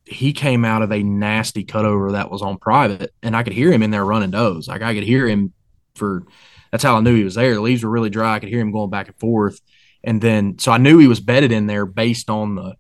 he 0.06 0.34
came 0.34 0.66
out 0.66 0.82
of 0.82 0.92
a 0.92 1.04
nasty 1.04 1.64
cutover 1.64 2.12
that 2.14 2.30
was 2.30 2.42
on 2.42 2.58
private 2.58 3.14
and 3.24 3.36
i 3.36 3.44
could 3.44 3.54
hear 3.54 3.72
him 3.72 3.84
in 3.84 3.92
there 3.92 4.06
running 4.06 4.32
does 4.32 4.68
like 4.68 4.82
i 4.82 4.94
could 4.94 5.04
hear 5.04 5.28
him 5.28 5.54
for 5.96 6.24
that's 6.72 6.84
how 6.84 6.96
i 6.96 7.02
knew 7.02 7.16
he 7.16 7.24
was 7.24 7.36
there 7.36 7.54
the 7.54 7.62
leaves 7.62 7.84
were 7.84 7.90
really 7.90 8.10
dry 8.10 8.36
i 8.36 8.40
could 8.40 8.50
hear 8.50 8.62
him 8.62 8.72
going 8.72 8.90
back 8.90 9.08
and 9.08 9.20
forth 9.20 9.60
and 10.04 10.22
then 10.22 10.58
so 10.60 10.72
i 10.72 10.78
knew 10.78 10.98
he 10.98 11.08
was 11.08 11.20
bedded 11.20 11.52
in 11.52 11.68
there 11.68 11.86
based 11.86 12.30
on 12.30 12.56
the 12.56 12.76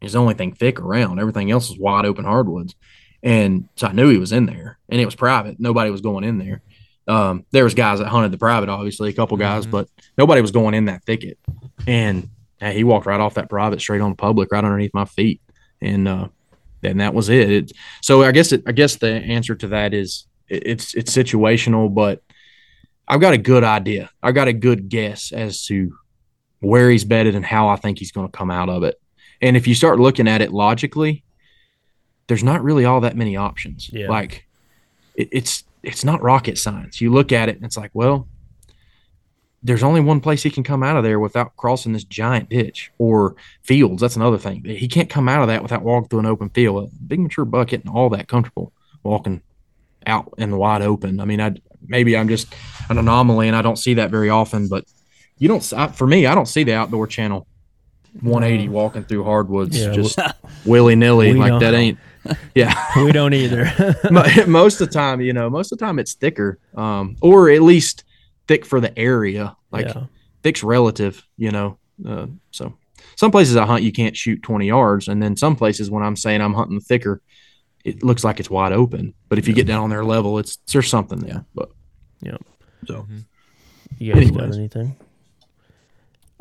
his 0.00 0.16
only 0.16 0.34
thing 0.34 0.52
thick 0.52 0.80
around 0.80 1.18
everything 1.18 1.50
else 1.50 1.68
was 1.68 1.78
wide 1.78 2.06
open 2.06 2.24
hardwoods 2.24 2.74
and 3.22 3.68
so 3.76 3.86
I 3.86 3.92
knew 3.92 4.08
he 4.08 4.18
was 4.18 4.32
in 4.32 4.46
there, 4.46 4.78
and 4.88 5.00
it 5.00 5.04
was 5.04 5.14
private. 5.14 5.60
Nobody 5.60 5.90
was 5.90 6.00
going 6.00 6.24
in 6.24 6.38
there. 6.38 6.62
Um, 7.06 7.44
there 7.50 7.64
was 7.64 7.74
guys 7.74 7.98
that 7.98 8.08
hunted 8.08 8.32
the 8.32 8.38
private, 8.38 8.68
obviously, 8.68 9.10
a 9.10 9.12
couple 9.12 9.36
guys, 9.36 9.66
but 9.66 9.88
nobody 10.16 10.40
was 10.40 10.52
going 10.52 10.74
in 10.74 10.86
that 10.86 11.04
thicket. 11.04 11.38
And 11.86 12.30
hey, 12.58 12.74
he 12.74 12.84
walked 12.84 13.06
right 13.06 13.20
off 13.20 13.34
that 13.34 13.50
private, 13.50 13.80
straight 13.80 14.00
on 14.00 14.10
the 14.10 14.16
public, 14.16 14.52
right 14.52 14.64
underneath 14.64 14.94
my 14.94 15.04
feet, 15.04 15.42
and 15.82 16.08
uh, 16.08 16.28
and 16.82 17.00
that 17.00 17.12
was 17.12 17.28
it. 17.28 17.50
it 17.50 17.72
so 18.00 18.22
I 18.22 18.32
guess 18.32 18.52
it, 18.52 18.62
I 18.66 18.72
guess 18.72 18.96
the 18.96 19.10
answer 19.10 19.54
to 19.54 19.68
that 19.68 19.92
is 19.92 20.26
it, 20.48 20.66
it's 20.66 20.94
it's 20.94 21.14
situational, 21.14 21.92
but 21.92 22.22
I've 23.10 23.20
got 23.20 23.34
a 23.34 23.38
good 23.38 23.64
idea. 23.64 24.08
I've 24.22 24.36
got 24.36 24.46
a 24.46 24.52
good 24.52 24.88
guess 24.88 25.32
as 25.32 25.66
to 25.66 25.98
where 26.60 26.88
he's 26.88 27.04
bedded 27.04 27.34
and 27.34 27.44
how 27.44 27.66
I 27.68 27.74
think 27.74 27.98
he's 27.98 28.12
going 28.12 28.28
to 28.28 28.36
come 28.36 28.52
out 28.52 28.68
of 28.68 28.84
it. 28.84 29.00
And 29.40 29.56
if 29.56 29.66
you 29.66 29.74
start 29.74 29.98
looking 29.98 30.28
at 30.28 30.40
it 30.40 30.52
logically, 30.52 31.24
there's 32.28 32.44
not 32.44 32.62
really 32.62 32.84
all 32.84 33.00
that 33.00 33.16
many 33.16 33.36
options. 33.36 33.90
Yeah. 33.92 34.08
Like 34.08 34.46
it, 35.16 35.28
it's 35.32 35.64
it's 35.82 36.04
not 36.04 36.22
rocket 36.22 36.56
science. 36.56 37.00
You 37.00 37.12
look 37.12 37.32
at 37.32 37.48
it 37.48 37.56
and 37.56 37.64
it's 37.64 37.76
like, 37.76 37.90
well, 37.94 38.28
there's 39.62 39.82
only 39.82 40.00
one 40.00 40.20
place 40.20 40.44
he 40.44 40.50
can 40.50 40.62
come 40.62 40.84
out 40.84 40.96
of 40.96 41.02
there 41.02 41.18
without 41.18 41.56
crossing 41.56 41.92
this 41.92 42.04
giant 42.04 42.48
ditch 42.48 42.92
or 42.98 43.34
fields. 43.62 44.02
That's 44.02 44.14
another 44.14 44.38
thing. 44.38 44.62
He 44.64 44.86
can't 44.86 45.10
come 45.10 45.28
out 45.28 45.42
of 45.42 45.48
that 45.48 45.62
without 45.64 45.82
walking 45.82 46.08
through 46.08 46.20
an 46.20 46.26
open 46.26 46.50
field. 46.50 46.92
A 46.92 47.04
big 47.04 47.18
mature 47.18 47.44
buck 47.44 47.72
isn't 47.72 47.88
all 47.88 48.08
that 48.10 48.28
comfortable 48.28 48.72
walking 49.02 49.42
out 50.06 50.32
in 50.38 50.50
the 50.50 50.56
wide 50.56 50.82
open. 50.82 51.18
I 51.18 51.24
mean, 51.24 51.40
I 51.40 51.56
maybe 51.86 52.16
I'm 52.16 52.28
just 52.28 52.54
an 52.90 52.98
anomaly 52.98 53.46
and 53.48 53.56
I 53.56 53.62
don't 53.62 53.76
see 53.78 53.94
that 53.94 54.10
very 54.10 54.28
often, 54.30 54.68
but 54.68 54.84
you 55.38 55.48
don't. 55.48 55.72
I, 55.72 55.86
for 55.88 56.06
me, 56.06 56.26
I 56.26 56.34
don't 56.34 56.46
see 56.46 56.64
the 56.64 56.74
outdoor 56.74 57.06
channel 57.06 57.46
180 58.20 58.68
walking 58.68 59.04
through 59.04 59.24
hardwoods 59.24 59.78
Yeah, 59.80 59.92
just 59.92 60.18
willy 60.64 60.96
nilly 60.96 61.32
like 61.32 61.50
don't. 61.50 61.60
that 61.60 61.74
ain't. 61.74 61.98
Yeah, 62.54 62.74
We 63.02 63.12
don't 63.12 63.32
either. 63.32 63.72
Most 64.46 64.80
of 64.82 64.88
the 64.88 64.92
time, 64.92 65.22
you 65.22 65.32
know, 65.32 65.48
most 65.48 65.72
of 65.72 65.78
the 65.78 65.84
time 65.86 65.98
it's 65.98 66.12
thicker, 66.12 66.58
um, 66.76 67.16
or 67.22 67.48
at 67.48 67.62
least 67.62 68.04
thick 68.46 68.66
for 68.66 68.78
the 68.78 68.96
area. 68.98 69.56
Like 69.70 69.86
Yeah. 69.86 70.04
thick's 70.42 70.62
relative, 70.62 71.24
you 71.38 71.50
know. 71.50 71.78
Uh, 72.06 72.26
so 72.50 72.74
some 73.16 73.30
places 73.30 73.56
I 73.56 73.64
hunt 73.64 73.82
you 73.84 73.92
can't 73.92 74.14
shoot 74.16 74.42
20 74.42 74.66
yards, 74.66 75.08
and 75.08 75.22
then 75.22 75.34
some 75.34 75.56
places 75.56 75.90
when 75.90 76.02
I'm 76.02 76.16
saying 76.16 76.42
I'm 76.42 76.52
hunting 76.52 76.80
thicker, 76.80 77.22
it 77.86 78.02
looks 78.02 78.22
like 78.22 78.38
it's 78.38 78.50
wide 78.50 78.72
open. 78.72 79.14
But 79.30 79.38
if 79.38 79.48
you 79.48 79.54
get 79.54 79.66
down 79.66 79.82
on 79.82 79.88
their 79.90 80.04
level, 80.04 80.38
it's 80.38 80.58
there's 80.70 80.88
something 80.88 81.20
there. 81.20 81.46
But 81.54 81.70
yeah. 82.20 82.36
So 82.86 83.06
You 83.98 84.14
guys 84.14 84.30
got 84.30 84.54
anything? 84.54 84.96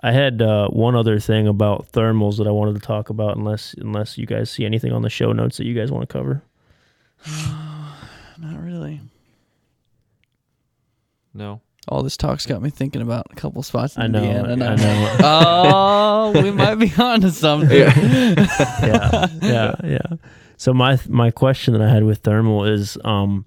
I 0.01 0.11
had 0.11 0.41
uh, 0.41 0.69
one 0.69 0.95
other 0.95 1.19
thing 1.19 1.47
about 1.47 1.91
thermals 1.91 2.37
that 2.37 2.47
I 2.47 2.51
wanted 2.51 2.75
to 2.75 2.79
talk 2.81 3.09
about, 3.09 3.35
unless 3.35 3.73
unless 3.77 4.17
you 4.17 4.25
guys 4.25 4.49
see 4.49 4.65
anything 4.65 4.93
on 4.93 5.01
the 5.01 5.09
show 5.09 5.33
notes 5.33 5.57
that 5.57 5.65
you 5.65 5.73
guys 5.73 5.91
want 5.91 6.07
to 6.07 6.13
cover. 6.13 6.41
Not 8.37 8.61
really. 8.61 9.01
No. 11.33 11.61
All 11.87 12.03
this 12.03 12.15
talk's 12.17 12.45
got 12.45 12.61
me 12.61 12.69
thinking 12.69 13.01
about 13.01 13.27
a 13.31 13.35
couple 13.35 13.63
spots 13.63 13.95
in 13.95 14.03
I 14.03 14.07
know, 14.07 14.23
Indiana. 14.23 14.51
I 14.51 14.55
now. 14.55 14.75
know. 14.75 15.17
oh, 16.35 16.41
we 16.43 16.51
might 16.51 16.75
be 16.75 16.91
onto 16.97 17.29
something. 17.29 17.69
yeah, 17.77 19.27
yeah, 19.41 19.75
yeah. 19.83 19.99
So 20.55 20.73
my 20.73 20.99
my 21.07 21.31
question 21.31 21.73
that 21.73 21.81
I 21.81 21.89
had 21.89 22.03
with 22.03 22.19
thermal 22.19 22.65
is, 22.65 22.97
um, 23.03 23.45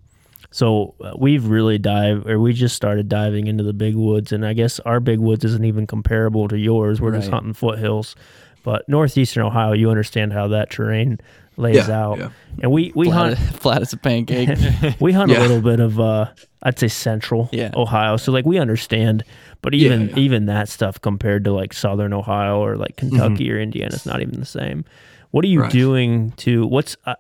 so 0.53 0.95
uh, 1.03 1.13
we've 1.19 1.47
really 1.47 1.79
dived, 1.79 2.29
or 2.29 2.39
we 2.39 2.53
just 2.53 2.77
started 2.77 3.09
diving 3.09 3.49
into 3.49 3.65
the 3.65 3.73
big 3.73 3.97
woods, 3.97 4.31
and 4.31 4.47
I 4.47 4.53
guess 4.53 4.79
our 4.81 5.01
big 5.01 5.19
woods 5.19 5.45
isn't 5.45 5.65
even 5.65 5.87
comparable 5.89 6.47
to 6.49 6.57
yours. 6.59 7.01
We're 7.01 7.13
just 7.13 7.31
hunting 7.31 7.55
foothills, 7.55 8.15
but 8.63 8.89
northeastern 8.89 9.43
Ohio, 9.45 9.73
you 9.73 9.91
understand 9.91 10.33
how 10.33 10.47
that 10.49 10.71
terrain 10.71 11.19
lays 11.57 11.89
Yeah, 11.89 12.01
out, 12.01 12.19
yeah. 12.19 12.31
and 12.63 12.71
we 12.71 12.93
we 12.95 13.07
flat, 13.07 13.37
hunt 13.37 13.55
flat 13.61 13.83
as 13.83 13.93
a 13.93 13.97
pancake. 13.97 14.49
we 15.01 15.13
hunt 15.13 15.31
Yeah. 15.33 15.41
a 15.41 15.43
little 15.43 15.61
bit 15.61 15.81
of 15.81 15.99
uh 15.99 16.27
I'd 16.63 16.79
say 16.79 16.89
central. 16.89 17.51
Ohio. 17.75 18.17
So 18.17 18.31
like 18.31 18.47
we 18.47 18.59
understand, 18.59 19.25
but 19.63 19.75
even 19.75 20.17
even 20.19 20.47
that 20.47 20.69
stuff 20.69 21.01
compared 21.01 21.45
to 21.45 21.53
like 21.53 21.73
southern 21.73 22.13
Ohio 22.13 22.59
or 22.61 22.77
like 22.77 22.97
Kentucky 22.97 23.51
or 23.51 23.59
Indiana 23.61 23.95
is 23.97 24.07
not 24.07 24.23
even 24.23 24.39
the 24.39 24.47
same. 24.47 24.85
What 25.33 25.45
are 25.45 25.49
you 25.49 25.59
Mm-hmm. 25.59 25.65
Right. 25.65 25.73
doing 25.73 26.31
to 26.39 26.67
what's 26.67 26.97
uh, 27.07 27.15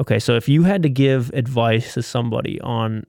Okay, 0.00 0.18
so 0.18 0.34
if 0.34 0.48
you 0.48 0.62
had 0.62 0.82
to 0.82 0.88
give 0.88 1.30
advice 1.34 1.94
to 1.94 2.02
somebody 2.02 2.60
on 2.62 3.04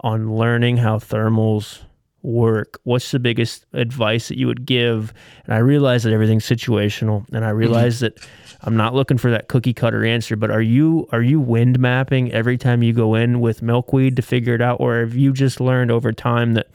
on 0.00 0.34
learning 0.34 0.76
how 0.76 0.98
thermals 0.98 1.80
work, 2.22 2.78
what's 2.84 3.10
the 3.10 3.18
biggest 3.18 3.64
advice 3.72 4.28
that 4.28 4.38
you 4.38 4.46
would 4.46 4.66
give? 4.66 5.14
And 5.46 5.54
I 5.54 5.58
realize 5.58 6.02
that 6.04 6.12
everything's 6.12 6.44
situational 6.46 7.26
and 7.28 7.36
Mm-hmm. 7.36 7.44
I 7.44 7.50
realize 7.50 8.00
that 8.00 8.18
I'm 8.62 8.76
not 8.76 8.94
looking 8.94 9.16
for 9.16 9.30
that 9.30 9.48
cookie 9.48 9.72
cutter 9.72 10.04
answer, 10.04 10.36
but 10.36 10.50
are 10.50 10.60
you 10.60 11.08
are 11.10 11.22
you 11.22 11.40
wind 11.40 11.78
mapping 11.78 12.30
every 12.32 12.58
time 12.58 12.82
you 12.82 12.92
go 12.92 13.14
in 13.14 13.40
with 13.40 13.62
milkweed 13.62 14.16
to 14.16 14.22
figure 14.22 14.54
it 14.54 14.60
out 14.60 14.78
or 14.78 15.00
have 15.00 15.14
you 15.14 15.32
just 15.32 15.58
learned 15.58 15.90
over 15.90 16.12
time 16.12 16.52
that 16.54 16.68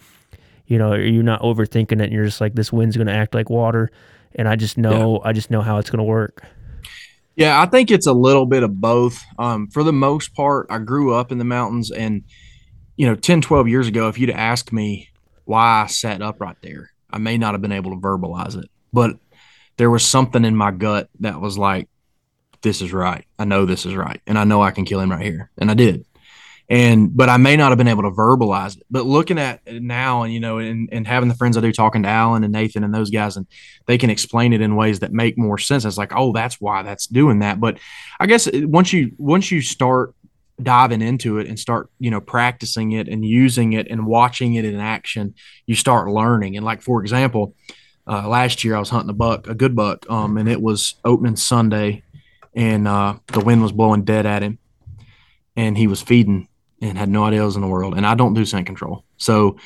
you 0.67 0.79
know, 0.79 0.95
you're 0.95 1.21
not 1.21 1.41
overthinking 1.41 1.91
it 1.91 2.05
and 2.05 2.11
you're 2.11 2.25
just 2.25 2.41
like 2.41 2.55
this 2.55 2.73
wind's 2.73 2.97
going 2.97 3.05
to 3.05 3.13
act 3.13 3.35
like 3.35 3.51
water 3.51 3.91
and 4.33 4.47
I 4.47 4.55
just 4.55 4.77
know 4.77 5.21
I 5.23 5.33
just 5.33 5.51
know 5.51 5.61
how 5.61 5.77
it's 5.77 5.91
going 5.91 5.99
to 5.99 6.03
work. 6.03 6.41
Yeah, 7.35 7.61
I 7.61 7.65
think 7.65 7.91
it's 7.91 8.07
a 8.07 8.13
little 8.13 8.45
bit 8.45 8.63
of 8.63 8.79
both. 8.79 9.21
Um, 9.37 9.67
for 9.67 9.83
the 9.83 9.93
most 9.93 10.33
part, 10.33 10.67
I 10.69 10.79
grew 10.79 11.13
up 11.13 11.31
in 11.31 11.37
the 11.37 11.43
mountains 11.43 11.91
and, 11.91 12.23
you 12.95 13.05
know, 13.05 13.15
10, 13.15 13.41
12 13.41 13.67
years 13.67 13.87
ago, 13.87 14.07
if 14.07 14.17
you'd 14.17 14.29
asked 14.29 14.71
me 14.71 15.09
why 15.43 15.83
I 15.83 15.87
sat 15.87 16.21
up 16.21 16.39
right 16.39 16.55
there, 16.61 16.91
I 17.09 17.17
may 17.17 17.37
not 17.37 17.53
have 17.53 17.61
been 17.61 17.71
able 17.73 17.91
to 17.91 17.97
verbalize 17.97 18.57
it, 18.57 18.69
but 18.93 19.17
there 19.77 19.89
was 19.89 20.05
something 20.05 20.45
in 20.45 20.55
my 20.55 20.71
gut 20.71 21.09
that 21.19 21.41
was 21.41 21.57
like, 21.57 21.89
this 22.61 22.81
is 22.81 22.93
right. 22.93 23.25
I 23.37 23.45
know 23.45 23.65
this 23.65 23.85
is 23.85 23.95
right. 23.95 24.21
And 24.25 24.39
I 24.39 24.43
know 24.43 24.61
I 24.61 24.71
can 24.71 24.85
kill 24.85 24.99
him 24.99 25.11
right 25.11 25.21
here. 25.21 25.51
And 25.57 25.69
I 25.69 25.73
did. 25.73 26.05
And, 26.67 27.15
but 27.15 27.29
I 27.29 27.37
may 27.37 27.55
not 27.55 27.69
have 27.69 27.77
been 27.77 27.87
able 27.87 28.03
to 28.03 28.11
verbalize 28.11 28.75
it. 28.77 28.83
But 28.89 29.05
looking 29.05 29.37
at 29.37 29.61
it 29.65 29.83
now 29.83 30.23
and, 30.23 30.33
you 30.33 30.39
know, 30.39 30.57
and, 30.57 30.89
and 30.91 31.05
having 31.05 31.29
the 31.29 31.35
friends 31.35 31.57
I 31.57 31.61
do 31.61 31.71
talking 31.71 32.03
to 32.03 32.09
Alan 32.09 32.43
and 32.43 32.51
Nathan 32.51 32.83
and 32.83 32.93
those 32.93 33.11
guys, 33.11 33.37
and 33.37 33.45
they 33.85 33.97
can 33.97 34.09
explain 34.09 34.51
it 34.51 34.61
in 34.61 34.75
ways 34.75 34.99
that 34.99 35.13
make 35.13 35.37
more 35.37 35.59
sense. 35.59 35.85
It's 35.85 35.97
like, 35.97 36.13
oh, 36.15 36.33
that's 36.33 36.59
why 36.59 36.81
that's 36.81 37.05
doing 37.05 37.39
that. 37.39 37.59
But 37.59 37.77
I 38.19 38.25
guess 38.25 38.49
once 38.51 38.91
you 38.91 39.11
once 39.17 39.51
you 39.51 39.61
start 39.61 40.15
diving 40.61 41.01
into 41.01 41.37
it 41.37 41.47
and 41.47 41.59
start 41.59 41.89
you 41.99 42.09
know 42.09 42.21
practicing 42.21 42.93
it 42.93 43.09
and 43.09 43.25
using 43.25 43.73
it 43.73 43.87
and 43.89 44.07
watching 44.07 44.55
it 44.55 44.65
in 44.65 44.79
action, 44.79 45.35
you 45.67 45.75
start 45.75 46.09
learning. 46.09 46.57
And 46.57 46.65
like 46.65 46.81
for 46.81 47.01
example, 47.01 47.53
uh, 48.07 48.27
last 48.27 48.63
year 48.63 48.75
I 48.75 48.79
was 48.79 48.89
hunting 48.89 49.09
a 49.09 49.13
buck, 49.13 49.47
a 49.47 49.55
good 49.55 49.75
buck, 49.75 50.09
um, 50.09 50.37
and 50.37 50.49
it 50.49 50.61
was 50.61 50.95
opening 51.03 51.35
Sunday, 51.35 52.03
and 52.55 52.87
uh, 52.87 53.17
the 53.27 53.39
wind 53.39 53.61
was 53.61 53.71
blowing 53.71 54.03
dead 54.03 54.25
at 54.25 54.41
him, 54.43 54.57
and 55.55 55.77
he 55.77 55.87
was 55.87 56.01
feeding 56.01 56.47
and 56.89 56.97
had 56.97 57.09
no 57.09 57.23
idea 57.23 57.41
I 57.41 57.45
was 57.45 57.55
in 57.55 57.61
the 57.61 57.67
world. 57.67 57.95
And 57.95 58.05
I 58.05 58.15
don't 58.15 58.33
do 58.33 58.45
scent 58.45 58.65
control, 58.65 59.03
so 59.17 59.57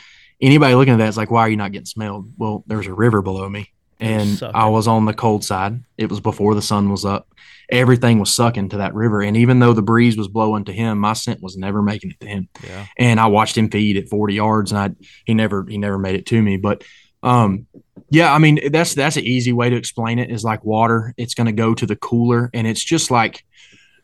anybody 0.42 0.76
looking 0.76 0.94
at 0.94 0.98
that 0.98 1.10
is 1.10 1.18
like, 1.18 1.32
why 1.32 1.42
are 1.42 1.50
you 1.50 1.58
not 1.58 1.72
getting 1.72 1.86
smelled? 1.86 2.32
Well, 2.38 2.64
there's 2.68 2.88
a 2.88 2.94
river 2.94 3.22
below 3.22 3.50
me 3.50 3.72
and 4.00 4.38
sucking. 4.38 4.56
I 4.56 4.68
was 4.70 4.88
on 4.88 5.06
the 5.06 5.14
cold 5.14 5.44
side. 5.44 5.84
It 5.98 6.10
was 6.10 6.20
before 6.20 6.56
the 6.56 6.62
sun 6.62 6.90
was 6.90 7.06
up. 7.06 7.28
Everything 7.70 8.20
was 8.20 8.34
sucking 8.34 8.70
to 8.70 8.78
that 8.78 8.96
river, 8.96 9.22
and 9.22 9.38
even 9.38 9.60
though 9.60 9.74
the 9.74 9.84
breeze 9.84 10.18
was 10.18 10.28
blowing 10.28 10.66
to 10.66 10.74
him, 10.74 10.98
my 10.98 11.14
scent 11.14 11.42
was 11.42 11.56
never 11.56 11.84
making 11.84 12.12
it 12.12 12.20
to 12.22 12.28
him. 12.28 12.50
Yeah. 12.66 12.86
And 12.98 13.20
I 13.20 13.28
watched 13.28 13.58
him 13.58 13.70
feed 13.70 13.98
at 13.98 14.10
40 14.10 14.34
yards, 14.34 14.72
and 14.72 14.80
I 14.80 15.06
he 15.26 15.34
never 15.36 15.66
he 15.68 15.78
never 15.78 16.00
made 16.00 16.16
it 16.16 16.26
to 16.28 16.42
me. 16.42 16.58
But 16.58 16.84
um, 17.22 17.68
yeah, 18.10 18.34
I 18.34 18.40
mean 18.40 18.72
that's 18.72 18.96
that's 18.96 19.18
an 19.18 19.26
easy 19.26 19.54
way 19.54 19.70
to 19.70 19.76
explain 19.76 20.18
it. 20.18 20.32
Is 20.32 20.44
like 20.44 20.66
water. 20.66 21.14
It's 21.18 21.36
going 21.36 21.46
to 21.46 21.52
go 21.52 21.76
to 21.76 21.86
the 21.86 21.96
cooler, 21.96 22.50
and 22.54 22.66
it's 22.66 22.84
just 22.84 23.12
like 23.12 23.46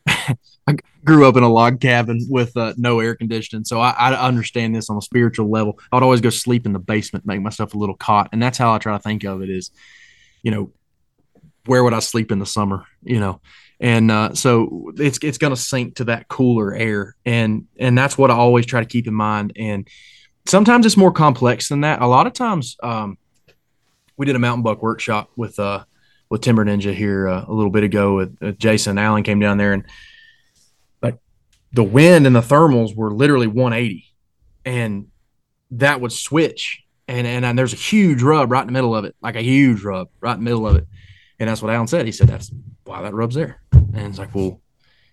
I 0.66 0.76
grew 1.04 1.28
up 1.28 1.36
in 1.36 1.44
a 1.44 1.48
log 1.48 1.80
cabin 1.80 2.26
with 2.28 2.56
uh, 2.56 2.74
no 2.76 2.98
air 2.98 3.14
conditioning, 3.14 3.64
so 3.64 3.80
I, 3.80 3.90
I 3.90 4.26
understand 4.26 4.74
this 4.74 4.90
on 4.90 4.96
a 4.96 5.02
spiritual 5.02 5.48
level. 5.48 5.78
I'd 5.92 6.02
always 6.02 6.20
go 6.20 6.30
sleep 6.30 6.66
in 6.66 6.72
the 6.72 6.80
basement, 6.80 7.24
make 7.24 7.40
myself 7.40 7.74
a 7.74 7.78
little 7.78 7.94
cot, 7.94 8.30
and 8.32 8.42
that's 8.42 8.58
how 8.58 8.74
I 8.74 8.78
try 8.78 8.96
to 8.96 9.02
think 9.02 9.24
of 9.24 9.42
it. 9.42 9.50
Is 9.50 9.70
you 10.42 10.50
know, 10.50 10.72
where 11.66 11.84
would 11.84 11.94
I 11.94 12.00
sleep 12.00 12.32
in 12.32 12.40
the 12.40 12.46
summer? 12.46 12.84
You 13.02 13.20
know, 13.20 13.40
and 13.78 14.10
uh, 14.10 14.34
so 14.34 14.92
it's 14.96 15.18
it's 15.22 15.38
going 15.38 15.54
to 15.54 15.60
sink 15.60 15.96
to 15.96 16.04
that 16.04 16.28
cooler 16.28 16.74
air, 16.74 17.14
and 17.24 17.66
and 17.78 17.96
that's 17.96 18.18
what 18.18 18.30
I 18.30 18.34
always 18.34 18.66
try 18.66 18.80
to 18.80 18.86
keep 18.86 19.06
in 19.06 19.14
mind. 19.14 19.52
And 19.56 19.86
sometimes 20.46 20.84
it's 20.84 20.96
more 20.96 21.12
complex 21.12 21.68
than 21.68 21.82
that. 21.82 22.02
A 22.02 22.06
lot 22.06 22.26
of 22.26 22.32
times, 22.32 22.76
um, 22.82 23.18
we 24.16 24.26
did 24.26 24.34
a 24.34 24.40
mountain 24.40 24.62
buck 24.62 24.82
workshop 24.82 25.30
with 25.36 25.58
uh 25.60 25.84
with 26.28 26.40
Timber 26.40 26.64
Ninja 26.64 26.92
here 26.92 27.28
uh, 27.28 27.44
a 27.46 27.52
little 27.52 27.70
bit 27.70 27.84
ago. 27.84 28.16
With 28.16 28.36
uh, 28.42 28.50
Jason 28.52 28.98
Allen 28.98 29.22
came 29.22 29.38
down 29.38 29.58
there, 29.58 29.72
and 29.72 29.84
the 31.76 31.84
wind 31.84 32.26
and 32.26 32.34
the 32.34 32.40
thermals 32.40 32.96
were 32.96 33.12
literally 33.12 33.46
180, 33.46 34.04
and 34.64 35.06
that 35.72 36.00
would 36.00 36.12
switch. 36.12 36.82
And, 37.08 37.24
and 37.26 37.44
and 37.44 37.56
there's 37.56 37.72
a 37.72 37.76
huge 37.76 38.20
rub 38.20 38.50
right 38.50 38.62
in 38.62 38.66
the 38.66 38.72
middle 38.72 38.96
of 38.96 39.04
it, 39.04 39.14
like 39.22 39.36
a 39.36 39.40
huge 39.42 39.82
rub 39.84 40.08
right 40.20 40.32
in 40.32 40.40
the 40.40 40.44
middle 40.50 40.66
of 40.66 40.74
it. 40.74 40.86
And 41.38 41.48
that's 41.48 41.62
what 41.62 41.72
Alan 41.72 41.86
said. 41.86 42.04
He 42.04 42.10
said, 42.10 42.26
"That's 42.26 42.50
why 42.84 43.02
that 43.02 43.14
rub's 43.14 43.36
there." 43.36 43.60
And 43.72 43.98
it's 44.08 44.18
like, 44.18 44.34
well, 44.34 44.60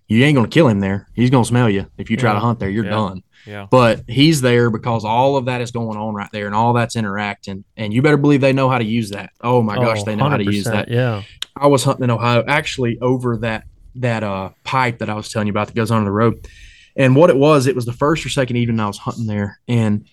you 0.08 0.24
ain't 0.24 0.36
gonna 0.36 0.48
kill 0.48 0.68
him 0.68 0.80
there. 0.80 1.08
He's 1.14 1.30
gonna 1.30 1.46
smell 1.46 1.70
you 1.70 1.86
if 2.00 2.10
you 2.10 2.18
try 2.18 2.32
Yeah. 2.32 2.36
to 2.36 2.40
hunt 2.40 2.60
there. 2.60 2.70
You're 2.70 2.86
Yeah. 2.86 2.90
done. 2.92 3.22
Yeah. 3.46 3.68
But 3.70 4.04
he's 4.08 4.42
there 4.42 4.72
because 4.72 5.06
all 5.06 5.38
of 5.38 5.46
that 5.46 5.62
is 5.62 5.70
going 5.72 5.98
on 6.00 6.16
right 6.16 6.30
there, 6.32 6.48
and 6.48 6.56
all 6.56 6.74
that's 6.74 6.96
interacting. 6.96 7.64
And 7.78 7.94
you 7.94 8.02
better 8.02 8.18
believe 8.18 8.42
they 8.42 8.54
know 8.54 8.70
how 8.70 8.80
to 8.80 8.86
use 8.86 9.12
that. 9.12 9.30
Oh 9.42 9.62
my 9.62 9.76
gosh, 9.76 10.00
Oh, 10.02 10.06
they 10.06 10.16
know 10.16 10.30
how 10.30 10.38
to 10.38 10.44
use 10.46 10.64
that. 10.64 10.90
Yeah. 10.90 11.22
I 11.56 11.68
was 11.68 11.84
hunting 11.84 12.06
in 12.06 12.10
Ohio, 12.10 12.44
actually 12.48 12.98
over 13.02 13.38
that 13.38 13.66
that 13.96 14.24
uh 14.24 14.50
pipe 14.64 15.00
that 15.00 15.10
I 15.10 15.14
was 15.14 15.30
telling 15.30 15.48
you 15.48 15.52
about 15.52 15.68
that 15.68 15.76
goes 15.76 15.92
under 15.92 16.06
the 16.06 16.12
road. 16.12 16.48
And 16.96 17.16
what 17.16 17.30
it 17.30 17.38
was, 17.38 17.66
it 17.66 17.76
was 17.76 17.86
the 17.86 17.94
first 17.94 18.26
or 18.26 18.30
second 18.30 18.56
evening 18.56 18.80
I 18.80 18.88
was 18.88 18.98
hunting 19.00 19.26
there, 19.26 19.60
and 19.68 20.06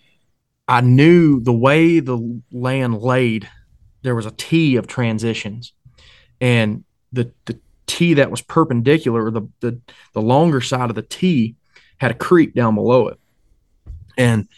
I 0.67 0.81
knew 0.81 1.41
the 1.41 1.53
way 1.53 2.01
the 2.01 2.41
land 2.53 3.01
laid, 3.03 3.49
there 4.03 4.15
was 4.15 4.27
a 4.27 4.31
T 4.31 4.77
of 4.77 4.87
transitions, 4.87 5.73
and 6.41 6.85
the 7.13 7.33
the 7.45 7.59
T 7.87 8.15
that 8.15 8.31
was 8.31 8.41
perpendicular, 8.41 9.31
the 9.31 9.43
the 9.61 9.81
the 10.15 10.23
longer 10.23 10.61
side 10.61 10.89
of 10.89 10.97
the 10.97 11.03
T, 11.03 11.57
had 11.99 12.13
a 12.13 12.15
creek 12.15 12.55
down 12.55 12.77
below 12.77 13.09
it, 13.09 13.19
and 14.17 14.49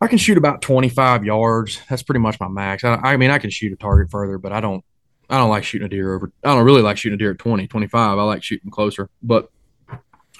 I 0.00 0.06
can 0.06 0.18
shoot 0.18 0.38
about 0.38 0.62
25 0.62 1.24
yards. 1.24 1.80
That's 1.88 2.02
pretty 2.02 2.20
much 2.20 2.38
my 2.38 2.48
max. 2.48 2.84
I, 2.84 2.94
I 2.94 3.16
mean, 3.16 3.30
I 3.30 3.38
can 3.38 3.50
shoot 3.50 3.72
a 3.72 3.76
target 3.76 4.10
further, 4.10 4.38
but 4.38 4.52
I 4.52 4.60
don't 4.60 4.84
I 5.28 5.36
don't 5.36 5.50
like 5.50 5.64
shooting 5.64 5.86
a 5.86 5.88
deer 5.88 6.14
over. 6.14 6.32
I 6.42 6.54
don't 6.54 6.64
really 6.64 6.82
like 6.82 6.96
shooting 6.96 7.14
a 7.14 7.18
deer 7.18 7.32
at 7.32 7.38
20, 7.38 7.66
25. 7.66 8.18
I 8.18 8.22
like 8.22 8.42
shooting 8.42 8.70
closer. 8.70 9.10
But 9.22 9.50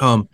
um, 0.00 0.28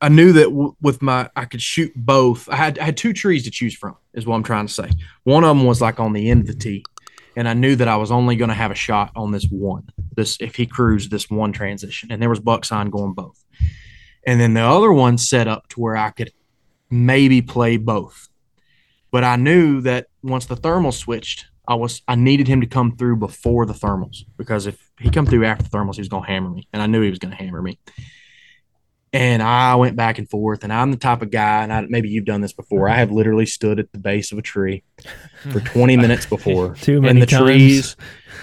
I 0.00 0.08
knew 0.08 0.32
that 0.32 0.44
w- 0.44 0.74
with 0.80 1.00
my, 1.00 1.30
I 1.36 1.44
could 1.44 1.62
shoot 1.62 1.92
both. 1.94 2.48
I 2.48 2.56
had, 2.56 2.78
I 2.78 2.84
had 2.84 2.96
two 2.96 3.12
trees 3.12 3.44
to 3.44 3.50
choose 3.50 3.74
from, 3.74 3.96
is 4.14 4.26
what 4.26 4.34
I'm 4.34 4.42
trying 4.42 4.66
to 4.66 4.72
say. 4.72 4.90
One 5.22 5.44
of 5.44 5.56
them 5.56 5.64
was 5.64 5.80
like 5.80 6.00
on 6.00 6.12
the 6.12 6.28
end 6.28 6.42
of 6.42 6.46
the 6.48 6.54
tee. 6.54 6.84
And 7.36 7.48
I 7.48 7.54
knew 7.54 7.76
that 7.76 7.88
I 7.88 7.96
was 7.96 8.10
only 8.10 8.36
going 8.36 8.48
to 8.48 8.54
have 8.54 8.70
a 8.70 8.74
shot 8.74 9.12
on 9.16 9.30
this 9.30 9.46
one, 9.48 9.88
this, 10.16 10.36
if 10.40 10.56
he 10.56 10.66
cruised 10.66 11.10
this 11.10 11.30
one 11.30 11.52
transition. 11.52 12.12
And 12.12 12.20
there 12.20 12.28
was 12.28 12.40
buck 12.40 12.64
sign 12.64 12.90
going 12.90 13.14
both. 13.14 13.42
And 14.26 14.40
then 14.40 14.54
the 14.54 14.62
other 14.62 14.92
one 14.92 15.18
set 15.18 15.48
up 15.48 15.68
to 15.68 15.80
where 15.80 15.96
I 15.96 16.10
could 16.10 16.32
maybe 16.90 17.40
play 17.40 17.76
both. 17.78 18.28
But 19.10 19.24
I 19.24 19.36
knew 19.36 19.80
that 19.82 20.06
once 20.22 20.46
the 20.46 20.56
thermal 20.56 20.92
switched, 20.92 21.46
I 21.66 21.74
was 21.76 22.02
I 22.08 22.16
needed 22.16 22.48
him 22.48 22.60
to 22.60 22.66
come 22.66 22.96
through 22.96 23.16
before 23.16 23.66
the 23.66 23.72
thermals 23.72 24.24
because 24.36 24.66
if 24.66 24.90
he 25.00 25.10
come 25.10 25.26
through 25.26 25.44
after 25.44 25.62
the 25.64 25.70
thermals, 25.70 25.94
he 25.94 26.00
was 26.00 26.08
gonna 26.08 26.26
hammer 26.26 26.50
me, 26.50 26.66
and 26.72 26.82
I 26.82 26.86
knew 26.86 27.02
he 27.02 27.10
was 27.10 27.18
gonna 27.18 27.36
hammer 27.36 27.62
me. 27.62 27.78
And 29.14 29.42
I 29.42 29.74
went 29.74 29.94
back 29.94 30.18
and 30.18 30.28
forth, 30.28 30.64
and 30.64 30.72
I'm 30.72 30.90
the 30.90 30.96
type 30.96 31.20
of 31.20 31.30
guy, 31.30 31.62
and 31.62 31.72
I, 31.72 31.82
maybe 31.82 32.08
you've 32.08 32.24
done 32.24 32.40
this 32.40 32.54
before. 32.54 32.88
I 32.88 32.96
have 32.96 33.10
literally 33.10 33.44
stood 33.44 33.78
at 33.78 33.92
the 33.92 33.98
base 33.98 34.32
of 34.32 34.38
a 34.38 34.42
tree 34.42 34.84
for 35.50 35.60
20 35.60 35.98
minutes 35.98 36.24
before, 36.24 36.74
Too 36.80 36.94
and 36.96 37.02
many 37.02 37.20
the 37.20 37.26
times. 37.26 37.44
trees, 37.44 37.96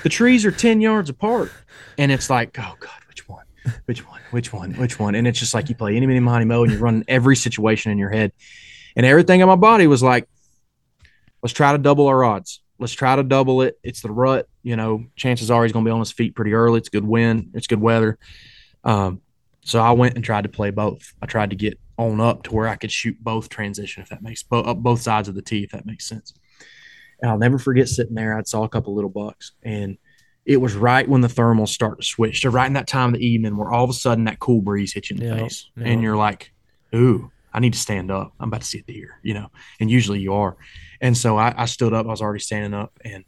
the 0.03 0.09
trees 0.09 0.45
are 0.45 0.51
10 0.51 0.79
yards 0.79 1.09
apart, 1.09 1.51
and 1.97 2.11
it's 2.11 2.29
like, 2.29 2.55
oh 2.59 2.75
god, 2.79 3.01
which 3.07 3.27
one, 3.27 3.45
which 3.85 4.07
one, 4.07 4.21
which 4.29 4.53
one, 4.53 4.73
which 4.75 4.99
one, 4.99 5.15
and 5.15 5.27
it's 5.27 5.39
just 5.39 5.55
like 5.55 5.69
you 5.69 5.75
play 5.75 5.95
any 5.97 6.05
mini 6.05 6.19
money 6.19 6.45
mo, 6.45 6.61
and 6.61 6.71
you're 6.71 6.81
running 6.81 7.03
every 7.07 7.35
situation 7.35 7.91
in 7.91 7.97
your 7.97 8.11
head, 8.11 8.31
and 8.95 9.07
everything 9.07 9.39
in 9.39 9.47
my 9.47 9.55
body 9.55 9.87
was 9.87 10.03
like, 10.03 10.29
let's 11.41 11.53
try 11.53 11.71
to 11.71 11.79
double 11.79 12.05
our 12.07 12.23
odds. 12.23 12.61
Let's 12.79 12.93
try 12.93 13.15
to 13.15 13.23
double 13.23 13.61
it. 13.61 13.77
It's 13.83 14.01
the 14.01 14.11
rut. 14.11 14.47
You 14.63 14.75
know, 14.75 15.05
chances 15.15 15.51
are 15.51 15.63
he's 15.63 15.71
going 15.73 15.85
to 15.85 15.89
be 15.89 15.93
on 15.93 15.99
his 15.99 16.11
feet 16.11 16.35
pretty 16.35 16.53
early. 16.53 16.77
It's 16.79 16.89
good 16.89 17.05
wind. 17.05 17.51
It's 17.53 17.67
good 17.67 17.81
weather. 17.81 18.17
Um, 18.83 19.21
so 19.65 19.79
I 19.79 19.91
went 19.91 20.15
and 20.15 20.23
tried 20.23 20.43
to 20.43 20.49
play 20.49 20.71
both. 20.71 21.13
I 21.21 21.25
tried 21.25 21.49
to 21.51 21.55
get 21.55 21.77
on 21.97 22.21
up 22.21 22.43
to 22.43 22.53
where 22.55 22.67
I 22.67 22.75
could 22.75 22.91
shoot 22.91 23.17
both 23.21 23.49
transition, 23.49 24.01
if 24.01 24.09
that 24.09 24.21
makes 24.21 24.41
bo- 24.41 24.61
up 24.61 24.77
both 24.77 25.01
sides 25.01 25.27
of 25.27 25.35
the 25.35 25.41
tee, 25.41 25.63
if 25.63 25.71
that 25.71 25.85
makes 25.85 26.07
sense. 26.07 26.33
And 27.21 27.29
I'll 27.29 27.37
never 27.37 27.59
forget 27.59 27.89
sitting 27.89 28.15
there. 28.15 28.37
I 28.37 28.41
saw 28.43 28.63
a 28.63 28.69
couple 28.69 28.95
little 28.95 29.09
bucks, 29.09 29.51
and 29.61 29.97
it 30.45 30.57
was 30.57 30.75
right 30.75 31.07
when 31.07 31.19
the 31.19 31.27
thermals 31.27 31.67
start 31.67 31.99
to 31.99 32.05
switch. 32.05 32.41
So 32.41 32.49
right 32.49 32.65
in 32.67 32.73
that 32.73 32.87
time 32.87 33.13
of 33.13 33.19
the 33.19 33.25
evening, 33.27 33.57
where 33.57 33.69
all 33.69 33.83
of 33.83 33.89
a 33.89 33.93
sudden 33.93 34.23
that 34.23 34.39
cool 34.39 34.61
breeze 34.61 34.93
hits 34.93 35.09
you 35.09 35.15
in 35.17 35.23
the 35.23 35.27
Yep, 35.35 35.39
face, 35.39 35.69
yep. 35.75 35.87
and 35.87 36.01
you're 36.01 36.15
like, 36.15 36.53
"Ooh, 36.95 37.29
I 37.53 37.59
need 37.59 37.73
to 37.73 37.79
stand 37.79 38.09
up. 38.09 38.31
I'm 38.39 38.47
about 38.47 38.61
to 38.61 38.67
see 38.67 38.79
a 38.79 38.83
deer," 38.83 39.19
you 39.21 39.33
know. 39.33 39.51
And 39.81 39.91
usually 39.91 40.19
you 40.21 40.33
are. 40.33 40.55
And 41.01 41.17
so 41.17 41.37
I, 41.37 41.53
I 41.57 41.65
stood 41.65 41.93
up. 41.93 42.05
I 42.05 42.09
was 42.09 42.21
already 42.21 42.39
standing 42.41 42.73
up, 42.73 42.97
and 43.03 43.23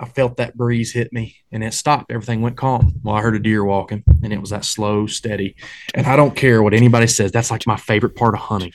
I 0.00 0.06
felt 0.06 0.38
that 0.38 0.56
breeze 0.56 0.92
hit 0.92 1.12
me, 1.12 1.36
and 1.52 1.62
it 1.62 1.74
stopped. 1.74 2.10
Everything 2.10 2.40
went 2.42 2.56
calm. 2.56 2.94
Well, 3.02 3.14
I 3.14 3.20
heard 3.20 3.36
a 3.36 3.38
deer 3.38 3.64
walking, 3.64 4.02
and 4.22 4.32
it 4.32 4.40
was 4.40 4.50
that 4.50 4.64
slow, 4.64 5.06
steady. 5.06 5.54
And 5.94 6.06
I 6.06 6.16
don't 6.16 6.34
care 6.34 6.62
what 6.62 6.74
anybody 6.74 7.06
says. 7.06 7.30
That's 7.32 7.50
like 7.50 7.66
my 7.66 7.76
favorite 7.76 8.16
part 8.16 8.34
of 8.34 8.40
hunting, 8.40 8.72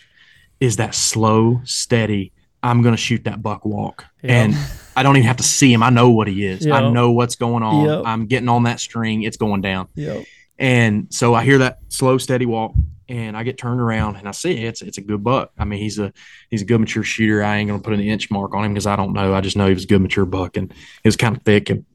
is 0.60 0.78
that 0.78 0.96
slow, 0.96 1.62
steady. 1.66 2.32
I'm 2.64 2.82
gonna 2.82 2.98
shoot 2.98 3.24
that 3.26 3.42
buck 3.42 3.66
walk, 3.66 4.06
Yep. 4.24 4.32
and 4.32 4.56
I 4.96 5.04
don't 5.04 5.16
even 5.18 5.28
have 5.28 5.38
to 5.38 5.44
see 5.44 5.72
him. 5.72 5.84
I 5.84 5.90
know 5.90 6.10
what 6.10 6.28
he 6.28 6.46
is. 6.46 6.66
I 6.66 6.90
know 6.90 7.12
what's 7.12 7.36
going 7.36 7.62
on. 7.64 7.86
Yep. 7.86 8.02
I'm 8.06 8.26
getting 8.26 8.50
on 8.50 8.64
that 8.64 8.80
string. 8.80 9.24
It's 9.24 9.38
going 9.38 9.62
down. 9.62 9.88
Yep. 9.96 10.26
And 10.58 11.08
so 11.12 11.36
I 11.36 11.44
hear 11.44 11.60
that 11.60 11.80
slow, 11.90 12.18
steady 12.18 12.46
walk, 12.48 12.74
and 13.10 13.38
I 13.38 13.44
get 13.44 13.58
turned 13.58 13.80
around 13.80 14.18
and 14.18 14.28
I 14.28 14.32
see 14.32 14.64
it's 14.64 14.82
it's 14.82 14.98
a 14.98 15.02
good 15.02 15.24
buck. 15.24 15.52
I 15.58 15.66
mean, 15.66 15.80
he's 15.80 16.00
a 16.00 16.14
he's 16.50 16.62
a 16.62 16.66
good 16.66 16.80
mature 16.80 17.04
shooter. 17.04 17.44
I 17.44 17.58
ain't 17.58 17.70
gonna 17.70 17.82
put 17.82 17.94
an 17.94 18.02
inch 18.02 18.30
mark 18.30 18.54
on 18.54 18.66
him 18.66 18.74
because 18.74 18.88
I 18.88 18.96
don't 18.96 19.14
know. 19.14 19.34
I 19.34 19.42
just 19.42 19.58
know 19.58 19.68
he 19.68 19.74
was 19.74 19.86
a 19.86 19.88
good 19.88 20.02
mature 20.02 20.26
buck, 20.26 20.58
and 20.58 20.72
he 20.72 21.08
was 21.08 21.18
kind 21.18 21.36
of 21.36 21.44
thick 21.44 21.70
and. 21.70 21.86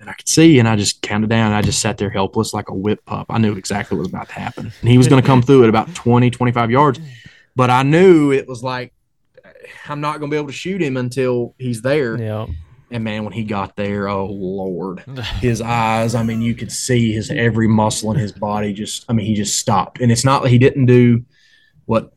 And 0.00 0.10
I 0.10 0.14
could 0.16 0.28
see, 0.28 0.58
and 0.58 0.68
I 0.68 0.76
just 0.76 1.00
counted 1.00 1.30
down. 1.30 1.46
And 1.46 1.54
I 1.54 1.62
just 1.62 1.80
sat 1.80 1.96
there 1.96 2.10
helpless 2.10 2.52
like 2.52 2.68
a 2.68 2.74
whip 2.74 3.02
pup. 3.06 3.24
I 3.30 3.38
knew 3.38 3.54
exactly 3.56 3.96
what 3.96 4.02
was 4.02 4.10
about 4.10 4.28
to 4.28 4.34
happen. 4.34 4.70
And 4.82 4.90
he 4.90 4.98
was 4.98 5.08
going 5.08 5.22
to 5.22 5.26
come 5.26 5.40
through 5.40 5.62
at 5.62 5.70
about 5.70 5.94
20, 5.94 6.28
25 6.28 6.70
yards. 6.70 7.00
But 7.56 7.70
I 7.70 7.84
knew 7.84 8.30
it 8.30 8.46
was 8.46 8.62
like, 8.62 8.92
I'm 9.88 10.02
not 10.02 10.18
going 10.18 10.30
to 10.30 10.34
be 10.34 10.36
able 10.36 10.48
to 10.48 10.52
shoot 10.52 10.82
him 10.82 10.98
until 10.98 11.54
he's 11.58 11.80
there. 11.80 12.20
Yeah. 12.20 12.46
And 12.90 13.02
man, 13.02 13.24
when 13.24 13.32
he 13.32 13.44
got 13.44 13.76
there, 13.76 14.08
oh 14.08 14.26
Lord, 14.26 15.00
his 15.40 15.60
eyes, 15.60 16.14
I 16.14 16.22
mean, 16.22 16.42
you 16.42 16.54
could 16.54 16.70
see 16.70 17.12
his 17.12 17.30
every 17.30 17.68
muscle 17.68 18.12
in 18.12 18.18
his 18.18 18.32
body 18.32 18.72
just, 18.72 19.04
I 19.08 19.12
mean, 19.12 19.26
he 19.26 19.34
just 19.34 19.58
stopped. 19.58 20.00
And 20.00 20.12
it's 20.12 20.24
not 20.24 20.42
that 20.42 20.50
he 20.50 20.58
didn't 20.58 20.86
do 20.86 21.24
what 21.86 22.12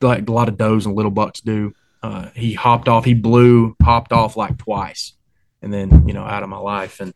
like 0.00 0.28
a 0.28 0.32
lot 0.32 0.48
of 0.48 0.56
does 0.56 0.86
and 0.86 0.94
little 0.94 1.10
bucks 1.10 1.40
do. 1.40 1.72
Uh, 2.02 2.28
he 2.34 2.52
hopped 2.52 2.88
off, 2.88 3.04
he 3.04 3.14
blew, 3.14 3.74
hopped 3.82 4.12
off 4.12 4.36
like 4.36 4.58
twice, 4.58 5.14
and 5.62 5.72
then, 5.72 6.06
you 6.06 6.14
know, 6.14 6.24
out 6.24 6.42
of 6.42 6.48
my 6.48 6.58
life. 6.58 7.00
And, 7.00 7.14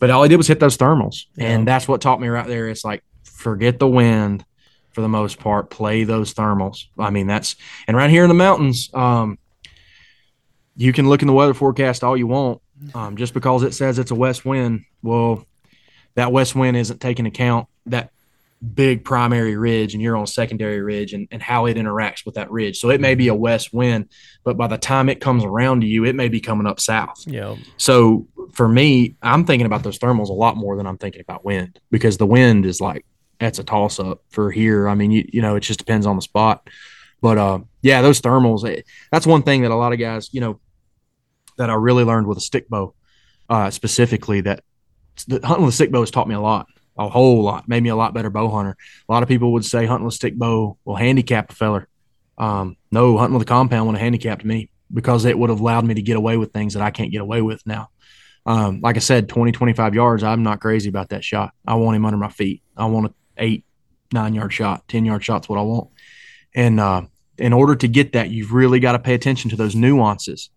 but 0.00 0.10
all 0.10 0.22
he 0.22 0.28
did 0.28 0.36
was 0.36 0.48
hit 0.48 0.60
those 0.60 0.76
thermals. 0.76 1.26
And 1.38 1.68
that's 1.68 1.86
what 1.86 2.00
taught 2.00 2.20
me 2.20 2.28
right 2.28 2.46
there. 2.46 2.68
It's 2.68 2.84
like, 2.84 3.04
forget 3.22 3.78
the 3.78 3.86
wind 3.86 4.44
for 4.92 5.02
the 5.02 5.08
most 5.08 5.38
part, 5.38 5.70
play 5.70 6.04
those 6.04 6.34
thermals. 6.34 6.86
I 6.98 7.10
mean, 7.10 7.26
that's, 7.26 7.56
and 7.86 7.96
right 7.96 8.10
here 8.10 8.22
in 8.24 8.28
the 8.28 8.34
mountains, 8.34 8.90
um, 8.94 9.38
you 10.76 10.92
can 10.92 11.08
look 11.08 11.22
in 11.22 11.28
the 11.28 11.34
weather 11.34 11.54
forecast 11.54 12.02
all 12.04 12.16
you 12.16 12.26
want. 12.26 12.60
Um, 12.94 13.16
just 13.16 13.34
because 13.34 13.62
it 13.62 13.72
says 13.72 13.98
it's 13.98 14.10
a 14.10 14.14
west 14.16 14.44
wind, 14.44 14.84
well, 15.02 15.46
that 16.16 16.32
west 16.32 16.54
wind 16.54 16.76
isn't 16.76 17.00
taking 17.00 17.24
account 17.26 17.68
that 17.86 18.10
big 18.74 19.04
primary 19.04 19.56
ridge 19.56 19.94
and 19.94 20.02
you're 20.02 20.16
on 20.16 20.26
secondary 20.26 20.80
ridge 20.80 21.12
and, 21.12 21.28
and 21.30 21.42
how 21.42 21.66
it 21.66 21.76
interacts 21.76 22.24
with 22.24 22.34
that 22.36 22.50
ridge. 22.50 22.78
So 22.78 22.90
it 22.90 23.00
may 23.00 23.14
be 23.14 23.28
a 23.28 23.34
west 23.34 23.72
wind, 23.74 24.08
but 24.42 24.56
by 24.56 24.66
the 24.66 24.78
time 24.78 25.08
it 25.08 25.20
comes 25.20 25.44
around 25.44 25.82
to 25.82 25.86
you, 25.86 26.04
it 26.04 26.14
may 26.14 26.28
be 26.28 26.40
coming 26.40 26.66
up 26.66 26.80
south. 26.80 27.22
Yeah. 27.26 27.56
So 27.76 28.26
for 28.52 28.66
me, 28.68 29.16
I'm 29.22 29.44
thinking 29.44 29.66
about 29.66 29.82
those 29.82 29.98
thermals 29.98 30.28
a 30.30 30.32
lot 30.34 30.56
more 30.56 30.76
than 30.76 30.86
I'm 30.86 30.98
thinking 30.98 31.20
about 31.20 31.44
wind 31.44 31.78
because 31.90 32.16
the 32.16 32.26
wind 32.26 32.64
is 32.66 32.80
like 32.80 33.04
that's 33.38 33.58
a 33.58 33.64
toss 33.64 34.00
up 34.00 34.22
for 34.30 34.50
here. 34.50 34.88
I 34.88 34.94
mean, 34.94 35.10
you 35.10 35.28
you 35.32 35.42
know, 35.42 35.56
it 35.56 35.60
just 35.60 35.78
depends 35.78 36.06
on 36.06 36.16
the 36.16 36.22
spot. 36.22 36.68
But 37.20 37.38
uh, 37.38 37.58
yeah, 37.82 38.02
those 38.02 38.20
thermals. 38.20 38.68
eh, 38.68 38.82
That's 39.10 39.26
one 39.26 39.42
thing 39.42 39.62
that 39.62 39.70
a 39.70 39.76
lot 39.76 39.92
of 39.92 39.98
guys, 39.98 40.28
you 40.32 40.40
know, 40.40 40.60
that 41.56 41.70
I 41.70 41.74
really 41.74 42.04
learned 42.04 42.26
with 42.26 42.38
a 42.38 42.42
stick 42.42 42.68
bow, 42.68 42.94
uh, 43.48 43.70
specifically 43.70 44.40
that 44.42 44.62
hunting 45.44 45.64
with 45.64 45.74
a 45.74 45.76
stick 45.76 45.90
bow 45.90 46.00
has 46.00 46.10
taught 46.10 46.28
me 46.28 46.34
a 46.34 46.40
lot, 46.40 46.66
a 46.96 47.08
whole 47.08 47.42
lot, 47.42 47.68
made 47.68 47.82
me 47.82 47.88
a 47.88 47.96
lot 47.96 48.14
better 48.14 48.30
bow 48.30 48.48
hunter. 48.48 48.76
A 49.08 49.12
lot 49.12 49.22
of 49.22 49.28
people 49.28 49.52
would 49.52 49.64
say 49.64 49.86
hunting 49.86 50.04
with 50.04 50.14
a 50.14 50.16
stick 50.16 50.36
bow 50.36 50.76
will 50.84 50.96
handicap 50.96 51.50
a 51.50 51.54
feller. 51.54 51.88
Um, 52.36 52.76
no, 52.90 53.16
hunting 53.16 53.34
with 53.34 53.46
a 53.46 53.50
compound 53.50 53.86
would 53.86 53.96
have 53.96 54.02
handicapped 54.02 54.44
me 54.44 54.70
because 54.92 55.24
it 55.24 55.38
would 55.38 55.50
have 55.50 55.60
allowed 55.60 55.84
me 55.84 55.94
to 55.94 56.02
get 56.02 56.16
away 56.16 56.36
with 56.36 56.52
things 56.52 56.74
that 56.74 56.82
I 56.82 56.90
can't 56.90 57.12
get 57.12 57.20
away 57.20 57.42
with 57.42 57.64
now. 57.66 57.90
Um, 58.46 58.80
like 58.80 58.96
I 58.96 59.00
said, 59.00 59.28
20, 59.28 59.52
25 59.52 59.94
yards, 59.94 60.22
I'm 60.22 60.42
not 60.42 60.60
crazy 60.60 60.88
about 60.88 61.10
that 61.10 61.24
shot. 61.24 61.54
I 61.66 61.74
want 61.76 61.96
him 61.96 62.04
under 62.04 62.18
my 62.18 62.28
feet. 62.28 62.62
I 62.76 62.86
want 62.86 63.06
an 63.06 63.14
eight, 63.38 63.64
nine 64.12 64.34
yard 64.34 64.52
shot, 64.52 64.86
10 64.88 65.04
yard 65.04 65.24
shot's 65.24 65.48
what 65.48 65.58
I 65.58 65.62
want. 65.62 65.90
And 66.54 66.78
uh, 66.78 67.02
in 67.38 67.52
order 67.52 67.74
to 67.74 67.88
get 67.88 68.12
that, 68.12 68.30
you've 68.30 68.52
really 68.52 68.80
got 68.80 68.92
to 68.92 68.98
pay 68.98 69.14
attention 69.14 69.50
to 69.50 69.56
those 69.56 69.74
nuances. 69.74 70.50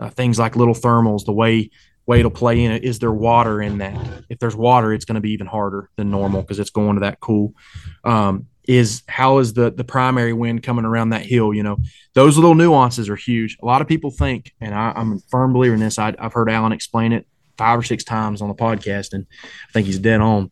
Uh, 0.00 0.08
things 0.10 0.38
like 0.38 0.56
little 0.56 0.74
thermals, 0.74 1.24
the 1.26 1.32
way 1.32 1.70
way 2.06 2.22
to 2.22 2.30
play 2.30 2.64
in 2.64 2.72
it. 2.72 2.82
Is 2.82 2.98
there 2.98 3.12
water 3.12 3.62
in 3.62 3.78
that? 3.78 4.24
If 4.28 4.40
there's 4.40 4.56
water, 4.56 4.92
it's 4.92 5.04
going 5.04 5.14
to 5.14 5.20
be 5.20 5.30
even 5.30 5.46
harder 5.46 5.88
than 5.96 6.10
normal 6.10 6.42
because 6.42 6.58
it's 6.58 6.70
going 6.70 6.96
to 6.96 7.00
that 7.02 7.20
cool. 7.20 7.54
Um, 8.02 8.46
is 8.64 9.02
how 9.08 9.38
is 9.38 9.52
the 9.52 9.70
the 9.70 9.84
primary 9.84 10.32
wind 10.32 10.62
coming 10.62 10.84
around 10.84 11.10
that 11.10 11.24
hill? 11.24 11.54
You 11.54 11.62
know, 11.62 11.78
those 12.14 12.36
little 12.36 12.54
nuances 12.54 13.08
are 13.08 13.16
huge. 13.16 13.56
A 13.62 13.66
lot 13.66 13.80
of 13.80 13.88
people 13.88 14.10
think, 14.10 14.52
and 14.60 14.74
I, 14.74 14.92
am 14.96 15.12
a 15.12 15.18
firm 15.30 15.52
believer 15.52 15.74
in 15.74 15.80
this. 15.80 15.98
I, 15.98 16.14
I've 16.18 16.32
heard 16.32 16.50
Alan 16.50 16.72
explain 16.72 17.12
it 17.12 17.26
five 17.56 17.78
or 17.78 17.82
six 17.82 18.04
times 18.04 18.42
on 18.42 18.48
the 18.48 18.54
podcast, 18.54 19.12
and 19.12 19.26
I 19.68 19.72
think 19.72 19.86
he's 19.86 19.98
dead 19.98 20.20
on. 20.20 20.50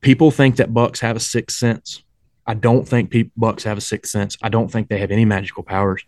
People 0.00 0.30
think 0.30 0.56
that 0.56 0.72
bucks 0.72 1.00
have 1.00 1.16
a 1.16 1.20
sixth 1.20 1.58
sense. 1.58 2.02
I 2.46 2.54
don't 2.54 2.86
think 2.86 3.10
people, 3.10 3.32
bucks 3.36 3.64
have 3.64 3.78
a 3.78 3.80
sixth 3.82 4.12
sense. 4.12 4.36
I 4.42 4.48
don't 4.48 4.70
think 4.70 4.88
they 4.88 4.98
have 4.98 5.10
any 5.10 5.24
magical 5.24 5.64
powers. 5.64 6.04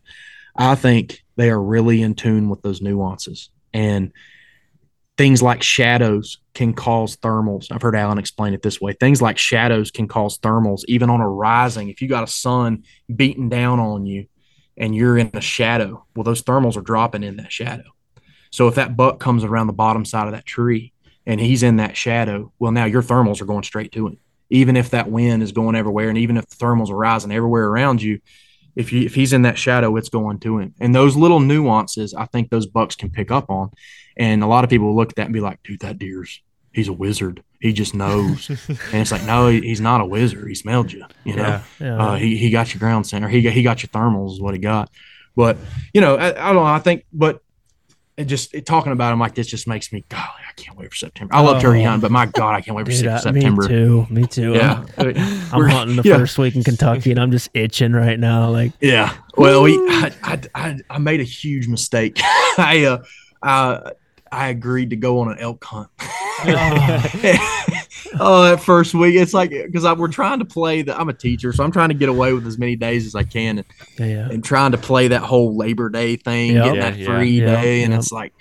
I 0.58 0.74
think 0.74 1.22
they 1.36 1.50
are 1.50 1.62
really 1.62 2.02
in 2.02 2.14
tune 2.14 2.48
with 2.48 2.62
those 2.62 2.82
nuances. 2.82 3.50
And 3.72 4.12
things 5.16 5.40
like 5.40 5.62
shadows 5.62 6.38
can 6.54 6.74
cause 6.74 7.16
thermals. 7.16 7.66
I've 7.70 7.82
heard 7.82 7.94
Alan 7.94 8.18
explain 8.18 8.54
it 8.54 8.62
this 8.62 8.80
way. 8.80 8.92
Things 8.92 9.22
like 9.22 9.38
shadows 9.38 9.92
can 9.92 10.08
cause 10.08 10.38
thermals, 10.38 10.84
even 10.88 11.10
on 11.10 11.20
a 11.20 11.28
rising. 11.28 11.88
If 11.88 12.02
you 12.02 12.08
got 12.08 12.24
a 12.24 12.28
sun 12.28 12.84
beating 13.14 13.48
down 13.48 13.78
on 13.78 14.04
you 14.04 14.26
and 14.76 14.94
you're 14.94 15.16
in 15.16 15.30
a 15.34 15.40
shadow, 15.40 16.04
well, 16.14 16.24
those 16.24 16.42
thermals 16.42 16.76
are 16.76 16.82
dropping 16.82 17.22
in 17.22 17.36
that 17.36 17.52
shadow. 17.52 17.84
So 18.50 18.66
if 18.66 18.74
that 18.76 18.96
buck 18.96 19.20
comes 19.20 19.44
around 19.44 19.68
the 19.68 19.72
bottom 19.72 20.04
side 20.04 20.26
of 20.26 20.32
that 20.32 20.46
tree 20.46 20.92
and 21.26 21.40
he's 21.40 21.62
in 21.62 21.76
that 21.76 21.96
shadow, 21.96 22.52
well, 22.58 22.72
now 22.72 22.86
your 22.86 23.02
thermals 23.02 23.40
are 23.40 23.46
going 23.46 23.62
straight 23.64 23.92
to 23.92 24.06
him. 24.06 24.18
Even 24.50 24.76
if 24.76 24.90
that 24.90 25.10
wind 25.10 25.42
is 25.42 25.52
going 25.52 25.76
everywhere, 25.76 26.08
and 26.08 26.18
even 26.18 26.36
if 26.36 26.46
the 26.46 26.56
thermals 26.56 26.90
are 26.90 26.96
rising 26.96 27.30
everywhere 27.30 27.66
around 27.66 28.00
you, 28.00 28.20
if 28.78 28.92
you 28.92 29.02
if 29.02 29.14
he's 29.14 29.32
in 29.32 29.42
that 29.42 29.58
shadow, 29.58 29.96
it's 29.96 30.08
going 30.08 30.38
to 30.40 30.58
him. 30.58 30.74
And 30.80 30.94
those 30.94 31.16
little 31.16 31.40
nuances, 31.40 32.14
I 32.14 32.26
think 32.26 32.48
those 32.48 32.66
bucks 32.66 32.94
can 32.94 33.10
pick 33.10 33.30
up 33.30 33.50
on. 33.50 33.70
And 34.16 34.42
a 34.42 34.46
lot 34.46 34.62
of 34.64 34.70
people 34.70 34.94
look 34.96 35.10
at 35.10 35.16
that 35.16 35.24
and 35.24 35.34
be 35.34 35.40
like, 35.40 35.62
dude, 35.64 35.80
that 35.80 35.98
deer's 35.98 36.40
he's 36.72 36.88
a 36.88 36.92
wizard. 36.92 37.42
He 37.60 37.72
just 37.72 37.92
knows. 37.92 38.48
and 38.68 38.94
it's 38.94 39.10
like, 39.10 39.24
no, 39.24 39.48
he's 39.48 39.80
not 39.80 40.00
a 40.00 40.06
wizard. 40.06 40.48
He 40.48 40.54
smelled 40.54 40.92
you. 40.92 41.04
You 41.24 41.34
know, 41.36 41.42
Yeah, 41.42 41.62
yeah. 41.80 41.96
Uh, 41.96 42.14
he 42.14 42.36
he 42.36 42.50
got 42.50 42.72
your 42.72 42.78
ground 42.78 43.06
center. 43.06 43.28
He 43.28 43.42
got, 43.42 43.52
he 43.52 43.62
got 43.62 43.82
your 43.82 43.88
thermals 43.88 44.34
is 44.34 44.40
what 44.40 44.54
he 44.54 44.60
got. 44.60 44.90
But 45.34 45.58
you 45.92 46.00
know, 46.00 46.16
I, 46.16 46.28
I 46.28 46.52
don't 46.52 46.62
know. 46.62 46.64
I 46.64 46.78
think, 46.78 47.04
but 47.12 47.42
it 48.16 48.24
just 48.24 48.54
it, 48.54 48.64
talking 48.64 48.92
about 48.92 49.12
him 49.12 49.18
like 49.18 49.34
this 49.34 49.48
just 49.48 49.66
makes 49.66 49.92
me 49.92 50.04
golly, 50.08 50.42
can't 50.58 50.76
wait 50.76 50.90
for 50.90 50.96
September. 50.96 51.34
I 51.34 51.40
love 51.40 51.62
turkey 51.62 51.80
Oh. 51.80 51.84
hunting, 51.84 52.00
but 52.00 52.10
my 52.10 52.26
God, 52.26 52.54
I 52.54 52.60
can't 52.60 52.76
wait 52.76 52.84
for 52.86 52.92
Dude, 52.92 53.00
Sep- 53.00 53.26
I- 53.26 53.30
me 53.32 53.40
September. 53.40 53.68
too. 53.68 54.06
Me 54.10 54.26
too. 54.26 54.52
Yeah, 54.54 54.84
I'm, 54.98 55.16
I'm 55.16 55.68
hunting 55.70 55.96
the 55.96 56.02
yeah. 56.04 56.16
first 56.18 56.36
week 56.38 56.56
in 56.56 56.64
Kentucky, 56.64 57.10
and 57.10 57.20
I'm 57.20 57.30
just 57.30 57.50
itching 57.54 57.92
right 57.92 58.18
now. 58.18 58.50
Like, 58.50 58.72
Yeah. 58.80 59.14
Well, 59.36 59.62
we 59.62 59.74
I, 59.76 60.12
I, 60.22 60.40
I, 60.54 60.76
I 60.90 60.98
made 60.98 61.20
a 61.20 61.24
huge 61.24 61.68
mistake. 61.68 62.18
I 62.22 62.84
uh, 62.88 63.04
I 63.42 63.92
I 64.30 64.48
agreed 64.48 64.90
to 64.90 64.96
go 64.96 65.20
on 65.20 65.30
an 65.32 65.38
elk 65.38 65.64
hunt. 65.64 65.88
oh, 68.20 68.42
that 68.44 68.60
first 68.62 68.94
week, 68.94 69.16
it's 69.16 69.34
like 69.34 69.50
because 69.50 69.84
we're 69.98 70.08
trying 70.08 70.38
to 70.40 70.44
play 70.44 70.82
that. 70.82 70.98
I'm 70.98 71.08
a 71.08 71.12
teacher, 71.14 71.52
so 71.52 71.64
I'm 71.64 71.72
trying 71.72 71.88
to 71.88 71.94
get 71.94 72.08
away 72.08 72.32
with 72.32 72.46
as 72.46 72.58
many 72.58 72.76
days 72.76 73.06
as 73.06 73.14
I 73.14 73.22
can, 73.22 73.58
and, 73.58 73.66
yeah, 73.98 74.28
and 74.28 74.44
trying 74.44 74.72
to 74.72 74.78
play 74.78 75.08
that 75.08 75.22
whole 75.22 75.56
Labor 75.56 75.88
Day 75.88 76.16
thing, 76.16 76.52
Yep. 76.54 76.64
getting 76.64 76.80
Yeah, 76.80 76.90
that 76.90 77.04
free 77.04 77.30
yep, 77.40 77.62
day, 77.62 77.82
and 77.82 77.92
yep. 77.92 78.00
it's 78.00 78.12
like 78.12 78.32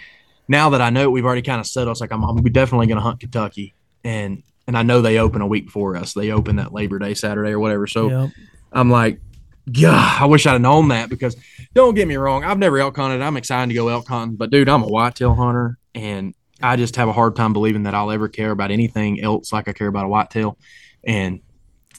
now 0.47 0.69
that 0.71 0.81
I 0.81 0.89
know 0.89 1.09
we've 1.09 1.25
already 1.25 1.41
kind 1.41 1.59
of 1.59 1.67
settled, 1.67 1.93
it's 1.95 2.01
like 2.01 2.11
I'm, 2.11 2.23
I'm 2.23 2.41
definitely 2.43 2.87
going 2.87 2.97
to 2.97 3.01
hunt 3.03 3.19
Kentucky, 3.19 3.73
and 4.03 4.43
and 4.67 4.77
I 4.77 4.83
know 4.83 5.01
they 5.01 5.17
open 5.19 5.41
a 5.41 5.47
week 5.47 5.65
before 5.65 5.95
us. 5.95 6.13
They 6.13 6.31
open 6.31 6.57
that 6.57 6.73
Labor 6.73 6.99
Day 6.99 7.13
Saturday 7.13 7.51
or 7.51 7.59
whatever. 7.59 7.87
So 7.87 8.09
Yep. 8.09 8.29
I'm 8.73 8.89
like, 8.91 9.21
God, 9.71 10.21
I 10.21 10.25
wish 10.25 10.45
I'd 10.45 10.51
have 10.53 10.61
known 10.61 10.89
that 10.89 11.09
because 11.09 11.35
don't 11.73 11.93
get 11.95 12.07
me 12.07 12.15
wrong, 12.17 12.43
I've 12.43 12.57
never 12.57 12.77
elk 12.79 12.95
hunted. 12.97 13.21
I'm 13.21 13.37
excited 13.37 13.69
to 13.69 13.75
go 13.75 13.87
elk 13.87 14.07
hunting, 14.07 14.35
but 14.35 14.49
dude, 14.51 14.67
I'm 14.69 14.83
a 14.83 14.87
whitetail 14.87 15.35
hunter 15.35 15.77
and 15.95 16.33
I 16.61 16.75
just 16.75 16.95
have 16.97 17.07
a 17.07 17.13
hard 17.13 17.35
time 17.35 17.53
believing 17.53 17.83
that 17.83 17.93
I'll 17.95 18.11
ever 18.11 18.27
care 18.27 18.51
about 18.51 18.71
anything 18.71 19.21
else 19.21 19.53
like 19.53 19.67
I 19.69 19.73
care 19.73 19.87
about 19.87 20.05
a 20.05 20.09
whitetail. 20.09 20.57
And 21.03 21.39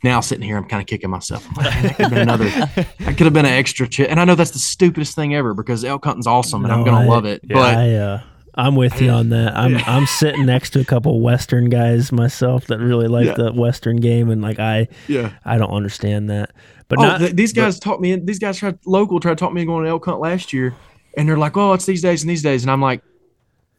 now 0.05 0.21
sitting 0.21 0.45
here, 0.45 0.57
I'm 0.59 0.69
kind 0.69 0.81
of 0.83 0.87
kicking 0.87 1.11
myself. 1.11 1.47
I'm 1.49 1.55
like, 1.65 1.73
that 1.83 1.97
could 1.97 2.03
have 2.05 2.11
been 2.11 2.19
another, 2.21 2.49
that 3.01 3.15
could 3.17 3.21
have 3.21 3.33
been 3.33 3.47
an 3.47 3.53
extra 3.53 3.89
chip. 3.89 4.11
And 4.11 4.19
I 4.21 4.25
know 4.25 4.35
that's 4.35 4.51
the 4.51 4.59
stupidest 4.59 5.15
thing 5.15 5.35
ever 5.35 5.55
because 5.55 5.85
elk 5.85 6.05
hunting's 6.05 6.27
awesome 6.27 6.65
and 6.65 6.73
I'm 6.73 6.81
No, 6.81 6.85
going 6.85 6.97
I- 6.99 7.05
to 7.05 7.11
love 7.11 7.25
it. 7.25 7.41
yeah, 7.45 7.55
but 7.55 7.77
I, 7.79 7.95
uh, 7.95 8.21
I'm 8.59 8.75
with 8.75 9.01
you 9.01 9.11
on 9.11 9.29
that. 9.31 9.57
I'm 9.57 9.77
I'm 9.87 10.05
sitting 10.07 10.45
next 10.45 10.71
to 10.71 10.81
a 10.81 10.85
couple 10.85 11.21
Western 11.21 11.69
guys 11.71 12.11
myself 12.13 12.67
that 12.67 12.79
really 12.81 13.07
like 13.09 13.27
Yeah. 13.27 13.35
the 13.35 13.53
Western 13.53 13.97
game, 13.97 14.31
and 14.31 14.43
like 14.43 14.59
I 14.59 14.89
yeah. 15.07 15.33
I 15.45 15.59
don't 15.59 15.71
understand 15.71 16.29
that. 16.29 16.51
But 16.89 16.99
oh, 16.99 17.03
not 17.03 17.19
th- 17.21 17.33
these 17.35 17.53
but- 17.53 17.61
guys 17.63 17.79
taught 17.79 18.01
me. 18.01 18.17
These 18.17 18.39
guys 18.41 18.59
tried 18.59 18.79
local 18.85 19.21
tried 19.21 19.33
to 19.33 19.37
talk 19.37 19.53
me 19.53 19.61
into 19.63 19.71
going 19.71 19.85
to 19.85 19.91
elk 19.91 20.05
hunt 20.05 20.19
last 20.21 20.53
year, 20.53 20.75
and 21.17 21.29
they're 21.29 21.39
like, 21.39 21.57
"Oh, 21.57 21.73
it's 21.73 21.87
these 21.87 22.03
days 22.03 22.23
and 22.23 22.29
these 22.31 22.43
days," 22.43 22.63
and 22.65 22.71
I'm 22.71 22.83
like, 22.83 23.03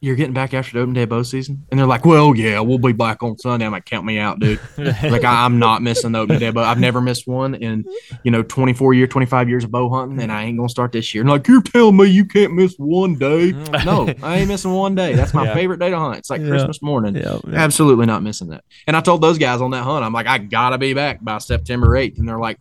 "You're 0.01 0.15
getting 0.15 0.33
back 0.33 0.53
after 0.53 0.73
the 0.73 0.79
open 0.81 0.93
day 0.93 1.05
bow 1.05 1.23
season?" 1.23 1.65
And 1.71 1.79
they're 1.79 1.87
like, 1.87 2.05
"Well, 2.05 2.35
yeah, 2.35 2.59
we'll 2.59 2.77
be 2.77 2.91
back 2.93 3.21
on 3.23 3.37
Sunday." 3.37 3.65
I'm 3.65 3.71
like, 3.71 3.85
"Count 3.85 4.05
me 4.05 4.17
out, 4.19 4.39
dude." 4.39 4.59
like 4.77 5.23
I, 5.23 5.45
I'm 5.45 5.59
not 5.59 5.81
missing 5.81 6.11
the 6.13 6.19
open 6.19 6.39
day 6.39 6.51
bow. 6.51 6.63
I've 6.63 6.79
never 6.79 7.01
missed 7.01 7.27
one 7.27 7.55
in 7.55 7.85
you 8.23 8.31
know 8.31 8.43
24 8.43 8.93
years, 8.93 9.09
25 9.09 9.49
years 9.49 9.63
of 9.63 9.71
bow 9.71 9.89
hunting, 9.89 10.19
and 10.21 10.31
I 10.31 10.43
ain't 10.43 10.57
gonna 10.57 10.69
start 10.69 10.91
this 10.91 11.13
year. 11.13 11.21
And 11.21 11.29
like, 11.29 11.47
you're 11.47 11.61
telling 11.61 11.97
me 11.97 12.05
you 12.05 12.25
can't 12.25 12.53
miss 12.53 12.75
one 12.77 13.15
day? 13.15 13.51
Mm. 13.53 13.85
no, 13.85 14.13
I 14.23 14.37
ain't 14.39 14.47
missing 14.47 14.73
one 14.73 14.95
day. 14.95 15.13
That's 15.15 15.33
my 15.33 15.43
Yeah. 15.49 15.53
favorite 15.53 15.79
day 15.79 15.89
to 15.89 15.97
hunt. 15.99 16.17
It's 16.17 16.29
like 16.29 16.41
Yeah. 16.41 16.49
Christmas 16.49 16.81
morning. 16.81 17.15
Yeah, 17.15 17.39
yeah. 17.47 17.55
Absolutely 17.59 18.05
not 18.05 18.23
missing 18.23 18.49
that. 18.49 18.63
And 18.87 18.95
I 18.95 19.01
told 19.01 19.21
those 19.21 19.37
guys 19.37 19.61
on 19.61 19.71
that 19.71 19.83
hunt, 19.83 20.03
I'm 20.05 20.13
like, 20.13 20.27
I 20.27 20.37
gotta 20.37 20.77
be 20.77 20.93
back 20.93 21.23
by 21.23 21.37
September 21.39 21.89
8th. 21.89 22.19
And 22.19 22.27
they're 22.27 22.39
like, 22.39 22.59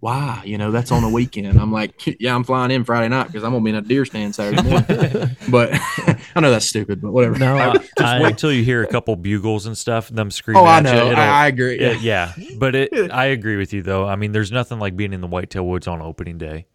why? 0.00 0.42
You 0.44 0.58
know, 0.58 0.70
that's 0.70 0.92
on 0.92 1.02
a 1.02 1.08
weekend. 1.10 1.58
I'm 1.58 1.72
like, 1.72 2.20
yeah, 2.20 2.34
I'm 2.34 2.44
flying 2.44 2.70
in 2.70 2.84
Friday 2.84 3.08
night 3.08 3.26
because 3.26 3.42
I'm 3.42 3.50
gonna 3.52 3.64
be 3.64 3.70
in 3.70 3.76
a 3.76 3.80
deer 3.82 4.04
stand 4.04 4.34
Saturday 4.34 4.62
morning. 4.62 5.36
but 5.50 5.70
I 6.36 6.40
know 6.40 6.50
that's 6.50 6.66
stupid, 6.66 7.00
but 7.00 7.10
whatever. 7.12 7.36
no, 7.38 7.56
I, 7.58 7.72
Just 7.74 7.90
I- 8.00 8.22
wait 8.22 8.38
till 8.38 8.52
you 8.52 8.62
hear 8.62 8.82
a 8.84 8.86
couple 8.86 9.16
bugles 9.16 9.66
and 9.66 9.76
stuff, 9.76 10.08
them 10.08 10.30
screaming. 10.30 10.62
oh, 10.62 10.66
I 10.66 10.78
at 10.78 10.84
you. 10.84 10.92
know. 10.92 11.20
I, 11.20 11.26
I 11.44 11.46
agree. 11.48 11.80
yeah, 11.80 11.92
Yeah. 12.00 12.32
yeah, 12.36 12.48
but 12.58 12.74
it. 12.76 13.10
I 13.10 13.26
agree 13.26 13.56
with 13.56 13.72
you 13.72 13.82
though. 13.82 14.06
I 14.06 14.14
mean, 14.16 14.32
there's 14.32 14.52
nothing 14.52 14.78
like 14.78 14.96
being 14.96 15.12
in 15.12 15.20
the 15.20 15.26
whitetail 15.26 15.66
woods 15.66 15.88
on 15.88 16.00
opening 16.00 16.38
day. 16.38 16.66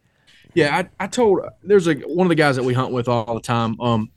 Yeah, 0.53 0.75
I, 0.99 1.03
I 1.05 1.07
told 1.07 1.39
there's 1.63 1.87
a 1.87 1.93
one 1.95 2.27
of 2.27 2.29
the 2.29 2.35
guys 2.35 2.57
that 2.57 2.63
we 2.63 2.73
hunt 2.73 2.91
with 2.93 3.07
all 3.07 3.33
the 3.33 3.41
time. 3.41 3.79
Um, 3.81 4.11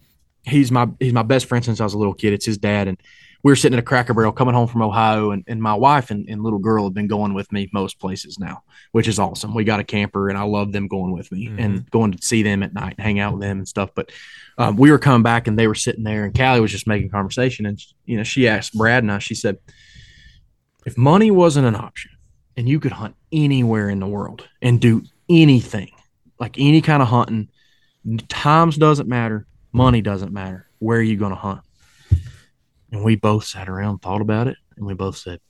he's 0.45 0.71
my 0.73 0.89
he's 1.01 1.13
my 1.13 1.23
best 1.23 1.47
friend 1.47 1.65
since 1.65 1.81
I 1.81 1.85
was 1.85 1.95
a 1.95 1.99
little 1.99 2.13
kid. 2.13 2.33
It's 2.35 2.45
his 2.45 2.59
dad, 2.59 2.89
and 2.89 3.01
we 3.47 3.53
were 3.53 3.57
sitting 3.57 3.79
at 3.79 3.81
a 3.81 3.87
Cracker 3.87 4.13
Barrel 4.13 4.33
coming 4.33 4.55
home 4.57 4.67
from 4.67 4.83
Ohio, 4.83 5.31
and, 5.31 5.45
and 5.47 5.63
my 5.63 5.75
wife 5.75 6.11
and, 6.11 6.29
and 6.29 6.43
little 6.43 6.59
girl 6.59 6.83
have 6.83 6.95
been 6.95 7.07
going 7.07 7.33
with 7.33 7.53
me 7.53 7.71
most 7.73 8.01
places 8.01 8.41
now, 8.41 8.65
which 8.91 9.07
is 9.07 9.21
awesome. 9.21 9.55
We 9.55 9.63
got 9.63 9.79
a 9.79 9.85
camper, 9.85 10.29
and 10.29 10.37
I 10.37 10.43
love 10.43 10.73
them 10.73 10.89
going 10.89 11.13
with 11.13 11.31
me 11.31 11.47
and 11.57 11.89
going 11.93 12.11
to 12.11 12.19
see 12.27 12.43
them 12.43 12.65
at 12.65 12.75
night, 12.75 12.97
and 12.99 13.07
hang 13.07 13.21
out 13.21 13.35
with 13.35 13.43
them 13.43 13.59
and 13.59 13.69
stuff. 13.69 13.91
But 13.95 14.11
um, 14.59 14.75
we 14.77 14.91
were 14.91 14.99
coming 14.99 15.23
back, 15.23 15.47
and 15.47 15.57
they 15.57 15.69
were 15.69 15.77
sitting 15.77 16.03
there, 16.03 16.25
and 16.25 16.37
Callie 16.37 16.61
was 16.61 16.73
just 16.73 16.89
making 16.89 17.11
conversation, 17.11 17.67
and 17.67 17.81
you 18.05 18.17
know 18.17 18.25
she 18.25 18.49
asked 18.49 18.77
Brad 18.77 19.05
and 19.05 19.13
I, 19.13 19.21
she 19.21 19.37
said, 19.37 19.59
if 20.85 20.99
money 20.99 21.31
wasn't 21.31 21.69
an 21.69 21.77
option, 21.77 22.11
and 22.57 22.69
you 22.69 22.81
could 22.81 22.91
hunt 22.91 23.15
anywhere 23.31 23.89
in 23.89 24.01
the 24.01 24.09
world 24.09 24.49
and 24.61 24.81
do 24.81 25.05
anything 25.29 25.93
like 26.41 26.59
any 26.59 26.83
kind 26.83 27.01
of 27.01 27.07
hunting. 27.07 27.49
Times 28.27 28.77
doesn't 28.77 29.09
matter, 29.09 29.47
money 29.71 30.01
doesn't 30.01 30.33
matter. 30.33 30.69
Where 30.81 30.99
are 30.99 31.03
you 31.03 31.17
going 31.17 31.31
to 31.31 31.37
hunt? 31.37 31.61
And 32.93 33.03
we 33.05 33.17
both 33.17 33.45
sat 33.45 33.69
around, 33.69 33.99
thought 33.99 34.21
about 34.21 34.47
it, 34.49 34.57
and 34.77 34.87
we 34.87 34.95
both 34.95 35.17
said, 35.17 35.41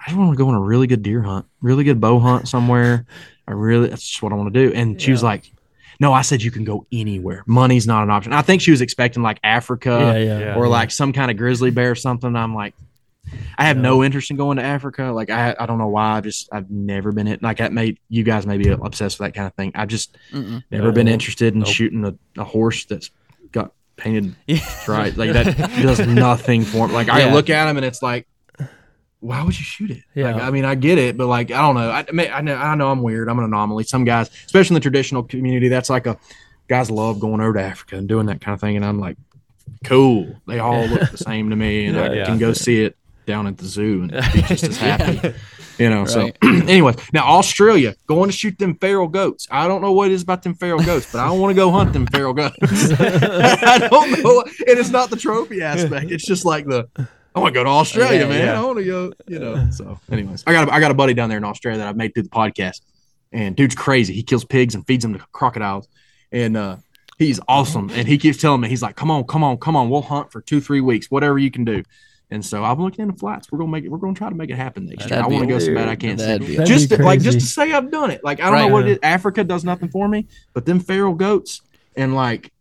"I 0.00 0.06
just 0.06 0.16
want 0.18 0.30
to 0.32 0.36
go 0.36 0.48
on 0.48 0.54
a 0.54 0.60
really 0.60 0.86
good 0.86 1.02
deer 1.02 1.22
hunt, 1.22 1.46
really 1.60 1.84
good 1.84 2.00
bow 2.00 2.18
hunt 2.18 2.48
somewhere. 2.48 3.06
I 3.46 3.52
really 3.52 3.88
that's 3.88 4.06
just 4.06 4.22
what 4.22 4.32
I 4.32 4.36
want 4.36 4.52
to 4.54 4.68
do." 4.68 4.74
And 4.74 5.00
she 5.00 5.10
was 5.10 5.22
like, 5.22 5.50
"No, 5.98 6.12
I 6.12 6.22
said 6.22 6.42
you 6.42 6.50
can 6.50 6.64
go 6.64 6.86
anywhere. 6.92 7.42
Money's 7.46 7.86
not 7.86 8.02
an 8.04 8.10
option." 8.10 8.32
I 8.32 8.42
think 8.42 8.62
she 8.62 8.70
was 8.70 8.80
expecting 8.80 9.22
like 9.22 9.40
Africa 9.42 9.90
yeah, 9.90 10.16
yeah, 10.18 10.38
yeah. 10.38 10.54
or 10.54 10.68
like 10.68 10.90
some 10.92 11.12
kind 11.12 11.30
of 11.30 11.36
grizzly 11.36 11.70
bear 11.70 11.90
or 11.90 11.94
something. 11.96 12.34
I'm 12.36 12.54
like, 12.54 12.74
I 13.58 13.64
have 13.64 13.76
no 13.76 14.02
interest 14.04 14.30
in 14.30 14.36
going 14.36 14.56
to 14.58 14.62
Africa. 14.62 15.04
Like 15.12 15.28
I, 15.28 15.54
I 15.58 15.66
don't 15.66 15.78
know 15.78 15.88
why. 15.88 16.16
I've 16.18 16.24
just 16.24 16.48
I've 16.52 16.70
never 16.70 17.10
been 17.12 17.26
it. 17.26 17.42
Like 17.42 17.58
that 17.58 17.72
made 17.72 17.98
you 18.08 18.22
guys 18.22 18.46
may 18.46 18.58
be 18.58 18.68
obsessed 18.70 19.18
with 19.18 19.26
that 19.26 19.34
kind 19.34 19.48
of 19.48 19.54
thing. 19.54 19.72
I've 19.74 19.88
just 19.88 20.16
Mm-mm. 20.32 20.62
never 20.70 20.86
No. 20.88 20.92
been 20.92 21.08
interested 21.08 21.52
in 21.54 21.60
Nope. 21.60 21.68
shooting 21.68 22.04
a, 22.04 22.14
a 22.40 22.44
horse 22.44 22.84
that's 22.84 23.08
got 23.08 23.16
painted 24.00 24.34
Yeah. 24.46 24.58
stripes. 24.58 25.16
Like 25.16 25.32
that 25.32 25.56
does 25.82 26.00
nothing 26.06 26.64
for 26.64 26.88
me. 26.88 26.94
Like 26.94 27.08
I 27.08 27.32
look 27.32 27.50
at 27.50 27.68
him 27.68 27.76
and 27.76 27.86
it's 27.86 28.02
like, 28.02 28.26
why 29.20 29.42
would 29.42 29.56
you 29.58 29.64
shoot 29.64 29.90
it? 29.90 30.02
Yeah. 30.14 30.32
Like, 30.32 30.42
I 30.44 30.50
mean, 30.50 30.64
I 30.64 30.74
get 30.74 30.96
it, 30.98 31.16
but 31.18 31.26
like, 31.26 31.50
I 31.50 31.60
don't 31.60 31.74
know. 31.74 31.90
I, 31.90 32.00
I, 32.08 32.12
may- 32.12 32.30
I 32.30 32.40
know, 32.40 32.54
I 32.56 32.74
know 32.74 32.90
I'm 32.90 33.02
weird. 33.02 33.28
I'm 33.28 33.38
an 33.38 33.44
anomaly. 33.44 33.84
Some 33.84 34.04
guys, 34.04 34.30
especially 34.46 34.74
in 34.74 34.74
the 34.76 34.80
traditional 34.80 35.22
community, 35.22 35.68
that's 35.68 35.90
like 35.90 36.06
a 36.06 36.16
guys 36.68 36.90
love 36.90 37.20
going 37.20 37.40
over 37.42 37.52
to 37.54 37.62
Africa 37.62 37.96
and 37.96 38.08
doing 38.08 38.26
that 38.26 38.40
kind 38.40 38.54
of 38.54 38.60
thing, 38.60 38.76
and 38.76 38.84
I'm 38.84 38.98
like, 38.98 39.18
cool. 39.84 40.36
They 40.46 40.58
all 40.58 40.86
look 40.86 41.10
the 41.10 41.18
same 41.18 41.50
to 41.50 41.56
me, 41.56 41.86
and 41.86 41.98
I 42.00 42.14
Yeah. 42.14 42.24
can 42.24 42.38
go 42.38 42.52
see 42.54 42.82
it 42.82 42.96
down 43.26 43.46
at 43.46 43.58
the 43.58 43.66
zoo 43.66 44.02
and 44.02 44.10
be 44.32 44.42
just 44.42 44.64
as 44.64 44.78
happy. 44.78 45.34
You 45.80 45.90
know, 45.90 46.00
Right. 46.02 46.08
so 46.10 46.30
anyways, 46.42 46.96
now 47.12 47.24
Australia 47.26 47.94
going 48.06 48.28
to 48.30 48.36
shoot 48.36 48.58
them 48.58 48.74
feral 48.76 49.08
goats. 49.08 49.48
I 49.50 49.66
don't 49.66 49.80
know 49.82 49.92
what 49.92 50.10
it 50.10 50.14
is 50.14 50.22
about 50.22 50.42
them 50.42 50.54
feral 50.54 50.80
goats, 50.82 51.10
but 51.10 51.20
I 51.20 51.26
don't 51.28 51.40
want 51.40 51.50
to 51.52 51.54
go 51.54 51.70
hunt 51.72 51.92
them 51.94 52.06
feral 52.06 52.34
goats. 52.34 52.56
I 52.62 53.88
don't 53.90 54.22
know, 54.22 54.42
and 54.42 54.78
it's 54.78 54.90
not 54.90 55.10
the 55.10 55.16
trophy 55.16 55.62
aspect. 55.62 56.10
It's 56.10 56.26
just 56.26 56.44
like 56.44 56.66
the 56.66 56.86
I 57.34 57.38
want 57.40 57.54
to 57.54 57.58
go 57.60 57.64
to 57.64 57.70
Australia, 57.70 58.20
Yeah, 58.20 58.26
man. 58.28 58.44
yeah. 58.46 58.60
I 58.60 58.64
want 58.64 58.78
to 58.78 58.84
go, 58.84 59.12
you 59.28 59.38
know. 59.38 59.68
So, 59.70 59.98
anyways, 60.10 60.42
I 60.46 60.52
got 60.52 60.68
a, 60.68 60.72
I 60.74 60.80
got 60.80 60.90
a 60.90 60.94
buddy 60.94 61.14
down 61.14 61.28
there 61.28 61.38
in 61.38 61.44
Australia 61.44 61.78
that 61.78 61.88
I've 61.88 61.96
made 61.96 62.12
through 62.12 62.24
the 62.24 62.28
podcast, 62.28 62.80
and 63.32 63.54
dude's 63.56 63.74
crazy. 63.76 64.12
He 64.14 64.22
kills 64.22 64.44
pigs 64.44 64.74
and 64.74 64.84
feeds 64.86 65.02
them 65.02 65.14
to 65.14 65.24
crocodiles, 65.32 65.86
and 66.32 66.56
uh, 66.56 66.76
he's 67.18 67.38
awesome. 67.48 67.88
And 67.90 68.06
he 68.08 68.18
keeps 68.18 68.38
telling 68.38 68.60
me, 68.60 68.68
he's 68.68 68.82
like, 68.82 68.96
"Come 68.96 69.10
on, 69.12 69.24
come 69.24 69.44
on, 69.44 69.58
come 69.58 69.76
on, 69.76 69.88
we'll 69.90 70.02
hunt 70.02 70.32
for 70.32 70.40
two, 70.40 70.60
three 70.60 70.80
weeks, 70.80 71.10
whatever 71.10 71.38
you 71.38 71.50
can 71.50 71.64
do." 71.64 71.84
And 72.32 72.44
so 72.44 72.62
I'm 72.64 72.80
looking 72.80 73.02
into 73.04 73.16
flats. 73.18 73.50
We're 73.50 73.58
gonna 73.58 73.72
make 73.72 73.84
it. 73.84 73.88
We're 73.88 73.98
gonna 73.98 74.14
try 74.14 74.28
to 74.28 74.34
make 74.34 74.50
it 74.50 74.56
happen 74.56 74.86
next 74.86 75.10
year. 75.10 75.20
I 75.20 75.26
want 75.26 75.40
to 75.42 75.46
go 75.48 75.58
so 75.58 75.74
bad 75.74 75.88
I 75.88 75.96
can't 75.96 76.18
that'd 76.18 76.46
see. 76.46 76.58
be- 76.58 76.64
Just 76.64 76.90
to, 76.90 77.02
like 77.02 77.20
just 77.20 77.40
to 77.40 77.46
say 77.46 77.72
I've 77.72 77.90
done 77.90 78.10
it. 78.10 78.22
Like 78.22 78.40
I 78.40 78.44
don't 78.44 78.52
Right. 78.54 78.68
know 78.68 78.72
what 78.74 78.86
it 78.88 78.92
is. 78.92 78.98
Africa 79.02 79.42
does 79.44 79.64
nothing 79.64 79.88
for 79.88 80.06
me, 80.08 80.26
but 80.54 80.64
them 80.66 80.78
feral 80.80 81.14
goats 81.14 81.60
and 81.96 82.14
like 82.14 82.52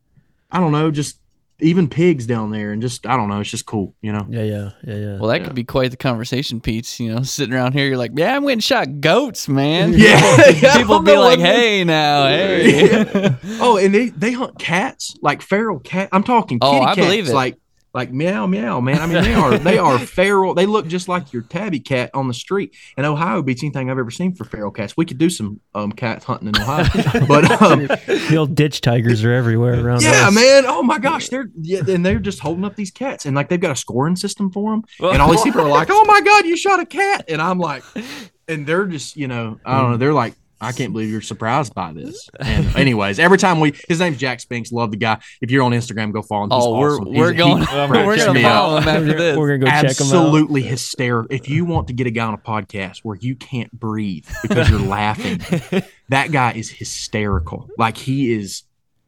I 0.52 0.60
don't 0.60 0.72
know, 0.72 0.90
just 0.90 1.20
even 1.62 1.90
pigs 1.90 2.26
down 2.26 2.52
there, 2.52 2.72
and 2.72 2.82
just 2.82 3.06
I 3.06 3.18
don't 3.18 3.28
know. 3.30 3.42
It's 3.42 3.52
just 3.52 3.66
cool, 3.66 3.94
you 4.02 4.12
know. 4.14 4.26
Yeah, 4.30 4.44
yeah, 4.44 4.70
yeah, 4.88 4.96
yeah. 4.96 5.20
Well, 5.20 5.28
that 5.30 5.42
Yeah. 5.42 5.48
could 5.48 5.56
be 5.56 5.66
quite 5.66 5.92
the 5.92 5.98
conversation, 5.98 6.62
Pete. 6.62 7.00
You 7.00 7.14
know, 7.14 7.22
sitting 7.24 7.54
around 7.54 7.74
here, 7.74 7.86
you're 7.86 7.98
like, 7.98 8.12
yeah, 8.16 8.34
I 8.36 8.40
went 8.40 8.54
and 8.54 8.64
shot 8.64 9.02
goats, 9.02 9.48
man. 9.50 9.94
Yeah, 9.98 10.78
People 10.78 11.02
be 11.02 11.16
like, 11.18 11.38
what- 11.38 11.46
hey, 11.48 11.84
now, 11.84 12.28
hey. 12.28 13.36
oh, 13.60 13.78
and 13.78 13.94
they 13.94 14.10
they 14.10 14.32
hunt 14.32 14.58
cats 14.58 15.16
like 15.22 15.42
feral 15.42 15.80
cat. 15.80 16.10
I'm 16.12 16.24
talking 16.24 16.58
Oh, 16.62 16.72
kitty 16.72 16.86
I 16.86 16.96
cats, 16.96 17.06
believe 17.08 17.30
it. 17.30 17.34
like 17.34 17.58
like 17.94 18.12
meow 18.12 18.46
meow, 18.46 18.80
man. 18.80 19.00
I 19.00 19.06
mean, 19.06 19.24
they 19.24 19.34
are 19.34 19.58
they 19.58 19.78
are 19.78 19.98
feral. 20.18 20.54
They 20.54 20.66
look 20.66 20.88
just 20.88 21.08
like 21.08 21.34
your 21.34 21.42
tabby 21.44 21.80
cat 21.80 22.12
on 22.14 22.28
the 22.28 22.34
street. 22.34 22.76
And 22.98 23.06
Ohio 23.06 23.42
beats 23.42 23.64
anything 23.64 23.90
I've 23.90 23.98
ever 23.98 24.12
seen 24.12 24.36
for 24.36 24.46
feral 24.46 24.72
cats. 24.72 24.96
We 24.96 25.06
could 25.06 25.18
do 25.18 25.30
some 25.30 25.60
um 25.74 25.92
cat 25.92 26.24
hunting 26.24 26.50
in 26.50 26.56
Ohio, 26.62 26.88
but 27.28 27.62
um, 27.62 27.88
the 27.88 28.36
old 28.38 28.56
ditch 28.56 28.82
tigers 28.82 29.24
are 29.24 29.34
everywhere 29.34 29.84
around. 29.84 30.02
yeah, 30.02 30.28
us. 30.28 30.36
man. 30.36 30.66
Oh 30.68 30.84
my 30.84 31.00
gosh, 31.00 31.30
they're 31.30 31.50
yeah, 31.62 31.82
and 31.88 32.06
they're 32.06 32.20
just 32.20 32.40
holding 32.40 32.66
up 32.66 32.76
these 32.76 32.92
cats, 32.92 33.26
and 33.26 33.36
like 33.36 33.50
they've 33.50 33.60
got 33.60 33.72
a 33.72 33.76
scoring 33.76 34.16
system 34.16 34.52
for 34.52 34.72
them. 34.72 34.84
And 35.00 35.22
all 35.22 35.32
these 35.32 35.42
people 35.44 35.62
are 35.62 35.70
like, 35.70 35.90
"Oh 35.92 36.06
my 36.06 36.22
god, 36.22 36.46
you 36.46 36.58
shot 36.58 36.80
a 36.80 36.86
cat!" 36.86 37.26
And 37.28 37.42
I'm 37.42 37.60
like, 37.60 37.84
and 38.50 38.66
they're 38.66 38.86
just, 38.86 39.16
you 39.16 39.28
know, 39.28 39.60
I 39.64 39.80
don't 39.80 39.92
know. 39.92 39.98
They're 39.98 40.14
like, 40.14 40.34
"I 40.62 40.72
can't 40.72 40.92
believe 40.94 41.10
you're 41.10 41.22
surprised 41.22 41.74
by 41.74 41.94
this." 41.94 42.30
And 42.40 42.76
anyways, 42.76 43.20
every 43.20 43.38
time 43.38 43.60
we, 43.60 43.74
his 43.88 44.00
name's 44.00 44.18
Jack 44.18 44.40
Spinks. 44.40 44.72
Love 44.72 44.92
the 44.92 44.98
guy. 44.98 45.20
If 45.42 45.52
you're 45.52 45.64
on 45.64 45.72
Instagram, 45.72 46.12
go 46.12 46.22
follow 46.22 46.44
him. 46.46 46.50
He's 46.52 46.64
Oh, 46.66 46.78
we're 46.80 46.96
awesome. 46.96 47.14
we're 47.14 47.34
He's- 47.34 47.38
going. 47.46 47.62
he 47.66 47.76
we're 48.06 48.18
gonna 48.18 48.34
me 48.34 48.44
up. 48.44 48.52
follow 48.52 48.78
him 48.80 48.88
after 48.88 49.14
this. 49.18 49.38
We're 49.38 49.58
gonna 49.58 49.60
go 49.60 49.66
check 49.68 49.96
them 49.98 50.08
out. 50.08 50.14
Absolutely 50.26 50.62
hysterical. 50.64 51.36
If 51.36 51.50
you 51.50 51.66
want 51.66 51.88
to 51.88 51.94
get 51.94 52.08
a 52.08 52.12
guy 52.12 52.26
on 52.26 52.34
a 52.34 52.38
podcast 52.38 53.00
where 53.04 53.18
you 53.20 53.36
can't 53.36 53.72
breathe 53.72 54.26
because 54.42 54.70
you're 54.70 54.80
laughing, 54.80 55.40
that 56.10 56.32
guy 56.32 56.54
is 56.54 56.70
hysterical. 56.70 57.70
Like 57.78 57.98
he 57.98 58.32
is 58.34 58.64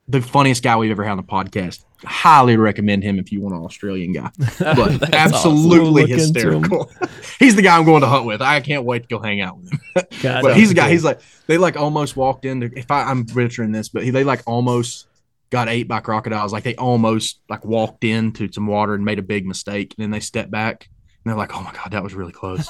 the 0.08 0.22
funniest 0.22 0.64
guy 0.64 0.76
we've 0.78 0.92
ever 0.92 1.04
had 1.04 1.12
on 1.12 1.18
the 1.18 1.24
podcast. 1.24 1.84
Highly 2.04 2.58
recommend 2.58 3.04
him 3.04 3.20
if 3.20 3.32
you 3.32 3.42
want 3.42 3.56
an 3.56 3.62
Australian 3.62 4.14
guy. 4.14 4.32
But 4.60 5.14
absolutely 5.14 6.02
look 6.02 6.10
into 6.10 6.14
him. 6.14 6.20
hysterical. 6.64 6.92
he's 7.40 7.56
the 7.56 7.62
guy 7.62 7.78
I'm 7.78 7.86
going 7.86 8.02
to 8.02 8.08
hunt 8.08 8.26
with. 8.26 8.42
I 8.42 8.60
can't 8.62 8.86
wait 8.86 9.04
to 9.04 9.08
go 9.08 9.20
hang 9.20 9.42
out 9.42 9.58
with 9.58 9.72
him. 9.72 9.80
God, 10.22 10.42
But 10.42 10.58
he's 10.58 10.72
a 10.72 10.74
guy. 10.74 10.84
cool. 10.84 10.92
He's 10.92 11.04
like 11.04 11.22
they 11.48 11.58
like 11.58 11.78
almost 11.78 12.16
walked 12.16 12.46
into. 12.46 12.72
If 12.76 12.90
I, 12.90 13.04
I'm 13.04 13.24
butchering 13.24 13.72
this, 13.72 13.90
but 13.90 14.04
he, 14.04 14.10
they 14.10 14.24
like 14.24 14.42
almost 14.48 15.08
got 15.52 15.68
ate 15.70 15.88
by 15.88 16.00
crocodiles. 16.00 16.52
Like 16.54 16.64
they 16.64 16.76
almost 16.76 17.42
like 17.50 17.64
walked 17.66 18.04
into 18.04 18.52
some 18.52 18.68
water 18.68 18.94
and 18.96 19.06
made 19.06 19.20
a 19.20 19.24
big 19.24 19.46
mistake, 19.46 19.94
and 19.98 20.04
then 20.04 20.12
they 20.12 20.22
step 20.22 20.50
back 20.50 20.90
and 21.24 21.30
they're 21.30 21.38
like, 21.38 21.56
"Oh 21.56 21.62
my 21.62 21.72
god, 21.74 21.92
that 21.92 22.04
was 22.04 22.14
really 22.14 22.32
close." 22.32 22.68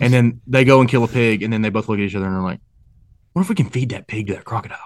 and 0.00 0.12
then 0.12 0.40
they 0.46 0.64
go 0.64 0.80
and 0.80 0.88
kill 0.88 1.04
a 1.04 1.08
pig, 1.08 1.42
and 1.42 1.52
then 1.52 1.62
they 1.62 1.68
both 1.70 1.88
look 1.88 1.98
at 1.98 2.04
each 2.04 2.16
other 2.16 2.26
and 2.26 2.34
they're 2.34 2.42
like, 2.42 2.60
"What 3.34 3.42
if 3.42 3.48
we 3.48 3.54
can 3.54 3.70
feed 3.70 3.90
that 3.90 4.08
pig 4.08 4.26
to 4.28 4.34
that 4.34 4.44
crocodile?" 4.44 4.78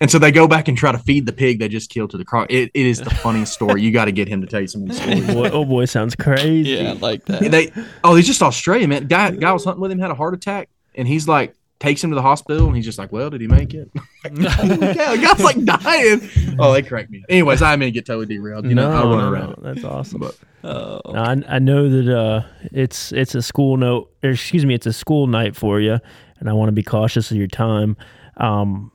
And 0.00 0.10
so 0.10 0.18
they 0.18 0.32
go 0.32 0.48
back 0.48 0.68
and 0.68 0.76
try 0.78 0.92
to 0.92 0.98
feed 0.98 1.26
the 1.26 1.32
pig 1.32 1.58
they 1.58 1.68
just 1.68 1.90
killed 1.90 2.10
to 2.10 2.16
the 2.18 2.24
croc. 2.24 2.50
It, 2.50 2.70
it 2.72 2.86
is 2.86 3.00
the 3.00 3.10
funniest 3.10 3.52
story. 3.52 3.82
You 3.82 3.92
got 3.92 4.06
to 4.06 4.12
get 4.12 4.28
him 4.28 4.40
to 4.40 4.46
tell 4.46 4.60
you 4.62 4.66
some 4.66 4.82
of 4.82 4.88
these 4.88 4.98
stories. 5.02 5.26
Boy, 5.26 5.50
oh 5.52 5.64
boy, 5.64 5.84
sounds 5.84 6.14
crazy. 6.16 6.70
yeah, 6.70 6.90
I 6.90 6.92
like 6.94 7.24
that. 7.26 7.50
They 7.50 7.70
oh, 8.02 8.14
he's 8.14 8.26
just 8.26 8.42
Australian 8.42 8.90
man. 8.90 9.06
Guy 9.06 9.30
guy 9.32 9.52
was 9.52 9.64
hunting 9.64 9.80
with 9.82 9.92
him, 9.92 9.98
had 9.98 10.10
a 10.10 10.14
heart 10.14 10.34
attack, 10.34 10.68
and 10.94 11.06
he's 11.06 11.28
like 11.28 11.54
takes 11.80 12.04
him 12.04 12.10
to 12.10 12.14
the 12.14 12.22
hospital, 12.22 12.66
and 12.66 12.76
he's 12.76 12.84
just 12.84 12.98
like, 12.98 13.10
"Well, 13.12 13.30
did 13.30 13.40
he 13.40 13.46
make 13.46 13.74
it?" 13.74 13.90
Holy 14.24 14.94
cow, 14.94 15.16
guy's 15.16 15.40
like 15.42 15.64
dying. 15.64 16.28
Oh, 16.58 16.72
they 16.72 16.82
cracked 16.82 17.10
me. 17.10 17.22
Anyways, 17.28 17.60
I 17.62 17.76
may 17.76 17.90
get 17.90 18.06
totally 18.06 18.26
derailed. 18.26 18.66
You 18.66 18.74
know, 18.74 18.90
no, 18.90 18.96
I 18.96 19.02
run 19.02 19.18
no, 19.18 19.30
around. 19.30 19.48
no, 19.62 19.72
that's 19.74 19.84
awesome. 19.84 20.20
But 20.20 20.36
Oh, 20.62 21.00
No, 21.06 21.22
I, 21.22 21.42
I 21.48 21.58
know 21.58 21.88
that 21.88 22.14
uh, 22.18 22.42
it's 22.72 23.12
it's 23.12 23.34
a 23.34 23.42
school 23.42 23.76
note. 23.76 24.10
Or 24.22 24.30
excuse 24.30 24.64
me, 24.64 24.74
it's 24.74 24.86
a 24.86 24.92
school 24.92 25.26
night 25.26 25.56
for 25.56 25.80
you, 25.80 25.98
and 26.38 26.48
I 26.48 26.52
want 26.52 26.68
to 26.68 26.72
be 26.72 26.82
cautious 26.82 27.30
of 27.30 27.36
your 27.36 27.46
time. 27.48 27.96
Um, 28.36 28.92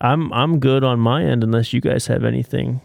I'm 0.00 0.32
I'm 0.32 0.58
good 0.60 0.84
on 0.84 0.98
my 1.00 1.24
end 1.24 1.44
unless 1.44 1.72
you 1.72 1.80
guys 1.80 2.06
have 2.06 2.24
anything. 2.24 2.80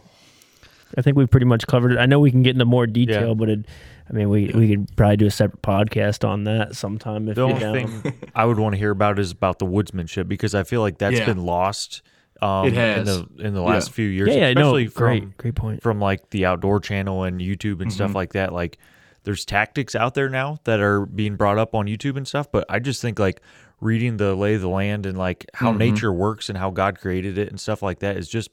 I 0.97 1.01
think 1.01 1.17
we've 1.17 1.29
pretty 1.29 1.45
much 1.45 1.67
covered 1.67 1.91
it. 1.93 1.97
I 1.97 2.05
know 2.05 2.19
we 2.19 2.31
can 2.31 2.43
get 2.43 2.51
into 2.55 2.65
more 2.65 2.87
detail, 2.87 3.29
Yeah. 3.29 3.33
but 3.33 3.49
it, 3.49 3.65
I 4.09 4.13
mean, 4.13 4.29
we 4.29 4.51
we 4.53 4.69
could 4.69 4.95
probably 4.95 5.17
do 5.17 5.25
a 5.25 5.31
separate 5.31 5.61
podcast 5.61 6.27
on 6.27 6.43
that 6.45 6.75
sometime 6.75 7.27
if 7.27 7.35
The 7.35 7.47
you're 7.47 7.67
only 7.67 7.85
thing 7.87 8.13
I 8.35 8.45
would 8.45 8.59
want 8.59 8.73
to 8.73 8.77
hear 8.79 8.91
about 8.91 9.19
is 9.19 9.31
about 9.31 9.59
the 9.59 9.65
woodsmanship 9.65 10.27
because 10.27 10.53
I 10.55 10.63
feel 10.63 10.81
like 10.81 10.97
that's 10.97 11.19
Yeah. 11.19 11.25
been 11.25 11.45
lost. 11.45 12.01
Um, 12.41 12.65
It 12.67 12.73
in 12.73 12.75
has. 12.75 13.05
the 13.07 13.27
in 13.45 13.53
the 13.53 13.61
Yeah. 13.61 13.67
last 13.69 13.91
few 13.91 14.07
years. 14.07 14.29
Yeah, 14.29 14.47
yeah, 14.49 14.53
no, 14.53 14.75
especially 14.75 14.85
great, 14.87 15.21
from 15.23 15.33
great 15.37 15.55
point. 15.55 15.81
from 15.81 15.99
like 15.99 16.29
the 16.29 16.45
outdoor 16.45 16.79
channel 16.79 17.23
and 17.23 17.39
YouTube 17.41 17.73
and 17.81 17.81
Mm-hmm. 17.81 17.89
stuff 17.91 18.13
like 18.15 18.33
that. 18.33 18.53
Like, 18.53 18.77
there's 19.23 19.43
tactics 19.45 19.95
out 19.95 20.13
there 20.13 20.29
now 20.29 20.59
that 20.65 20.79
are 20.79 21.05
being 21.05 21.35
brought 21.35 21.57
up 21.57 21.73
on 21.73 21.87
YouTube 21.87 22.15
and 22.17 22.27
stuff. 22.27 22.51
But 22.51 22.65
I 22.69 22.79
just 22.79 23.01
think 23.01 23.19
like 23.19 23.41
reading 23.81 24.17
the 24.17 24.35
lay 24.35 24.55
of 24.55 24.61
the 24.61 24.69
land 24.69 25.05
and 25.05 25.17
like 25.17 25.45
how 25.53 25.69
Mm-hmm. 25.69 25.79
nature 25.79 26.13
works 26.13 26.49
and 26.49 26.57
how 26.57 26.69
God 26.71 26.99
created 26.99 27.37
it 27.37 27.49
and 27.49 27.59
stuff 27.59 27.81
like 27.81 27.99
that 27.99 28.17
is 28.17 28.27
just 28.29 28.49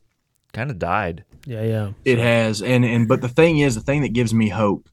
kind 0.52 0.70
of 0.70 0.78
died. 0.78 1.24
Yeah, 1.46 1.62
yeah. 1.62 1.92
It 2.04 2.18
has, 2.18 2.62
and 2.62 2.84
and 2.84 3.08
but 3.08 3.20
the 3.20 3.28
thing 3.28 3.58
is, 3.58 3.74
the 3.74 3.80
thing 3.80 4.02
that 4.02 4.12
gives 4.12 4.32
me 4.34 4.48
hope 4.48 4.88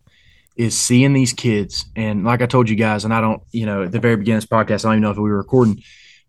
is 0.56 0.78
seeing 0.78 1.14
these 1.14 1.34
kids, 1.34 1.86
and 1.96 2.24
like 2.24 2.42
I 2.42 2.46
told 2.46 2.70
you 2.70 2.76
guys, 2.76 3.06
and 3.06 3.14
I 3.14 3.22
don't, 3.22 3.42
you 3.52 3.66
know, 3.66 3.84
at 3.84 3.92
the 3.92 4.00
very 4.00 4.16
beginning 4.18 4.38
of 4.38 4.44
this 4.44 4.50
podcast, 4.50 4.86
I 4.86 4.90
don't 4.90 4.94
even 4.96 5.02
know 5.04 5.12
if 5.12 5.18
we 5.18 5.30
were 5.30 5.38
recording, 5.38 5.82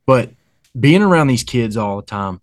but 0.06 0.30
being 0.78 1.02
around 1.02 1.26
these 1.26 1.42
kids 1.42 1.76
all 1.76 1.96
the 1.96 2.06
time, 2.06 2.40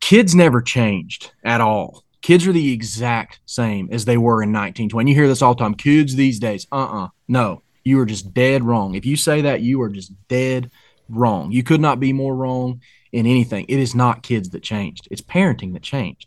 kids 0.00 0.34
never 0.34 0.60
changed 0.60 1.32
at 1.44 1.60
all. 1.60 2.04
Kids 2.20 2.46
are 2.46 2.52
the 2.52 2.72
exact 2.72 3.40
same 3.46 3.88
as 3.90 4.04
they 4.04 4.16
were 4.16 4.42
in 4.42 4.50
1920. 4.50 5.10
You 5.10 5.16
hear 5.16 5.28
this 5.28 5.42
all 5.42 5.54
the 5.54 5.60
time. 5.62 5.74
Kids 5.74 6.14
these 6.14 6.38
days, 6.38 6.66
uh, 6.72 7.04
uh 7.04 7.08
no, 7.28 7.62
you 7.84 8.00
are 8.00 8.06
just 8.06 8.32
dead 8.32 8.62
wrong. 8.62 8.94
If 8.94 9.06
you 9.06 9.16
say 9.16 9.42
that, 9.42 9.60
you 9.60 9.80
are 9.82 9.88
just 9.88 10.12
dead 10.28 10.70
wrong. 11.08 11.52
You 11.52 11.62
could 11.62 11.80
not 11.80 12.00
be 12.00 12.12
more 12.12 12.34
wrong 12.34 12.80
in 13.12 13.26
anything. 13.26 13.66
It 13.68 13.78
is 13.78 13.94
not 13.94 14.22
kids 14.22 14.50
that 14.50 14.62
changed. 14.62 15.08
It's 15.10 15.20
parenting 15.20 15.72
that 15.74 15.82
changed. 15.82 16.26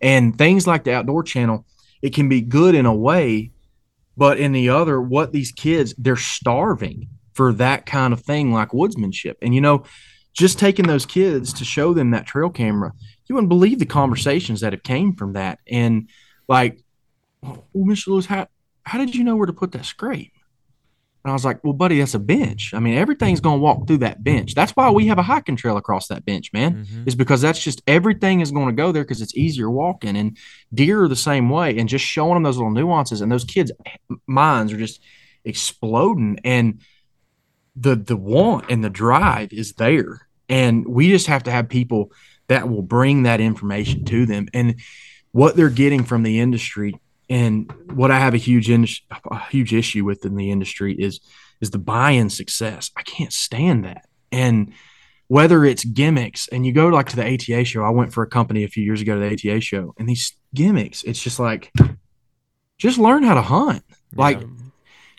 And 0.00 0.36
things 0.36 0.66
like 0.66 0.84
the 0.84 0.94
outdoor 0.94 1.22
channel, 1.22 1.64
it 2.02 2.14
can 2.14 2.28
be 2.28 2.40
good 2.40 2.74
in 2.74 2.86
a 2.86 2.94
way, 2.94 3.52
but 4.16 4.38
in 4.38 4.52
the 4.52 4.68
other, 4.68 5.00
what 5.00 5.32
these 5.32 5.52
kids, 5.52 5.94
they're 5.96 6.16
starving 6.16 7.08
for 7.32 7.52
that 7.54 7.86
kind 7.86 8.12
of 8.12 8.20
thing 8.20 8.52
like 8.52 8.70
woodsmanship. 8.70 9.36
And 9.42 9.54
you 9.54 9.60
know, 9.60 9.84
just 10.32 10.58
taking 10.58 10.86
those 10.86 11.06
kids 11.06 11.52
to 11.54 11.64
show 11.64 11.94
them 11.94 12.10
that 12.10 12.26
trail 12.26 12.50
camera, 12.50 12.92
you 13.26 13.34
wouldn't 13.34 13.48
believe 13.48 13.78
the 13.78 13.86
conversations 13.86 14.60
that 14.60 14.72
have 14.72 14.82
came 14.82 15.14
from 15.14 15.32
that. 15.32 15.58
And 15.66 16.08
like, 16.48 16.80
oh, 17.42 17.64
well, 17.72 17.86
Mr. 17.86 18.08
Lewis, 18.08 18.26
how 18.26 18.48
how 18.82 18.98
did 18.98 19.14
you 19.14 19.24
know 19.24 19.36
where 19.36 19.46
to 19.46 19.52
put 19.52 19.72
that 19.72 19.84
scrape? 19.84 20.32
And 21.26 21.32
I 21.32 21.34
was 21.34 21.44
like, 21.44 21.64
well, 21.64 21.72
buddy, 21.72 21.98
that's 21.98 22.14
a 22.14 22.20
bench. 22.20 22.72
I 22.72 22.78
mean, 22.78 22.94
everything's 22.94 23.40
mm-hmm. 23.40 23.48
going 23.48 23.58
to 23.58 23.62
walk 23.62 23.88
through 23.88 23.96
that 23.98 24.22
bench. 24.22 24.54
That's 24.54 24.76
why 24.76 24.92
we 24.92 25.08
have 25.08 25.18
a 25.18 25.24
hiking 25.24 25.56
trail 25.56 25.76
across 25.76 26.06
that 26.06 26.24
bench, 26.24 26.52
man, 26.52 26.84
mm-hmm. 26.84 27.02
is 27.04 27.16
because 27.16 27.40
that's 27.40 27.58
just 27.58 27.82
everything 27.88 28.42
is 28.42 28.52
going 28.52 28.68
to 28.68 28.72
go 28.72 28.92
there 28.92 29.02
because 29.02 29.20
it's 29.20 29.36
easier 29.36 29.68
walking. 29.68 30.16
And 30.16 30.38
deer 30.72 31.02
are 31.02 31.08
the 31.08 31.16
same 31.16 31.50
way. 31.50 31.78
And 31.78 31.88
just 31.88 32.04
showing 32.04 32.34
them 32.34 32.44
those 32.44 32.58
little 32.58 32.70
nuances 32.70 33.22
and 33.22 33.32
those 33.32 33.42
kids' 33.42 33.72
minds 34.28 34.72
are 34.72 34.76
just 34.76 35.02
exploding. 35.44 36.38
And 36.44 36.80
the 37.74 37.96
the 37.96 38.16
want 38.16 38.70
and 38.70 38.84
the 38.84 38.88
drive 38.88 39.52
is 39.52 39.72
there. 39.72 40.28
And 40.48 40.86
we 40.86 41.08
just 41.08 41.26
have 41.26 41.42
to 41.42 41.50
have 41.50 41.68
people 41.68 42.12
that 42.46 42.68
will 42.68 42.82
bring 42.82 43.24
that 43.24 43.40
information 43.40 44.04
to 44.04 44.26
them. 44.26 44.46
And 44.54 44.76
what 45.32 45.56
they're 45.56 45.70
getting 45.70 46.04
from 46.04 46.22
the 46.22 46.38
industry 46.38 46.94
and 47.28 47.70
what 47.92 48.10
I 48.10 48.18
have 48.18 48.34
a 48.34 48.38
huge 48.38 48.70
indus- 48.70 49.00
a 49.30 49.38
huge 49.48 49.72
issue 49.74 50.04
with 50.04 50.24
in 50.24 50.36
the 50.36 50.50
industry 50.50 50.94
is 50.94 51.20
is 51.60 51.70
the 51.70 51.78
buy-in 51.78 52.28
success. 52.30 52.90
I 52.96 53.02
can't 53.02 53.32
stand 53.32 53.84
that. 53.84 54.04
And 54.30 54.72
whether 55.28 55.64
it's 55.64 55.84
gimmicks 55.84 56.48
and 56.48 56.66
you 56.66 56.72
go 56.72 56.88
like 56.88 57.08
to 57.08 57.16
the 57.16 57.24
ATA 57.26 57.64
show, 57.64 57.82
I 57.82 57.90
went 57.90 58.12
for 58.12 58.22
a 58.22 58.28
company 58.28 58.62
a 58.62 58.68
few 58.68 58.84
years 58.84 59.00
ago 59.00 59.14
to 59.14 59.20
the 59.20 59.32
ATA 59.52 59.60
show, 59.60 59.94
and 59.98 60.08
these 60.08 60.34
gimmicks, 60.54 61.02
it's 61.02 61.20
just 61.22 61.38
like 61.40 61.72
just 62.78 62.98
learn 62.98 63.22
how 63.22 63.34
to 63.34 63.42
hunt. 63.42 63.82
Like 64.14 64.40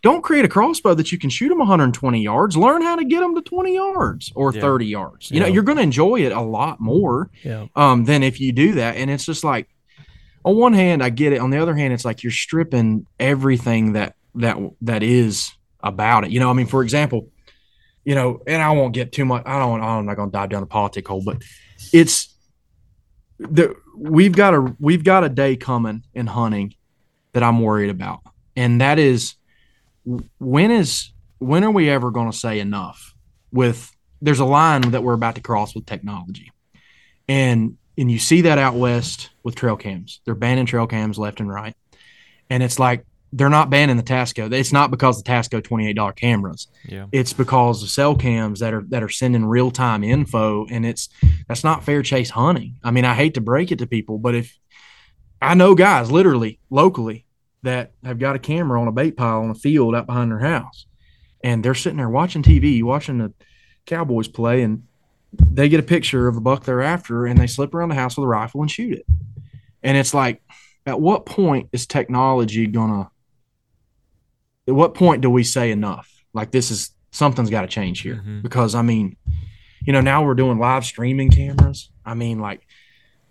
don't 0.04 0.22
create 0.24 0.46
a 0.46 0.48
crossbow 0.48 0.94
that 0.94 1.12
you 1.12 1.18
can 1.18 1.30
shoot 1.30 1.50
them 1.50 1.58
120 1.58 2.22
yards. 2.22 2.56
Learn 2.56 2.84
how 2.84 2.96
to 2.96 3.04
get 3.04 3.20
them 3.20 3.34
to 3.36 3.42
20 3.42 3.74
yards 3.74 4.32
or 4.36 4.54
Yeah. 4.54 4.62
30 4.62 4.86
yards. 4.86 5.32
You 5.32 5.40
know, 5.40 5.48
you're 5.48 5.64
going 5.64 5.78
to 5.78 5.84
enjoy 5.84 6.22
it 6.22 6.32
a 6.32 6.40
lot 6.40 6.80
more 6.80 7.32
Yeah. 7.44 7.66
um, 7.76 8.06
than 8.06 8.22
if 8.22 8.40
you 8.40 8.52
do 8.52 8.74
that. 8.76 8.96
And 8.96 9.10
it's 9.10 9.26
just 9.26 9.44
like, 9.44 9.68
on 10.48 10.56
one 10.56 10.74
hand, 10.74 11.04
I 11.04 11.10
get 11.10 11.34
it. 11.34 11.40
On 11.40 11.50
the 11.50 11.58
other 11.58 11.76
hand, 11.76 11.94
it's 11.94 12.06
like 12.06 12.24
you're 12.24 12.32
stripping 12.32 13.06
everything 13.20 13.94
that 13.94 14.16
that 14.36 14.58
that 14.82 15.04
is 15.04 15.52
about 15.82 16.24
it. 16.24 16.32
You 16.32 16.40
know, 16.40 16.50
I 16.50 16.54
mean, 16.54 16.68
for 16.68 16.84
example, 16.84 17.28
you 18.06 18.16
know, 18.16 18.42
and 18.48 18.62
I 18.62 18.72
won't 18.72 18.94
get 18.94 19.12
too 19.12 19.26
much. 19.26 19.44
I 19.46 19.60
don't. 19.60 19.82
I'm 19.82 20.06
not 20.06 20.16
going 20.16 20.30
to 20.30 20.34
dive 20.34 20.50
down 20.50 20.62
the 20.62 20.68
politic 20.68 21.06
hole, 21.06 21.22
but 21.22 21.44
it's 21.92 22.34
the 23.40 23.76
we've 23.98 24.32
got 24.32 24.54
a 24.54 24.74
we've 24.80 25.04
got 25.04 25.26
a 25.26 25.30
day 25.30 25.58
coming 25.58 26.04
in 26.14 26.28
hunting 26.28 26.76
that 27.34 27.44
I'm 27.44 27.60
worried 27.60 27.90
about, 27.90 28.22
and 28.56 28.80
that 28.80 29.00
is 29.00 29.36
when 30.40 30.72
is 30.72 31.12
when 31.40 31.66
are 31.66 31.72
we 31.72 31.90
ever 31.90 32.10
going 32.10 32.32
to 32.32 32.38
say 32.38 32.62
enough 32.62 33.14
with 33.52 33.94
there's 34.22 34.40
a 34.40 34.46
line 34.46 34.82
that 34.92 35.04
we're 35.04 35.14
about 35.14 35.36
to 35.36 35.42
cross 35.42 35.76
with 35.76 35.86
technology 35.86 36.52
and 37.28 37.78
and 37.98 38.12
you 38.12 38.20
see 38.20 38.42
that 38.42 38.58
out 38.58 38.76
west 38.76 39.30
with 39.44 39.56
trail 39.56 39.76
cams. 39.76 40.22
They're 40.26 40.36
banning 40.36 40.66
trail 40.66 40.88
cams 40.88 41.18
left 41.18 41.40
and 41.40 41.50
right. 41.50 41.76
And 42.50 42.62
it's 42.64 42.80
like 42.80 43.06
they're 43.34 43.50
not 43.50 43.70
banning 43.70 43.98
the 43.98 44.04
tasco. 44.04 44.52
It's 44.52 44.72
not 44.72 44.90
because 44.90 45.22
the 45.22 45.30
tasco 45.30 45.62
$28 45.62 46.16
cameras. 46.16 46.68
Yeah. 46.86 47.08
it's 47.12 47.34
because 47.34 47.84
of 47.84 47.90
cell 47.90 48.16
cams 48.16 48.62
that 48.62 48.74
are 48.74 48.84
that 48.90 49.04
are 49.04 49.10
sending 49.10 49.46
real-time 49.46 50.04
info 50.04 50.66
and 50.68 50.86
it's 50.86 51.10
that's 51.48 51.64
not 51.64 51.84
fair 51.84 52.02
chase 52.02 52.30
hunting. 52.30 52.76
I 52.84 52.92
mean 52.92 53.06
i 53.06 53.14
hate 53.14 53.34
to 53.34 53.42
break 53.42 53.72
it 53.72 53.80
to 53.80 53.88
people 53.88 54.18
but 54.18 54.36
if 54.36 54.58
i 55.42 55.54
know 55.54 55.76
guys 55.76 56.10
literally 56.10 56.60
locally 56.70 57.26
that 57.64 57.92
have 58.04 58.20
got 58.20 58.36
a 58.36 58.40
camera 58.40 58.80
on 58.80 58.88
a 58.88 58.92
bait 58.92 59.18
pile 59.18 59.42
on 59.42 59.50
a 59.50 59.56
field 59.56 59.94
out 59.94 60.06
behind 60.06 60.32
their 60.32 60.40
house 60.40 60.86
and 61.44 61.64
they're 61.64 61.76
sitting 61.76 61.98
there 61.98 62.10
watching 62.10 62.44
tv 62.44 62.82
watching 62.82 63.18
the 63.18 63.34
cowboys 63.86 64.28
play 64.28 64.62
and 64.62 64.84
they 65.40 65.70
get 65.70 65.80
a 65.80 65.84
picture 65.84 66.28
of 66.28 66.38
a 66.38 66.42
buck 66.42 66.64
they're 66.64 66.82
after 66.82 67.26
and 67.26 67.40
they 67.40 67.48
slip 67.48 67.74
around 67.74 67.90
the 67.90 67.96
house 67.96 68.18
with 68.18 68.24
a 68.24 68.28
rifle 68.28 68.62
and 68.62 68.70
shoot 68.70 68.94
it. 68.94 69.06
And 69.84 69.98
it's 69.98 70.14
like 70.14 70.42
at 70.86 71.00
what 71.00 71.26
point 71.26 71.70
is 71.72 71.88
technology 71.88 72.68
gonna 72.68 73.10
at 74.68 74.74
what 74.74 74.94
point 74.94 75.22
do 75.22 75.30
we 75.30 75.44
say 75.44 75.72
enough? 75.72 76.12
Like 76.34 76.52
this 76.52 76.72
is 76.72 76.92
something's 77.12 77.50
got 77.50 77.62
to 77.62 77.68
change 77.68 78.02
here. 78.02 78.16
Mm-hmm. 78.16 78.42
Because 78.42 78.76
i 78.76 78.82
mean 78.82 79.18
you 79.84 79.94
know 79.94 80.02
now 80.02 80.24
we're 80.24 80.36
doing 80.36 80.60
live 80.60 80.86
streaming 80.86 81.30
cameras. 81.30 81.90
I 82.06 82.14
mean 82.14 82.40
like 82.40 82.62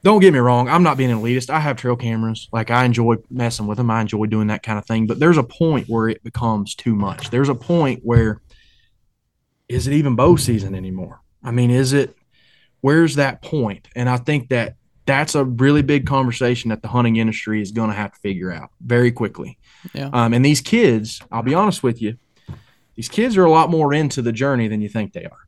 don't 0.02 0.20
get 0.20 0.32
me 0.32 0.38
wrong 0.38 0.68
i'm 0.68 0.82
not 0.82 0.96
being 0.96 1.10
an 1.10 1.18
elitist. 1.18 1.50
I 1.50 1.60
have 1.60 1.76
trail 1.76 1.96
cameras. 1.96 2.48
Like 2.52 2.70
i 2.70 2.84
enjoy 2.84 3.16
messing 3.30 3.66
with 3.66 3.78
them. 3.78 3.90
I 3.90 4.00
enjoy 4.00 4.26
doing 4.26 4.48
that 4.48 4.62
kind 4.62 4.78
of 4.78 4.86
thing. 4.86 5.06
But 5.06 5.18
there's 5.18 5.38
a 5.38 5.42
point 5.42 5.88
where 5.88 6.08
it 6.08 6.22
becomes 6.22 6.74
too 6.74 6.94
much. 6.94 7.30
There's 7.30 7.48
a 7.48 7.54
point 7.54 8.00
where 8.02 8.40
is 9.68 9.86
it 9.86 9.94
even 9.94 10.14
bow 10.14 10.36
season 10.36 10.74
anymore 10.74 11.20
i 11.46 11.50
mean 11.50 11.70
is 11.70 11.92
it 11.94 12.14
where's 12.82 13.14
that 13.14 13.40
point? 13.42 13.88
and 13.96 14.08
i 14.08 14.16
think 14.18 14.48
that 14.50 14.76
that's 15.06 15.34
a 15.36 15.44
really 15.44 15.82
big 15.82 16.04
conversation 16.06 16.68
that 16.70 16.82
the 16.82 16.88
hunting 16.88 17.16
industry 17.16 17.62
is 17.62 17.70
going 17.72 17.88
to 17.88 17.96
have 17.96 18.12
to 18.12 18.18
figure 18.20 18.52
out 18.52 18.70
very 18.80 19.10
quickly 19.12 19.56
Yeah. 19.94 20.10
um, 20.12 20.34
and 20.34 20.44
these 20.44 20.60
kids 20.60 21.20
i'll 21.32 21.42
be 21.42 21.54
honest 21.54 21.82
with 21.82 22.02
you 22.02 22.16
these 22.96 23.08
kids 23.08 23.36
are 23.36 23.44
a 23.44 23.50
lot 23.50 23.70
more 23.70 23.94
into 23.94 24.20
the 24.22 24.32
journey 24.32 24.68
than 24.68 24.80
you 24.80 24.88
think 24.88 25.12
they 25.12 25.24
are 25.26 25.42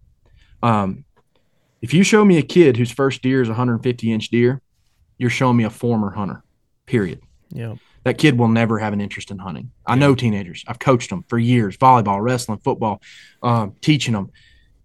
um, 0.63 1.05
if 1.83 1.93
you 1.95 2.03
show 2.03 2.25
me 2.25 2.39
a 2.39 2.43
kid 2.43 2.77
whose 2.77 2.91
first 2.91 3.23
deer 3.23 3.43
is 3.43 3.49
150 3.49 4.13
inch 4.13 4.29
deer 4.31 4.61
you're 5.19 5.31
showing 5.31 5.57
me 5.57 5.65
a 5.65 5.71
former 5.71 6.11
hunter 6.13 6.43
period 6.87 7.21
Yeah. 7.53 7.75
that 8.05 8.19
kid 8.19 8.39
will 8.39 8.49
never 8.49 8.79
have 8.79 8.93
an 8.93 9.01
interest 9.01 9.31
in 9.31 9.39
hunting. 9.39 9.71
I 9.87 9.95
know 9.97 10.15
teenagers. 10.15 10.65
I've 10.67 10.79
coached 10.79 11.11
them 11.11 11.25
for 11.29 11.39
years, 11.39 11.77
volleyball, 11.77 12.23
wrestling, 12.23 12.59
football, 12.65 13.03
um, 13.43 13.75
teaching 13.83 14.15
them. 14.15 14.31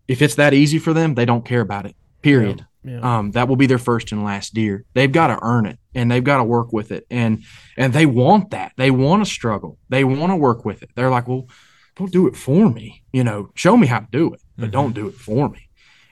If 0.08 0.22
it's 0.22 0.36
that 0.36 0.54
easy 0.54 0.80
for 0.80 0.94
them, 0.94 1.16
they 1.16 1.26
don't 1.26 1.46
care 1.46 1.62
about 1.62 1.86
it. 1.86 1.96
Period. 2.22 2.66
Yeah. 2.84 3.20
Um, 3.20 3.32
that 3.32 3.48
will 3.48 3.56
be 3.56 3.66
their 3.66 3.78
first 3.78 4.12
and 4.12 4.24
last 4.24 4.54
deer. 4.54 4.86
They've 4.94 5.12
got 5.12 5.28
to 5.28 5.40
earn 5.42 5.66
it, 5.66 5.80
and 5.96 6.12
they've 6.12 6.24
got 6.24 6.38
to 6.38 6.44
work 6.44 6.74
with 6.74 6.92
it, 6.92 7.06
and 7.10 7.44
and 7.78 7.94
they 7.94 8.06
want 8.06 8.52
that. 8.52 8.74
They 8.76 8.92
want 8.92 9.26
to 9.26 9.30
struggle. 9.30 9.78
They 9.90 10.04
want 10.04 10.32
to 10.32 10.36
work 10.36 10.66
with 10.66 10.84
it. 10.84 10.90
They're 10.96 11.10
like, 11.10 11.28
well, 11.28 11.48
don't 11.96 12.12
do 12.12 12.28
it 12.28 12.36
for 12.36 12.70
me. 12.70 13.04
You 13.14 13.24
know, 13.24 13.52
show 13.56 13.78
me 13.78 13.88
how 13.88 14.00
to 14.00 14.08
do 14.12 14.34
it, 14.34 14.42
but 14.58 14.72
don't 14.72 14.94
do 14.94 15.08
it 15.08 15.16
for 15.16 15.48
me. 15.48 15.70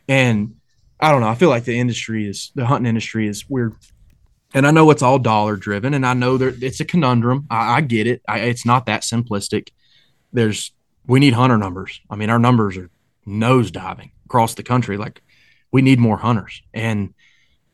And 0.08 0.56
I 1.00 1.12
don't 1.12 1.22
know. 1.22 1.28
I 1.28 1.36
feel 1.36 1.50
like 1.50 1.66
the 1.66 1.78
industry 1.78 2.28
is 2.28 2.52
the 2.56 2.66
hunting 2.66 2.88
industry 2.88 3.28
is 3.28 3.50
we're 3.50 3.76
and 4.54 4.68
I 4.68 4.72
know 4.72 4.90
it's 4.92 5.02
all 5.02 5.20
dollar 5.20 5.56
driven, 5.56 5.94
and 5.94 6.06
I 6.06 6.14
know 6.14 6.38
that 6.38 6.62
it's 6.62 6.80
a 6.80 6.86
conundrum. 6.86 7.48
I, 7.50 7.78
I 7.78 7.82
get 7.82 8.08
it. 8.08 8.22
I, 8.28 8.40
it's 8.40 8.66
not 8.66 8.86
that 8.86 9.02
simplistic. 9.02 9.70
There's 10.34 10.72
we 11.06 11.20
need 11.20 11.34
hunter 11.34 11.58
numbers. 11.58 12.00
I 12.10 12.16
mean, 12.16 12.30
our 12.30 12.40
numbers 12.40 12.78
are 12.78 12.90
nosediving 13.28 14.12
across 14.26 14.56
the 14.56 14.64
country. 14.64 14.98
Like 14.98 15.22
we 15.72 15.82
need 15.82 16.00
more 16.00 16.18
hunters, 16.18 16.62
and 16.74 17.14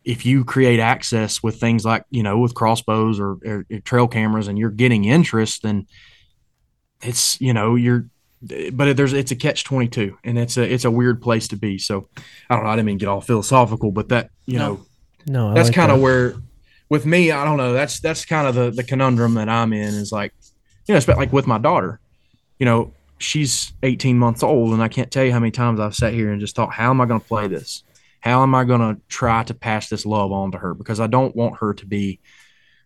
if 0.03 0.25
you 0.25 0.45
create 0.45 0.79
access 0.79 1.43
with 1.43 1.59
things 1.59 1.83
like 1.85 2.03
you 2.09 2.23
know 2.23 2.39
with 2.39 2.53
crossbows 2.53 3.19
or, 3.19 3.37
or 3.45 3.65
trail 3.83 4.07
cameras, 4.07 4.47
and 4.47 4.57
you're 4.57 4.69
getting 4.69 5.05
interest, 5.05 5.63
then 5.63 5.87
it's 7.01 7.39
you 7.41 7.53
know 7.53 7.75
you're. 7.75 8.05
But 8.71 8.95
there's 8.95 9.13
it's 9.13 9.31
a 9.31 9.35
catch 9.35 9.63
twenty 9.63 9.87
two, 9.87 10.17
and 10.23 10.37
it's 10.37 10.57
a 10.57 10.63
it's 10.73 10.85
a 10.85 10.91
weird 10.91 11.21
place 11.21 11.47
to 11.49 11.55
be. 11.57 11.79
So 11.79 12.07
I 12.49 12.55
don't 12.55 12.63
know. 12.65 12.69
I 12.69 12.75
didn't 12.75 12.85
mean 12.85 12.99
get 12.99 13.09
all 13.09 13.21
philosophical, 13.21 13.91
but 13.91 14.09
that 14.09 14.29
you 14.45 14.59
No. 14.59 14.67
know 14.67 14.85
No, 15.25 15.49
I 15.51 15.53
that's 15.55 15.69
like 15.69 15.75
kind 15.75 15.91
of 15.91 15.97
that. 15.97 16.03
where 16.03 16.35
with 16.89 17.05
me 17.05 17.31
i 17.31 17.43
don't 17.43 17.57
know 17.57 17.73
that's 17.73 17.99
that's 17.99 18.23
kind 18.23 18.47
of 18.47 18.55
the 18.55 18.71
the 18.71 18.81
conundrum 18.81 19.33
that 19.33 19.49
i'm 19.49 19.73
in 19.73 19.93
is 19.93 20.09
like 20.09 20.31
you 20.87 20.93
know 20.93 20.97
especially 20.97 21.19
like 21.19 21.33
with 21.33 21.45
my 21.45 21.57
daughter 21.57 21.99
you 22.59 22.65
know 22.65 22.93
she's 23.19 23.73
18 23.83 24.17
months 24.17 24.43
old 24.43 24.73
and 24.73 24.81
i 24.81 24.87
can't 24.87 25.11
tell 25.11 25.23
you 25.23 25.31
how 25.31 25.39
many 25.39 25.51
times 25.51 25.79
i've 25.79 25.95
sat 25.95 26.13
here 26.13 26.31
and 26.31 26.39
just 26.39 26.55
thought 26.55 26.73
how 26.73 26.89
am 26.89 27.01
i 27.01 27.05
going 27.05 27.19
to 27.19 27.27
play 27.27 27.47
this? 27.47 27.83
How 28.19 28.43
am 28.43 28.53
i 28.55 28.63
going 28.63 28.81
to 28.81 29.01
try 29.07 29.43
to 29.43 29.53
pass 29.53 29.89
this 29.89 30.05
love 30.05 30.31
on 30.31 30.51
to 30.51 30.57
her? 30.57 30.73
Because 30.73 30.99
i 30.99 31.07
don't 31.07 31.35
want 31.35 31.57
her 31.59 31.73
to 31.73 31.85
be 31.85 32.19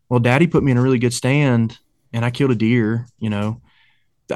well 0.09 0.19
daddy 0.19 0.47
put 0.47 0.63
me 0.63 0.71
in 0.71 0.77
a 0.77 0.81
really 0.81 0.99
good 0.99 1.13
stand 1.13 1.77
and 2.13 2.23
i 2.23 2.31
killed 2.31 2.51
a 2.51 2.55
deer 2.55 3.07
you 3.19 3.29
know? 3.29 3.61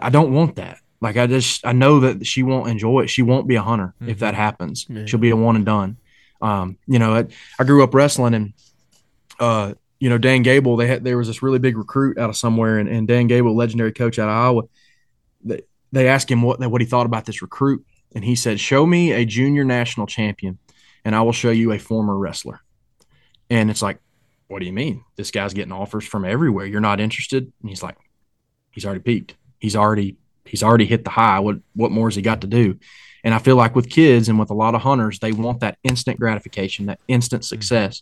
I 0.02 0.10
don't 0.10 0.34
want 0.34 0.58
that. 0.58 0.80
Like 1.02 1.18
i 1.18 1.28
just 1.28 1.66
i 1.66 1.72
know 1.72 2.02
that 2.02 2.26
she 2.26 2.44
won't 2.44 2.70
enjoy 2.70 3.02
it. 3.02 3.10
She 3.10 3.22
won't 3.22 3.48
be 3.48 3.56
a 3.56 3.62
hunter 3.62 3.94
if 4.06 4.20
that 4.20 4.34
happens. 4.34 4.86
Yeah. 4.90 5.06
she'll 5.06 5.20
be 5.20 5.30
a 5.30 5.36
one 5.36 5.56
and 5.56 5.66
done. 5.66 5.98
Um, 6.42 6.78
you 6.86 7.00
know, 7.00 7.16
I, 7.16 7.26
I 7.60 7.64
grew 7.64 7.84
up 7.84 7.94
wrestling 7.94 8.34
and, 8.34 8.54
uh, 9.40 9.74
you 10.00 10.10
know, 10.10 10.18
Dan 10.18 10.44
Gable, 10.44 10.76
they 10.76 10.88
had, 10.88 11.04
there 11.04 11.18
was 11.18 11.28
this 11.28 11.42
really 11.42 11.60
big 11.60 11.78
recruit 11.78 12.18
out 12.18 12.30
of 12.30 12.38
somewhere 12.38 12.78
and, 12.78 12.90
and 12.90 13.08
Dan 13.08 13.28
Gable, 13.28 13.56
legendary 13.56 13.92
coach 13.94 14.20
out 14.20 14.30
of 14.30 14.36
Iowa, 14.36 14.62
they, 15.44 15.62
they 15.96 16.08
asked 16.08 16.30
him 16.30 16.42
what, 16.42 16.60
what 16.60 16.82
he 16.82 16.88
thought 16.88 17.06
about 17.06 17.26
this 17.26 17.42
recruit. 17.42 17.86
And 18.14 18.24
he 18.24 18.36
said, 18.36 18.60
show 18.60 18.86
me 18.86 19.12
a 19.12 19.26
junior 19.26 19.64
national 19.64 20.08
champion 20.08 20.60
and 21.04 21.16
I 21.16 21.22
will 21.22 21.32
show 21.32 21.52
you 21.52 21.72
a 21.72 21.80
former 21.80 22.18
wrestler. 22.18 22.62
And 23.50 23.70
it's 23.70 23.82
like, 23.82 24.00
what 24.48 24.60
do 24.60 24.66
you 24.66 24.74
mean? 24.74 25.04
This 25.16 25.32
guy's 25.32 25.54
getting 25.54 25.72
offers 25.72 26.06
from 26.06 26.26
everywhere. 26.26 26.66
You're 26.66 26.82
not 26.82 27.00
interested. 27.00 27.44
And 27.62 27.70
he's 27.70 27.84
like, 27.84 27.98
he's 28.72 28.86
already 28.86 29.02
peaked. 29.02 29.36
He's 29.60 29.76
already, 29.76 30.18
he's 30.46 30.64
already 30.64 30.86
hit 30.86 31.04
the 31.04 31.12
high. 31.12 31.40
What, 31.40 31.58
what 31.74 31.92
more 31.92 32.08
has 32.08 32.16
he 32.16 32.22
got 32.22 32.42
to 32.42 32.48
do? 32.48 32.78
And 33.24 33.34
I 33.34 33.40
feel 33.40 33.56
like 33.56 33.76
with 33.76 33.90
kids 33.90 34.30
and 34.30 34.38
with 34.38 34.50
a 34.50 34.54
lot 34.54 34.76
of 34.76 34.82
hunters, 34.82 35.20
they 35.20 35.32
want 35.32 35.62
that 35.62 35.78
instant 35.84 36.20
gratification, 36.20 36.88
that 36.88 37.00
instant 37.08 37.42
mm-hmm. 37.42 37.56
success. 37.56 38.02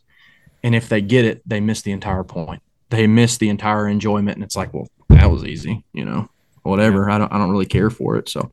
And 0.64 0.76
if 0.76 0.90
they 0.90 1.02
get 1.02 1.26
it, 1.26 1.42
they 1.46 1.60
miss 1.60 1.82
the 1.82 1.92
entire 1.92 2.24
point. 2.24 2.62
They 2.90 3.08
miss 3.08 3.38
the 3.38 3.50
entire 3.50 3.88
enjoyment. 3.88 4.38
And 4.38 4.44
it's 4.44 4.56
like, 4.56 4.74
well, 4.74 4.88
that 5.10 5.32
was 5.32 5.46
easy, 5.46 5.84
you 5.94 6.06
know, 6.06 6.30
whatever. 6.64 7.10
I 7.10 7.18
don't 7.18 7.32
I 7.32 7.38
don't 7.38 7.52
really 7.52 7.66
care 7.66 7.90
for 7.90 8.18
it. 8.18 8.30
So 8.30 8.52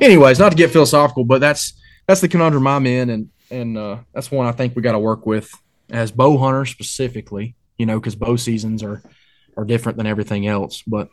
anyways, 0.00 0.38
not 0.38 0.50
to 0.50 0.56
get 0.56 0.70
philosophical, 0.70 1.24
but 1.24 1.40
that's 1.40 1.72
that's 2.06 2.20
the 2.20 2.28
conundrum 2.28 2.66
I'm 2.66 2.86
in 2.86 3.10
and 3.10 3.28
and 3.50 3.76
uh, 3.78 3.98
that's 4.14 4.30
one 4.30 4.46
I 4.46 4.52
think 4.52 4.74
we 4.76 4.82
got 4.82 4.92
to 4.92 4.98
work 4.98 5.26
with 5.26 5.50
as 5.90 6.10
bow 6.10 6.38
hunters 6.38 6.70
specifically, 6.70 7.54
you 7.76 7.86
know, 7.86 7.98
because 8.00 8.14
bow 8.16 8.36
seasons 8.36 8.82
are 8.82 9.02
are 9.56 9.64
different 9.64 9.98
than 9.98 10.06
everything 10.06 10.46
else. 10.46 10.82
But 10.86 11.08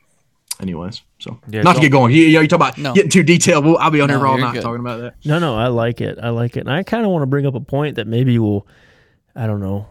anyways, 0.62 1.02
so 1.20 1.40
Yeah, 1.50 1.64
not 1.64 1.76
to 1.76 1.82
get 1.82 1.92
going. 1.92 2.14
You, 2.14 2.24
you 2.24 2.34
know, 2.36 2.42
you 2.42 2.48
talk 2.48 2.58
about 2.58 2.78
No. 2.78 2.94
getting 2.94 3.12
too 3.12 3.24
detailed. 3.24 3.66
Well, 3.66 3.78
I'll 3.78 3.92
be 3.92 4.00
on 4.02 4.08
No, 4.08 4.18
here 4.18 4.28
all 4.28 4.38
night 4.38 4.54
good. 4.54 4.62
talking 4.64 4.80
about 4.80 5.02
that. 5.02 5.16
No, 5.26 5.38
no, 5.40 5.56
I 5.58 5.68
like 5.68 6.00
it. 6.02 6.18
I 6.22 6.30
like 6.30 6.56
it, 6.56 6.62
and 6.62 6.72
I 6.72 6.84
kind 6.84 7.06
of 7.06 7.12
want 7.12 7.24
to 7.24 7.28
bring 7.28 7.46
up 7.46 7.56
a 7.56 7.60
point 7.60 7.96
that 7.98 8.08
maybe 8.08 8.40
will, 8.40 8.66
I 9.36 9.46
don't 9.48 9.60
know, 9.60 9.88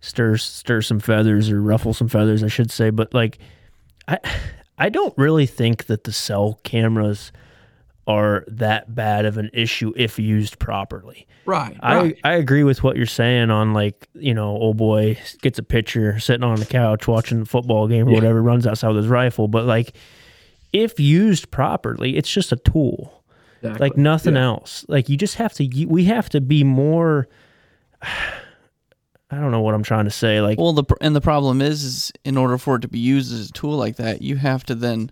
stir 0.00 0.36
stir 0.36 0.80
some 0.80 1.00
feathers 1.00 1.50
or 1.50 1.60
ruffle 1.60 1.92
some 1.92 2.08
feathers, 2.08 2.44
I 2.44 2.48
should 2.48 2.70
say. 2.70 2.90
But 2.90 3.12
like, 3.12 3.38
I 4.06 4.18
I 4.78 4.88
don't 4.88 5.16
really 5.18 5.46
think 5.46 5.86
that 5.86 6.04
the 6.04 6.12
cell 6.12 6.60
cameras 6.62 7.32
are 8.06 8.44
that 8.48 8.94
bad 8.94 9.26
of 9.26 9.36
an 9.36 9.50
issue 9.52 9.92
if 9.96 10.18
used 10.18 10.58
properly. 10.58 11.26
Right. 11.44 11.76
I, 11.80 11.96
right. 11.96 12.18
I 12.24 12.32
agree 12.34 12.62
with 12.64 12.82
what 12.82 12.96
you're 12.96 13.04
saying 13.06 13.50
on 13.50 13.74
like 13.74 14.08
you 14.14 14.32
know 14.32 14.48
old 14.48 14.76
boy 14.78 15.18
gets 15.42 15.58
a 15.58 15.62
picture 15.62 16.18
sitting 16.18 16.42
on 16.44 16.58
the 16.58 16.64
couch 16.66 17.06
watching 17.06 17.40
the 17.40 17.46
football 17.46 17.86
game 17.88 18.06
or 18.06 18.10
Yeah. 18.10 18.16
whatever 18.16 18.42
runs 18.42 18.66
outside 18.66 18.88
with 18.88 18.98
his 18.98 19.08
rifle 19.08 19.46
but 19.48 19.64
like 19.66 19.94
if 20.72 20.98
used 21.00 21.50
properly 21.50 22.16
it's 22.16 22.30
just 22.30 22.52
a 22.52 22.56
tool 22.56 23.22
Exactly. 23.62 23.88
like 23.88 23.96
nothing 23.98 24.34
Yeah. 24.36 24.44
else 24.44 24.84
like 24.88 25.08
you 25.08 25.16
just 25.18 25.34
have 25.36 25.52
to 25.54 25.86
we 25.86 26.04
have 26.04 26.28
to 26.30 26.40
be 26.40 26.64
more 26.64 27.28
I 29.30 29.36
don't 29.36 29.50
know 29.50 29.60
what 29.60 29.74
I'm 29.74 29.82
trying 29.82 30.04
to 30.06 30.10
say 30.10 30.40
like 30.40 30.58
Well, 30.58 30.72
the 30.72 30.84
and 31.00 31.14
the 31.14 31.20
problem 31.20 31.60
is, 31.60 31.84
is 31.84 32.12
in 32.24 32.36
order 32.36 32.56
for 32.58 32.76
it 32.76 32.80
to 32.82 32.88
be 32.88 32.98
used 32.98 33.32
as 33.32 33.50
a 33.50 33.52
tool 33.52 33.76
like 33.76 33.96
that, 33.96 34.22
you 34.22 34.36
have 34.36 34.64
to 34.64 34.74
then 34.74 35.10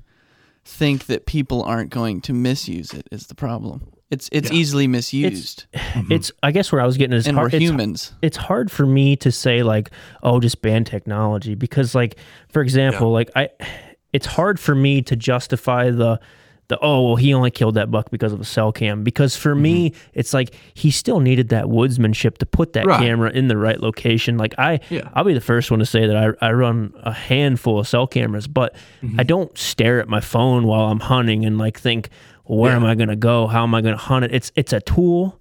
think 0.64 1.06
that 1.06 1.26
people 1.26 1.62
aren't 1.62 1.90
going 1.90 2.20
to 2.22 2.32
misuse 2.32 2.92
it 2.92 3.06
is 3.12 3.26
the 3.28 3.34
problem. 3.34 3.86
It's 4.10 4.28
it's 4.32 4.50
Yeah. 4.50 4.56
easily 4.56 4.86
misused. 4.86 5.66
It's 6.10 6.30
I 6.42 6.50
guess 6.52 6.70
where 6.72 6.80
I 6.80 6.86
was 6.86 6.96
getting 6.96 7.16
is 7.16 7.26
And 7.26 7.36
hard, 7.36 7.52
we're 7.52 7.58
humans. 7.58 8.12
It's, 8.22 8.36
hard 8.36 8.70
for 8.70 8.86
me 8.86 9.16
to 9.16 9.30
say 9.32 9.62
like, 9.62 9.90
oh, 10.22 10.40
just 10.40 10.62
ban 10.62 10.84
technology 10.84 11.54
because 11.54 11.94
like, 11.94 12.16
for 12.48 12.62
example, 12.62 13.12
like 13.12 13.30
I, 13.36 13.48
it's 14.12 14.26
hard 14.26 14.58
for 14.60 14.74
me 14.74 15.02
to 15.02 15.16
justify 15.16 15.90
the. 15.90 16.20
The, 16.68 16.78
oh 16.80 17.06
well 17.06 17.16
he 17.16 17.32
only 17.32 17.50
killed 17.52 17.76
that 17.76 17.90
buck 17.90 18.10
because 18.10 18.32
of 18.32 18.40
a 18.40 18.44
cell 18.44 18.72
cam. 18.72 19.04
Because 19.04 19.36
for 19.36 19.54
me 19.54 19.90
mm-hmm. 19.90 20.10
it's 20.14 20.34
like 20.34 20.54
he 20.74 20.90
still 20.90 21.20
needed 21.20 21.50
that 21.50 21.66
woodsmanship 21.66 22.38
to 22.38 22.46
put 22.46 22.72
that 22.72 22.86
Right. 22.86 23.00
camera 23.00 23.30
in 23.30 23.48
the 23.48 23.56
right 23.56 23.80
location. 23.80 24.36
Like 24.36 24.54
i 24.58 24.80
Yeah. 24.90 25.08
i'll 25.14 25.24
be 25.24 25.34
the 25.34 25.40
first 25.40 25.70
one 25.70 25.80
to 25.80 25.86
say 25.86 26.06
that 26.06 26.16
i, 26.16 26.46
I 26.46 26.52
run 26.52 26.92
a 27.02 27.12
handful 27.12 27.78
of 27.78 27.86
cell 27.86 28.06
cameras 28.06 28.48
but 28.48 28.74
i 28.74 29.06
mm-hmm. 29.06 29.22
don't 29.22 29.56
stare 29.56 30.00
at 30.00 30.08
my 30.08 30.20
phone 30.20 30.66
while 30.66 30.88
i'm 30.90 31.00
hunting 31.00 31.44
and 31.44 31.56
like 31.58 31.78
think 31.78 32.08
well, 32.46 32.58
where 32.58 32.72
Yeah. 32.72 32.76
am 32.76 32.84
i 32.84 32.94
going 32.94 33.08
to 33.08 33.16
go? 33.16 33.46
How 33.46 33.62
am 33.62 33.74
i 33.74 33.80
going 33.80 33.94
to 33.94 34.00
hunt 34.02 34.24
it? 34.24 34.34
It's 34.34 34.52
it's 34.56 34.72
a 34.72 34.80
tool 34.80 35.40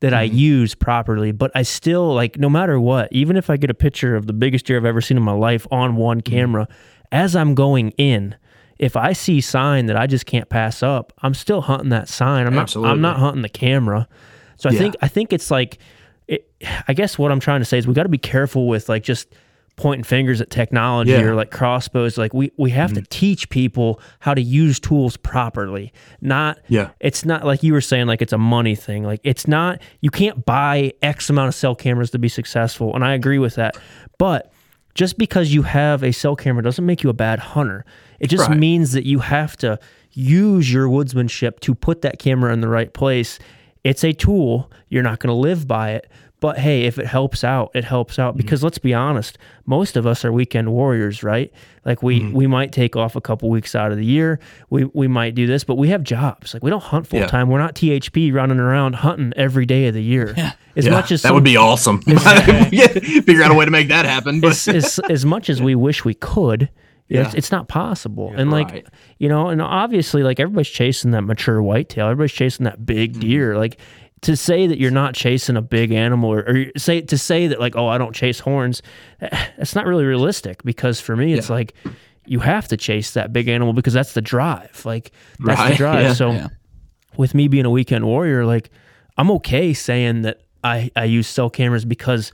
that 0.00 0.12
I 0.12 0.28
mm-hmm. 0.28 0.36
use 0.36 0.74
properly, 0.74 1.32
but 1.32 1.50
I 1.54 1.62
still 1.62 2.14
like 2.14 2.38
no 2.38 2.48
matter 2.48 2.78
what, 2.78 3.08
even 3.12 3.36
if 3.36 3.48
I 3.50 3.56
get 3.56 3.70
a 3.70 3.74
picture 3.74 4.14
of 4.14 4.26
the 4.26 4.32
biggest 4.32 4.66
deer 4.66 4.76
I've 4.76 4.84
ever 4.84 5.00
seen 5.00 5.16
in 5.16 5.22
my 5.22 5.32
life 5.32 5.66
on 5.70 5.96
one 5.96 6.20
camera, 6.20 6.68
as 7.10 7.34
I'm 7.34 7.54
going 7.54 7.90
in, 7.92 8.36
if 8.78 8.96
I 8.96 9.12
see 9.12 9.40
sign 9.40 9.86
that 9.86 9.96
I 9.96 10.06
just 10.06 10.26
can't 10.26 10.48
pass 10.48 10.82
up, 10.82 11.12
I'm 11.22 11.34
still 11.34 11.62
hunting 11.62 11.90
that 11.90 12.08
sign. 12.08 12.46
I'm 12.46 12.54
not 12.54 12.74
I'm 12.76 13.00
not 13.00 13.18
hunting 13.18 13.42
the 13.42 13.48
camera. 13.48 14.06
So 14.56 14.68
I 14.68 14.72
Yeah. 14.72 14.78
think 14.78 14.96
I 15.02 15.08
think 15.08 15.32
it's 15.32 15.50
like 15.50 15.78
it, 16.28 16.50
I 16.88 16.92
guess 16.92 17.18
what 17.18 17.30
I'm 17.30 17.40
trying 17.40 17.60
to 17.60 17.64
say 17.64 17.78
is 17.78 17.86
we 17.86 17.94
got 17.94 18.02
to 18.02 18.08
be 18.08 18.18
careful 18.18 18.66
with 18.66 18.88
like 18.88 19.02
just 19.02 19.32
pointing 19.76 20.04
fingers 20.04 20.40
at 20.40 20.48
technology 20.50 21.10
Yeah. 21.10 21.20
or 21.20 21.34
like 21.34 21.50
crossbows 21.50 22.16
like 22.16 22.32
we 22.32 22.50
we 22.56 22.70
have 22.70 22.94
to 22.94 23.00
mm-hmm. 23.00 23.08
teach 23.10 23.50
people 23.50 24.00
how 24.20 24.32
to 24.32 24.40
use 24.40 24.80
tools 24.80 25.18
properly 25.18 25.92
not 26.22 26.58
Yeah. 26.68 26.90
it's 26.98 27.26
not 27.26 27.44
like 27.44 27.62
you 27.62 27.74
were 27.74 27.82
saying 27.82 28.06
like 28.06 28.22
it's 28.22 28.32
a 28.32 28.38
money 28.38 28.74
thing 28.74 29.04
like 29.04 29.20
it's 29.22 29.46
not 29.46 29.82
you 30.00 30.08
can't 30.10 30.46
buy 30.46 30.94
x 31.02 31.28
amount 31.28 31.48
of 31.48 31.54
cell 31.54 31.74
cameras 31.74 32.10
to 32.12 32.18
be 32.18 32.30
successful 32.30 32.94
and 32.94 33.04
i 33.04 33.12
agree 33.12 33.38
with 33.38 33.56
that 33.56 33.76
but 34.16 34.50
just 34.94 35.18
because 35.18 35.52
you 35.52 35.60
have 35.60 36.02
a 36.02 36.10
cell 36.10 36.36
camera 36.36 36.62
doesn't 36.62 36.86
make 36.86 37.02
you 37.02 37.10
a 37.10 37.14
bad 37.14 37.38
hunter 37.38 37.84
it 38.20 38.28
just 38.28 38.48
Right. 38.48 38.58
means 38.58 38.92
that 38.92 39.04
you 39.06 39.20
have 39.20 39.56
to 39.58 39.78
use 40.12 40.72
your 40.72 40.88
woodsmanship 40.88 41.60
to 41.60 41.74
put 41.74 42.02
that 42.02 42.18
camera 42.18 42.52
in 42.52 42.60
the 42.60 42.68
right 42.68 42.92
place. 42.92 43.38
It's 43.84 44.02
a 44.02 44.12
tool. 44.12 44.70
You're 44.88 45.02
not 45.02 45.18
going 45.20 45.28
to 45.28 45.38
live 45.40 45.68
by 45.68 45.90
it. 45.92 46.08
But 46.38 46.58
hey 46.58 46.82
if 46.82 46.98
it 46.98 47.06
helps 47.06 47.42
out 47.44 47.70
it 47.74 47.84
helps 47.84 48.18
out. 48.18 48.32
Mm-hmm. 48.32 48.42
Because 48.42 48.62
let's 48.62 48.76
be 48.76 48.92
honest 48.92 49.38
most 49.64 49.96
of 49.96 50.06
us 50.06 50.22
are 50.22 50.30
weekend 50.30 50.70
warriors 50.70 51.22
right? 51.22 51.50
Like 51.86 52.02
we 52.02 52.20
mm-hmm. 52.20 52.34
we 52.34 52.46
might 52.46 52.72
take 52.72 52.94
off 52.94 53.16
a 53.16 53.22
couple 53.22 53.48
weeks 53.48 53.74
out 53.74 53.90
of 53.90 53.96
the 53.96 54.04
year. 54.04 54.38
We 54.68 54.84
we 54.84 55.08
might 55.08 55.34
do 55.34 55.46
this 55.46 55.64
but 55.64 55.76
we 55.76 55.88
have 55.88 56.02
jobs. 56.02 56.52
Like 56.52 56.62
we 56.62 56.68
don't 56.68 56.82
hunt 56.82 57.06
full 57.06 57.20
Yeah. 57.20 57.26
time. 57.26 57.48
We're 57.48 57.58
not 57.58 57.74
THP 57.74 58.34
running 58.34 58.58
around 58.58 58.96
hunting 58.96 59.32
every 59.34 59.64
day 59.64 59.86
of 59.86 59.94
the 59.94 60.02
year. 60.02 60.34
Yeah. 60.36 60.52
as 60.76 60.84
Yeah, 60.84 60.90
much 60.92 61.10
as 61.10 61.22
that 61.22 61.28
some- 61.28 61.36
would 61.36 61.42
be 61.44 61.56
awesome. 61.56 62.02
yeah, 62.06 62.86
figure 62.88 63.42
out 63.42 63.50
a 63.50 63.54
way 63.54 63.64
to 63.64 63.70
make 63.70 63.88
that 63.88 64.04
happen. 64.04 64.40
But 64.42 64.50
as, 64.50 64.68
as, 64.68 65.00
as 65.08 65.24
much 65.24 65.48
as 65.48 65.62
we 65.68 65.74
wish 65.74 66.04
we 66.04 66.12
could 66.14 66.68
Yeah. 67.08 67.26
it's, 67.26 67.34
it's 67.34 67.52
not 67.52 67.68
possible 67.68 68.30
Yeah, 68.34 68.40
and 68.40 68.50
like 68.50 68.70
right. 68.70 68.86
you 69.18 69.28
know 69.28 69.48
and 69.48 69.62
obviously 69.62 70.22
like 70.22 70.40
everybody's 70.40 70.68
chasing 70.68 71.12
that 71.12 71.22
mature 71.22 71.62
whitetail 71.62 72.06
everybody's 72.06 72.32
chasing 72.32 72.64
that 72.64 72.84
big 72.84 73.12
Mm-hmm. 73.12 73.20
deer 73.20 73.56
like 73.56 73.78
to 74.22 74.34
say 74.36 74.66
that 74.66 74.78
you're 74.78 74.90
not 74.90 75.14
chasing 75.14 75.56
a 75.56 75.62
big 75.62 75.92
animal 75.92 76.32
or, 76.32 76.40
or 76.40 76.64
say 76.76 77.00
to 77.02 77.16
say 77.18 77.46
that 77.46 77.60
like 77.60 77.76
oh 77.76 77.86
i 77.86 77.96
don't 77.98 78.14
chase 78.14 78.40
horns 78.40 78.82
eh, 79.20 79.28
that's 79.56 79.74
not 79.74 79.86
really 79.86 80.04
realistic 80.04 80.62
because 80.64 81.00
for 81.00 81.14
me 81.16 81.32
it's 81.34 81.48
Yeah. 81.48 81.54
like 81.56 81.74
you 82.26 82.40
have 82.40 82.66
to 82.68 82.76
chase 82.76 83.12
that 83.12 83.32
big 83.32 83.46
animal 83.46 83.72
because 83.72 83.92
that's 83.92 84.14
the 84.14 84.22
drive 84.22 84.84
like 84.84 85.12
that's 85.38 85.70
the 85.70 85.76
drive 85.84 86.02
yeah. 86.02 86.12
so 86.12 86.48
with 87.16 87.34
me 87.34 87.48
being 87.48 87.64
a 87.64 87.70
weekend 87.70 88.04
warrior, 88.04 88.44
like 88.44 88.68
I'm 89.16 89.30
okay 89.30 89.72
saying 89.72 90.20
that 90.22 90.42
I, 90.62 90.90
I 90.94 91.04
use 91.04 91.26
cell 91.26 91.48
cameras 91.48 91.86
because 91.86 92.30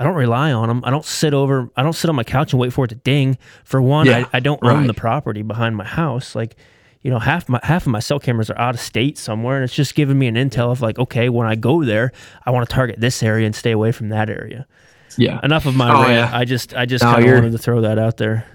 I 0.00 0.04
don't 0.04 0.14
rely 0.16 0.50
on 0.50 0.68
them. 0.68 0.80
I 0.84 0.90
don't 0.90 1.04
sit 1.04 1.34
over, 1.34 1.70
I 1.76 1.82
don't 1.82 1.92
sit 1.92 2.08
on 2.08 2.16
my 2.16 2.24
couch 2.24 2.52
and 2.54 2.58
wait 2.60 2.72
for 2.72 2.86
it 2.86 2.88
to 2.88 2.94
ding. 2.94 3.36
For 3.64 3.80
one, 3.82 4.06
Yeah, 4.06 4.24
I, 4.32 4.38
I 4.38 4.40
don't 4.40 4.58
own 4.64 4.86
the 4.86 4.94
property 4.94 5.42
behind 5.42 5.76
my 5.76 5.84
house. 5.84 6.34
Like, 6.34 6.56
you 7.02 7.10
know, 7.10 7.18
half 7.18 7.48
my 7.48 7.60
half 7.62 7.82
of 7.86 7.92
my 7.92 8.00
cell 8.00 8.18
cameras 8.18 8.50
are 8.50 8.58
out 8.58 8.74
of 8.74 8.80
state 8.80 9.16
somewhere, 9.18 9.56
and 9.56 9.64
it's 9.64 9.74
just 9.74 9.94
giving 9.94 10.18
me 10.18 10.26
an 10.26 10.34
intel 10.36 10.72
of 10.72 10.80
like, 10.80 10.98
okay, 10.98 11.28
when 11.28 11.46
I 11.46 11.54
go 11.54 11.84
there, 11.84 12.12
I 12.46 12.50
want 12.50 12.68
to 12.68 12.74
target 12.74 12.98
this 12.98 13.22
area 13.22 13.46
and 13.46 13.54
stay 13.54 13.70
away 13.72 13.92
from 13.92 14.08
that 14.08 14.28
area. 14.30 14.66
yeah, 15.18 15.38
Enough 15.42 15.66
of 15.66 15.76
my 15.76 15.90
Oh, 15.90 16.02
rant. 16.02 16.30
yeah. 16.30 16.30
I 16.38 16.44
just 16.46 16.74
I 16.74 16.86
just 16.86 17.04
No, 17.04 17.12
kind 17.12 17.26
of 17.28 17.34
wanted 17.34 17.52
to 17.52 17.58
throw 17.58 17.82
that 17.82 17.98
out 17.98 18.16
there. 18.16 18.46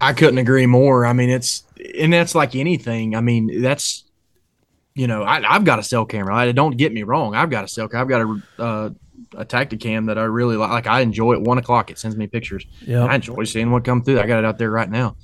I 0.00 0.12
couldn't 0.12 0.38
agree 0.38 0.66
more. 0.66 1.04
I 1.06 1.12
mean, 1.12 1.30
it's 1.30 1.64
and 1.98 2.12
that's 2.12 2.34
like 2.34 2.54
anything. 2.56 3.14
I 3.16 3.20
mean, 3.20 3.60
that's 3.62 4.04
you 4.94 5.06
know, 5.06 5.22
I, 5.22 5.42
I've 5.48 5.64
got 5.64 5.78
a 5.78 5.82
cell 5.82 6.04
camera. 6.04 6.34
I, 6.36 6.52
don't 6.52 6.76
get 6.76 6.92
me 6.92 7.02
wrong. 7.02 7.34
I've 7.34 7.50
got 7.50 7.64
a 7.64 7.68
cell. 7.68 7.88
Camera, 7.88 8.02
I've 8.02 8.08
got 8.08 8.20
a 8.20 8.62
uh, 8.62 8.90
a 9.36 9.44
Tactacam 9.44 10.06
that 10.06 10.18
I 10.18 10.24
really 10.24 10.56
like. 10.56 10.70
Like 10.70 10.86
I 10.86 11.00
enjoy. 11.00 11.34
At 11.34 11.42
one 11.42 11.58
o'clock, 11.58 11.90
it 11.90 11.98
sends 11.98 12.16
me 12.16 12.26
pictures. 12.26 12.64
Yeah. 12.80 13.04
I 13.04 13.14
enjoy 13.16 13.44
seeing 13.44 13.70
what 13.70 13.84
come 13.84 14.02
through. 14.02 14.20
I 14.20 14.26
got 14.26 14.38
it 14.38 14.44
out 14.44 14.58
there 14.58 14.70
right 14.70 14.88
now. 14.90 15.16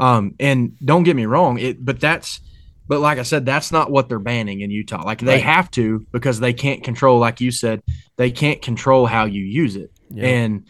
Um, 0.00 0.34
and 0.40 0.76
don't 0.84 1.04
get 1.04 1.14
me 1.16 1.26
wrong. 1.26 1.58
It, 1.58 1.84
but 1.84 2.00
that's, 2.00 2.40
but 2.88 3.00
like 3.00 3.18
I 3.18 3.22
said, 3.22 3.46
that's 3.46 3.70
not 3.70 3.90
what 3.90 4.08
they're 4.08 4.18
banning 4.18 4.60
in 4.62 4.70
Utah. 4.70 5.04
Like 5.04 5.20
they 5.20 5.34
Right. 5.34 5.42
have 5.44 5.70
to 5.72 6.04
because 6.12 6.40
they 6.40 6.52
can't 6.52 6.82
control. 6.82 7.18
Like 7.18 7.40
you 7.40 7.50
said, 7.52 7.82
they 8.16 8.30
can't 8.30 8.60
control 8.60 9.06
how 9.06 9.24
you 9.26 9.42
use 9.44 9.76
it. 9.76 9.92
Yeah. 10.10 10.26
And 10.26 10.66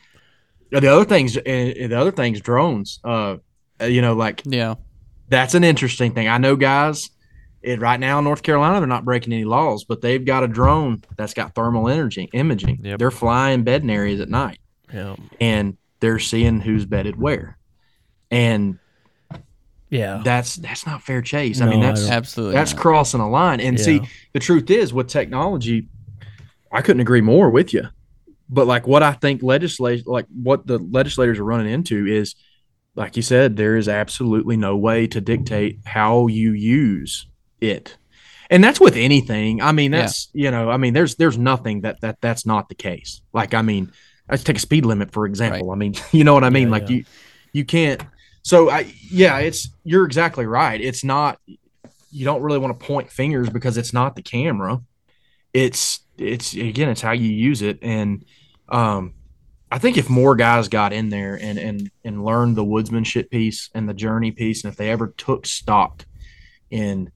the 0.70 0.89
other 0.89 1.05
things, 1.05 1.35
the 1.35 1.94
other 1.97 2.12
things, 2.12 2.40
drones. 2.40 3.01
Uh, 3.05 3.36
you 3.82 4.02
know, 4.02 4.14
like 4.14 4.43
Yeah. 4.44 4.74
that's 5.28 5.55
an 5.55 5.64
interesting 5.64 6.12
thing. 6.12 6.28
I 6.28 6.39
know 6.39 6.55
guys 6.56 7.09
it, 7.62 7.80
right 7.80 7.98
now 8.01 8.18
in 8.18 8.24
North 8.24 8.43
Carolina, 8.43 8.78
they're 8.80 8.86
not 8.86 9.05
breaking 9.05 9.32
any 9.32 9.44
laws, 9.44 9.84
but 9.84 10.01
they've 10.01 10.24
got 10.24 10.43
a 10.43 10.48
drone 10.48 11.02
that's 11.16 11.34
got 11.34 11.55
thermal 11.55 11.89
energy 11.89 12.28
imaging. 12.32 12.80
Yep. 12.82 12.98
They're 12.98 13.10
flying 13.10 13.62
bedding 13.62 13.90
areas 13.90 14.20
at 14.20 14.28
night 14.28 14.59
Yeah. 14.93 15.16
and 15.40 15.76
they're 16.01 16.18
seeing 16.18 16.60
who's 16.60 16.84
bedded 16.86 17.16
where. 17.20 17.56
And 18.30 18.78
Yeah. 19.90 20.22
that's 20.24 20.56
that's 20.56 20.86
not 20.86 21.02
fair 21.02 21.22
chase. 21.22 21.60
I 21.60 21.66
mean, 21.66 21.80
No, 21.80 21.86
I 21.86 21.89
that's. 21.90 22.09
Absolutely. 22.09 22.55
that's 22.55 22.72
not. 22.72 22.80
crossing 22.80 23.20
a 23.20 23.28
line. 23.30 23.60
And 23.60 23.78
see, 23.78 24.01
the 24.32 24.40
truth 24.40 24.70
is 24.70 24.93
with 24.93 25.09
technology, 25.09 25.89
I 26.72 26.80
couldn't 26.82 27.01
agree 27.01 27.20
more 27.20 27.51
with 27.51 27.72
you. 27.74 27.84
But 28.48 28.66
like 28.66 28.86
what 28.86 29.02
I 29.02 29.12
think 29.12 29.43
legislate 29.43 30.06
like 30.06 30.26
what 30.32 30.66
the 30.66 30.78
legislators 30.78 31.39
are 31.39 31.44
running 31.44 31.72
into 31.72 32.06
is 32.06 32.34
like 32.94 33.16
you 33.16 33.22
said, 33.22 33.56
there 33.56 33.76
is 33.76 33.89
absolutely 33.89 34.56
no 34.56 34.76
way 34.76 35.06
to 35.06 35.20
dictate 35.20 35.78
how 35.86 36.26
you 36.26 36.52
use 36.52 37.26
it. 37.62 37.97
And 38.51 38.62
that's 38.62 38.80
with 38.80 38.97
anything. 38.97 39.62
I 39.62 39.72
mean, 39.72 39.93
Yeah. 39.93 40.02
that's 40.02 40.28
you 40.34 40.51
know, 40.51 40.70
I 40.70 40.76
mean, 40.76 40.93
there's 40.93 41.14
there's 41.14 41.39
nothing 41.39 41.82
that 41.82 42.01
that 42.02 42.20
that's 42.20 42.44
not 42.44 42.68
the 42.68 42.74
case. 42.74 43.22
Like, 43.32 43.55
I 43.55 43.62
mean, 43.62 43.93
let's 44.30 44.44
take 44.44 44.56
a 44.56 44.60
speed 44.60 44.84
limit 44.84 45.12
for 45.12 45.24
example. 45.26 45.70
I 45.70 45.76
mean, 45.76 45.94
you 46.12 46.24
know 46.24 46.34
what 46.34 46.44
I 46.44 46.51
mean? 46.51 46.68
Yeah, 46.68 46.72
like 46.72 46.90
yeah. 46.90 46.97
you 46.97 47.05
you 47.52 47.64
can't 47.64 48.02
so 48.43 48.70
I 48.70 48.93
yeah, 49.10 49.39
it's 49.39 49.68
you're 49.84 50.05
exactly 50.05 50.47
right. 50.47 50.80
It's 50.80 51.05
not 51.05 51.39
you 52.10 52.24
don't 52.24 52.43
really 52.43 52.59
want 52.59 52.78
to 52.78 52.86
point 52.86 53.10
fingers 53.10 53.48
because 53.48 53.78
it's 53.78 53.93
not 53.93 54.16
the 54.16 54.22
camera. 54.22 54.82
It's 55.55 56.01
it's 56.18 56.52
again, 56.55 56.89
it's 56.89 57.01
how 57.01 57.12
you 57.12 57.30
use 57.30 57.62
it. 57.62 57.78
And 57.82 58.24
um 58.68 59.14
I 59.70 59.78
think 59.78 59.97
if 59.97 60.10
more 60.10 60.36
guys 60.36 60.68
got 60.68 60.93
in 60.93 61.09
there 61.09 61.39
and 61.40 61.59
and 61.59 61.90
and 62.05 62.24
learned 62.24 62.56
the 62.56 62.64
woodsmanship 62.64 63.30
piece 63.30 63.70
and 63.74 63.89
the 63.89 63.94
journey 63.94 64.32
piece, 64.32 64.64
and 64.64 64.72
if 64.72 64.76
they 64.76 64.90
ever 64.90 65.14
took 65.16 65.47
stock 65.47 66.05
in 66.70 67.10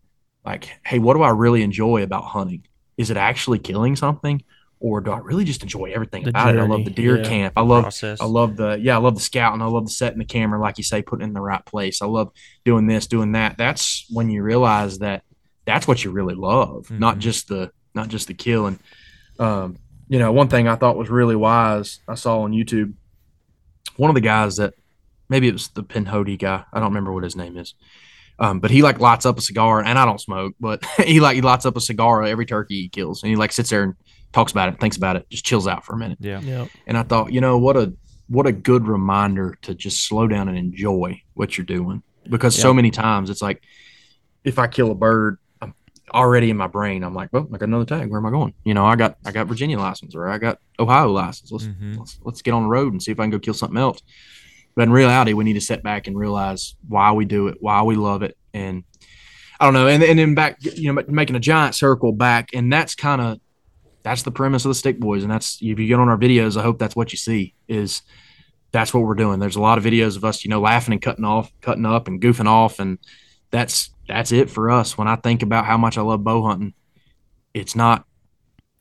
like, 0.47 0.71
hey, 0.85 0.99
what 0.99 1.15
do 1.15 1.23
I 1.23 1.31
really 1.31 1.63
enjoy 1.63 2.03
about 2.03 2.25
hunting? 2.25 2.65
Is 2.97 3.11
it 3.11 3.17
actually 3.17 3.59
killing 3.59 3.97
something? 3.97 4.43
Or 4.79 5.01
do 5.01 5.11
I 5.11 5.19
really 5.19 5.45
just 5.45 5.63
enjoy 5.63 5.91
everything 5.93 6.25
The 6.25 6.31
about 6.31 6.55
it? 6.55 6.59
I 6.59 6.67
love 6.67 6.85
the 6.85 6.91
deer 6.91 7.17
yeah. 7.19 7.25
camp. 7.29 7.55
I 7.57 7.63
love 7.63 7.85
Process. 7.85 8.21
I 8.21 8.27
love 8.27 8.57
the 8.57 8.79
yeah, 8.81 8.95
I 8.95 8.99
love 8.99 9.15
the 9.15 9.23
scouting. 9.23 9.63
I 9.63 9.67
love 9.67 9.87
the 9.87 9.91
setting 9.91 10.19
the 10.19 10.25
camera, 10.27 10.61
like 10.61 10.77
you 10.77 10.85
say, 10.85 11.01
putting 11.03 11.23
it 11.25 11.29
in 11.29 11.33
the 11.33 11.41
right 11.41 11.65
place. 11.65 12.03
I 12.03 12.07
love 12.07 12.31
doing 12.65 12.87
this, 12.87 13.07
doing 13.07 13.33
that. 13.33 13.57
That's 13.57 14.07
when 14.11 14.29
you 14.29 14.43
realize 14.43 14.99
that 14.99 15.23
that's 15.65 15.89
what 15.89 16.05
you 16.05 16.11
really 16.11 16.35
love, 16.35 16.91
not 16.91 17.17
Mhm. 17.17 17.21
just 17.21 17.49
the 17.49 17.71
not 17.95 18.09
just 18.09 18.29
the 18.29 18.35
kill. 18.35 18.67
And 18.67 18.79
um, 19.39 19.79
you 20.09 20.19
know, 20.19 20.31
one 20.31 20.49
thing 20.49 20.69
I 20.69 20.77
thought 20.77 20.97
was 20.99 21.09
really 21.09 21.37
wise, 21.37 22.01
I 22.07 22.15
saw 22.15 22.41
on 22.43 22.53
YouTube, 22.53 22.93
one 23.97 24.11
of 24.11 24.15
the 24.15 24.21
guys 24.21 24.57
that 24.59 24.75
maybe 25.31 25.49
it 25.49 25.53
was 25.53 25.69
the 25.69 25.83
Pinhoti 25.83 26.39
guy. 26.39 26.65
I 26.73 26.81
don't 26.81 26.91
remember 26.91 27.13
what 27.13 27.25
his 27.25 27.35
name 27.35 27.57
is. 27.57 27.75
Um, 28.39 28.61
but 28.61 28.71
he 28.71 28.83
like 28.83 29.01
lights 29.01 29.25
up 29.25 29.39
a 29.39 29.41
cigar, 29.41 29.83
and 29.83 29.99
I 29.99 30.05
don't 30.05 30.21
smoke, 30.21 30.55
but 30.61 30.85
he 31.05 31.21
like 31.21 31.37
he 31.37 31.41
lights 31.41 31.65
up 31.67 31.77
a 31.77 31.81
cigar 31.81 32.23
every 32.23 32.47
turkey 32.47 32.83
he 32.83 32.89
kills, 32.89 33.23
and 33.23 33.31
he 33.31 33.37
like 33.37 33.53
sits 33.53 33.71
there 33.71 33.83
and 33.83 33.95
talks 34.33 34.53
about 34.53 34.69
it, 34.69 34.79
thinks 34.79 34.97
about 34.97 35.17
it, 35.17 35.29
just 35.31 35.45
chills 35.45 35.67
out 35.67 35.85
for 35.85 35.95
a 35.95 35.99
minute. 35.99 36.19
Yeah. 36.21 36.41
Yeah. 36.41 36.67
And 36.87 36.99
I 36.99 37.03
thought, 37.03 37.33
you 37.33 37.41
know, 37.41 37.57
what 37.59 37.77
a 37.77 37.95
what 38.29 38.47
a 38.47 38.53
good 38.53 38.87
reminder 38.87 39.57
to 39.63 39.75
just 39.75 40.05
slow 40.07 40.27
down 40.27 40.49
and 40.49 40.59
enjoy 40.59 41.23
what 41.35 41.57
you're 41.57 41.65
doing. 41.65 42.03
Because 42.29 42.55
so 42.57 42.75
many 42.75 42.91
times 42.91 43.31
it's 43.31 43.41
like 43.41 43.63
if 44.45 44.59
I 44.59 44.67
kill 44.67 44.91
a 44.91 44.95
bird, 44.97 45.39
I'm 45.63 45.75
already 46.13 46.51
in 46.51 46.57
my 46.57 46.67
brain, 46.67 47.05
I'm 47.05 47.15
like, 47.15 47.33
well, 47.33 47.49
I 47.55 47.57
got 47.57 47.69
another 47.69 47.85
tag. 47.85 48.11
Where 48.11 48.19
am 48.19 48.27
I 48.27 48.31
going? 48.31 48.53
You 48.65 48.75
know, 48.75 48.85
I 48.85 48.97
got 48.97 49.17
I 49.25 49.31
got 49.33 49.47
Virginia 49.47 49.79
license 49.79 50.15
or 50.15 50.29
I 50.29 50.39
got 50.39 50.59
Ohio 50.79 51.11
license. 51.11 51.51
Let's 51.53 51.65
Mhm. 51.67 51.97
let's 51.99 52.19
let's 52.23 52.43
get 52.43 52.53
on 52.53 52.65
the 52.65 52.69
road 52.69 52.93
and 52.93 53.03
see 53.03 53.13
if 53.13 53.21
I 53.21 53.23
can 53.23 53.31
go 53.31 53.39
kill 53.39 53.55
something 53.55 53.79
else. 53.79 54.03
But 54.77 54.83
in 54.83 54.93
reality, 54.93 55.33
we 55.33 55.45
need 55.45 55.55
to 55.55 55.61
sit 55.61 55.83
back 55.83 56.07
and 56.07 56.17
realize 56.17 56.77
why 56.87 57.11
we 57.13 57.25
do 57.25 57.49
it, 57.49 57.57
why 57.61 57.83
we 57.83 57.97
love 57.97 58.23
it, 58.23 58.37
and 58.53 58.85
I 59.59 59.65
don't 59.65 59.75
know, 59.75 59.89
and 59.89 60.03
and 60.03 60.19
then 60.19 60.35
back, 60.35 60.59
you 60.61 60.93
know, 60.93 61.03
making 61.09 61.35
a 61.35 61.41
giant 61.41 61.75
circle 61.75 62.13
back, 62.13 62.51
and 62.53 62.71
that's 62.71 62.95
kind 62.95 63.21
of 63.23 63.41
that's 64.03 64.23
the 64.23 64.31
premise 64.31 64.65
of 64.65 64.69
the 64.69 64.75
Stick 64.75 65.01
Boys, 65.01 65.23
and 65.23 65.33
that's 65.33 65.59
if 65.63 65.79
you 65.79 65.89
get 65.89 65.99
on 65.99 66.11
our 66.11 66.19
videos, 66.19 66.59
I 66.59 66.63
hope 66.63 66.79
that's 66.79 66.95
what 66.95 67.11
you 67.11 67.19
see 67.19 67.55
is 67.67 68.03
that's 68.71 68.93
what 68.93 69.03
we're 69.03 69.15
doing. 69.15 69.41
There's 69.41 69.57
a 69.57 69.61
lot 69.61 69.79
of 69.79 69.85
videos 69.85 70.17
of 70.17 70.25
us, 70.25 70.45
you 70.45 70.51
know, 70.51 70.61
laughing 70.61 70.93
and 70.93 71.01
cutting 71.01 71.25
off, 71.25 71.51
cutting 71.63 71.87
up 71.87 72.07
and 72.07 72.21
goofing 72.21 72.47
off, 72.47 72.79
and 72.79 72.99
that's 73.51 73.91
that's 74.07 74.31
it 74.31 74.51
for 74.51 74.71
us. 74.71 74.99
When 74.99 75.09
I 75.09 75.17
think 75.17 75.43
about 75.43 75.65
how 75.65 75.79
much 75.79 75.97
I 75.97 76.03
love 76.03 76.23
bow 76.23 76.45
hunting, 76.45 76.75
it's 77.55 77.75
not 77.75 78.05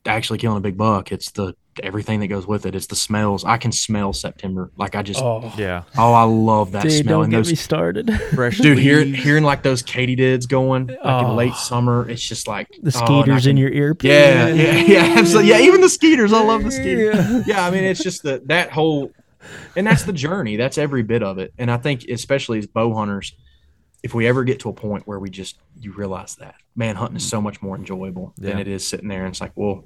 actually 0.04 0.38
killing 0.38 0.58
a 0.58 0.60
big 0.60 0.76
buck; 0.76 1.10
it's 1.10 1.30
the 1.30 1.54
everything 1.82 2.20
that 2.20 2.28
goes 2.28 2.46
with 2.46 2.66
it. 2.66 2.74
It's 2.74 2.86
the 2.86 2.96
smells. 2.96 3.44
I 3.44 3.56
can 3.56 3.72
smell 3.72 4.12
September. 4.12 4.70
Like 4.76 4.94
I 4.94 5.02
just, 5.02 5.20
Oh, 5.22 5.52
Yeah. 5.56 5.82
oh, 5.96 6.12
I 6.12 6.22
love 6.24 6.72
that 6.72 6.82
dude, 6.82 6.92
smell. 7.04 7.16
don't 7.18 7.24
And 7.24 7.30
get 7.32 7.36
those, 7.38 7.48
me 7.50 7.54
started. 7.56 8.10
Fresh 8.34 8.58
dude, 8.58 8.78
hearing 8.78 9.12
hearing 9.14 9.44
like 9.44 9.62
those 9.62 9.82
katydids 9.82 10.48
going 10.48 10.86
like 10.88 10.98
Oh. 11.02 11.30
in 11.30 11.36
late 11.36 11.54
summer, 11.54 12.08
it's 12.08 12.22
just 12.22 12.46
like 12.48 12.68
the 12.82 12.96
oh, 12.96 13.20
and 13.20 13.24
skeeters 13.24 13.46
in 13.46 13.56
your 13.56 13.70
ear. 13.70 13.96
Yeah, 14.02 14.48
yeah, 14.48 14.72
yeah, 14.86 15.14
absolutely. 15.18 15.50
Yeah, 15.50 15.60
even 15.60 15.80
the 15.80 15.88
skeeters. 15.88 16.32
I 16.32 16.42
love 16.42 16.64
the 16.64 16.70
skeeters. 16.70 17.14
Yeah. 17.16 17.42
Yeah, 17.46 17.66
I 17.66 17.70
mean, 17.70 17.84
it's 17.84 18.02
just 18.02 18.22
the 18.22 18.42
that 18.46 18.70
whole, 18.70 19.12
and 19.76 19.86
that's 19.86 20.02
the 20.04 20.12
journey. 20.12 20.56
That's 20.56 20.78
every 20.78 21.02
bit 21.02 21.22
of 21.22 21.38
it. 21.38 21.52
And 21.58 21.70
I 21.70 21.76
think, 21.76 22.04
especially 22.08 22.58
as 22.58 22.66
bow 22.66 22.94
hunters, 22.94 23.32
if 24.02 24.14
we 24.14 24.26
ever 24.26 24.44
get 24.44 24.60
to 24.60 24.68
a 24.68 24.72
point 24.72 25.06
where 25.06 25.18
we 25.18 25.30
just 25.30 25.58
you 25.80 25.92
realize 25.92 26.36
that 26.36 26.54
man 26.74 26.94
hunting 26.96 27.16
is 27.16 27.28
so 27.28 27.40
much 27.40 27.60
more 27.62 27.76
enjoyable 27.76 28.32
than 28.36 28.58
it 28.58 28.68
is 28.68 28.86
sitting 28.86 29.08
there 29.08 29.24
and 29.24 29.32
it's 29.32 29.40
like, 29.40 29.52
well, 29.56 29.84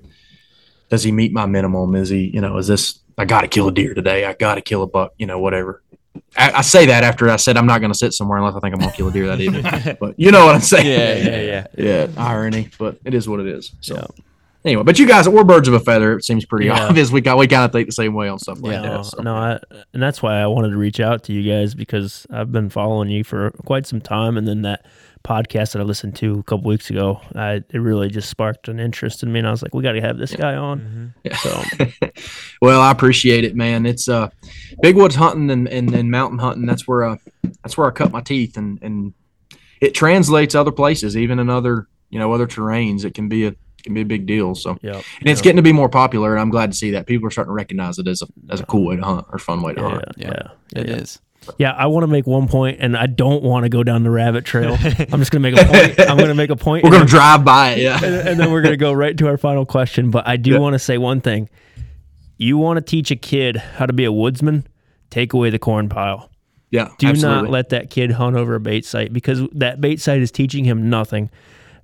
does 0.90 1.02
he 1.02 1.12
meet 1.12 1.32
my 1.32 1.46
minimum? 1.46 1.94
Is 1.94 2.08
he, 2.10 2.30
you 2.34 2.40
know, 2.40 2.58
is 2.58 2.66
this? 2.66 2.98
I 3.16 3.24
got 3.24 3.40
to 3.42 3.48
kill 3.48 3.68
a 3.68 3.72
deer 3.72 3.94
today. 3.94 4.24
I 4.26 4.34
got 4.34 4.56
to 4.56 4.60
kill 4.60 4.82
a 4.82 4.86
buck. 4.86 5.12
You 5.18 5.26
know, 5.26 5.38
whatever. 5.38 5.82
I, 6.36 6.50
I 6.52 6.60
say 6.62 6.86
that 6.86 7.04
after 7.04 7.30
I 7.30 7.36
said 7.36 7.56
I'm 7.56 7.66
not 7.66 7.80
going 7.80 7.92
to 7.92 7.98
sit 7.98 8.12
somewhere 8.12 8.38
unless 8.38 8.54
I 8.54 8.60
think 8.60 8.74
I'm 8.74 8.80
going 8.80 8.90
to 8.92 8.96
kill 8.96 9.08
a 9.08 9.12
deer 9.12 9.26
that 9.28 9.40
evening. 9.40 9.96
but 10.00 10.14
you 10.18 10.30
know 10.30 10.44
what 10.46 10.54
I'm 10.56 10.60
saying? 10.60 10.86
Yeah, 10.86 11.14
Yeah, 11.14 11.40
yeah. 11.40 11.66
yeah, 12.06 12.06
irony, 12.20 12.68
but 12.78 12.98
it 13.04 13.14
is 13.14 13.28
what 13.28 13.40
it 13.40 13.46
is. 13.46 13.72
So 13.80 13.94
Yeah. 13.94 14.06
anyway, 14.64 14.82
but 14.82 14.98
you 14.98 15.06
guys, 15.06 15.28
we're 15.28 15.44
birds 15.44 15.68
of 15.68 15.74
a 15.74 15.80
feather. 15.80 16.16
It 16.18 16.24
seems 16.24 16.44
pretty 16.44 16.66
Yeah. 16.66 16.88
obvious. 16.88 17.10
We 17.12 17.20
got 17.20 17.38
we 17.38 17.46
kind 17.46 17.64
of 17.64 17.72
think 17.72 17.86
the 17.88 17.92
same 17.92 18.14
way 18.14 18.28
on 18.28 18.38
stuff 18.38 18.60
like 18.60 18.72
Yeah, 18.72 18.82
that. 18.82 18.96
no, 18.96 19.02
so. 19.02 19.22
no, 19.22 19.36
I, 19.36 19.58
and 19.94 20.02
that's 20.02 20.20
why 20.22 20.36
I 20.40 20.46
wanted 20.48 20.70
to 20.70 20.76
reach 20.76 20.98
out 21.00 21.22
to 21.24 21.32
you 21.32 21.48
guys 21.48 21.74
because 21.74 22.26
I've 22.32 22.50
been 22.50 22.70
following 22.70 23.08
you 23.10 23.22
for 23.22 23.50
quite 23.64 23.86
some 23.86 24.00
time, 24.00 24.36
and 24.36 24.48
then 24.48 24.62
that 24.62 24.86
podcast 25.24 25.72
that 25.72 25.80
I 25.80 25.82
listened 25.82 26.16
to 26.16 26.38
a 26.38 26.42
couple 26.42 26.64
weeks 26.64 26.90
ago, 26.90 27.20
I, 27.34 27.62
it 27.68 27.78
really 27.78 28.08
just 28.08 28.30
sparked 28.30 28.68
an 28.68 28.80
interest 28.80 29.22
in 29.22 29.32
me, 29.32 29.38
and 29.40 29.48
I 29.48 29.50
was 29.50 29.62
like, 29.62 29.74
we 29.74 29.82
got 29.82 29.92
to 29.92 30.00
have 30.00 30.18
this 30.18 30.34
guy 30.34 30.54
on. 30.54 31.14
Yeah. 31.24 31.36
So 31.36 31.62
well, 32.62 32.80
I 32.80 32.90
appreciate 32.90 33.44
it, 33.44 33.54
man. 33.54 33.86
It's 33.86 34.08
uh, 34.08 34.30
big 34.82 34.96
woods 34.96 35.14
hunting 35.14 35.50
and, 35.50 35.68
and, 35.68 35.94
and 35.94 36.10
mountain 36.10 36.38
hunting. 36.38 36.66
That's 36.66 36.88
where 36.88 37.04
uh, 37.04 37.16
that's 37.62 37.76
where 37.76 37.86
I 37.86 37.90
cut 37.90 38.12
my 38.12 38.20
teeth, 38.20 38.56
and 38.56 38.78
and 38.82 39.14
it 39.80 39.94
translates 39.94 40.54
other 40.54 40.72
places, 40.72 41.16
even 41.16 41.38
in 41.38 41.50
other 41.50 41.86
you 42.10 42.18
know 42.18 42.32
other 42.32 42.46
terrains. 42.46 43.04
It 43.04 43.14
can 43.14 43.28
be 43.28 43.46
a 43.46 43.54
can 43.82 43.94
be 43.94 44.02
a 44.02 44.06
big 44.06 44.26
deal. 44.26 44.54
So 44.54 44.78
yeah, 44.82 44.94
and 45.20 45.28
it's 45.28 45.40
getting 45.40 45.56
to 45.56 45.62
be 45.62 45.72
more 45.72 45.88
popular, 45.88 46.32
and 46.32 46.40
I'm 46.40 46.50
glad 46.50 46.70
to 46.72 46.76
see 46.76 46.90
that 46.92 47.06
people 47.06 47.26
are 47.26 47.30
starting 47.30 47.50
to 47.50 47.54
recognize 47.54 47.98
it 47.98 48.08
as 48.08 48.22
a 48.22 48.26
as 48.50 48.60
a 48.60 48.66
cool 48.66 48.86
way 48.86 48.96
to 48.96 49.02
hunt 49.02 49.26
or 49.30 49.38
fun 49.38 49.62
way 49.62 49.74
to 49.74 49.80
yeah, 49.80 49.88
hunt. 49.88 50.04
yeah, 50.16 50.42
It 50.74 50.88
yeah. 50.88 50.96
is. 50.96 51.20
Yeah, 51.58 51.72
I 51.72 51.86
want 51.86 52.02
to 52.04 52.06
make 52.06 52.26
one 52.26 52.48
point, 52.48 52.78
and 52.80 52.96
I 52.96 53.06
don't 53.06 53.42
want 53.42 53.64
to 53.64 53.68
go 53.70 53.82
down 53.82 54.02
the 54.02 54.10
rabbit 54.10 54.44
trail. 54.44 54.76
I'm 54.82 55.18
just 55.20 55.30
gonna 55.30 55.40
make 55.50 55.56
a 55.58 55.64
point. 55.64 55.98
I'm 56.00 56.18
gonna 56.18 56.34
make 56.34 56.50
a 56.50 56.56
point. 56.56 56.84
We're 56.84 56.90
gonna 56.90 57.06
drive 57.06 57.44
by 57.44 57.70
it, 57.72 57.78
yeah. 57.78 57.96
and, 58.04 58.28
and 58.28 58.40
then 58.40 58.52
we're 58.52 58.60
gonna 58.62 58.76
go 58.76 58.92
right 58.92 59.16
to 59.16 59.26
our 59.26 59.38
final 59.38 59.64
question. 59.64 60.10
But 60.10 60.28
I 60.28 60.36
do 60.36 60.52
Yeah. 60.52 60.58
want 60.58 60.74
to 60.74 60.78
say 60.78 60.98
one 60.98 61.20
thing: 61.20 61.48
you 62.36 62.58
want 62.58 62.76
to 62.76 62.82
teach 62.82 63.10
a 63.10 63.16
kid 63.16 63.56
how 63.56 63.86
to 63.86 63.92
be 63.92 64.04
a 64.04 64.12
woodsman, 64.12 64.66
take 65.08 65.32
away 65.32 65.50
the 65.50 65.58
corn 65.58 65.88
pile. 65.88 66.30
Yeah, 66.70 66.90
Do 66.98 67.08
absolutely. 67.08 67.42
not 67.42 67.50
let 67.50 67.68
that 67.70 67.90
kid 67.90 68.12
hunt 68.12 68.36
over 68.36 68.54
a 68.54 68.60
bait 68.60 68.84
site 68.84 69.12
because 69.12 69.40
that 69.52 69.80
bait 69.80 70.00
site 70.00 70.20
is 70.20 70.30
teaching 70.30 70.64
him 70.64 70.88
nothing. 70.88 71.28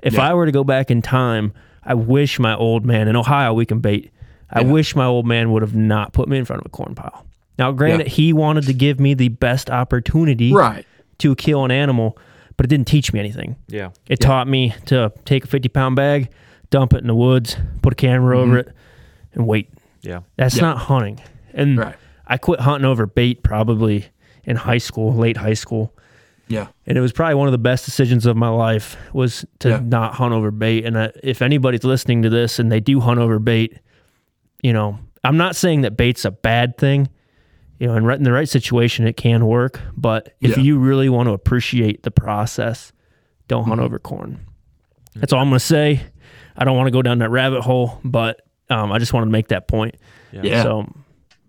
If 0.02 0.14
Yeah. 0.14 0.30
I 0.30 0.34
were 0.34 0.46
to 0.46 0.52
go 0.52 0.62
back 0.62 0.92
in 0.92 1.02
time, 1.02 1.52
I 1.82 1.94
wish 1.94 2.38
my 2.38 2.54
old 2.54 2.86
man 2.86 3.08
in 3.08 3.16
Ohio 3.16 3.52
we 3.52 3.66
can 3.66 3.80
bait. 3.80 4.12
I 4.48 4.60
Yeah. 4.60 4.66
wish 4.70 4.94
my 4.94 5.04
old 5.06 5.26
man 5.26 5.50
would 5.50 5.62
have 5.62 5.74
not 5.74 6.12
put 6.12 6.28
me 6.28 6.38
in 6.38 6.44
front 6.44 6.60
of 6.60 6.66
a 6.66 6.68
corn 6.68 6.94
pile. 6.94 7.25
Now, 7.58 7.72
granted, 7.72 8.06
Yeah. 8.08 8.12
he 8.12 8.32
wanted 8.32 8.64
to 8.66 8.74
give 8.74 9.00
me 9.00 9.14
the 9.14 9.28
best 9.28 9.70
opportunity 9.70 10.52
right. 10.52 10.84
to 11.18 11.34
kill 11.36 11.64
an 11.64 11.70
animal, 11.70 12.18
but 12.56 12.66
it 12.66 12.68
didn't 12.68 12.86
teach 12.86 13.12
me 13.12 13.20
anything. 13.20 13.56
Yeah. 13.68 13.90
It 14.08 14.20
taught 14.20 14.46
me 14.48 14.74
to 14.86 15.12
take 15.24 15.44
a 15.44 15.46
50 15.46 15.68
pound 15.70 15.96
bag, 15.96 16.30
dump 16.70 16.92
it 16.92 16.98
in 16.98 17.06
the 17.06 17.14
woods, 17.14 17.56
put 17.82 17.92
a 17.92 17.96
camera 17.96 18.38
over 18.38 18.58
it, 18.58 18.72
and 19.32 19.46
wait. 19.46 19.70
Yeah. 20.02 20.20
That's 20.36 20.56
Mm-hmm. 20.56 20.64
Yeah. 20.64 20.70
not 20.72 20.78
hunting. 20.78 21.20
And 21.54 21.78
Right. 21.78 21.96
I 22.26 22.36
quit 22.38 22.60
hunting 22.60 22.84
over 22.84 23.06
bait 23.06 23.42
probably 23.42 24.06
in 24.44 24.56
high 24.56 24.78
school, 24.78 25.14
late 25.14 25.36
high 25.38 25.54
school. 25.54 25.92
Yeah. 26.48 26.68
And 26.86 26.96
it 26.96 27.00
was 27.00 27.12
probably 27.12 27.34
one 27.34 27.48
of 27.48 27.52
the 27.52 27.58
best 27.58 27.84
decisions 27.86 28.24
of 28.26 28.36
my 28.36 28.48
life 28.48 28.96
was 29.12 29.44
to 29.60 29.70
Yeah. 29.70 29.80
not 29.82 30.14
hunt 30.14 30.32
over 30.32 30.50
bait. 30.50 30.84
And 30.84 30.96
I, 30.98 31.10
if 31.24 31.42
anybody's 31.42 31.82
listening 31.84 32.22
to 32.22 32.30
this 32.30 32.58
and 32.58 32.70
they 32.70 32.78
do 32.80 33.00
hunt 33.00 33.18
over 33.18 33.38
bait, 33.40 33.78
you 34.62 34.72
know, 34.72 34.98
I'm 35.24 35.36
not 35.36 35.56
saying 35.56 35.80
that 35.80 35.96
bait's 35.96 36.24
a 36.24 36.30
bad 36.30 36.76
thing. 36.78 37.08
You 37.78 37.88
know, 37.88 37.94
in, 37.96 38.04
right, 38.04 38.16
in 38.16 38.24
the 38.24 38.32
right 38.32 38.48
situation, 38.48 39.06
it 39.06 39.16
can 39.16 39.46
work. 39.46 39.80
But 39.96 40.34
if 40.40 40.56
Yeah. 40.56 40.62
you 40.62 40.78
really 40.78 41.08
want 41.08 41.26
to 41.28 41.32
appreciate 41.32 42.02
the 42.04 42.10
process, 42.10 42.92
don't 43.48 43.64
hunt 43.64 43.80
Mhm. 43.80 43.84
over 43.84 43.98
corn. 43.98 44.40
That's 45.14 45.32
all 45.32 45.40
I'm 45.40 45.48
going 45.48 45.58
to 45.58 45.64
say. 45.64 46.00
I 46.56 46.64
don't 46.64 46.76
want 46.76 46.86
to 46.86 46.90
go 46.90 47.02
down 47.02 47.18
that 47.18 47.30
rabbit 47.30 47.62
hole, 47.62 48.00
but 48.02 48.40
um, 48.70 48.90
I 48.92 48.98
just 48.98 49.12
wanted 49.12 49.26
to 49.26 49.32
make 49.32 49.48
that 49.48 49.68
point. 49.68 49.94
Yeah. 50.32 50.62
So, 50.62 50.72
all 50.72 50.92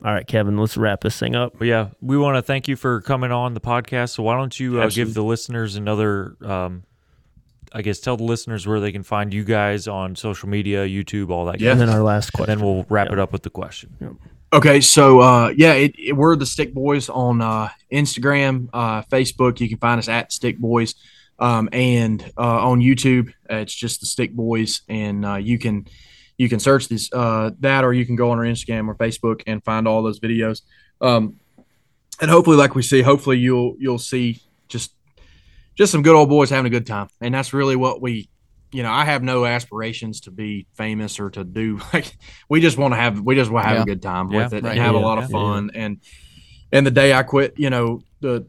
right, 0.02 0.28
Kevin, 0.28 0.58
let's 0.58 0.78
wrap 0.78 1.02
this 1.02 1.18
thing 1.18 1.36
up. 1.36 1.62
Yeah, 1.64 1.90
we 2.02 2.18
want 2.18 2.36
to 2.36 2.42
thank 2.42 2.68
you 2.68 2.76
for 2.76 3.02
coming 3.02 3.32
on 3.32 3.54
the 3.54 3.60
podcast. 3.62 4.10
So 4.10 4.24
why 4.24 4.36
don't 4.38 4.58
you 4.60 4.80
uh, 4.82 4.90
give 4.90 5.14
the 5.14 5.24
listeners 5.24 5.76
another, 5.78 6.36
um, 6.46 6.84
I 7.74 7.82
guess, 7.82 8.00
tell 8.00 8.18
the 8.18 8.24
listeners 8.24 8.68
where 8.68 8.80
they 8.80 8.92
can 8.92 9.04
find 9.04 9.34
you 9.34 9.44
guys 9.44 9.88
on 9.88 10.16
social 10.16 10.48
media, 10.50 10.86
YouTube, 10.86 11.30
all 11.32 11.46
that. 11.46 11.60
Yeah. 11.60 11.72
And 11.72 11.82
then 11.82 11.90
our 11.90 12.04
last 12.04 12.28
stuff. 12.28 12.40
question. 12.40 12.60
Then 12.60 12.66
we'll 12.68 12.86
wrap 12.90 13.08
Yeah. 13.08 13.14
it 13.14 13.20
up 13.20 13.32
with 13.32 13.44
the 13.44 13.50
question. 13.50 14.18
Okay, 14.54 14.80
so 14.80 15.20
uh, 15.20 15.54
yeah, 15.56 15.74
it, 15.74 15.96
it- 15.98 16.14
we're 16.16 16.36
the 16.36 16.46
Stick 16.46 16.74
Boys 16.74 17.10
on 17.10 17.42
uh, 17.42 17.70
Instagram, 17.92 18.70
uh, 18.74 19.02
Facebook. 19.04 19.60
You 19.60 19.68
can 19.68 19.78
find 19.78 20.00
us 20.00 20.08
at 20.08 20.32
Stick 20.32 20.58
Boys, 20.58 20.96
um, 21.38 21.68
and 21.74 22.22
uh, 22.38 22.70
on 22.70 22.80
YouTube, 22.80 23.34
it's 23.50 23.74
just 23.76 24.00
the 24.00 24.06
Stick 24.06 24.32
Boys, 24.34 24.82
and 24.88 25.26
uh, 25.26 25.36
you 25.36 25.60
can 25.60 25.86
you 26.38 26.48
can 26.48 26.60
search 26.60 26.88
this 26.88 27.10
uh, 27.12 27.52
that, 27.60 27.84
or 27.84 27.92
you 27.94 28.06
can 28.06 28.16
go 28.16 28.32
on 28.32 28.38
our 28.38 28.46
Instagram 28.46 28.88
or 28.88 28.96
Facebook 28.96 29.42
and 29.48 29.62
find 29.66 29.86
all 29.88 30.02
those 30.02 30.20
videos. 30.22 30.62
Um, 31.02 31.40
and 32.22 32.32
hopefully, 32.32 32.56
like 32.58 32.74
we 32.74 32.84
see, 32.84 33.02
hopefully 33.02 33.40
you'll 33.40 33.76
you'll 33.80 34.00
see 34.00 34.42
just 34.70 34.94
just 35.76 35.92
some 35.92 36.04
good 36.04 36.16
old 36.16 36.30
boys 36.30 36.50
having 36.50 36.68
a 36.68 36.70
good 36.70 36.88
time, 36.88 37.10
and 37.20 37.34
that's 37.34 37.54
really 37.54 37.76
what 37.76 38.02
we. 38.02 38.30
You 38.72 38.84
know, 38.84 38.92
I 38.92 39.06
have 39.06 39.24
no 39.24 39.46
aspirations 39.46 40.22
to 40.22 40.32
be 40.32 40.68
famous 40.74 41.20
or 41.20 41.30
to 41.32 41.44
do 41.44 41.80
like 41.94 42.18
we 42.50 42.60
just 42.62 42.78
want 42.78 42.94
to 42.94 42.98
have 43.00 43.22
we 43.22 43.36
just 43.36 43.50
want 43.50 43.64
to 43.64 43.68
have 43.70 43.78
Yeah. 43.78 43.84
a 43.84 43.86
good 43.86 44.02
time 44.02 44.32
Yeah. 44.32 44.44
with 44.44 44.54
it 44.54 44.64
Right. 44.64 44.72
and 44.74 44.80
have 44.82 44.96
a 44.96 45.00
Yeah. 45.00 45.06
lot 45.06 45.18
of 45.20 45.30
fun 45.30 45.72
and 45.74 45.98
and 46.72 46.86
the 46.86 46.92
day 46.92 47.14
I 47.14 47.24
quit, 47.24 47.54
you 47.58 47.70
know, 47.70 48.02
the 48.20 48.46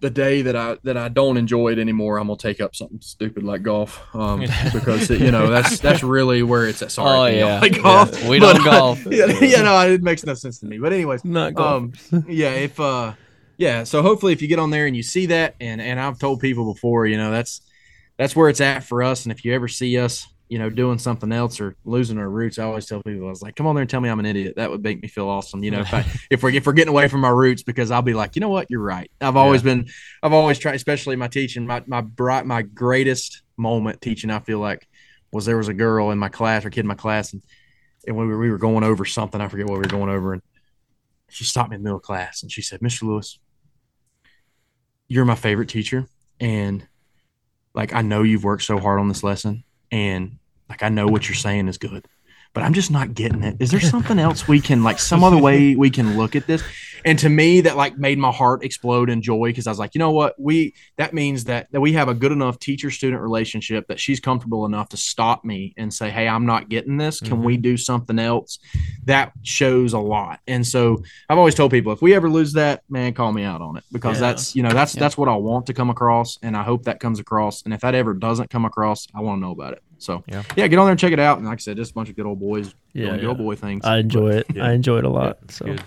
the 0.00 0.10
day 0.10 0.42
that 0.42 0.54
I 0.54 0.76
that 0.84 0.98
I 0.98 1.08
don't 1.08 1.38
enjoy 1.38 1.72
it 1.72 1.78
anymore, 1.78 2.18
I'm 2.18 2.26
gonna 2.26 2.36
take 2.36 2.60
up 2.60 2.76
something 2.76 3.00
stupid 3.00 3.42
like 3.42 3.62
golf, 3.62 4.02
um, 4.14 4.40
because 4.74 5.08
you 5.08 5.30
know 5.30 5.48
that's 5.48 5.78
that's 5.80 6.02
really 6.02 6.42
where 6.42 6.66
it's 6.66 6.82
at. 6.82 6.92
Sorry, 6.92 7.18
Oh, 7.18 7.24
if 7.24 7.34
you 7.34 7.40
don't 7.40 7.48
yeah. 7.48 7.60
like 7.60 7.82
golf. 7.82 8.22
Yeah. 8.22 8.28
We 8.28 8.38
don't 8.38 8.62
golf. 8.64 9.06
Yeah, 9.10 9.62
no, 9.62 9.80
it 9.90 10.02
makes 10.02 10.26
no 10.26 10.34
sense 10.34 10.58
to 10.58 10.66
me. 10.66 10.76
But 10.78 10.92
anyways, 10.92 11.24
Not 11.24 11.58
um, 11.58 11.92
yeah, 12.28 12.50
if 12.50 12.78
uh, 12.78 13.14
yeah, 13.56 13.84
so 13.84 14.02
hopefully 14.02 14.34
if 14.34 14.42
you 14.42 14.48
get 14.48 14.58
on 14.58 14.68
there 14.68 14.84
and 14.86 14.94
you 14.94 15.02
see 15.02 15.24
that, 15.26 15.54
and 15.58 15.80
and 15.80 15.98
I've 15.98 16.18
told 16.18 16.40
people 16.40 16.70
before, 16.74 17.06
you 17.06 17.16
know, 17.16 17.30
that's 17.30 17.62
that's 18.16 18.36
where 18.36 18.48
it's 18.48 18.60
at 18.60 18.84
for 18.84 19.02
us. 19.02 19.24
And 19.24 19.32
if 19.32 19.44
you 19.44 19.54
ever 19.54 19.68
see 19.68 19.98
us, 19.98 20.26
you 20.48 20.58
know, 20.58 20.70
doing 20.70 20.98
something 20.98 21.32
else 21.32 21.60
or 21.60 21.74
losing 21.84 22.18
our 22.18 22.28
roots, 22.28 22.58
I 22.58 22.64
always 22.64 22.86
tell 22.86 23.02
people, 23.02 23.26
I 23.26 23.30
was 23.30 23.42
like, 23.42 23.56
come 23.56 23.66
on 23.66 23.74
there 23.74 23.82
and 23.82 23.90
tell 23.90 24.00
me 24.00 24.08
I'm 24.08 24.20
an 24.20 24.26
idiot. 24.26 24.54
That 24.56 24.70
would 24.70 24.82
make 24.82 25.02
me 25.02 25.08
feel 25.08 25.28
awesome. 25.28 25.64
You 25.64 25.72
know, 25.72 25.80
if 25.80 25.92
I 25.92 26.04
if 26.30 26.42
we're 26.42 26.50
if 26.50 26.66
we're 26.66 26.74
getting 26.74 26.92
away 26.92 27.08
from 27.08 27.24
our 27.24 27.34
roots, 27.34 27.62
because 27.62 27.90
I'll 27.90 28.02
be 28.02 28.14
like, 28.14 28.36
you 28.36 28.40
know 28.40 28.50
what, 28.50 28.66
you're 28.70 28.80
right. 28.80 29.10
I've 29.20 29.36
always 29.36 29.62
been, 29.62 29.88
I've 30.22 30.32
always 30.32 30.58
tried, 30.58 30.74
especially 30.74 31.16
my 31.16 31.28
teaching, 31.28 31.66
my 31.66 31.82
my 31.86 32.02
bright, 32.02 32.46
my 32.46 32.62
greatest 32.62 33.42
moment 33.56 34.00
teaching. 34.00 34.30
I 34.30 34.40
feel 34.40 34.58
like 34.58 34.86
was 35.32 35.46
there 35.46 35.56
was 35.56 35.68
a 35.68 35.74
girl 35.74 36.10
in 36.10 36.18
my 36.18 36.28
class 36.28 36.64
or 36.64 36.70
kid 36.70 36.80
in 36.80 36.86
my 36.86 36.94
class, 36.94 37.32
and 37.32 37.42
and 38.06 38.16
we 38.16 38.26
were 38.26 38.38
we 38.38 38.50
were 38.50 38.58
going 38.58 38.84
over 38.84 39.04
something. 39.04 39.40
I 39.40 39.48
forget 39.48 39.66
what 39.66 39.74
we 39.74 39.84
were 39.84 39.88
going 39.88 40.10
over, 40.10 40.34
and 40.34 40.42
she 41.34 41.44
stopped 41.44 41.70
me 41.70 41.74
in 41.74 41.82
the 41.82 41.84
middle 41.84 41.96
of 41.96 42.02
class 42.02 42.42
and 42.42 42.52
she 42.52 42.62
said, 42.62 42.80
Mr. 42.80 43.02
Lewis, 43.02 43.38
you're 45.08 45.24
my 45.24 45.34
favorite 45.34 45.68
teacher. 45.68 46.06
And 46.38 46.86
like, 47.74 47.94
I 47.94 48.02
know 48.02 48.22
you've 48.22 48.44
worked 48.44 48.62
so 48.62 48.78
hard 48.78 49.00
on 49.00 49.08
this 49.08 49.22
lesson. 49.22 49.64
And 49.90 50.38
like, 50.68 50.82
I 50.82 50.88
know 50.88 51.06
what 51.06 51.28
you're 51.28 51.34
saying 51.34 51.68
is 51.68 51.78
good, 51.78 52.06
but 52.52 52.62
I'm 52.62 52.72
just 52.72 52.90
not 52.90 53.14
getting 53.14 53.42
it. 53.42 53.56
Is 53.60 53.70
there 53.70 53.80
something 53.80 54.18
else 54.18 54.48
we 54.48 54.60
can, 54.60 54.82
like, 54.82 54.98
some 54.98 55.22
other 55.24 55.38
way 55.38 55.76
we 55.76 55.90
can 55.90 56.16
look 56.16 56.36
at 56.36 56.46
this? 56.46 56.62
And 57.04 57.18
to 57.18 57.28
me 57.28 57.60
that 57.62 57.76
like 57.76 57.98
made 57.98 58.18
my 58.18 58.30
heart 58.30 58.64
explode 58.64 59.10
in 59.10 59.22
joy 59.22 59.48
because 59.48 59.66
I 59.66 59.70
was 59.70 59.78
like, 59.78 59.94
you 59.94 59.98
know 59.98 60.10
what, 60.10 60.34
we 60.38 60.74
that 60.96 61.12
means 61.12 61.44
that 61.44 61.70
that 61.72 61.80
we 61.80 61.92
have 61.92 62.08
a 62.08 62.14
good 62.14 62.32
enough 62.32 62.58
teacher 62.58 62.90
student 62.90 63.22
relationship 63.22 63.86
that 63.88 64.00
she's 64.00 64.20
comfortable 64.20 64.64
enough 64.66 64.88
to 64.90 64.96
stop 64.96 65.44
me 65.44 65.74
and 65.76 65.92
say, 65.92 66.10
hey, 66.10 66.26
I'm 66.26 66.46
not 66.46 66.68
getting 66.68 66.96
this. 66.96 67.20
Can 67.20 67.42
we 67.42 67.54
mm-hmm. 67.54 67.62
do 67.62 67.76
something 67.76 68.18
else? 68.18 68.58
That 69.04 69.32
shows 69.42 69.92
a 69.92 69.98
lot. 69.98 70.40
And 70.46 70.66
so 70.66 71.02
I've 71.28 71.38
always 71.38 71.54
told 71.54 71.70
people 71.70 71.92
if 71.92 72.02
we 72.02 72.14
ever 72.14 72.28
lose 72.30 72.54
that, 72.54 72.82
man, 72.88 73.12
call 73.12 73.32
me 73.32 73.44
out 73.44 73.60
on 73.60 73.76
it 73.76 73.84
because 73.92 74.20
Yeah. 74.20 74.28
that's 74.28 74.56
you 74.56 74.62
know 74.62 74.70
that's 74.70 74.94
Yeah. 74.94 75.00
that's 75.00 75.18
what 75.18 75.28
I 75.28 75.34
want 75.36 75.66
to 75.66 75.74
come 75.74 75.90
across, 75.90 76.38
and 76.42 76.56
I 76.56 76.62
hope 76.62 76.84
that 76.84 77.00
comes 77.00 77.20
across. 77.20 77.62
And 77.62 77.74
if 77.74 77.80
that 77.80 77.94
ever 77.94 78.14
doesn't 78.14 78.50
come 78.50 78.64
across, 78.64 79.06
I 79.14 79.20
want 79.20 79.38
to 79.38 79.40
know 79.40 79.52
about 79.52 79.74
it. 79.74 79.82
So 79.98 80.22
Yeah. 80.26 80.42
yeah, 80.56 80.66
get 80.66 80.78
on 80.78 80.86
there 80.86 80.92
and 80.92 81.00
check 81.00 81.12
it 81.12 81.20
out. 81.20 81.38
And 81.38 81.46
like 81.46 81.58
I 81.58 81.60
said, 81.60 81.76
just 81.76 81.92
a 81.92 81.94
bunch 81.94 82.08
of 82.08 82.16
good 82.16 82.26
old 82.26 82.40
boys 82.40 82.74
Yeah, 82.92 83.06
doing 83.06 83.20
good 83.20 83.28
old 83.28 83.38
boy 83.38 83.56
things. 83.56 83.84
I 83.84 83.98
enjoy 83.98 84.30
it. 84.32 84.46
yeah. 84.54 84.66
I 84.66 84.72
enjoy 84.72 84.98
it 84.98 85.04
a 85.04 85.08
lot. 85.08 85.38
Yeah, 85.40 85.52
so 85.52 85.64
good. 85.66 85.82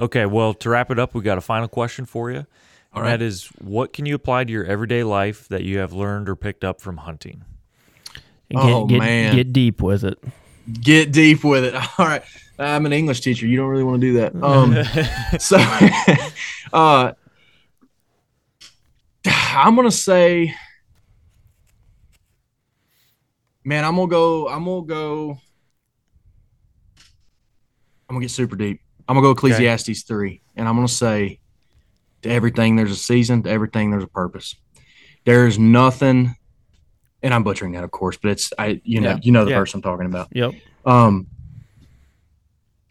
Okay, 0.00 0.26
well, 0.26 0.54
to 0.54 0.70
wrap 0.70 0.90
it 0.90 0.98
up, 0.98 1.14
we 1.14 1.22
got 1.22 1.38
a 1.38 1.42
final 1.42 1.68
question 1.68 2.04
for 2.04 2.30
you. 2.30 2.46
All 2.92 3.02
and 3.02 3.02
right. 3.02 3.18
that 3.18 3.22
is 3.22 3.46
what 3.60 3.92
can 3.92 4.06
you 4.06 4.14
apply 4.14 4.44
to 4.44 4.52
your 4.52 4.64
everyday 4.64 5.02
life 5.02 5.48
that 5.48 5.62
you 5.64 5.78
have 5.78 5.92
learned 5.92 6.28
or 6.28 6.36
picked 6.36 6.64
up 6.64 6.80
from 6.80 6.98
hunting? 6.98 7.44
get, 8.50 8.58
Oh, 8.60 8.86
get, 8.86 8.98
man. 8.98 9.34
get 9.34 9.52
deep 9.52 9.82
with 9.82 10.04
it. 10.04 10.18
get 10.80 11.12
deep 11.12 11.44
with 11.44 11.64
it. 11.64 11.74
All 11.98 12.06
right. 12.06 12.22
I'm 12.58 12.86
an 12.86 12.92
English 12.92 13.20
teacher. 13.20 13.46
You 13.46 13.56
don't 13.56 13.68
really 13.68 13.84
want 13.84 14.00
to 14.00 14.06
do 14.06 14.12
that. 14.14 14.34
Um, 14.42 15.38
so, 15.38 15.58
uh, 16.72 17.12
I'm 19.24 19.76
gonna 19.76 19.90
say, 19.90 20.54
man, 23.64 23.84
I'm 23.84 23.94
gonna 23.94 24.08
go. 24.08 24.48
I'm 24.48 24.64
gonna 24.64 24.86
go. 24.86 25.38
I'm 28.08 28.16
gonna 28.16 28.24
get 28.24 28.30
super 28.30 28.56
deep. 28.56 28.80
I'm 29.08 29.14
gonna 29.14 29.26
go 29.26 29.30
Ecclesiastes 29.30 30.02
three, 30.02 30.42
and 30.54 30.68
I'm 30.68 30.74
gonna 30.76 30.86
say, 30.88 31.40
to 32.22 32.28
everything 32.30 32.76
there's 32.76 32.90
a 32.92 32.96
season. 32.96 33.42
To 33.44 33.50
everything 33.50 33.90
there's 33.90 34.04
a 34.04 34.08
purpose. 34.08 34.54
There's 35.24 35.58
nothing, 35.58 36.34
and 37.22 37.32
I'm 37.34 37.42
butchering 37.42 37.72
that, 37.72 37.84
of 37.84 37.90
course, 37.90 38.16
but 38.18 38.30
it's 38.32 38.52
I. 38.58 38.80
You 38.84 39.00
know, 39.00 39.10
Yeah. 39.10 39.18
you 39.22 39.32
know 39.32 39.44
the 39.44 39.52
Yeah. 39.52 39.58
verse 39.60 39.72
I'm 39.74 39.82
talking 39.82 40.06
about 40.06 40.28
Yep. 40.32 40.52
um 40.84 41.26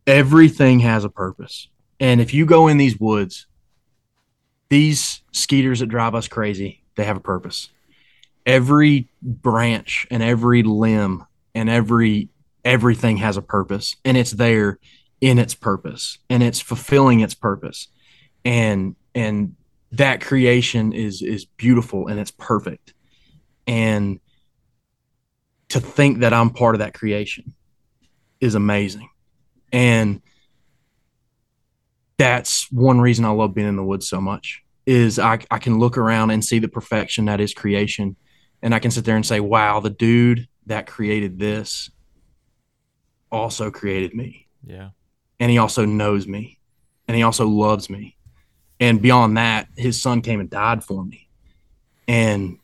everything 0.06 0.80
has 0.80 1.04
a 1.04 1.10
purpose 1.10 1.68
and 2.00 2.22
if 2.22 2.34
you 2.34 2.46
go 2.46 2.68
in 2.70 2.78
these 2.78 2.98
woods 2.98 3.46
these 4.70 5.22
skeeters 5.34 5.80
that 5.80 5.88
drive 5.88 6.16
us 6.16 6.28
crazy 6.30 6.82
they 6.96 7.04
have 7.04 7.18
a 7.18 7.22
purpose 7.22 7.70
every 8.46 9.10
branch 9.22 10.08
and 10.10 10.24
every 10.24 10.64
limb 10.64 11.26
and 11.54 11.70
every 11.70 12.30
everything 12.64 13.18
has 13.18 13.36
a 13.36 13.42
purpose 13.42 13.98
and 14.06 14.16
it's 14.16 14.32
there 14.32 14.80
in 15.22 15.40
its 15.40 15.56
purpose 15.56 16.20
and 16.30 16.44
it's 16.44 16.60
fulfilling 16.60 17.22
its 17.22 17.34
purpose 17.34 17.88
and 18.46 18.96
and 19.16 19.56
that 19.92 20.22
creation 20.22 20.94
is 20.94 21.22
is 21.22 21.46
beautiful 21.46 22.08
and 22.08 22.20
it's 22.20 22.32
perfect 22.32 22.94
and 23.66 24.20
to 25.70 25.80
think 25.80 26.20
that 26.20 26.34
I'm 26.34 26.50
part 26.50 26.76
of 26.76 26.80
that 26.80 26.94
creation 26.94 27.54
is 28.40 28.56
amazing. 28.56 29.10
And 29.72 30.22
that's 32.18 32.72
one 32.72 33.00
reason 33.02 33.26
I 33.26 33.30
love 33.30 33.54
being 33.54 33.68
in 33.68 33.76
the 33.76 33.84
woods 33.84 34.08
so 34.08 34.22
much 34.22 34.64
is 34.86 35.20
I, 35.20 35.40
I 35.52 35.60
can 35.60 35.80
look 35.80 35.98
around 35.98 36.32
and 36.32 36.44
see 36.44 36.60
the 36.60 36.70
perfection 36.70 37.26
that 37.26 37.42
is 37.42 37.54
creation. 37.54 38.16
And 38.62 38.74
I 38.74 38.80
can 38.80 38.92
sit 38.92 39.06
there 39.06 39.16
and 39.16 39.26
say, 39.26 39.40
wow, 39.40 39.82
the 39.82 39.90
dude 39.90 40.48
that 40.68 40.88
created 40.88 41.38
this 41.38 41.92
also 43.32 43.70
created 43.70 44.16
me. 44.16 44.48
Yeah. 44.66 44.90
And 45.40 45.52
he 45.52 45.58
also 45.58 45.86
knows 45.86 46.28
me. 46.28 46.60
And 47.08 47.16
he 47.16 47.24
also 47.24 47.48
loves 47.48 47.90
me. 47.90 48.18
And 48.80 49.02
beyond 49.02 49.38
that, 49.38 49.68
his 49.76 50.02
son 50.02 50.22
came 50.22 50.40
and 50.40 50.50
died 50.50 50.84
for 50.84 51.04
me. 51.04 51.30
And 52.08 52.60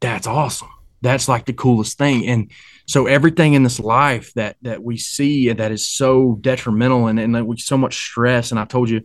that's 0.00 0.26
awesome. 0.26 0.70
That's 1.02 1.28
like 1.28 1.46
the 1.46 1.52
coolest 1.52 1.98
thing. 1.98 2.26
And 2.26 2.50
so 2.86 3.06
everything 3.06 3.54
in 3.54 3.62
this 3.62 3.80
life 3.80 4.34
that 4.34 4.56
that 4.62 4.82
we 4.82 4.96
see 4.98 5.52
that 5.52 5.72
is 5.72 5.88
so 5.88 6.38
detrimental 6.40 7.06
and, 7.06 7.18
and 7.18 7.34
that 7.34 7.46
we 7.46 7.56
so 7.58 7.78
much 7.78 7.94
stress. 7.94 8.50
And 8.50 8.60
I 8.60 8.64
told 8.64 8.90
you 8.90 9.02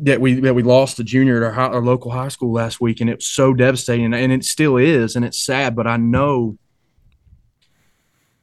that 0.00 0.20
we 0.20 0.40
that 0.40 0.54
we 0.54 0.62
lost 0.62 0.98
a 0.98 1.04
junior 1.04 1.38
at 1.38 1.42
our, 1.44 1.52
high, 1.52 1.74
our 1.74 1.82
local 1.82 2.10
high 2.10 2.28
school 2.28 2.52
last 2.52 2.80
week, 2.80 3.00
and 3.00 3.08
it 3.08 3.16
was 3.16 3.26
so 3.26 3.54
devastating, 3.54 4.12
and 4.12 4.32
it 4.32 4.44
still 4.44 4.76
is, 4.76 5.16
and 5.16 5.24
it's 5.24 5.42
sad. 5.42 5.74
But 5.74 5.86
I 5.86 5.96
know 5.96 6.58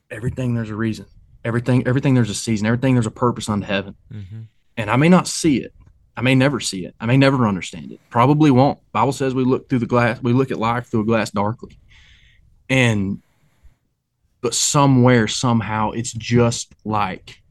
everything 0.10 0.56
there's 0.56 0.72
a 0.72 0.76
reason. 0.76 1.06
Everything 1.46 1.86
everything 1.88 2.14
there's 2.14 2.30
a 2.30 2.36
season. 2.36 2.68
Everything 2.68 2.94
there's 2.94 3.06
a 3.06 3.12
purpose 3.12 3.50
unto 3.50 3.66
heaven. 3.66 3.96
Mm-hmm. 4.12 4.42
And 4.78 4.90
I 4.90 4.96
may 4.96 5.10
not 5.10 5.28
see 5.28 5.58
it. 5.58 5.74
I 6.16 6.22
may 6.22 6.36
never 6.36 6.60
see 6.60 6.86
it. 6.86 6.96
I 7.00 7.06
may 7.06 7.18
never 7.18 7.48
understand 7.48 7.92
it. 7.92 8.00
Probably 8.10 8.52
won't. 8.52 8.80
Bible 8.92 9.14
says 9.14 9.34
we 9.34 9.44
look 9.44 9.68
through 9.68 9.80
the 9.80 9.86
glass. 9.86 10.22
We 10.22 10.34
look 10.34 10.52
at 10.52 10.60
life 10.60 10.88
through 10.88 11.02
a 11.02 11.06
glass 11.06 11.32
darkly. 11.32 11.78
And 12.70 13.22
but 14.42 14.54
somewhere 14.54 15.28
somehow 15.28 15.92
it's 15.92 16.14
just 16.14 16.74
like 16.84 17.42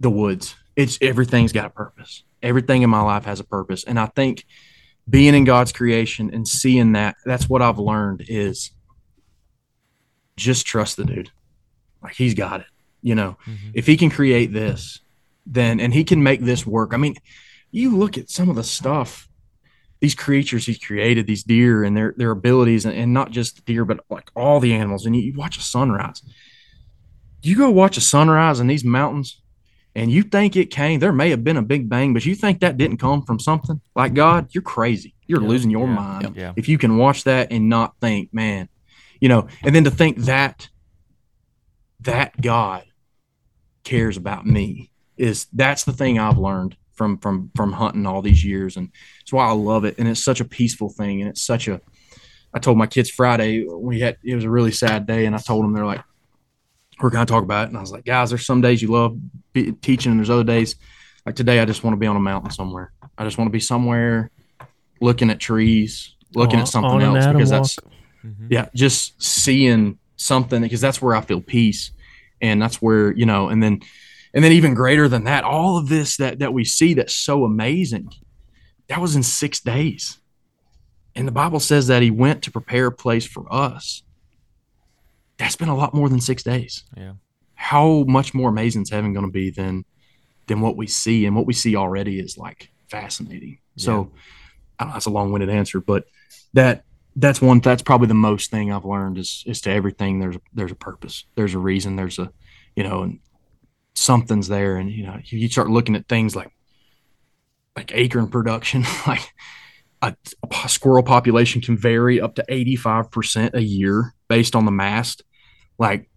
the 0.00 0.10
woods. 0.10 0.54
It's 0.74 0.98
everything's 1.00 1.52
got 1.52 1.66
a 1.66 1.70
purpose. 1.70 2.22
Everything 2.42 2.82
in 2.82 2.90
my 2.90 3.02
life 3.02 3.24
has 3.24 3.40
a 3.40 3.44
purpose. 3.44 3.84
And 3.84 3.98
I 3.98 4.06
think 4.06 4.44
being 5.08 5.34
in 5.34 5.44
God's 5.44 5.72
creation 5.72 6.30
and 6.32 6.46
seeing 6.46 6.92
that, 6.92 7.16
that's 7.24 7.48
what 7.48 7.62
I've 7.62 7.78
learned 7.78 8.24
is 8.28 8.72
just 10.36 10.66
trust 10.66 10.96
the 10.96 11.04
dude. 11.04 11.30
Like 12.06 12.14
he's 12.14 12.34
got 12.34 12.60
it. 12.60 12.66
You 13.02 13.14
know, 13.14 13.36
mm-hmm. 13.46 13.70
if 13.74 13.86
he 13.86 13.96
can 13.96 14.10
create 14.10 14.52
this, 14.52 15.00
then 15.44 15.80
and 15.80 15.92
he 15.92 16.04
can 16.04 16.22
make 16.22 16.40
this 16.40 16.64
work. 16.64 16.94
I 16.94 16.96
mean, 16.96 17.16
you 17.70 17.96
look 17.96 18.16
at 18.16 18.30
some 18.30 18.48
of 18.48 18.56
the 18.56 18.64
stuff 18.64 19.28
these 20.00 20.14
creatures 20.14 20.66
he's 20.66 20.78
created, 20.78 21.26
these 21.26 21.42
deer 21.42 21.82
and 21.82 21.96
their 21.96 22.14
their 22.16 22.30
abilities, 22.30 22.84
and, 22.84 22.94
and 22.94 23.12
not 23.12 23.30
just 23.30 23.56
the 23.56 23.62
deer, 23.62 23.84
but 23.84 24.04
like 24.08 24.30
all 24.36 24.60
the 24.60 24.72
animals. 24.72 25.06
And 25.06 25.16
you, 25.16 25.22
you 25.22 25.32
watch 25.32 25.58
a 25.58 25.62
sunrise. 25.62 26.22
You 27.42 27.56
go 27.56 27.70
watch 27.70 27.96
a 27.96 28.00
sunrise 28.00 28.60
in 28.60 28.66
these 28.66 28.84
mountains, 28.84 29.40
and 29.94 30.10
you 30.10 30.22
think 30.22 30.56
it 30.56 30.66
came. 30.66 31.00
There 31.00 31.12
may 31.12 31.30
have 31.30 31.42
been 31.42 31.56
a 31.56 31.62
big 31.62 31.88
bang, 31.88 32.12
but 32.14 32.26
you 32.26 32.34
think 32.34 32.60
that 32.60 32.76
didn't 32.76 32.98
come 32.98 33.22
from 33.22 33.38
something 33.38 33.80
like 33.94 34.14
God. 34.14 34.48
You're 34.52 34.62
crazy. 34.62 35.14
You're 35.26 35.42
Yeah, 35.42 35.48
losing 35.48 35.70
your 35.70 35.86
yeah, 35.86 35.94
mind 35.94 36.36
yeah. 36.36 36.52
if 36.56 36.68
you 36.68 36.78
can 36.78 36.98
watch 36.98 37.24
that 37.24 37.50
and 37.50 37.68
not 37.68 37.94
think, 38.00 38.32
man, 38.32 38.68
you 39.20 39.28
know. 39.28 39.48
And 39.62 39.74
then 39.74 39.84
to 39.84 39.90
think 39.90 40.18
that 40.18 40.68
that 42.06 42.40
God 42.40 42.84
cares 43.84 44.16
about 44.16 44.46
me 44.46 44.90
is 45.16 45.46
that's 45.52 45.84
the 45.84 45.92
thing 45.92 46.18
I've 46.18 46.38
learned 46.38 46.76
from 46.92 47.18
from 47.18 47.50
from 47.54 47.72
hunting 47.72 48.06
all 48.06 48.22
these 48.22 48.44
years. 48.44 48.76
And 48.76 48.90
it's 49.20 49.32
why 49.32 49.46
I 49.46 49.52
love 49.52 49.84
it. 49.84 49.96
And 49.98 50.08
it's 50.08 50.24
such 50.24 50.40
a 50.40 50.44
peaceful 50.44 50.88
thing. 50.88 51.20
And 51.20 51.30
it's 51.30 51.42
such 51.42 51.68
a 51.68 51.80
I 52.54 52.58
told 52.58 52.78
my 52.78 52.86
kids 52.86 53.10
Friday 53.10 53.66
we 53.66 54.00
had 54.00 54.16
it 54.24 54.34
was 54.34 54.44
a 54.44 54.50
really 54.50 54.72
sad 54.72 55.06
day. 55.06 55.26
And 55.26 55.34
I 55.34 55.38
told 55.38 55.64
them 55.64 55.72
they're 55.72 55.86
like 55.86 56.02
we're 57.00 57.10
gonna 57.10 57.26
talk 57.26 57.42
about 57.42 57.64
it. 57.64 57.68
And 57.68 57.76
I 57.76 57.80
was 57.80 57.92
like 57.92 58.04
guys 58.04 58.30
there's 58.30 58.46
some 58.46 58.60
days 58.60 58.82
you 58.82 58.88
love 58.88 59.16
be, 59.52 59.72
teaching 59.72 60.10
and 60.10 60.18
there's 60.18 60.30
other 60.30 60.44
days 60.44 60.76
like 61.24 61.36
today 61.36 61.60
I 61.60 61.64
just 61.64 61.84
want 61.84 61.94
to 61.94 61.98
be 61.98 62.06
on 62.06 62.16
a 62.16 62.20
mountain 62.20 62.50
somewhere. 62.50 62.92
I 63.18 63.24
just 63.24 63.38
want 63.38 63.48
to 63.48 63.52
be 63.52 63.60
somewhere 63.60 64.30
looking 65.00 65.30
at 65.30 65.38
trees 65.38 66.14
looking 66.34 66.58
at 66.58 66.68
something 66.68 67.02
else 67.02 67.26
because 67.26 67.52
walk. 67.52 67.62
that's 67.62 67.78
yeah 68.48 68.68
just 68.74 69.20
seeing 69.22 69.98
something 70.16 70.62
because 70.62 70.80
that's 70.80 71.00
where 71.00 71.14
i 71.14 71.20
feel 71.20 71.40
peace 71.40 71.92
and 72.40 72.60
that's 72.60 72.76
where 72.82 73.12
you 73.14 73.26
know 73.26 73.48
and 73.48 73.62
then 73.62 73.80
and 74.34 74.44
then 74.44 74.52
even 74.52 74.74
greater 74.74 75.08
than 75.08 75.24
that 75.24 75.44
all 75.44 75.78
of 75.78 75.88
this 75.88 76.16
that 76.18 76.38
that 76.38 76.52
we 76.52 76.64
see 76.64 76.94
that's 76.94 77.14
so 77.14 77.44
amazing 77.44 78.10
that 78.88 79.00
was 79.00 79.16
in 79.16 79.22
six 79.22 79.60
days. 79.60 80.18
And 81.14 81.26
the 81.26 81.32
bible 81.32 81.60
says 81.60 81.86
that 81.86 82.02
he 82.02 82.10
went 82.10 82.42
to 82.42 82.50
prepare 82.50 82.86
a 82.86 82.92
place 82.92 83.26
for 83.26 83.46
us. 83.52 84.02
That's 85.38 85.56
been 85.56 85.68
a 85.68 85.76
lot 85.76 85.94
more 85.94 86.08
than 86.08 86.20
six 86.20 86.42
days. 86.42 86.84
Yeah. 86.96 87.12
how 87.54 88.04
much 88.06 88.34
more 88.34 88.50
amazing 88.50 88.82
is 88.82 88.90
heaven 88.90 89.12
going 89.12 89.26
to 89.26 89.32
be 89.32 89.50
than 89.50 89.84
than 90.46 90.60
what 90.60 90.76
we 90.76 90.86
see 90.86 91.26
and 91.26 91.34
what 91.34 91.46
we 91.46 91.52
see 91.52 91.74
already 91.74 92.20
is 92.20 92.38
like 92.38 92.70
fascinating. 92.88 93.58
So 93.76 94.12
I 94.78 94.84
don't 94.84 94.90
know, 94.90 94.94
that's 94.94 95.06
a 95.06 95.10
long-winded 95.10 95.50
answer 95.50 95.80
but 95.80 96.04
that 96.52 96.84
that's 97.16 97.40
one 97.40 97.60
that's 97.60 97.82
probably 97.82 98.06
the 98.06 98.14
most 98.14 98.50
thing 98.50 98.70
i've 98.70 98.84
learned 98.84 99.16
is 99.16 99.42
is 99.46 99.62
to 99.62 99.70
everything 99.70 100.20
there's 100.20 100.36
there's 100.52 100.72
a 100.72 100.76
purpose. 100.76 101.24
There's 101.34 101.54
a 101.54 101.58
reason 101.58 101.96
there's 101.96 102.18
a 102.18 102.30
you 102.76 102.84
know 102.84 103.02
and 103.02 103.20
something's 103.94 104.48
there. 104.48 104.76
And 104.76 104.90
you 104.90 105.06
know 105.06 105.18
you, 105.24 105.38
you 105.38 105.48
start 105.48 105.70
looking 105.70 105.96
at 105.96 106.08
things 106.08 106.36
like 106.36 106.52
like 107.74 107.92
acorn 107.94 108.28
production 108.28 108.84
like 109.06 109.32
a, 110.02 110.14
a 110.64 110.68
squirrel 110.68 111.02
population 111.02 111.60
can 111.62 111.76
vary 111.76 112.20
up 112.20 112.34
to 112.34 112.44
85% 112.48 113.54
a 113.54 113.62
year 113.62 114.14
based 114.28 114.54
on 114.54 114.66
the 114.66 114.70
mast. 114.70 115.22
Like 115.78 116.10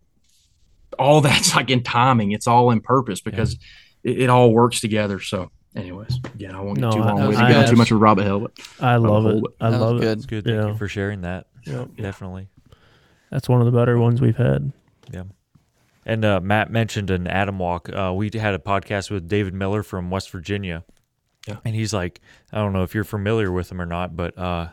all 0.97 1.21
that's 1.21 1.55
like 1.55 1.69
in 1.69 1.83
timing. 1.83 2.31
It's 2.31 2.47
all 2.47 2.71
in 2.71 2.81
purpose 2.81 3.21
because 3.21 3.53
it, 4.03 4.21
it 4.23 4.29
all 4.29 4.51
works 4.51 4.81
together. 4.81 5.19
So 5.19 5.51
anyways 5.75 6.17
again 6.35 6.55
i 6.55 6.59
won't 6.59 6.75
get 6.77 6.81
No, 6.81 6.91
too 6.91 7.01
I- 7.01 7.05
long 7.11 7.21
I- 7.21 7.27
with 7.27 7.37
I 7.37 7.49
it 7.49 7.53
got 7.53 7.67
too 7.69 7.75
much 7.75 7.91
of 7.91 7.97
a 7.97 7.99
rabbit 7.99 8.25
hell 8.25 8.39
but 8.39 8.51
I 8.79 8.95
love 8.97 9.25
it. 9.25 9.29
hold 9.29 9.45
it. 9.45 9.51
I 9.61 9.69
That 9.69 9.79
was 9.79 9.81
love 9.81 9.97
it. 9.97 10.01
good. 10.01 10.17
It's 10.17 10.25
good. 10.25 10.43
Thank 10.45 10.55
Yeah. 10.57 10.67
you 10.69 10.75
for 10.77 10.87
sharing 10.87 11.21
that. 11.21 11.47
Yep. 11.65 11.89
Definitely. 11.97 12.47
That's 13.31 13.47
one 13.47 13.59
of 13.61 13.65
the 13.71 13.77
better 13.77 13.97
ones 13.99 14.19
we've 14.21 14.35
had. 14.37 14.71
Yeah. 15.13 15.23
And 16.05 16.25
uh, 16.25 16.39
Matt 16.39 16.71
mentioned 16.71 17.11
an 17.11 17.27
Adam 17.27 17.59
walk. 17.59 17.89
Uh, 17.89 18.11
we 18.15 18.31
had 18.33 18.55
a 18.55 18.59
podcast 18.59 19.11
with 19.11 19.27
David 19.27 19.53
Miller 19.53 19.83
from 19.83 20.09
West 20.09 20.31
Virginia. 20.31 20.83
Yeah. 21.47 21.57
And 21.63 21.75
he's 21.75 21.93
like, 21.93 22.19
I 22.51 22.57
don't 22.57 22.73
know 22.73 22.81
if 22.83 22.95
you're 22.95 23.03
familiar 23.03 23.51
with 23.51 23.71
him 23.71 23.79
or 23.81 23.85
not, 23.85 24.15
but 24.15 24.35
uh, 24.37 24.69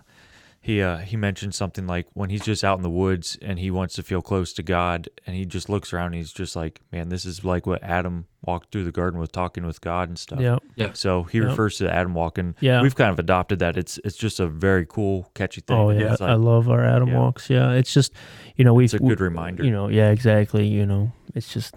he 0.66 0.82
uh, 0.82 0.96
he 0.98 1.16
mentioned 1.16 1.54
something 1.54 1.86
like 1.86 2.08
when 2.14 2.28
he's 2.28 2.44
just 2.44 2.64
out 2.64 2.76
in 2.76 2.82
the 2.82 2.90
woods 2.90 3.38
and 3.40 3.56
he 3.56 3.70
wants 3.70 3.94
to 3.94 4.02
feel 4.02 4.20
close 4.20 4.52
to 4.54 4.64
God, 4.64 5.08
and 5.24 5.36
he 5.36 5.44
just 5.44 5.68
looks 5.68 5.92
around 5.92 6.06
and 6.06 6.14
he's 6.16 6.32
just 6.32 6.56
like, 6.56 6.80
man, 6.90 7.08
this 7.08 7.24
is 7.24 7.44
like 7.44 7.66
what 7.68 7.80
Adam 7.84 8.26
walked 8.42 8.72
through 8.72 8.82
the 8.82 8.90
garden 8.90 9.20
with, 9.20 9.30
talking 9.30 9.64
with 9.64 9.80
God 9.80 10.08
and 10.08 10.18
stuff. 10.18 10.40
Yep. 10.40 10.62
Yeah. 10.74 10.92
So 10.94 11.22
he 11.22 11.38
Yep. 11.38 11.46
refers 11.50 11.78
to 11.78 11.88
Adam 11.92 12.14
walking. 12.14 12.56
Yeah. 12.58 12.82
we've 12.82 12.96
kind 12.96 13.10
of 13.12 13.20
adopted 13.20 13.60
that. 13.60 13.76
It's 13.76 13.98
it's 14.02 14.16
just 14.16 14.40
a 14.40 14.48
very 14.48 14.84
cool, 14.84 15.30
catchy 15.34 15.60
thing. 15.60 15.76
Oh 15.76 15.90
yeah, 15.90 16.10
like- 16.10 16.20
I 16.22 16.34
love 16.34 16.68
our 16.68 16.84
Adam 16.84 17.10
yeah. 17.10 17.18
walks. 17.20 17.48
Yeah, 17.48 17.70
it's 17.70 17.94
just 17.94 18.12
you 18.56 18.64
know 18.64 18.74
we 18.74 18.86
It's 18.86 18.94
a 18.94 18.98
good 18.98 19.20
reminder. 19.20 19.64
You 19.64 19.70
know, 19.70 19.86
yeah, 19.86 20.10
exactly. 20.10 20.66
You 20.66 20.84
know, 20.84 21.12
it's 21.32 21.52
just 21.54 21.76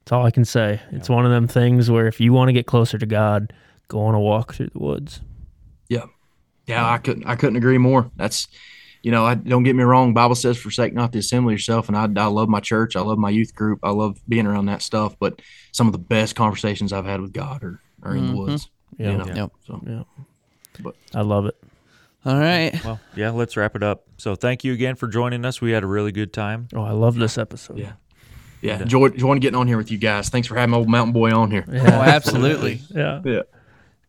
it's 0.00 0.12
all 0.12 0.24
I 0.24 0.30
can 0.30 0.46
say. 0.46 0.80
It's 0.92 1.10
one 1.10 1.26
of 1.26 1.30
them 1.30 1.46
things 1.46 1.90
where 1.90 2.06
if 2.06 2.20
you 2.20 2.32
want 2.32 2.48
to 2.48 2.54
get 2.54 2.64
closer 2.64 2.96
to 2.96 3.06
God, 3.06 3.52
go 3.88 4.00
on 4.06 4.14
a 4.14 4.20
walk 4.20 4.54
through 4.54 4.68
the 4.72 4.78
woods. 4.78 5.20
Yeah, 6.66 6.82
yeah, 6.82 6.90
I 6.92 6.98
couldn't 6.98 7.26
I 7.26 7.36
couldn't 7.36 7.56
agree 7.56 7.78
more. 7.78 8.10
That's 8.16 8.48
you 9.02 9.12
know, 9.12 9.24
I 9.24 9.34
don't 9.34 9.62
get 9.62 9.76
me 9.76 9.84
wrong. 9.84 10.14
Bible 10.14 10.34
says, 10.34 10.58
"Forsake 10.58 10.92
not 10.92 11.12
the 11.12 11.20
assembly 11.20 11.54
of 11.54 11.60
yourself." 11.60 11.88
And 11.88 11.96
I, 11.96 12.04
I 12.20 12.26
love 12.26 12.48
my 12.48 12.58
church. 12.60 12.96
I 12.96 13.00
love 13.02 13.18
my 13.18 13.30
youth 13.30 13.54
group. 13.54 13.78
I 13.84 13.90
love 13.90 14.18
being 14.28 14.46
around 14.46 14.66
that 14.66 14.82
stuff. 14.82 15.14
But 15.20 15.40
some 15.70 15.86
of 15.86 15.92
the 15.92 15.98
best 15.98 16.34
conversations 16.34 16.92
I've 16.92 17.04
had 17.04 17.20
with 17.20 17.32
God 17.32 17.62
are, 17.62 17.80
are 18.02 18.16
in 18.16 18.26
the 18.26 18.32
Mhm. 18.32 18.36
woods. 18.36 18.68
Yeah. 18.98 19.12
you 19.12 19.18
know? 19.18 19.26
Yep. 19.34 19.52
So 19.66 19.80
Yeah, 19.86 20.02
But- 20.82 20.96
I 21.14 21.20
love 21.20 21.46
it. 21.46 21.56
All 22.24 22.36
right. 22.38 22.72
Well, 22.84 22.98
yeah, 23.14 23.30
let's 23.30 23.56
wrap 23.56 23.76
it 23.76 23.82
up. 23.84 24.04
So 24.16 24.34
thank 24.34 24.64
you 24.64 24.72
again 24.72 24.96
for 24.96 25.06
joining 25.06 25.44
us. 25.44 25.60
We 25.60 25.70
had 25.70 25.84
a 25.84 25.86
really 25.86 26.10
good 26.10 26.32
time. 26.32 26.66
Oh, 26.74 26.82
I 26.82 26.90
love 26.90 27.14
this 27.14 27.38
episode. 27.38 27.78
yeah, 27.78 27.92
yeah, 28.60 28.80
enjoyed 28.82 29.12
enjoying 29.14 29.38
getting 29.38 29.56
on 29.58 29.68
here 29.68 29.76
with 29.76 29.92
you 29.92 29.98
guys. 29.98 30.30
Thanks 30.30 30.48
for 30.48 30.56
having 30.56 30.74
old 30.74 30.88
mountain 30.88 31.12
boy 31.12 31.30
on 31.30 31.52
here. 31.52 31.64
Oh, 31.70 31.76
absolutely. 31.86 32.80
Yeah. 32.90 33.20
Yeah. 33.24 33.42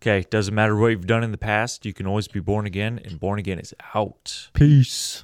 Okay, 0.02 0.26
doesn't 0.30 0.53
matter 0.53 0.76
what 0.76 0.88
you've 0.88 1.07
done 1.07 1.24
in 1.24 1.32
the 1.32 1.38
past, 1.38 1.86
you 1.86 1.94
can 1.94 2.06
always 2.06 2.28
be 2.28 2.40
born 2.40 2.68
again, 2.68 2.99
and 3.03 3.19
born 3.19 3.40
again 3.40 3.57
is 3.60 3.74
out. 3.95 4.49
Peace. 4.53 5.24